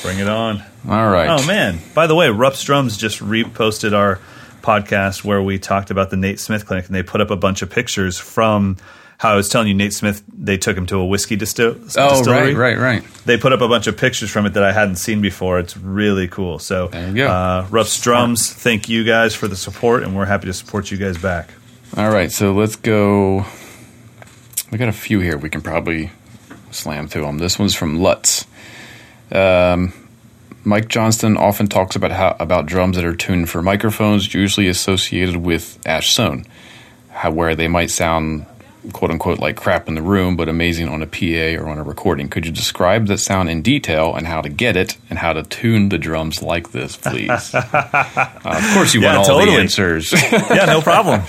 Bring 0.02 0.20
it 0.20 0.28
on. 0.30 0.64
All 0.88 1.10
right. 1.10 1.28
Oh 1.30 1.46
man! 1.46 1.80
By 1.94 2.08
the 2.08 2.16
way, 2.16 2.30
Rupp's 2.30 2.64
Drums 2.64 2.98
just 2.98 3.20
reposted 3.20 3.94
our 3.94 4.20
podcast 4.70 5.24
where 5.24 5.42
we 5.42 5.58
talked 5.58 5.90
about 5.92 6.10
the 6.12 6.18
Nate 6.18 6.40
Smith 6.40 6.66
clinic, 6.66 6.86
and 6.86 6.94
they 6.96 7.02
put 7.04 7.22
up 7.22 7.32
a 7.32 7.36
bunch 7.36 7.62
of 7.62 7.70
pictures 7.70 8.18
from 8.20 8.78
how 9.18 9.32
I 9.32 9.36
was 9.36 9.50
telling 9.50 9.68
you, 9.68 9.74
Nate 9.74 9.94
Smith. 9.94 10.24
They 10.32 10.58
took 10.58 10.78
him 10.78 10.86
to 10.88 10.98
a 10.98 11.06
whiskey 11.06 11.36
distil- 11.38 11.76
Oh, 11.98 12.10
distillery. 12.18 12.54
right, 12.54 12.78
right, 12.78 13.02
right. 13.02 13.04
They 13.26 13.38
put 13.38 13.52
up 13.52 13.62
a 13.62 13.68
bunch 13.68 13.88
of 13.88 13.98
pictures 13.98 14.30
from 14.30 14.46
it 14.46 14.54
that 14.54 14.64
I 14.64 14.72
hadn't 14.72 14.96
seen 14.98 15.22
before. 15.22 15.60
It's 15.60 15.76
really 15.76 16.28
cool. 16.28 16.60
So, 16.60 16.88
There 16.88 17.08
you 17.10 17.16
go. 17.16 17.28
Uh, 17.28 17.68
Rupp's 17.70 18.00
Drums, 18.02 18.54
thank 18.54 18.88
you 18.88 19.04
guys 19.04 19.36
for 19.36 19.48
the 19.48 19.56
support, 19.58 20.04
and 20.04 20.16
we're 20.16 20.26
happy 20.26 20.46
to 20.46 20.54
support 20.54 20.92
you 20.92 20.98
guys 20.98 21.18
back. 21.18 21.50
All 21.98 22.10
right, 22.12 22.32
so 22.32 22.54
let's 22.54 22.76
go. 22.76 23.46
We 24.72 24.78
got 24.78 24.90
a 24.90 24.94
few 24.94 25.20
here. 25.20 25.38
We 25.38 25.50
can 25.50 25.62
probably 25.62 26.12
slam 26.72 27.08
through 27.08 27.24
them. 27.24 27.40
This 27.40 27.58
one's 27.58 27.74
from 27.76 28.00
Lutz. 28.00 28.46
Um, 29.32 29.94
Mike 30.64 30.88
Johnston 30.90 31.38
often 31.38 31.68
talks 31.68 31.96
about 31.96 32.12
how 32.12 32.36
about 32.40 32.66
drums 32.66 32.96
that 32.98 33.06
are 33.06 33.16
tuned 33.16 33.50
for 33.50 33.62
microphones, 33.62 34.34
usually 34.34 34.68
associated 34.68 35.38
with 35.38 35.80
Ash 35.86 36.14
Soan, 36.14 36.46
how 37.10 37.32
where 37.32 37.56
they 37.56 37.68
might 37.68 37.90
sound 37.90 38.46
quote 38.94 39.12
unquote 39.12 39.40
like 39.40 39.56
crap 39.58 39.88
in 39.88 39.96
the 39.96 40.02
room, 40.02 40.36
but 40.38 40.48
amazing 40.48 40.88
on 40.88 41.02
a 41.02 41.06
PA 41.06 41.62
or 41.62 41.68
on 41.70 41.78
a 41.78 41.84
recording. 41.84 42.30
Could 42.30 42.46
you 42.46 42.52
describe 42.52 43.08
that 43.08 43.18
sound 43.20 43.50
in 43.50 43.62
detail 43.62 44.16
and 44.16 44.26
how 44.28 44.42
to 44.42 44.50
get 44.50 44.76
it 44.78 44.98
and 45.10 45.20
how 45.20 45.34
to 45.34 45.44
tune 45.44 45.90
the 45.90 45.98
drums 45.98 46.42
like 46.42 46.72
this, 46.72 46.96
please? 46.96 47.30
uh, 47.54 48.40
of 48.46 48.74
course, 48.74 48.94
you 48.94 49.02
Yeah, 49.02 49.18
want 49.18 49.30
all 49.30 49.40
totally. 49.40 49.56
the 49.58 49.62
answers. 49.62 50.12
yeah, 50.32 50.66
no 50.66 50.82
problem. 50.82 51.22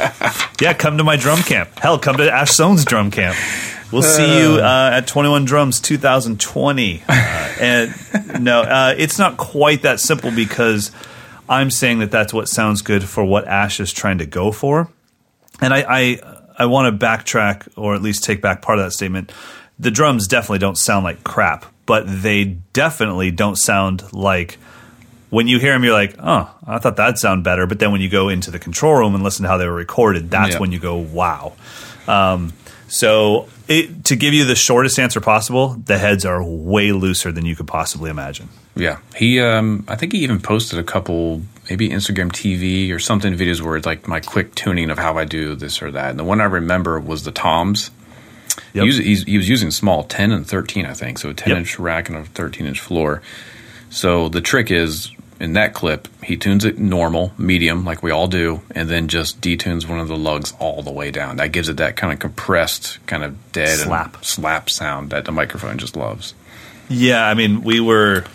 Yeah, 0.61 0.74
come 0.74 0.99
to 0.99 1.05
my 1.05 1.16
drum 1.16 1.41
camp. 1.43 1.70
Hell, 1.78 1.99
come 1.99 2.16
to 2.18 2.31
Ash 2.33 2.51
Soan's 2.51 2.85
drum 2.85 3.11
camp. 3.11 3.37
We'll 3.93 4.03
see 4.03 4.41
you 4.41 4.55
uh, 4.61 4.91
at 4.95 5.07
21 5.07 5.45
Drums 5.45 5.80
2020. 5.80 7.03
Uh, 7.09 7.12
and 7.61 7.95
no, 8.45 8.61
uh, 8.62 8.95
it's 8.97 9.18
not 9.18 9.36
quite 9.36 9.82
that 9.82 10.01
simple 10.01 10.30
because 10.30 10.91
I'm 11.49 11.70
saying 11.70 11.99
that 12.01 12.11
that's 12.11 12.32
what 12.32 12.49
sounds 12.49 12.82
good 12.82 13.03
for 13.05 13.24
what 13.24 13.47
Ash 13.47 13.80
is 13.80 13.93
trying 13.93 14.18
to 14.18 14.26
go 14.26 14.53
for. 14.53 14.88
And 15.61 15.74
I, 15.74 15.84
I, 15.88 16.43
I 16.59 16.66
want 16.66 16.99
to 16.99 17.07
backtrack 17.07 17.68
or 17.76 17.95
at 17.95 18.03
least 18.03 18.24
take 18.24 18.41
back 18.41 18.62
part 18.62 18.78
of 18.78 18.84
that 18.84 18.93
statement. 18.93 19.32
The 19.78 19.91
drums 19.91 20.28
definitely 20.28 20.59
don't 20.59 20.78
sound 20.78 21.05
like 21.05 21.24
crap, 21.24 21.66
but 21.86 22.05
they 22.07 22.45
definitely 22.72 23.30
don't 23.30 23.57
sound 23.57 24.12
like 24.12 24.59
when 25.30 25.47
you 25.49 25.59
hear 25.59 25.72
them, 25.72 25.84
you're 25.84 25.93
like, 25.93 26.16
oh, 26.18 26.53
I 26.66 26.78
thought 26.78 26.97
that'd 26.97 27.18
sound 27.18 27.45
better. 27.45 27.66
But 27.66 27.78
then 27.78 27.93
when 27.93 28.01
you 28.01 28.09
go 28.09 28.28
into 28.28 28.51
the 28.51 28.59
control 28.59 28.95
room 28.95 29.14
and 29.14 29.22
listen 29.24 29.45
to 29.45 29.49
how 29.49 29.57
they 29.59 29.66
were 29.66 29.74
recorded, 29.74 30.30
that's 30.30 30.55
Yeah. 30.55 30.59
when 30.59 30.72
you 30.72 30.80
go, 30.80 30.97
wow. 30.97 31.53
Um, 32.09 32.53
so 32.88 33.49
it, 33.70 34.04
to 34.06 34.16
give 34.16 34.34
you 34.34 34.44
the 34.44 34.54
shortest 34.54 34.98
answer 34.98 35.20
possible, 35.20 35.68
the 35.86 35.96
heads 35.96 36.26
are 36.26 36.42
way 36.44 36.92
looser 36.92 37.32
than 37.32 37.46
you 37.46 37.56
could 37.56 37.68
possibly 37.68 38.10
imagine. 38.10 38.48
Yeah, 38.74 38.98
he. 39.16 39.40
Um, 39.40 39.84
I 39.88 39.96
think 39.96 40.12
he 40.12 40.18
even 40.18 40.40
posted 40.40 40.78
a 40.78 40.82
couple, 40.82 41.42
maybe 41.68 41.88
Instagram 41.88 42.30
TV 42.30 42.92
or 42.92 42.98
something 42.98 43.34
videos 43.34 43.60
where 43.62 43.76
it's 43.76 43.86
like 43.86 44.06
my 44.06 44.20
quick 44.20 44.54
tuning 44.54 44.90
of 44.90 44.98
how 44.98 45.16
I 45.16 45.24
do 45.24 45.54
this 45.54 45.80
or 45.82 45.90
that. 45.92 46.10
And 46.10 46.18
the 46.18 46.24
one 46.24 46.40
I 46.40 46.44
remember 46.44 46.98
was 47.00 47.24
the 47.24 47.32
toms. 47.32 47.90
Yep. 48.74 48.82
He, 48.82 48.86
was, 48.86 49.22
he 49.24 49.36
was 49.36 49.48
using 49.48 49.70
small 49.70 50.04
ten 50.04 50.32
and 50.32 50.46
thirteen, 50.46 50.84
I 50.86 50.94
think, 50.94 51.18
so 51.18 51.30
a 51.30 51.34
ten 51.34 51.50
Yep. 51.50 51.58
inch 51.58 51.78
rack 51.78 52.08
and 52.08 52.18
a 52.18 52.24
thirteen 52.24 52.66
inch 52.66 52.80
floor. 52.80 53.22
So 53.90 54.28
the 54.28 54.40
trick 54.40 54.70
is 54.70 55.10
in 55.41 55.55
that 55.55 55.72
clip, 55.72 56.07
he 56.22 56.36
tunes 56.36 56.66
it 56.66 56.78
normal, 56.78 57.32
medium, 57.38 57.84
like 57.84 58.03
we 58.03 58.11
all 58.11 58.28
do, 58.28 58.61
and 58.72 58.91
then 58.91 59.09
just 59.09 59.41
detunes 59.41 59.88
one 59.88 59.99
of 59.99 60.07
the 60.07 60.16
lugs 60.16 60.53
all 60.59 60.82
the 60.82 60.93
way 60.93 61.11
down. 61.11 61.36
That 61.36 61.51
gives 61.51 61.70
it 61.70 61.78
that 61.78 61.97
kind 61.97 62.12
of 62.12 62.18
compressed, 62.18 63.05
kind 63.07 63.24
of 63.24 63.53
dead 63.53 63.78
Slap. 63.78 64.16
and 64.16 64.24
slap 64.24 64.68
sound 64.68 65.11
that 65.11 65.24
the 65.24 65.32
microphone 65.32 65.78
just 65.78 65.97
loves. 65.97 66.34
Yeah, 66.91 67.26
I 67.26 67.32
mean, 67.32 67.62
we 67.62 67.80
were 67.80 68.26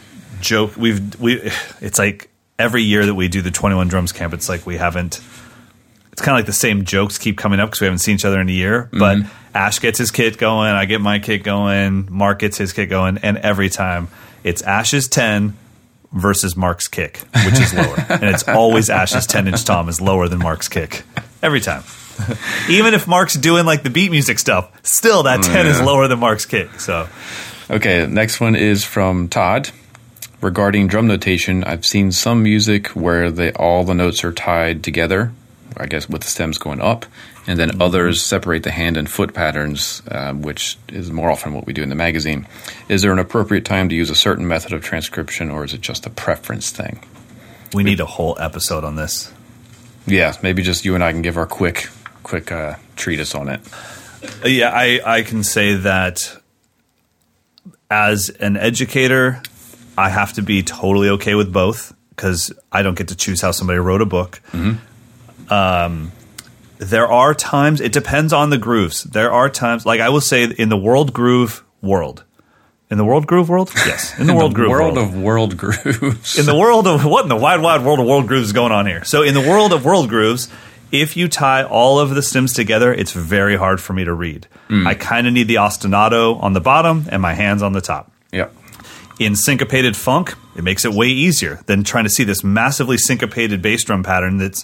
joke. 0.41 0.75
We've 0.75 1.19
we. 1.19 1.51
It's 1.79 1.99
like 1.99 2.29
every 2.57 2.81
year 2.81 3.05
that 3.05 3.15
we 3.15 3.27
do 3.27 3.41
the 3.41 3.51
Twenty 3.51 3.75
One 3.75 3.87
Drums 3.87 4.11
Camp. 4.11 4.33
It's 4.33 4.49
like 4.49 4.65
we 4.65 4.77
haven't. 4.77 5.21
It's 6.11 6.21
kind 6.21 6.35
of 6.35 6.39
like 6.39 6.45
the 6.45 6.53
same 6.53 6.85
jokes 6.85 7.17
keep 7.17 7.37
coming 7.37 7.59
up 7.59 7.69
because 7.69 7.81
we 7.81 7.85
haven't 7.85 7.99
seen 7.99 8.15
each 8.15 8.25
other 8.25 8.39
in 8.39 8.49
a 8.49 8.53
year. 8.53 8.89
Mm-hmm. 8.93 8.99
But 8.99 9.17
Ash 9.53 9.79
gets 9.79 9.99
his 9.99 10.11
kit 10.11 10.37
going, 10.37 10.71
I 10.71 10.85
get 10.85 11.01
my 11.01 11.19
kit 11.19 11.43
going, 11.43 12.07
Mark 12.09 12.39
gets 12.39 12.57
his 12.57 12.71
kit 12.71 12.89
going, 12.89 13.17
and 13.17 13.37
every 13.37 13.69
time 13.69 14.07
it's 14.43 14.61
Ash's 14.61 15.09
ten 15.09 15.57
versus 16.15 16.55
Mark's 16.55 16.87
kick, 16.87 17.17
which 17.45 17.59
is 17.59 17.73
lower, 17.73 17.97
and 18.09 18.23
it's 18.23 18.47
always 18.47 18.89
Ash's 18.89 19.27
ten 19.27 19.47
inch 19.47 19.63
tom 19.63 19.89
is 19.89 20.01
lower 20.01 20.27
than 20.27 20.39
Mark's 20.39 20.67
kick 20.67 21.03
every 21.43 21.61
time. 21.61 21.83
Even 22.69 22.93
if 22.93 23.07
Mark's 23.07 23.35
doing 23.35 23.65
like 23.65 23.83
the 23.83 23.89
beat 23.89 24.09
music 24.09 24.39
stuff, 24.39 24.71
still 24.83 25.23
that 25.23 25.39
oh, 25.39 25.43
ten 25.43 25.67
is 25.67 25.79
lower 25.81 26.07
than 26.07 26.19
Mark's 26.19 26.45
kick. 26.45 26.79
So 26.79 27.07
Okay, 27.69 28.05
next 28.05 28.39
one 28.39 28.55
is 28.55 28.83
from 28.83 29.27
Todd. 29.27 29.71
Regarding 30.39 30.87
drum 30.87 31.07
notation, 31.07 31.63
I've 31.63 31.83
seen 31.83 32.11
some 32.11 32.43
music 32.43 32.89
where 32.89 33.31
they 33.31 33.51
all 33.53 33.83
the 33.83 33.95
notes 33.95 34.23
are 34.23 34.31
tied 34.31 34.83
together, 34.83 35.31
I 35.75 35.87
guess 35.87 36.07
with 36.07 36.21
the 36.21 36.27
stems 36.27 36.59
going 36.59 36.79
up, 36.79 37.07
and 37.47 37.59
then 37.59 37.81
others 37.81 38.23
separate 38.23 38.63
the 38.63 38.71
hand 38.71 38.97
and 38.97 39.09
foot 39.09 39.33
patterns, 39.33 40.01
um, 40.09 40.41
which 40.41 40.77
is 40.89 41.11
more 41.11 41.29
often 41.31 41.53
what 41.53 41.65
we 41.65 41.73
do 41.73 41.83
in 41.83 41.89
the 41.89 41.95
magazine. 41.95 42.47
Is 42.89 43.01
there 43.01 43.11
an 43.11 43.19
appropriate 43.19 43.65
time 43.65 43.89
to 43.89 43.95
use 43.95 44.09
a 44.09 44.15
certain 44.15 44.47
method 44.47 44.73
of 44.73 44.83
transcription, 44.83 45.49
or 45.51 45.63
is 45.63 45.73
it 45.73 45.81
just 45.81 46.05
a 46.05 46.09
preference 46.09 46.71
thing? 46.71 46.99
we 47.73 47.83
need 47.83 47.99
a 47.99 48.05
whole 48.05 48.37
episode 48.39 48.85
on 48.85 48.95
this. 48.95 49.33
Yeah, 50.07 50.33
maybe 50.41 50.61
just 50.61 50.85
you 50.85 50.95
and 50.95 51.03
I 51.03 51.11
can 51.11 51.21
give 51.21 51.35
our 51.35 51.47
quick, 51.47 51.89
quick 52.23 52.49
uh, 52.51 52.75
treatise 52.95 53.35
on 53.35 53.49
it. 53.49 53.59
Uh, 54.43 54.47
Yeah, 54.47 54.69
I, 54.73 55.01
I 55.05 55.21
can 55.23 55.43
say 55.43 55.73
that 55.73 56.37
as 57.91 58.29
an 58.29 58.55
educator, 58.55 59.41
I 59.97 60.09
have 60.09 60.33
to 60.33 60.41
be 60.41 60.63
totally 60.63 61.09
okay 61.09 61.35
with 61.35 61.51
both 61.51 61.93
because 62.09 62.53
I 62.71 62.81
don't 62.81 62.97
get 62.97 63.09
to 63.09 63.15
choose 63.15 63.41
how 63.41 63.51
somebody 63.51 63.79
wrote 63.79 64.01
a 64.01 64.05
book. 64.05 64.41
Um, 65.49 66.11
there 66.77 67.07
are 67.07 67.33
times, 67.33 67.81
it 67.81 67.91
depends 67.91 68.33
on 68.33 68.49
the 68.49 68.57
grooves. 68.57 69.03
There 69.03 69.31
are 69.31 69.49
times, 69.49 69.85
like 69.85 70.01
I 70.01 70.09
will 70.09 70.21
say, 70.21 70.43
in 70.43 70.69
the 70.69 70.77
world 70.77 71.13
groove 71.13 71.63
world. 71.81 72.23
In 72.91 72.97
the 72.97 73.05
world 73.05 73.25
groove 73.25 73.49
world? 73.49 73.71
Yes. 73.75 74.13
In 74.19 74.27
the 74.27 74.35
world 74.35 74.53
groove 74.53 74.69
world 74.69 74.95
world. 74.95 75.09
of 75.09 75.15
world 75.19 75.57
grooves. 75.57 76.37
in 76.37 76.45
the 76.45 76.55
world 76.55 76.87
of 76.87 77.03
what 77.03 77.23
in 77.23 77.29
the 77.29 77.35
wide 77.35 77.61
wide 77.61 77.83
world 77.83 77.99
of 77.99 78.05
world 78.05 78.27
grooves 78.27 78.47
is 78.47 78.53
going 78.53 78.71
on 78.71 78.85
here 78.85 79.03
so 79.03 79.23
in 79.23 79.33
the 79.33 79.41
world 79.41 79.73
of 79.73 79.83
world 79.83 80.07
grooves 80.07 80.49
if 80.91 81.17
you 81.17 81.27
tie 81.27 81.63
all 81.63 81.99
of 81.99 82.11
the 82.11 82.21
stems 82.21 82.53
together 82.53 82.93
it's 82.93 83.11
very 83.11 83.55
hard 83.55 83.81
for 83.81 83.93
me 83.93 84.03
to 84.05 84.13
read 84.13 84.47
mm. 84.69 84.85
i 84.85 84.93
kind 84.93 85.25
of 85.25 85.33
need 85.33 85.47
the 85.47 85.55
ostinato 85.55 86.41
on 86.41 86.53
the 86.53 86.61
bottom 86.61 87.05
and 87.09 87.23
my 87.23 87.33
hands 87.33 87.63
on 87.63 87.73
the 87.73 87.81
top 87.81 88.11
yep. 88.31 88.53
in 89.19 89.35
syncopated 89.35 89.95
funk 89.95 90.35
it 90.55 90.63
makes 90.63 90.85
it 90.85 90.93
way 90.93 91.07
easier 91.07 91.59
than 91.65 91.83
trying 91.83 92.03
to 92.03 92.09
see 92.09 92.23
this 92.23 92.43
massively 92.43 92.97
syncopated 92.97 93.63
bass 93.63 93.83
drum 93.83 94.03
pattern 94.03 94.37
that's 94.37 94.63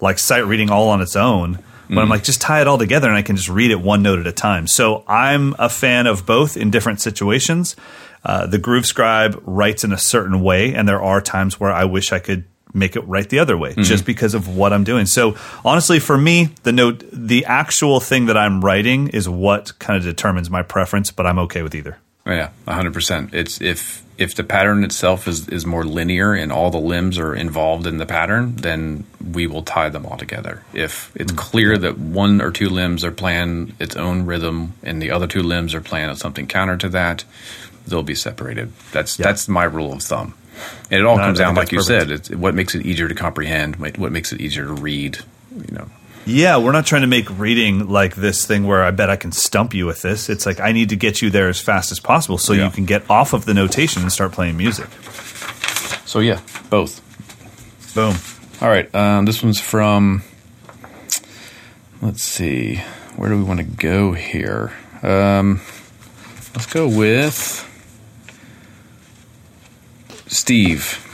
like 0.00 0.18
sight 0.18 0.46
reading 0.46 0.70
all 0.70 0.88
on 0.88 1.00
its 1.00 1.16
own 1.16 1.58
but 1.88 1.98
i'm 1.98 2.08
like 2.08 2.22
just 2.22 2.40
tie 2.40 2.60
it 2.60 2.66
all 2.66 2.78
together 2.78 3.08
and 3.08 3.16
i 3.16 3.22
can 3.22 3.36
just 3.36 3.48
read 3.48 3.70
it 3.70 3.80
one 3.80 4.02
note 4.02 4.18
at 4.18 4.26
a 4.26 4.32
time. 4.32 4.66
So 4.66 5.04
i'm 5.08 5.54
a 5.58 5.68
fan 5.68 6.06
of 6.06 6.26
both 6.26 6.56
in 6.56 6.70
different 6.70 7.00
situations. 7.00 7.76
Uh, 8.24 8.46
the 8.46 8.58
groove 8.58 8.84
scribe 8.84 9.40
writes 9.46 9.84
in 9.84 9.92
a 9.92 9.98
certain 9.98 10.42
way 10.42 10.74
and 10.74 10.86
there 10.88 11.02
are 11.02 11.20
times 11.20 11.58
where 11.58 11.72
i 11.72 11.84
wish 11.84 12.12
i 12.12 12.18
could 12.18 12.44
make 12.74 12.94
it 12.94 13.00
write 13.00 13.30
the 13.30 13.38
other 13.38 13.56
way 13.56 13.74
just 13.76 14.04
because 14.04 14.34
of 14.34 14.54
what 14.54 14.74
i'm 14.74 14.84
doing. 14.84 15.06
So 15.06 15.36
honestly 15.64 15.98
for 15.98 16.18
me 16.18 16.50
the 16.64 16.72
note 16.72 17.02
the 17.10 17.46
actual 17.46 18.00
thing 18.00 18.26
that 18.26 18.36
i'm 18.36 18.62
writing 18.62 19.08
is 19.08 19.26
what 19.28 19.78
kind 19.78 19.96
of 19.96 20.02
determines 20.02 20.50
my 20.50 20.62
preference 20.62 21.10
but 21.10 21.26
i'm 21.26 21.38
okay 21.38 21.62
with 21.62 21.74
either. 21.74 21.96
Yeah, 22.26 22.50
hundred 22.66 22.92
percent. 22.92 23.32
It's 23.32 23.62
if 23.62 24.02
if 24.18 24.34
the 24.34 24.44
pattern 24.44 24.82
itself 24.84 25.26
is 25.28 25.48
is 25.48 25.64
more 25.64 25.84
linear 25.84 26.34
and 26.34 26.50
all 26.52 26.70
the 26.70 26.78
limbs 26.80 27.18
are 27.18 27.34
involved 27.34 27.86
in 27.86 27.98
the 27.98 28.06
pattern, 28.06 28.56
then 28.56 29.04
we 29.32 29.46
will 29.46 29.62
tie 29.62 29.88
them 29.88 30.04
all 30.04 30.16
together. 30.16 30.62
If 30.74 31.12
it's 31.14 31.32
clear 31.32 31.78
that 31.78 31.96
one 31.98 32.40
or 32.40 32.50
two 32.50 32.68
limbs 32.68 33.04
are 33.04 33.12
playing 33.12 33.74
its 33.78 33.96
own 33.96 34.26
rhythm 34.26 34.74
and 34.82 35.00
the 35.00 35.10
other 35.12 35.26
two 35.28 35.42
limbs 35.42 35.74
are 35.74 35.80
playing 35.80 36.14
something 36.16 36.46
counter 36.46 36.76
to 36.78 36.88
that, 36.90 37.24
they'll 37.86 38.02
be 38.02 38.14
separated. 38.16 38.72
That's 38.92 39.18
Yeah. 39.18 39.26
that's 39.26 39.48
my 39.48 39.64
rule 39.64 39.92
of 39.92 40.02
thumb. 40.02 40.34
And 40.90 40.98
it 41.00 41.06
all 41.06 41.16
No, 41.16 41.22
comes 41.24 41.38
down, 41.38 41.54
like 41.54 41.70
you 41.70 41.78
that's 41.78 41.86
said, 41.86 42.10
it's 42.10 42.30
what 42.30 42.54
makes 42.54 42.74
it 42.74 42.84
easier 42.84 43.06
to 43.08 43.14
comprehend, 43.14 43.76
what 43.76 44.10
makes 44.10 44.32
it 44.32 44.40
easier 44.40 44.64
to 44.66 44.72
read. 44.72 45.18
You 45.54 45.74
know, 45.76 45.88
Yeah, 46.28 46.58
we're 46.58 46.72
not 46.72 46.84
trying 46.84 47.00
to 47.02 47.06
make 47.08 47.26
reading 47.38 47.88
like 47.88 48.14
this 48.14 48.44
thing 48.46 48.66
where 48.66 48.82
I 48.84 48.90
bet 48.90 49.08
I 49.08 49.16
can 49.16 49.32
stump 49.32 49.72
you 49.72 49.86
with 49.86 50.02
this. 50.02 50.28
It's 50.28 50.44
like 50.44 50.60
I 50.60 50.72
need 50.72 50.90
to 50.90 50.96
get 50.96 51.22
you 51.22 51.30
there 51.30 51.48
as 51.48 51.58
fast 51.58 51.90
as 51.90 52.00
possible 52.00 52.36
so 52.36 52.52
Yeah. 52.52 52.66
you 52.66 52.70
can 52.70 52.84
get 52.84 53.08
off 53.10 53.32
of 53.32 53.46
the 53.46 53.54
notation 53.54 54.02
and 54.02 54.12
start 54.12 54.32
playing 54.32 54.56
music. 54.58 54.88
so 56.04 56.18
yeah, 56.20 56.40
both. 56.68 57.00
Boom. 57.94 58.14
All 58.60 58.68
right, 58.68 58.92
um, 58.94 59.24
this 59.24 59.42
one's 59.42 59.58
from. 59.60 60.22
Let's 62.02 62.22
see, 62.22 62.76
where 63.16 63.30
do 63.30 63.36
we 63.38 63.42
want 63.44 63.60
to 63.60 63.64
go 63.64 64.12
here? 64.12 64.72
Um, 65.02 65.60
let's 66.54 66.66
go 66.66 66.86
with 66.88 67.64
Steve. 70.26 71.04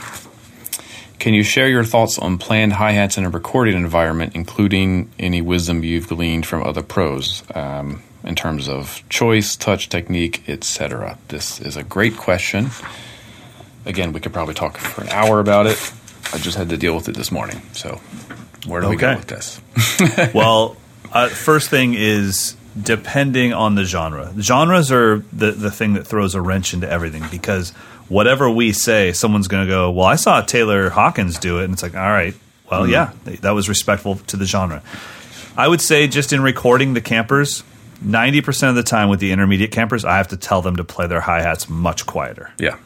Can 1.25 1.33
you 1.33 1.41
share 1.41 1.67
your 1.67 1.83
thoughts 1.83 2.19
on 2.19 2.37
planned 2.37 2.73
hi 2.73 2.91
hats 2.91 3.17
in 3.17 3.25
a 3.25 3.31
recording 3.31 3.75
environment, 3.75 4.35
including 4.35 5.09
any 5.17 5.41
wisdom 5.41 5.83
you've 5.83 6.07
gleaned 6.07 6.45
from 6.45 6.61
other 6.61 6.83
pros 6.83 7.41
um, 7.55 8.03
in 8.23 8.35
terms 8.35 8.69
of 8.69 9.01
choice, 9.09 9.55
touch, 9.55 9.89
technique, 9.89 10.47
etc.? 10.47 11.17
This 11.29 11.59
is 11.59 11.77
a 11.77 11.83
great 11.83 12.15
question. 12.15 12.69
Again, 13.85 14.13
we 14.13 14.19
could 14.19 14.33
probably 14.33 14.53
talk 14.53 14.77
for 14.77 15.01
an 15.01 15.09
hour 15.09 15.39
about 15.39 15.65
it. 15.65 15.91
I 16.31 16.37
just 16.37 16.59
had 16.59 16.69
to 16.69 16.77
deal 16.77 16.93
with 16.95 17.09
it 17.09 17.15
this 17.15 17.31
morning. 17.31 17.59
So, 17.73 17.99
where 18.67 18.81
do 18.81 18.89
we 18.89 18.95
go 18.95 19.15
with 19.15 19.25
this? 19.25 19.59
well, 20.35 20.77
uh, 21.11 21.29
first 21.29 21.71
thing 21.71 21.95
is 21.95 22.55
depending 22.79 23.51
on 23.51 23.73
the 23.73 23.83
genre. 23.83 24.31
Genres 24.39 24.91
are 24.91 25.23
the, 25.33 25.53
the 25.53 25.71
thing 25.71 25.93
that 25.93 26.05
throws 26.05 26.35
a 26.35 26.41
wrench 26.41 26.75
into 26.75 26.87
everything 26.87 27.23
because 27.31 27.73
whatever 28.09 28.49
we 28.49 28.71
say, 28.71 29.11
someone's 29.13 29.47
going 29.47 29.65
to 29.65 29.69
go, 29.71 29.91
Well, 29.91 30.05
I 30.05 30.15
saw 30.15 30.41
Taylor 30.41 30.89
Hawkins 30.89 31.39
do 31.39 31.59
it. 31.59 31.65
And 31.65 31.73
it's 31.73 31.83
like, 31.83 31.95
All 31.95 32.01
right, 32.01 32.33
well, 32.69 32.85
hmm. 32.85 32.91
yeah, 32.91 33.11
that 33.41 33.51
was 33.51 33.69
respectful 33.69 34.15
to 34.27 34.37
the 34.37 34.45
genre. 34.45 34.81
I 35.57 35.67
would 35.67 35.81
say 35.81 36.07
just 36.07 36.33
in 36.33 36.41
recording 36.41 36.93
the 36.93 37.01
campers, 37.01 37.63
90% 38.03 38.69
of 38.69 38.75
the 38.75 38.83
time 38.83 39.07
with 39.09 39.19
the 39.19 39.31
intermediate 39.31 39.71
campers, 39.71 40.03
I 40.03 40.17
have 40.17 40.27
to 40.29 40.37
tell 40.37 40.61
them 40.61 40.75
to 40.77 40.83
play 40.83 41.07
their 41.07 41.21
hi 41.21 41.41
hats 41.41 41.69
much 41.69 42.05
quieter. 42.05 42.51
Yeah, 42.59 42.77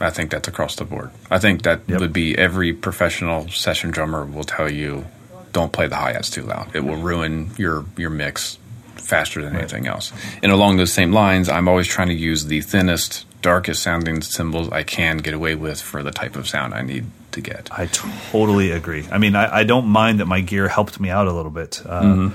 I 0.00 0.10
think 0.10 0.30
that's 0.30 0.48
across 0.48 0.76
the 0.76 0.84
board. 0.84 1.10
I 1.30 1.38
think 1.38 1.62
that 1.62 1.80
Yep. 1.86 2.00
would 2.00 2.12
be 2.12 2.36
every 2.36 2.72
professional 2.72 3.48
session 3.48 3.90
drummer 3.90 4.24
will 4.24 4.44
tell 4.44 4.70
you, 4.70 5.04
don't 5.52 5.70
play 5.72 5.86
the 5.86 5.96
hi 5.96 6.12
hats 6.14 6.30
too 6.30 6.42
loud. 6.42 6.74
It 6.74 6.84
will 6.84 6.96
ruin 6.96 7.50
your 7.58 7.84
your 7.96 8.10
mix 8.10 8.58
faster 8.96 9.42
than 9.42 9.54
anything 9.54 9.86
else. 9.86 10.12
And 10.42 10.50
along 10.50 10.78
those 10.78 10.92
same 10.92 11.12
lines, 11.12 11.50
I'm 11.50 11.68
always 11.68 11.86
trying 11.86 12.08
to 12.08 12.14
use 12.14 12.46
the 12.46 12.62
thinnest, 12.62 13.26
darkest 13.44 13.82
sounding 13.82 14.22
cymbals 14.22 14.70
I 14.70 14.84
can 14.84 15.18
get 15.18 15.34
away 15.34 15.54
with 15.54 15.78
for 15.78 16.02
the 16.02 16.10
type 16.10 16.34
of 16.34 16.48
sound 16.48 16.72
I 16.72 16.80
need 16.80 17.04
to 17.32 17.42
get. 17.42 17.68
I 17.70 17.86
totally 17.86 18.70
agree. 18.70 19.06
I 19.12 19.18
mean, 19.18 19.36
I, 19.36 19.56
I 19.56 19.64
don't 19.64 19.86
mind 19.86 20.20
that 20.20 20.24
my 20.24 20.40
gear 20.40 20.66
helped 20.66 20.98
me 20.98 21.10
out 21.10 21.26
a 21.26 21.32
little 21.32 21.50
bit, 21.50 21.82
uh, 21.84 22.30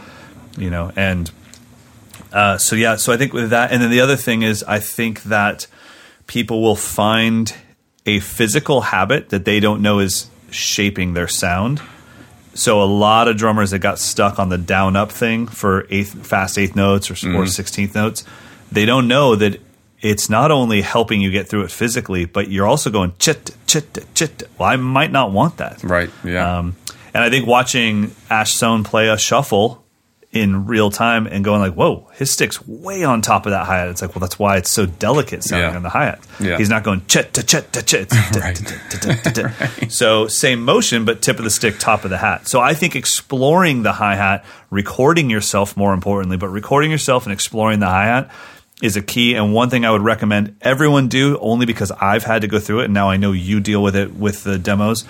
you 0.56 0.70
know, 0.70 0.92
and 0.96 1.32
uh, 2.32 2.60
so 2.60 2.76
yeah. 2.76 2.98
So 2.98 3.12
I 3.12 3.18
think 3.18 3.34
with 3.34 3.50
that, 3.50 3.72
and 3.72 3.82
then 3.82 3.90
the 3.90 4.02
other 4.02 4.16
thing 4.16 4.44
is, 4.44 4.64
I 4.64 4.78
think 4.78 5.24
that 5.24 5.66
people 6.28 6.62
will 6.62 6.76
find 6.76 7.52
a 8.06 8.20
physical 8.20 8.82
habit 8.82 9.30
that 9.30 9.46
they 9.46 9.60
don't 9.60 9.82
know 9.82 9.98
is 9.98 10.30
shaping 10.52 11.16
their 11.16 11.28
sound. 11.28 11.82
So 12.54 12.84
a 12.84 12.86
lot 12.86 13.28
of 13.28 13.36
drummers 13.36 13.72
that 13.72 13.80
got 13.80 13.98
stuck 13.98 14.38
on 14.38 14.50
the 14.50 14.60
down 14.60 14.96
up 14.96 15.12
thing 15.12 15.48
for 15.48 15.88
eighth 15.90 16.28
fast 16.28 16.60
eighth 16.60 16.76
notes 16.76 17.10
or, 17.10 17.14
or 17.14 17.46
16th 17.46 17.96
notes, 17.96 18.24
they 18.72 18.86
don't 18.86 19.08
know 19.08 19.36
that 19.36 19.60
it's 20.02 20.30
not 20.30 20.52
only 20.52 20.82
helping 20.82 21.22
you 21.22 21.32
get 21.32 21.48
through 21.48 21.64
it 21.64 21.72
physically, 21.72 22.26
but 22.26 22.50
you're 22.50 22.68
also 22.68 22.90
going 22.90 23.14
chit 23.20 23.52
chit 23.68 24.06
chit. 24.14 24.44
Well, 24.58 24.70
I 24.70 24.76
might 24.76 25.12
not 25.12 25.32
want 25.32 25.58
that. 25.58 25.84
Right. 25.84 26.10
Yeah. 26.24 26.60
Um, 26.60 26.76
and 27.14 27.24
I 27.24 27.30
think 27.30 27.48
watching 27.48 28.16
Ash 28.30 28.54
Soan 28.54 28.84
play 28.86 29.10
a 29.10 29.18
shuffle 29.18 29.84
in 30.32 30.68
real 30.68 30.92
time 30.92 31.26
and 31.26 31.44
going 31.44 31.60
like, 31.60 31.74
"Whoa, 31.74 32.08
his 32.14 32.30
stick's 32.30 32.66
way 32.68 33.04
on 33.04 33.24
top 33.24 33.48
of 33.48 33.50
that 33.52 33.66
hi 33.66 33.78
hat." 33.80 33.88
It's 33.90 34.02
like, 34.04 34.14
well, 34.14 34.20
that's 34.20 34.38
why 34.38 34.58
it's 34.58 34.72
so 34.72 34.86
delicate 34.86 35.44
sounding 35.44 35.72
Yeah. 35.72 35.76
on 35.76 35.82
the 35.84 35.90
hi 35.90 36.06
hat. 36.06 36.20
Yeah. 36.40 36.58
He's 36.58 36.70
not 36.70 36.84
going 36.84 37.02
chit 37.08 37.34
to 37.34 37.42
chit 37.44 37.74
chit. 37.88 38.14
Right. 38.36 39.92
So 39.92 40.28
same 40.28 40.64
motion, 40.64 41.04
but 41.04 41.22
tip 41.22 41.40
of 41.40 41.44
the 41.44 41.50
stick, 41.50 41.80
top 41.80 42.04
of 42.04 42.10
the 42.12 42.18
hat. 42.18 42.48
So 42.48 42.60
I 42.60 42.74
think 42.76 42.96
exploring 42.96 43.82
the 43.84 43.94
hi 43.94 44.16
hat, 44.16 44.46
recording 44.70 45.30
yourself 45.30 45.76
more 45.76 45.94
importantly, 45.94 46.38
but 46.38 46.50
recording 46.50 46.92
yourself 46.92 47.26
and 47.26 47.34
exploring 47.34 47.80
the 47.80 47.88
hi 47.88 48.06
hat 48.06 48.30
is 48.82 48.96
a 48.96 49.02
key. 49.02 49.36
And 49.36 49.54
one 49.54 49.70
thing 49.70 49.86
I 49.86 49.92
would 49.92 50.02
recommend 50.02 50.56
everyone 50.62 51.08
do, 51.08 51.38
only 51.40 51.66
because 51.66 51.92
I've 51.92 52.24
had 52.24 52.42
to 52.42 52.48
go 52.48 52.60
through 52.60 52.82
it, 52.82 52.86
and 52.86 52.94
now 52.94 53.10
I 53.10 53.18
know 53.18 53.32
you 53.32 53.60
deal 53.60 53.84
with 53.84 53.96
it 53.96 54.14
with 54.16 54.44
the 54.44 54.58
demos. 54.58 55.06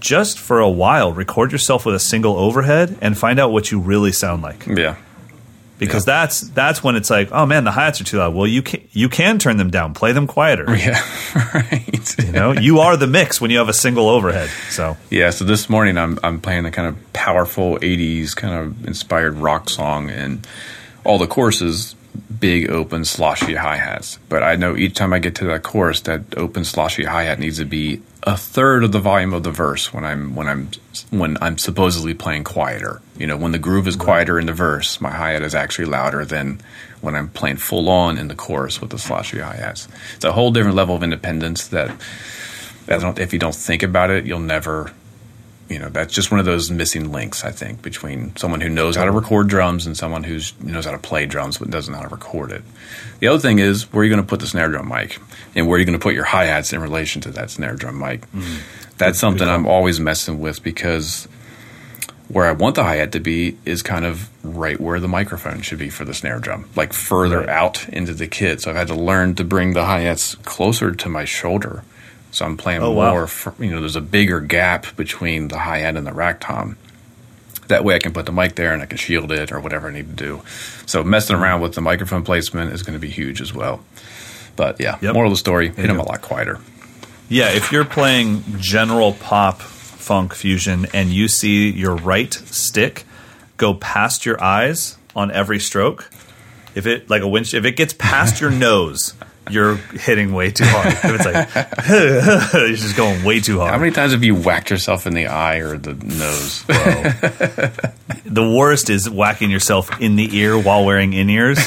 Just 0.00 0.38
for 0.38 0.58
a 0.60 0.68
while, 0.68 1.12
record 1.12 1.50
yourself 1.52 1.86
with 1.86 1.94
a 1.94 1.98
single 2.00 2.36
overhead 2.36 2.98
and 3.00 3.16
find 3.16 3.40
out 3.40 3.52
what 3.52 3.70
you 3.70 3.80
really 3.80 4.12
sound 4.12 4.42
like. 4.42 4.66
yeah. 4.66 4.96
Because 5.76 6.04
that's 6.04 6.40
that's 6.40 6.84
when 6.84 6.94
it's 6.94 7.10
like, 7.10 7.30
oh 7.32 7.46
man, 7.46 7.64
the 7.64 7.72
hi 7.72 7.86
hats 7.86 8.00
are 8.00 8.04
too 8.04 8.18
loud. 8.18 8.32
Well, 8.32 8.46
you 8.46 8.62
can 8.62 8.86
you 8.92 9.08
can 9.08 9.38
turn 9.40 9.56
them 9.56 9.70
down, 9.70 9.92
play 9.92 10.12
them 10.12 10.26
quieter. 10.28 10.66
Yeah. 10.76 11.02
right. 11.52 12.18
You 12.18 12.32
know, 12.32 12.52
you 12.52 12.78
are 12.78 12.96
the 12.96 13.08
mix 13.08 13.40
when 13.40 13.50
you 13.50 13.58
have 13.58 13.68
a 13.68 13.72
single 13.74 14.08
overhead. 14.08 14.50
So 14.70 14.96
Yeah, 15.10 15.30
so 15.30 15.44
this 15.44 15.68
morning 15.68 15.98
I'm 15.98 16.18
I'm 16.22 16.40
playing 16.40 16.64
a 16.64 16.70
kind 16.70 16.86
of 16.88 17.12
powerful 17.12 17.76
'80s 17.78 18.36
kind 18.36 18.54
of 18.54 18.86
inspired 18.86 19.34
rock 19.34 19.68
song, 19.68 20.10
and 20.10 20.46
all 21.02 21.18
the 21.18 21.26
choruses 21.26 21.96
big 22.40 22.70
open 22.70 23.04
sloshy 23.04 23.54
hi 23.54 23.76
hats. 23.76 24.18
But 24.28 24.42
I 24.42 24.56
know 24.56 24.76
each 24.76 24.94
time 24.94 25.12
I 25.12 25.18
get 25.18 25.34
to 25.36 25.44
that 25.46 25.62
chorus, 25.62 26.00
that 26.02 26.36
open 26.36 26.64
sloshy 26.64 27.04
hi 27.04 27.24
hat 27.24 27.38
needs 27.38 27.58
to 27.58 27.64
be 27.64 28.02
a 28.22 28.36
third 28.36 28.84
of 28.84 28.92
the 28.92 29.00
volume 29.00 29.34
of 29.34 29.42
the 29.42 29.50
verse 29.50 29.92
when 29.92 30.04
I'm 30.04 30.34
when 30.34 30.48
I'm 30.48 30.70
when 31.10 31.36
I'm 31.40 31.58
supposedly 31.58 32.14
playing 32.14 32.44
quieter. 32.44 33.00
You 33.18 33.26
know, 33.26 33.36
when 33.36 33.52
the 33.52 33.58
groove 33.58 33.86
is 33.86 33.96
quieter 33.96 34.38
in 34.38 34.46
the 34.46 34.52
verse, 34.52 35.00
my 35.00 35.10
hi 35.10 35.32
hat 35.32 35.42
is 35.42 35.54
actually 35.54 35.86
louder 35.86 36.24
than 36.24 36.60
when 37.00 37.14
I'm 37.14 37.28
playing 37.28 37.56
full 37.56 37.88
on 37.88 38.18
in 38.18 38.28
the 38.28 38.34
chorus 38.34 38.80
with 38.80 38.90
the 38.90 38.98
sloshy 38.98 39.40
hi 39.40 39.56
hats. 39.56 39.88
It's 40.16 40.24
a 40.24 40.32
whole 40.32 40.50
different 40.50 40.76
level 40.76 40.96
of 40.96 41.02
independence 41.02 41.68
that. 41.68 41.94
I 42.86 42.98
don't, 42.98 43.18
if 43.18 43.32
you 43.32 43.38
don't 43.38 43.54
think 43.54 43.82
about 43.82 44.10
it, 44.10 44.26
you'll 44.26 44.40
never 44.40 44.92
you 45.68 45.78
know 45.78 45.88
that's 45.88 46.12
just 46.12 46.30
one 46.30 46.38
of 46.40 46.46
those 46.46 46.70
missing 46.70 47.10
links 47.10 47.44
i 47.44 47.50
think 47.50 47.80
between 47.80 48.34
someone 48.36 48.60
who 48.60 48.68
knows 48.68 48.96
how 48.96 49.04
to 49.04 49.10
record 49.10 49.48
drums 49.48 49.86
and 49.86 49.96
someone 49.96 50.22
who 50.24 50.38
knows 50.60 50.84
how 50.84 50.90
to 50.92 50.98
play 50.98 51.24
drums 51.26 51.58
but 51.58 51.70
doesn't 51.70 51.92
know 51.92 51.98
how 52.00 52.04
to 52.08 52.14
record 52.14 52.52
it. 52.52 52.62
The 53.20 53.28
other 53.28 53.38
thing 53.38 53.58
is 53.58 53.90
where 53.92 54.02
are 54.02 54.04
you 54.04 54.10
going 54.10 54.22
to 54.22 54.28
put 54.28 54.40
the 54.40 54.46
snare 54.46 54.68
drum 54.68 54.88
mic? 54.88 55.18
And 55.54 55.66
where 55.66 55.76
are 55.76 55.78
you 55.78 55.86
going 55.86 55.98
to 55.98 56.02
put 56.02 56.14
your 56.14 56.24
hi-hats 56.24 56.72
in 56.72 56.80
relation 56.80 57.22
to 57.22 57.30
that 57.32 57.50
snare 57.50 57.74
drum 57.76 57.98
mic? 57.98 58.30
Mm. 58.32 58.58
That's 58.98 59.18
something 59.18 59.48
i'm 59.48 59.66
always 59.66 59.98
messing 60.00 60.38
with 60.40 60.62
because 60.62 61.26
where 62.28 62.46
i 62.46 62.52
want 62.52 62.74
the 62.74 62.82
hi-hat 62.84 63.12
to 63.12 63.20
be 63.20 63.56
is 63.64 63.82
kind 63.82 64.04
of 64.04 64.28
right 64.44 64.80
where 64.80 64.98
the 65.00 65.08
microphone 65.08 65.60
should 65.62 65.78
be 65.78 65.88
for 65.90 66.04
the 66.04 66.14
snare 66.14 66.38
drum 66.40 66.68
like 66.76 66.92
further 66.92 67.40
Right. 67.40 67.48
out 67.48 67.88
into 67.88 68.12
the 68.14 68.26
kit. 68.26 68.60
So 68.60 68.70
i've 68.70 68.76
had 68.76 68.88
to 68.88 68.94
learn 68.94 69.34
to 69.36 69.44
bring 69.44 69.72
the 69.72 69.84
hi-hats 69.86 70.34
closer 70.36 70.92
to 70.94 71.08
my 71.08 71.24
shoulder 71.24 71.82
so 72.34 72.44
i'm 72.44 72.56
playing 72.56 72.82
Oh, 72.82 72.90
wow. 72.90 73.12
more 73.12 73.26
fr- 73.26 73.62
you 73.62 73.70
know 73.70 73.80
there's 73.80 73.96
a 73.96 74.00
bigger 74.00 74.40
gap 74.40 74.94
between 74.96 75.48
the 75.48 75.58
hi-hat 75.58 75.96
and 75.96 76.06
the 76.06 76.12
rack 76.12 76.40
tom 76.40 76.76
that 77.68 77.84
way 77.84 77.94
i 77.94 77.98
can 77.98 78.12
put 78.12 78.26
the 78.26 78.32
mic 78.32 78.56
there 78.56 78.72
and 78.74 78.82
i 78.82 78.86
can 78.86 78.98
shield 78.98 79.32
it 79.32 79.50
or 79.52 79.60
whatever 79.60 79.88
i 79.88 79.92
need 79.92 80.08
to 80.16 80.24
do. 80.24 80.42
So 80.86 81.02
messing 81.02 81.36
around 81.36 81.62
with 81.62 81.74
the 81.74 81.80
microphone 81.80 82.22
placement 82.24 82.72
is 82.74 82.82
going 82.82 82.92
to 82.92 82.98
be 83.00 83.08
huge 83.08 83.40
as 83.40 83.54
well. 83.54 83.82
But 84.56 84.80
yeah 84.80 84.98
Yep. 85.00 85.14
moral 85.14 85.30
of 85.30 85.32
the 85.32 85.38
story 85.38 85.68
hit 85.68 85.86
them 85.86 85.98
a 85.98 86.02
lot 86.04 86.20
quieter. 86.20 86.58
Yeah, 87.30 87.48
if 87.52 87.72
you're 87.72 87.86
playing 87.86 88.44
general 88.58 89.14
pop 89.14 89.60
funk 89.62 90.34
fusion 90.34 90.86
and 90.92 91.08
you 91.10 91.26
see 91.26 91.70
your 91.70 91.96
right 91.96 92.32
stick 92.34 93.04
go 93.56 93.72
past 93.72 94.26
your 94.26 94.42
eyes 94.44 94.98
on 95.16 95.30
every 95.30 95.58
stroke, 95.58 96.10
if 96.74 96.86
it 96.86 97.08
like 97.08 97.22
a 97.22 97.28
winch, 97.28 97.54
if 97.54 97.64
it 97.64 97.76
gets 97.76 97.94
past 97.94 98.42
your 98.42 98.50
nose, 98.68 99.14
you're 99.50 99.76
hitting 99.76 100.32
way 100.32 100.50
too 100.50 100.64
hard. 100.66 100.86
If 100.86 101.04
it's 101.04 101.24
like 101.24 102.52
you're 102.54 102.68
just 102.76 102.96
going 102.96 103.24
way 103.24 103.40
too 103.40 103.58
hard. 103.58 103.72
how 103.72 103.78
many 103.78 103.92
times 103.92 104.12
have 104.12 104.24
you 104.24 104.34
whacked 104.34 104.70
yourself 104.70 105.06
in 105.06 105.14
the 105.14 105.26
eye 105.26 105.58
or 105.58 105.76
the 105.76 105.94
nose 105.94 106.64
the 108.24 108.42
worst 108.42 108.90
is 108.90 109.08
whacking 109.08 109.50
yourself 109.50 110.00
in 110.00 110.16
the 110.16 110.36
ear 110.36 110.58
while 110.58 110.84
wearing 110.84 111.12
in 111.12 111.30
ears. 111.30 111.58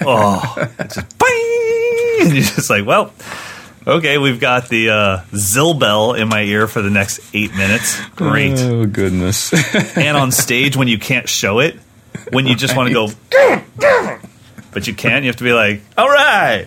Oh, 0.00 0.54
it's 0.78 0.94
just 0.96 1.18
bang! 1.18 2.18
And 2.22 2.32
you're 2.34 2.42
just 2.42 2.70
like, 2.70 2.84
well, 2.84 3.12
okay, 3.86 4.18
we've 4.18 4.40
got 4.40 4.68
the 4.68 4.90
uh, 4.90 5.20
Zill 5.32 5.78
bell 5.78 6.14
in 6.14 6.28
my 6.28 6.42
ear 6.42 6.66
for 6.66 6.82
the 6.82 6.90
next 6.90 7.20
eight 7.34 7.54
minutes. 7.54 8.00
Great. 8.16 8.58
oh 8.58 8.86
goodness 8.86 9.52
and 9.96 10.16
on 10.16 10.32
stage 10.32 10.76
when 10.76 10.88
you 10.88 10.98
can't 10.98 11.28
show 11.28 11.60
it, 11.60 11.76
when 12.30 12.46
you 12.46 12.56
just 12.56 12.76
want 12.76 12.88
to 12.88 12.92
go, 12.92 13.08
but 14.72 14.86
you 14.86 14.94
can't. 14.94 15.24
You 15.24 15.28
have 15.28 15.36
to 15.36 15.44
be 15.44 15.52
like, 15.52 15.82
all 15.96 16.08
right, 16.08 16.66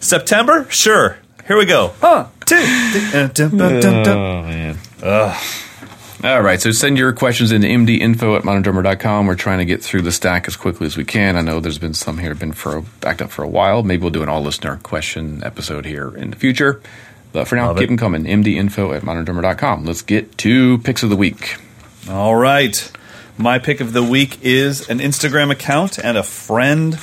September, 0.00 0.66
sure, 0.70 1.18
here 1.46 1.56
we 1.56 1.64
go. 1.66 1.92
Huh? 2.00 2.26
Two. 2.46 2.56
Oh 2.56 4.42
man. 4.42 4.78
Ugh. 5.02 5.44
All 6.24 6.42
right, 6.42 6.60
so 6.60 6.72
send 6.72 6.98
your 6.98 7.12
questions 7.12 7.52
into 7.52 7.68
mdinfo 7.68 8.36
at 8.36 8.42
moderndrummer.com. 8.42 9.26
We're 9.26 9.36
trying 9.36 9.58
to 9.58 9.64
get 9.64 9.82
through 9.84 10.02
the 10.02 10.10
stack 10.10 10.48
as 10.48 10.56
quickly 10.56 10.86
as 10.86 10.96
we 10.96 11.04
can. 11.04 11.36
I 11.36 11.42
know 11.42 11.60
there's 11.60 11.78
been 11.78 11.94
some 11.94 12.18
here 12.18 12.34
been 12.34 12.52
for 12.52 12.80
backed 13.00 13.22
up 13.22 13.30
for 13.30 13.44
a 13.44 13.48
while. 13.48 13.84
Maybe 13.84 14.02
we'll 14.02 14.10
do 14.10 14.24
an 14.24 14.28
all 14.28 14.42
listener 14.42 14.78
question 14.82 15.44
episode 15.44 15.86
here 15.86 16.16
in 16.16 16.30
the 16.30 16.36
future. 16.36 16.80
But 17.32 17.46
for 17.46 17.54
now, 17.54 17.68
Love 17.68 17.76
keep 17.76 17.84
it. 17.84 17.86
them 17.88 17.98
coming. 17.98 18.24
mdinfo 18.24 18.96
at 18.96 19.02
moderndrummer.com. 19.02 19.84
Let's 19.84 20.02
get 20.02 20.36
to 20.38 20.78
picks 20.78 21.02
of 21.04 21.10
the 21.10 21.16
week. 21.16 21.56
All 22.10 22.34
right. 22.34 22.90
My 23.36 23.60
pick 23.60 23.80
of 23.80 23.92
the 23.92 24.02
week 24.02 24.38
is 24.42 24.88
an 24.88 24.98
Instagram 24.98 25.52
account 25.52 25.98
and 25.98 26.16
a 26.16 26.24
friend. 26.24 26.98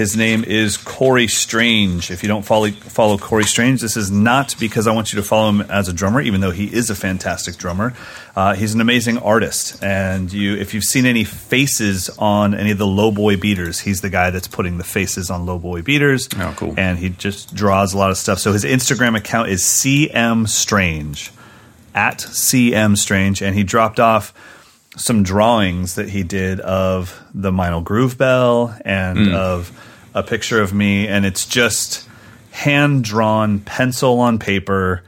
His 0.00 0.16
name 0.16 0.44
is 0.44 0.78
Corey 0.78 1.28
Strange. 1.28 2.10
If 2.10 2.22
you 2.22 2.28
don't 2.30 2.40
follow 2.40 2.70
follow 2.70 3.18
Corey 3.18 3.44
Strange, 3.44 3.82
this 3.82 3.98
is 3.98 4.10
not 4.10 4.56
because 4.58 4.86
I 4.86 4.94
want 4.94 5.12
you 5.12 5.18
to 5.18 5.22
follow 5.22 5.50
him 5.50 5.60
as 5.60 5.88
a 5.88 5.92
drummer, 5.92 6.22
even 6.22 6.40
though 6.40 6.52
he 6.52 6.64
is 6.74 6.88
a 6.88 6.94
fantastic 6.94 7.58
drummer. 7.58 7.92
Uh, 8.34 8.54
he's 8.54 8.72
an 8.72 8.80
amazing 8.80 9.18
artist, 9.18 9.84
and 9.84 10.32
you, 10.32 10.56
if 10.56 10.72
you've 10.72 10.84
seen 10.84 11.04
any 11.04 11.24
faces 11.24 12.08
on 12.18 12.54
any 12.54 12.70
of 12.70 12.78
the 12.78 12.86
Lowboy 12.86 13.42
beaters, 13.42 13.80
he's 13.80 14.00
the 14.00 14.08
guy 14.08 14.30
that's 14.30 14.48
putting 14.48 14.78
the 14.78 14.84
faces 14.84 15.28
on 15.28 15.44
Lowboy 15.44 15.84
beaters. 15.84 16.30
Oh, 16.34 16.54
cool. 16.56 16.72
And 16.78 16.98
he 16.98 17.10
just 17.10 17.54
draws 17.54 17.92
a 17.92 17.98
lot 17.98 18.10
of 18.10 18.16
stuff. 18.16 18.38
So 18.38 18.54
his 18.54 18.64
Instagram 18.64 19.18
account 19.18 19.50
is 19.50 19.62
CM 19.62 20.48
Strange 20.48 21.30
at 21.94 22.20
CM 22.20 22.96
Strange, 22.96 23.42
and 23.42 23.54
he 23.54 23.64
dropped 23.64 24.00
off 24.00 24.32
some 24.96 25.22
drawings 25.22 25.96
that 25.96 26.08
he 26.08 26.22
did 26.22 26.58
of 26.60 27.22
the 27.34 27.50
Meinl 27.50 27.84
Groove 27.84 28.16
Bell 28.16 28.74
and 28.82 29.34
of 29.34 29.70
a 30.14 30.22
picture 30.22 30.60
of 30.60 30.72
me, 30.72 31.06
and 31.08 31.24
it's 31.24 31.46
just 31.46 32.08
hand 32.50 33.04
drawn, 33.04 33.60
pencil 33.60 34.18
on 34.20 34.38
paper, 34.38 35.02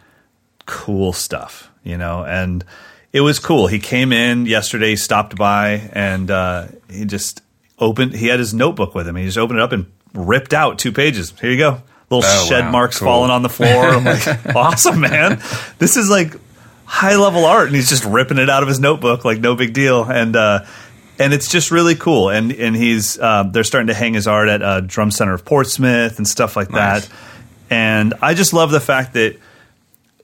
cool 0.67 1.13
stuff, 1.13 1.71
you 1.83 1.97
know. 1.99 2.25
And 2.25 2.65
it 3.13 3.21
was 3.21 3.39
cool. 3.39 3.67
He 3.67 3.79
came 3.79 4.13
in 4.13 4.47
yesterday, 4.47 4.97
stopped 4.97 5.37
by, 5.37 5.91
and 5.93 6.31
uh, 6.31 6.67
he 6.91 7.05
just 7.05 7.43
opened. 7.79 8.15
He 8.15 8.29
had 8.29 8.39
his 8.39 8.55
notebook 8.55 8.95
with 8.95 9.07
him. 9.09 9.17
He 9.17 9.25
just 9.27 9.39
opened 9.39 9.59
it 9.59 9.63
up 9.63 9.73
and 9.73 9.87
ripped 10.15 10.55
out 10.55 10.79
two 10.79 10.93
pages. 10.93 11.33
Here 11.41 11.51
you 11.51 11.59
go. 11.59 11.83
Little 12.11 12.29
Oh, 12.31 12.47
shed 12.47 12.67
wow. 12.67 12.71
marks 12.71 12.99
Cool. 12.99 13.07
falling 13.07 13.31
on 13.31 13.43
the 13.43 13.49
floor. 13.49 13.87
I'm 13.89 14.05
like, 14.05 14.27
awesome, 14.57 15.01
man. 15.01 15.43
This 15.79 15.97
is 15.97 16.09
like 16.11 16.35
high 16.85 17.17
level 17.17 17.45
art, 17.47 17.67
and 17.69 17.75
he's 17.77 17.89
just 17.89 18.05
ripping 18.05 18.39
it 18.39 18.51
out 18.51 18.63
of 18.63 18.69
his 18.69 18.79
notebook 18.79 19.25
like 19.25 19.41
no 19.41 19.57
big 19.57 19.73
deal. 19.73 20.05
And 20.05 20.37
uh, 20.37 20.65
and 21.23 21.33
it's 21.33 21.49
just 21.51 21.71
really 21.71 21.95
cool. 21.95 22.29
And 22.31 22.53
and 22.53 22.75
he's 22.77 23.19
uh, 23.19 23.45
they're 23.45 23.65
starting 23.65 23.89
to 23.89 23.95
hang 23.95 24.15
his 24.15 24.27
art 24.27 24.49
at 24.49 24.63
uh, 24.63 24.81
Drum 24.81 25.11
Center 25.11 25.35
of 25.35 25.45
Portsmouth 25.45 26.19
and 26.19 26.27
stuff 26.27 26.57
like 26.57 26.71
Nice. 26.71 27.07
that. 27.07 27.15
And 27.71 28.15
I 28.21 28.35
just 28.35 28.53
love 28.53 28.71
the 28.71 28.81
fact 28.81 29.15
that 29.15 29.37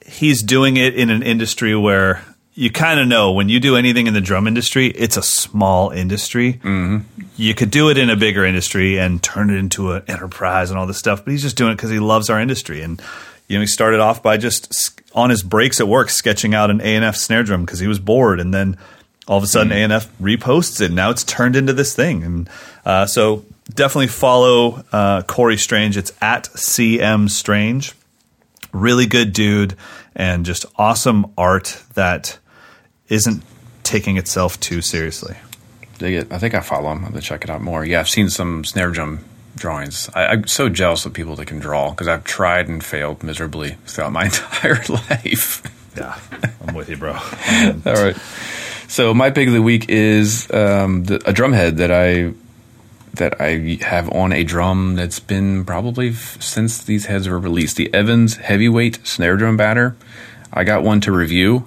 he's 0.05 0.42
doing 0.42 0.76
it 0.76 0.94
in 0.94 1.11
an 1.11 1.22
industry 1.22 1.74
where 1.76 2.22
you 2.55 2.70
kind 2.70 2.99
of 2.99 3.07
know 3.07 3.32
when 3.32 3.49
you 3.49 3.61
do 3.61 3.76
anything 3.76 4.07
in 4.09 4.14
the 4.14 4.20
drum 4.20 4.49
industry, 4.49 4.88
it's 4.88 5.16
a 5.16 5.22
small 5.22 5.90
industry. 5.90 6.55
Mm-hmm. 6.55 6.99
You 7.36 7.55
could 7.55 7.70
do 7.70 7.88
it 7.88 7.96
in 7.99 8.11
a 8.11 8.16
bigger 8.16 8.44
industry 8.44 8.99
and 8.99 9.22
turn 9.22 9.49
it 9.51 9.57
into 9.57 9.92
an 9.92 10.03
enterprise 10.09 10.70
and 10.70 10.78
all 10.78 10.86
this 10.86 10.99
stuff, 10.99 11.24
but 11.24 11.30
he's 11.30 11.42
just 11.42 11.57
doing 11.57 11.72
it 11.72 11.76
because 11.76 11.90
he 11.90 12.01
loves 12.01 12.28
our 12.30 12.40
industry. 12.40 12.82
And 12.82 13.01
you 13.46 13.57
know, 13.57 13.61
he 13.61 13.66
started 13.66 14.01
off 14.01 14.22
by 14.22 14.36
just 14.36 14.92
on 15.14 15.30
his 15.30 15.42
breaks 15.42 15.80
at 15.80 15.88
work 15.88 16.11
sketching 16.11 16.53
out 16.53 16.70
an 16.70 16.80
A 16.80 16.96
and 16.96 17.05
F 17.05 17.16
snare 17.16 17.44
drum 17.44 17.64
because 17.64 17.78
he 17.78 17.86
was 17.86 17.99
bored, 17.99 18.40
and 18.40 18.53
then 18.53 18.76
all 19.28 19.36
of 19.38 19.44
a 19.44 19.46
sudden 19.46 19.72
A 19.72 19.82
and 19.82 19.92
F 19.92 20.10
reposts 20.18 20.80
it. 20.80 20.90
Now 20.90 21.10
it's 21.10 21.22
turned 21.22 21.54
into 21.54 21.72
this 21.72 21.94
thing, 21.94 22.22
and 22.22 22.50
uh, 22.84 23.06
so 23.06 23.44
definitely 23.72 24.08
follow 24.08 24.82
uh, 24.90 25.22
Corey 25.22 25.58
Strange. 25.58 25.96
It's 25.96 26.12
at 26.20 26.44
CM 26.44 27.28
Strange. 27.28 27.94
Really 28.72 29.06
good 29.06 29.32
dude, 29.32 29.76
and 30.16 30.44
just 30.44 30.66
awesome 30.76 31.32
art 31.36 31.82
that 31.94 32.38
isn't 33.08 33.42
taking 33.82 34.16
itself 34.16 34.58
too 34.60 34.80
seriously. 34.80 35.36
Dig 35.98 36.14
it. 36.14 36.32
I 36.32 36.38
think 36.38 36.54
I 36.54 36.60
follow 36.60 36.92
him. 36.92 37.04
I'm 37.04 37.10
gonna 37.10 37.20
check 37.20 37.44
it 37.44 37.50
out 37.50 37.60
more. 37.60 37.84
Yeah, 37.84 38.00
I've 38.00 38.08
seen 38.08 38.30
some 38.30 38.64
snare 38.64 38.90
drum 38.90 39.24
drawings. 39.56 40.08
I, 40.14 40.26
I'm 40.26 40.46
so 40.46 40.68
jealous 40.68 41.04
of 41.04 41.12
people 41.12 41.36
that 41.36 41.46
can 41.46 41.58
draw 41.58 41.90
because 41.90 42.08
I've 42.08 42.24
tried 42.24 42.68
and 42.68 42.82
failed 42.82 43.22
miserably 43.22 43.76
throughout 43.86 44.12
my 44.12 44.24
entire 44.26 44.82
life. 44.88 45.62
Yeah, 45.96 46.18
I'm 46.66 46.74
with 46.74 46.88
you, 46.88 46.96
bro. 46.96 47.12
All 47.86 47.94
right. 47.94 48.16
So 48.89 49.12
my 49.12 49.30
pick 49.30 49.49
of 49.49 49.55
the 49.55 49.62
week 49.62 49.91
is 49.91 50.51
um, 50.51 51.05
the, 51.05 51.22
a 51.28 51.32
drum 51.32 51.53
head 51.53 51.76
that 51.76 51.93
I 51.93 52.32
that 53.14 53.41
I 53.41 53.78
have 53.82 54.11
on 54.12 54.32
a 54.32 54.45
drum 54.45 54.95
that's 54.95 55.20
been 55.20 55.64
probably 55.64 56.11
f- 56.11 56.41
since 56.41 56.82
these 56.82 57.07
heads 57.07 57.28
were 57.28 57.39
released. 57.39 57.76
The 57.76 57.93
Evans 57.93 58.36
Heavyweight 58.36 59.07
Snare 59.07 59.36
Drum 59.36 59.59
Batter. 59.59 59.95
I 60.53 60.64
got 60.64 60.82
one 60.82 61.01
to 61.03 61.12
review. 61.12 61.66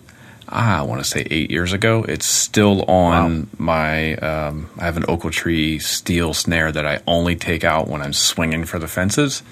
Ah, 0.50 0.80
I 0.80 0.82
want 0.82 1.04
to 1.04 1.10
say 1.10 1.26
eight 1.30 1.52
years 1.52 1.74
ago. 1.74 2.04
It's 2.04 2.26
still 2.26 2.84
on 2.90 3.42
wow. 3.42 3.48
my. 3.58 4.16
Um, 4.16 4.72
I 4.80 4.86
have 4.86 4.98
an 4.98 5.32
Tree 5.32 5.78
steel 5.78 6.34
snare 6.34 6.72
that 6.72 6.88
I 6.88 7.02
only 7.06 7.36
take 7.36 7.64
out 7.64 7.88
when 7.88 8.02
I'm 8.02 8.14
swinging 8.14 8.66
for 8.66 8.80
the 8.80 8.88
fences, 8.88 9.44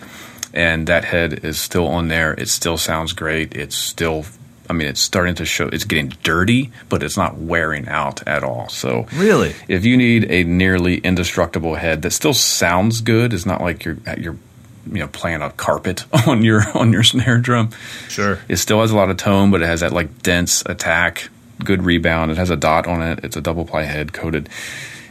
and 0.56 0.88
that 0.88 1.06
head 1.06 1.46
is 1.46 1.60
still 1.60 1.88
on 1.88 2.08
there. 2.08 2.34
It 2.34 2.50
still 2.50 2.78
sounds 2.78 3.14
great. 3.14 3.56
It's 3.56 3.76
still 3.76 4.26
I 4.70 4.74
mean, 4.74 4.88
it's 4.88 5.02
starting 5.02 5.34
to 5.36 5.46
show. 5.46 5.68
It's 5.68 5.84
getting 5.84 6.10
dirty, 6.22 6.72
but 6.90 7.02
it's 7.02 7.18
not 7.18 7.38
wearing 7.38 7.88
out 7.88 8.26
at 8.28 8.44
all. 8.44 8.70
So, 8.70 9.08
really, 9.16 9.56
if 9.68 9.84
you 9.84 9.98
need 9.98 10.30
a 10.30 10.44
nearly 10.44 10.98
indestructible 10.98 11.76
head 11.76 12.04
that 12.04 12.12
still 12.12 12.36
sounds 12.36 13.02
good, 13.02 13.34
it's 13.34 13.48
not 13.48 13.62
like 13.62 13.84
you're 13.84 13.98
uh, 14.06 14.16
you're 14.18 14.38
you 14.86 15.00
know 15.00 15.08
playing 15.08 15.42
a 15.42 15.50
carpet 15.50 16.06
on 16.28 16.44
your 16.44 16.62
on 16.78 16.94
your 16.94 17.04
snare 17.04 17.40
drum. 17.40 17.72
Sure, 18.10 18.38
it 18.48 18.58
still 18.58 18.82
has 18.82 18.92
a 18.92 18.96
lot 18.96 19.10
of 19.10 19.18
tone, 19.18 19.50
but 19.50 19.64
it 19.64 19.66
has 19.66 19.80
that 19.80 19.92
like 19.92 20.22
dense 20.22 20.64
attack, 20.68 21.30
good 21.64 21.82
rebound. 21.82 22.30
It 22.30 22.38
has 22.38 22.52
a 22.52 22.56
dot 22.56 22.86
on 22.86 23.02
it. 23.02 23.22
It's 23.24 23.36
a 23.36 23.42
double 23.42 23.66
ply 23.66 23.84
head 23.84 24.14
coated. 24.14 24.50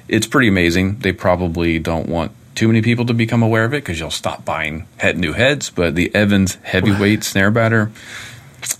It's 0.06 0.26
pretty 0.26 0.48
amazing. 0.48 1.00
They 1.00 1.12
probably 1.12 1.80
don't 1.80 2.08
want 2.08 2.30
too 2.54 2.68
many 2.68 2.80
people 2.80 3.06
to 3.06 3.14
become 3.14 3.42
aware 3.42 3.64
of 3.64 3.74
it 3.74 3.82
because 3.82 4.00
you'll 4.00 4.10
stop 4.10 4.44
buying 4.44 4.86
head 4.98 5.18
new 5.18 5.32
heads. 5.32 5.68
But 5.68 5.96
the 5.96 6.14
Evans 6.14 6.58
heavyweight 6.62 7.24
snare 7.24 7.50
batter 7.50 7.90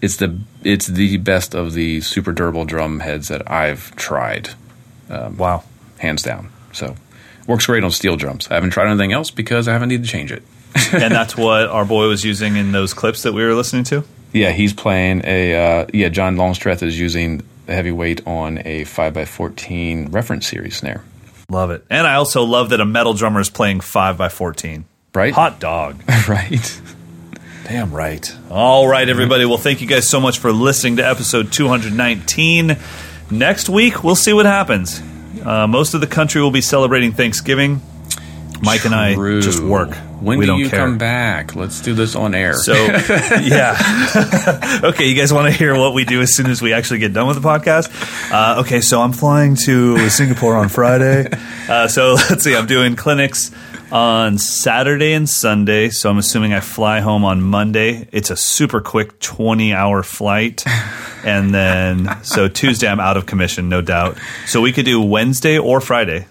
it's 0.03 0.17
the 0.17 0.39
it's 0.65 0.87
the 0.87 1.17
best 1.19 1.55
of 1.55 1.73
the 1.73 2.01
super 2.01 2.33
durable 2.33 2.65
drum 2.65 3.01
heads 3.01 3.29
that 3.29 3.51
I've 3.51 3.95
tried. 3.97 4.51
Um, 5.09 5.37
wow, 5.37 5.65
hands 5.99 6.23
down. 6.23 6.51
So 6.73 6.95
works 7.47 7.67
great 7.67 7.85
on 7.85 7.91
steel 7.91 8.17
drums. 8.17 8.49
I 8.51 8.55
haven't 8.55 8.71
tried 8.71 8.89
anything 8.89 9.13
else 9.13 9.31
because 9.31 9.69
I 9.69 9.73
haven't 9.73 9.89
needed 9.89 10.05
to 10.05 10.11
change 10.11 10.33
it. 10.33 10.43
and 10.93 11.13
that's 11.13 11.37
what 11.37 11.67
our 11.69 11.85
boy 11.85 12.09
was 12.09 12.25
using 12.25 12.57
in 12.57 12.73
those 12.73 12.95
clips 12.95 13.23
that 13.23 13.33
we 13.33 13.43
were 13.43 13.55
listening 13.55 13.85
to. 13.85 14.05
Yeah, 14.33 14.53
he's 14.53 14.73
playing 14.73 15.23
a 15.25 15.55
uh, 15.55 15.87
yeah. 15.93 16.11
John 16.11 16.37
Longstreth 16.37 16.83
is 16.83 16.99
using 16.99 17.43
the 17.67 17.75
heavyweight 17.75 18.27
on 18.27 18.61
a 18.67 18.85
five 18.85 19.17
x 19.17 19.31
fourteen 19.31 20.11
reference 20.11 20.47
series 20.47 20.77
snare. 20.77 21.03
Love 21.49 21.71
it, 21.71 21.85
and 21.89 22.07
I 22.07 22.15
also 22.15 22.45
love 22.45 22.71
that 22.71 22.81
a 22.81 22.85
metal 22.85 23.15
drummer 23.15 23.41
is 23.41 23.49
playing 23.49 23.81
five 23.81 24.21
x 24.21 24.35
fourteen. 24.35 24.85
Right, 25.15 25.33
hot 25.33 25.61
dog. 25.61 26.03
right. 26.29 26.81
Damn 27.69 27.93
right. 27.93 28.35
All 28.51 28.89
right, 28.89 29.07
everybody. 29.07 29.45
Well, 29.45 29.59
thank 29.59 29.83
you 29.83 29.87
guys 29.87 30.09
so 30.09 30.21
much 30.21 30.39
for 30.39 30.53
listening 30.53 30.97
to 30.97 31.07
episode 31.07 31.53
219. 31.53 32.79
Next 33.31 33.69
week, 33.69 34.03
we'll 34.03 34.17
see 34.17 34.33
what 34.33 34.47
happens. 34.47 35.03
Uh, 35.45 35.67
most 35.67 35.93
of 35.93 36.01
the 36.01 36.07
country 36.07 36.41
will 36.41 36.51
be 36.51 36.63
celebrating 36.63 37.13
Thanksgiving. 37.13 37.83
Mike 38.63 38.81
True. 38.81 38.93
and 38.93 38.95
I 38.99 39.41
just 39.43 39.63
work. 39.63 39.95
When 40.21 40.39
we 40.39 40.47
do 40.47 40.57
you 40.57 40.71
care. 40.71 40.81
come 40.81 40.97
back? 40.97 41.57
Let's 41.57 41.83
do 41.83 41.93
this 41.93 42.17
on 42.17 42.35
air. 42.35 42.55
So, 42.55 42.73
yeah. 43.43 44.81
okay, 44.85 45.07
you 45.07 45.15
guys 45.15 45.31
want 45.31 45.53
to 45.53 45.53
hear 45.53 45.77
what 45.77 45.93
we 45.93 46.07
do 46.07 46.23
as 46.23 46.35
soon 46.35 46.47
as 46.47 46.63
we 46.63 46.73
actually 46.73 47.01
get 47.01 47.13
done 47.13 47.27
with 47.27 47.41
the 47.41 47.47
podcast? 47.47 48.33
Uh, 48.33 48.63
okay, 48.63 48.81
so 48.81 49.03
I'm 49.03 49.13
flying 49.13 49.57
to 49.67 50.09
Singapore 50.09 50.57
on 50.57 50.71
Friday. 50.71 51.29
Uh, 51.69 51.87
so 51.87 52.15
let's 52.31 52.43
see, 52.43 52.57
I'm 52.57 52.67
doing 52.67 52.97
clinics 52.97 53.51
on 53.91 54.39
Saturday 54.39 55.13
and 55.13 55.29
Sunday. 55.29 55.91
So 55.91 56.11
I'm 56.11 56.19
assuming 56.19 56.53
I 56.53 56.61
fly 56.61 57.01
home 57.01 57.25
on 57.25 57.41
Monday. 57.43 58.09
It's 58.13 58.31
a 58.31 58.37
super 58.37 58.81
quick 58.81 59.19
20 59.21 59.73
hour 59.73 60.03
flight. 60.03 60.65
And 61.25 61.55
then, 61.55 62.23
so 62.23 62.49
Tuesday 62.49 62.89
I'm 62.89 63.01
out 63.01 63.17
of 63.17 63.27
commission, 63.27 63.69
no 63.69 63.81
doubt. 63.81 64.19
So 64.47 64.61
we 64.61 64.73
could 64.73 64.85
do 64.85 65.03
Wednesday 65.03 65.59
or 65.59 65.81
Friday. 65.81 66.27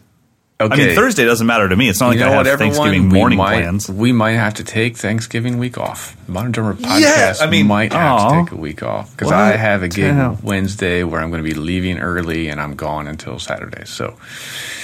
Okay. 0.60 0.74
I 0.74 0.88
mean, 0.88 0.96
Thursday 0.96 1.24
doesn't 1.24 1.46
matter 1.46 1.70
to 1.70 1.76
me. 1.76 1.88
It's 1.88 2.00
not 2.00 2.08
like 2.08 2.16
you 2.16 2.22
know 2.22 2.32
I 2.32 2.38
have 2.38 2.48
what, 2.48 2.58
Thanksgiving 2.58 3.10
morning 3.10 3.38
might, 3.38 3.60
plans. 3.60 3.88
We 3.90 4.12
might 4.12 4.32
have 4.32 4.56
to 4.56 4.64
take 4.64 4.98
Thanksgiving 4.98 5.60
week 5.60 5.78
off. 5.78 6.18
Modern 6.28 6.52
Drummer 6.52 6.74
podcast 6.74 7.00
yeah, 7.00 7.36
I 7.40 7.48
mean, 7.48 7.68
might 7.68 7.94
have 7.94 8.32
to 8.32 8.44
take 8.44 8.52
a 8.52 8.56
week 8.56 8.82
off 8.82 9.16
because 9.16 9.32
I 9.32 9.52
have 9.52 9.84
a 9.84 9.88
gig 9.88 10.16
Wednesday 10.42 11.04
where 11.04 11.22
I'm 11.22 11.30
going 11.30 11.44
to 11.44 11.48
be 11.48 11.56
leaving 11.56 12.00
early 12.00 12.48
and 12.50 12.60
I'm 12.60 12.76
gone 12.76 13.08
until 13.08 13.38
Saturday. 13.38 13.86
So, 13.86 14.18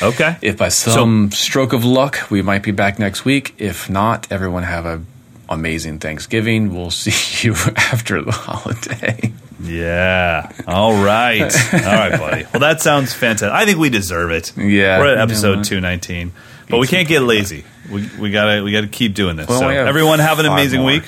okay, 0.03 0.38
if 0.43 0.57
by 0.57 0.69
some 0.69 1.31
so, 1.31 1.35
stroke 1.35 1.73
of 1.73 1.84
luck 1.84 2.30
we 2.30 2.43
might 2.43 2.61
be 2.61 2.72
back 2.72 2.99
next 2.99 3.26
week. 3.26 3.56
If 3.57 3.89
not, 3.89 4.31
everyone 4.31 4.64
have 4.64 4.85
a 4.85 5.02
amazing 5.49 5.97
Thanksgiving. 5.97 6.76
We'll 6.76 6.91
see 6.91 7.47
you 7.47 7.53
after 7.76 8.22
the 8.22 8.31
holiday. 8.31 9.34
Yeah. 9.61 10.51
All 10.67 11.03
right. 11.03 11.41
All 11.73 11.80
right, 11.80 12.17
buddy. 12.17 12.45
Well, 12.53 12.59
that 12.61 12.81
sounds 12.81 13.13
fantastic. 13.13 13.51
I 13.51 13.65
think 13.65 13.77
we 13.77 13.89
deserve 13.89 14.31
it. 14.31 14.55
Yeah. 14.57 14.99
We're 14.99 15.13
at 15.13 15.17
episode 15.17 15.63
two 15.63 15.80
nineteen, 15.80 16.31
but 16.69 16.80
we 16.80 16.88
can't 16.88 17.07
get 17.07 17.21
lazy. 17.21 17.63
We, 17.91 18.09
we 18.19 18.31
gotta 18.31 18.63
we 18.63 18.71
gotta 18.71 18.88
keep 18.88 19.13
doing 19.13 19.35
this. 19.35 19.47
Well, 19.47 19.59
so 19.59 19.69
everyone 19.69 20.19
have 20.19 20.39
an 20.39 20.45
amazing 20.45 20.81
more. 20.81 20.91
week. 20.91 21.03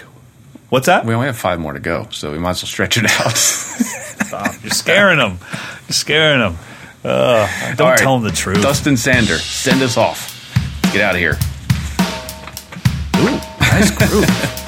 What's 0.70 0.88
that? 0.88 1.06
We 1.06 1.14
only 1.14 1.28
have 1.28 1.38
five 1.38 1.60
more 1.60 1.74
to 1.74 1.80
go, 1.80 2.08
so 2.12 2.32
we 2.32 2.40
might 2.40 2.52
as 2.52 2.64
well 2.64 2.68
stretch 2.68 2.98
it 2.98 3.06
out. 3.06 3.32
Stop! 3.36 4.56
You're 4.64 4.72
scaring 4.72 5.20
them. 5.20 5.40
You're 5.88 5.94
scaring 5.94 6.40
them. 6.40 6.58
Uh, 7.04 7.76
don't 7.76 7.90
right. 7.90 8.00
tell 8.00 8.18
them 8.18 8.28
the 8.28 8.36
truth. 8.36 8.62
Dustin 8.62 8.98
Sander, 8.98 9.38
send 9.38 9.82
us 9.84 9.96
off. 9.96 10.32
Get 10.92 11.02
out 11.02 11.14
of 11.14 11.20
here. 11.20 11.38
Ooh, 13.18 13.40
nice 13.60 13.92
group. 13.92 14.62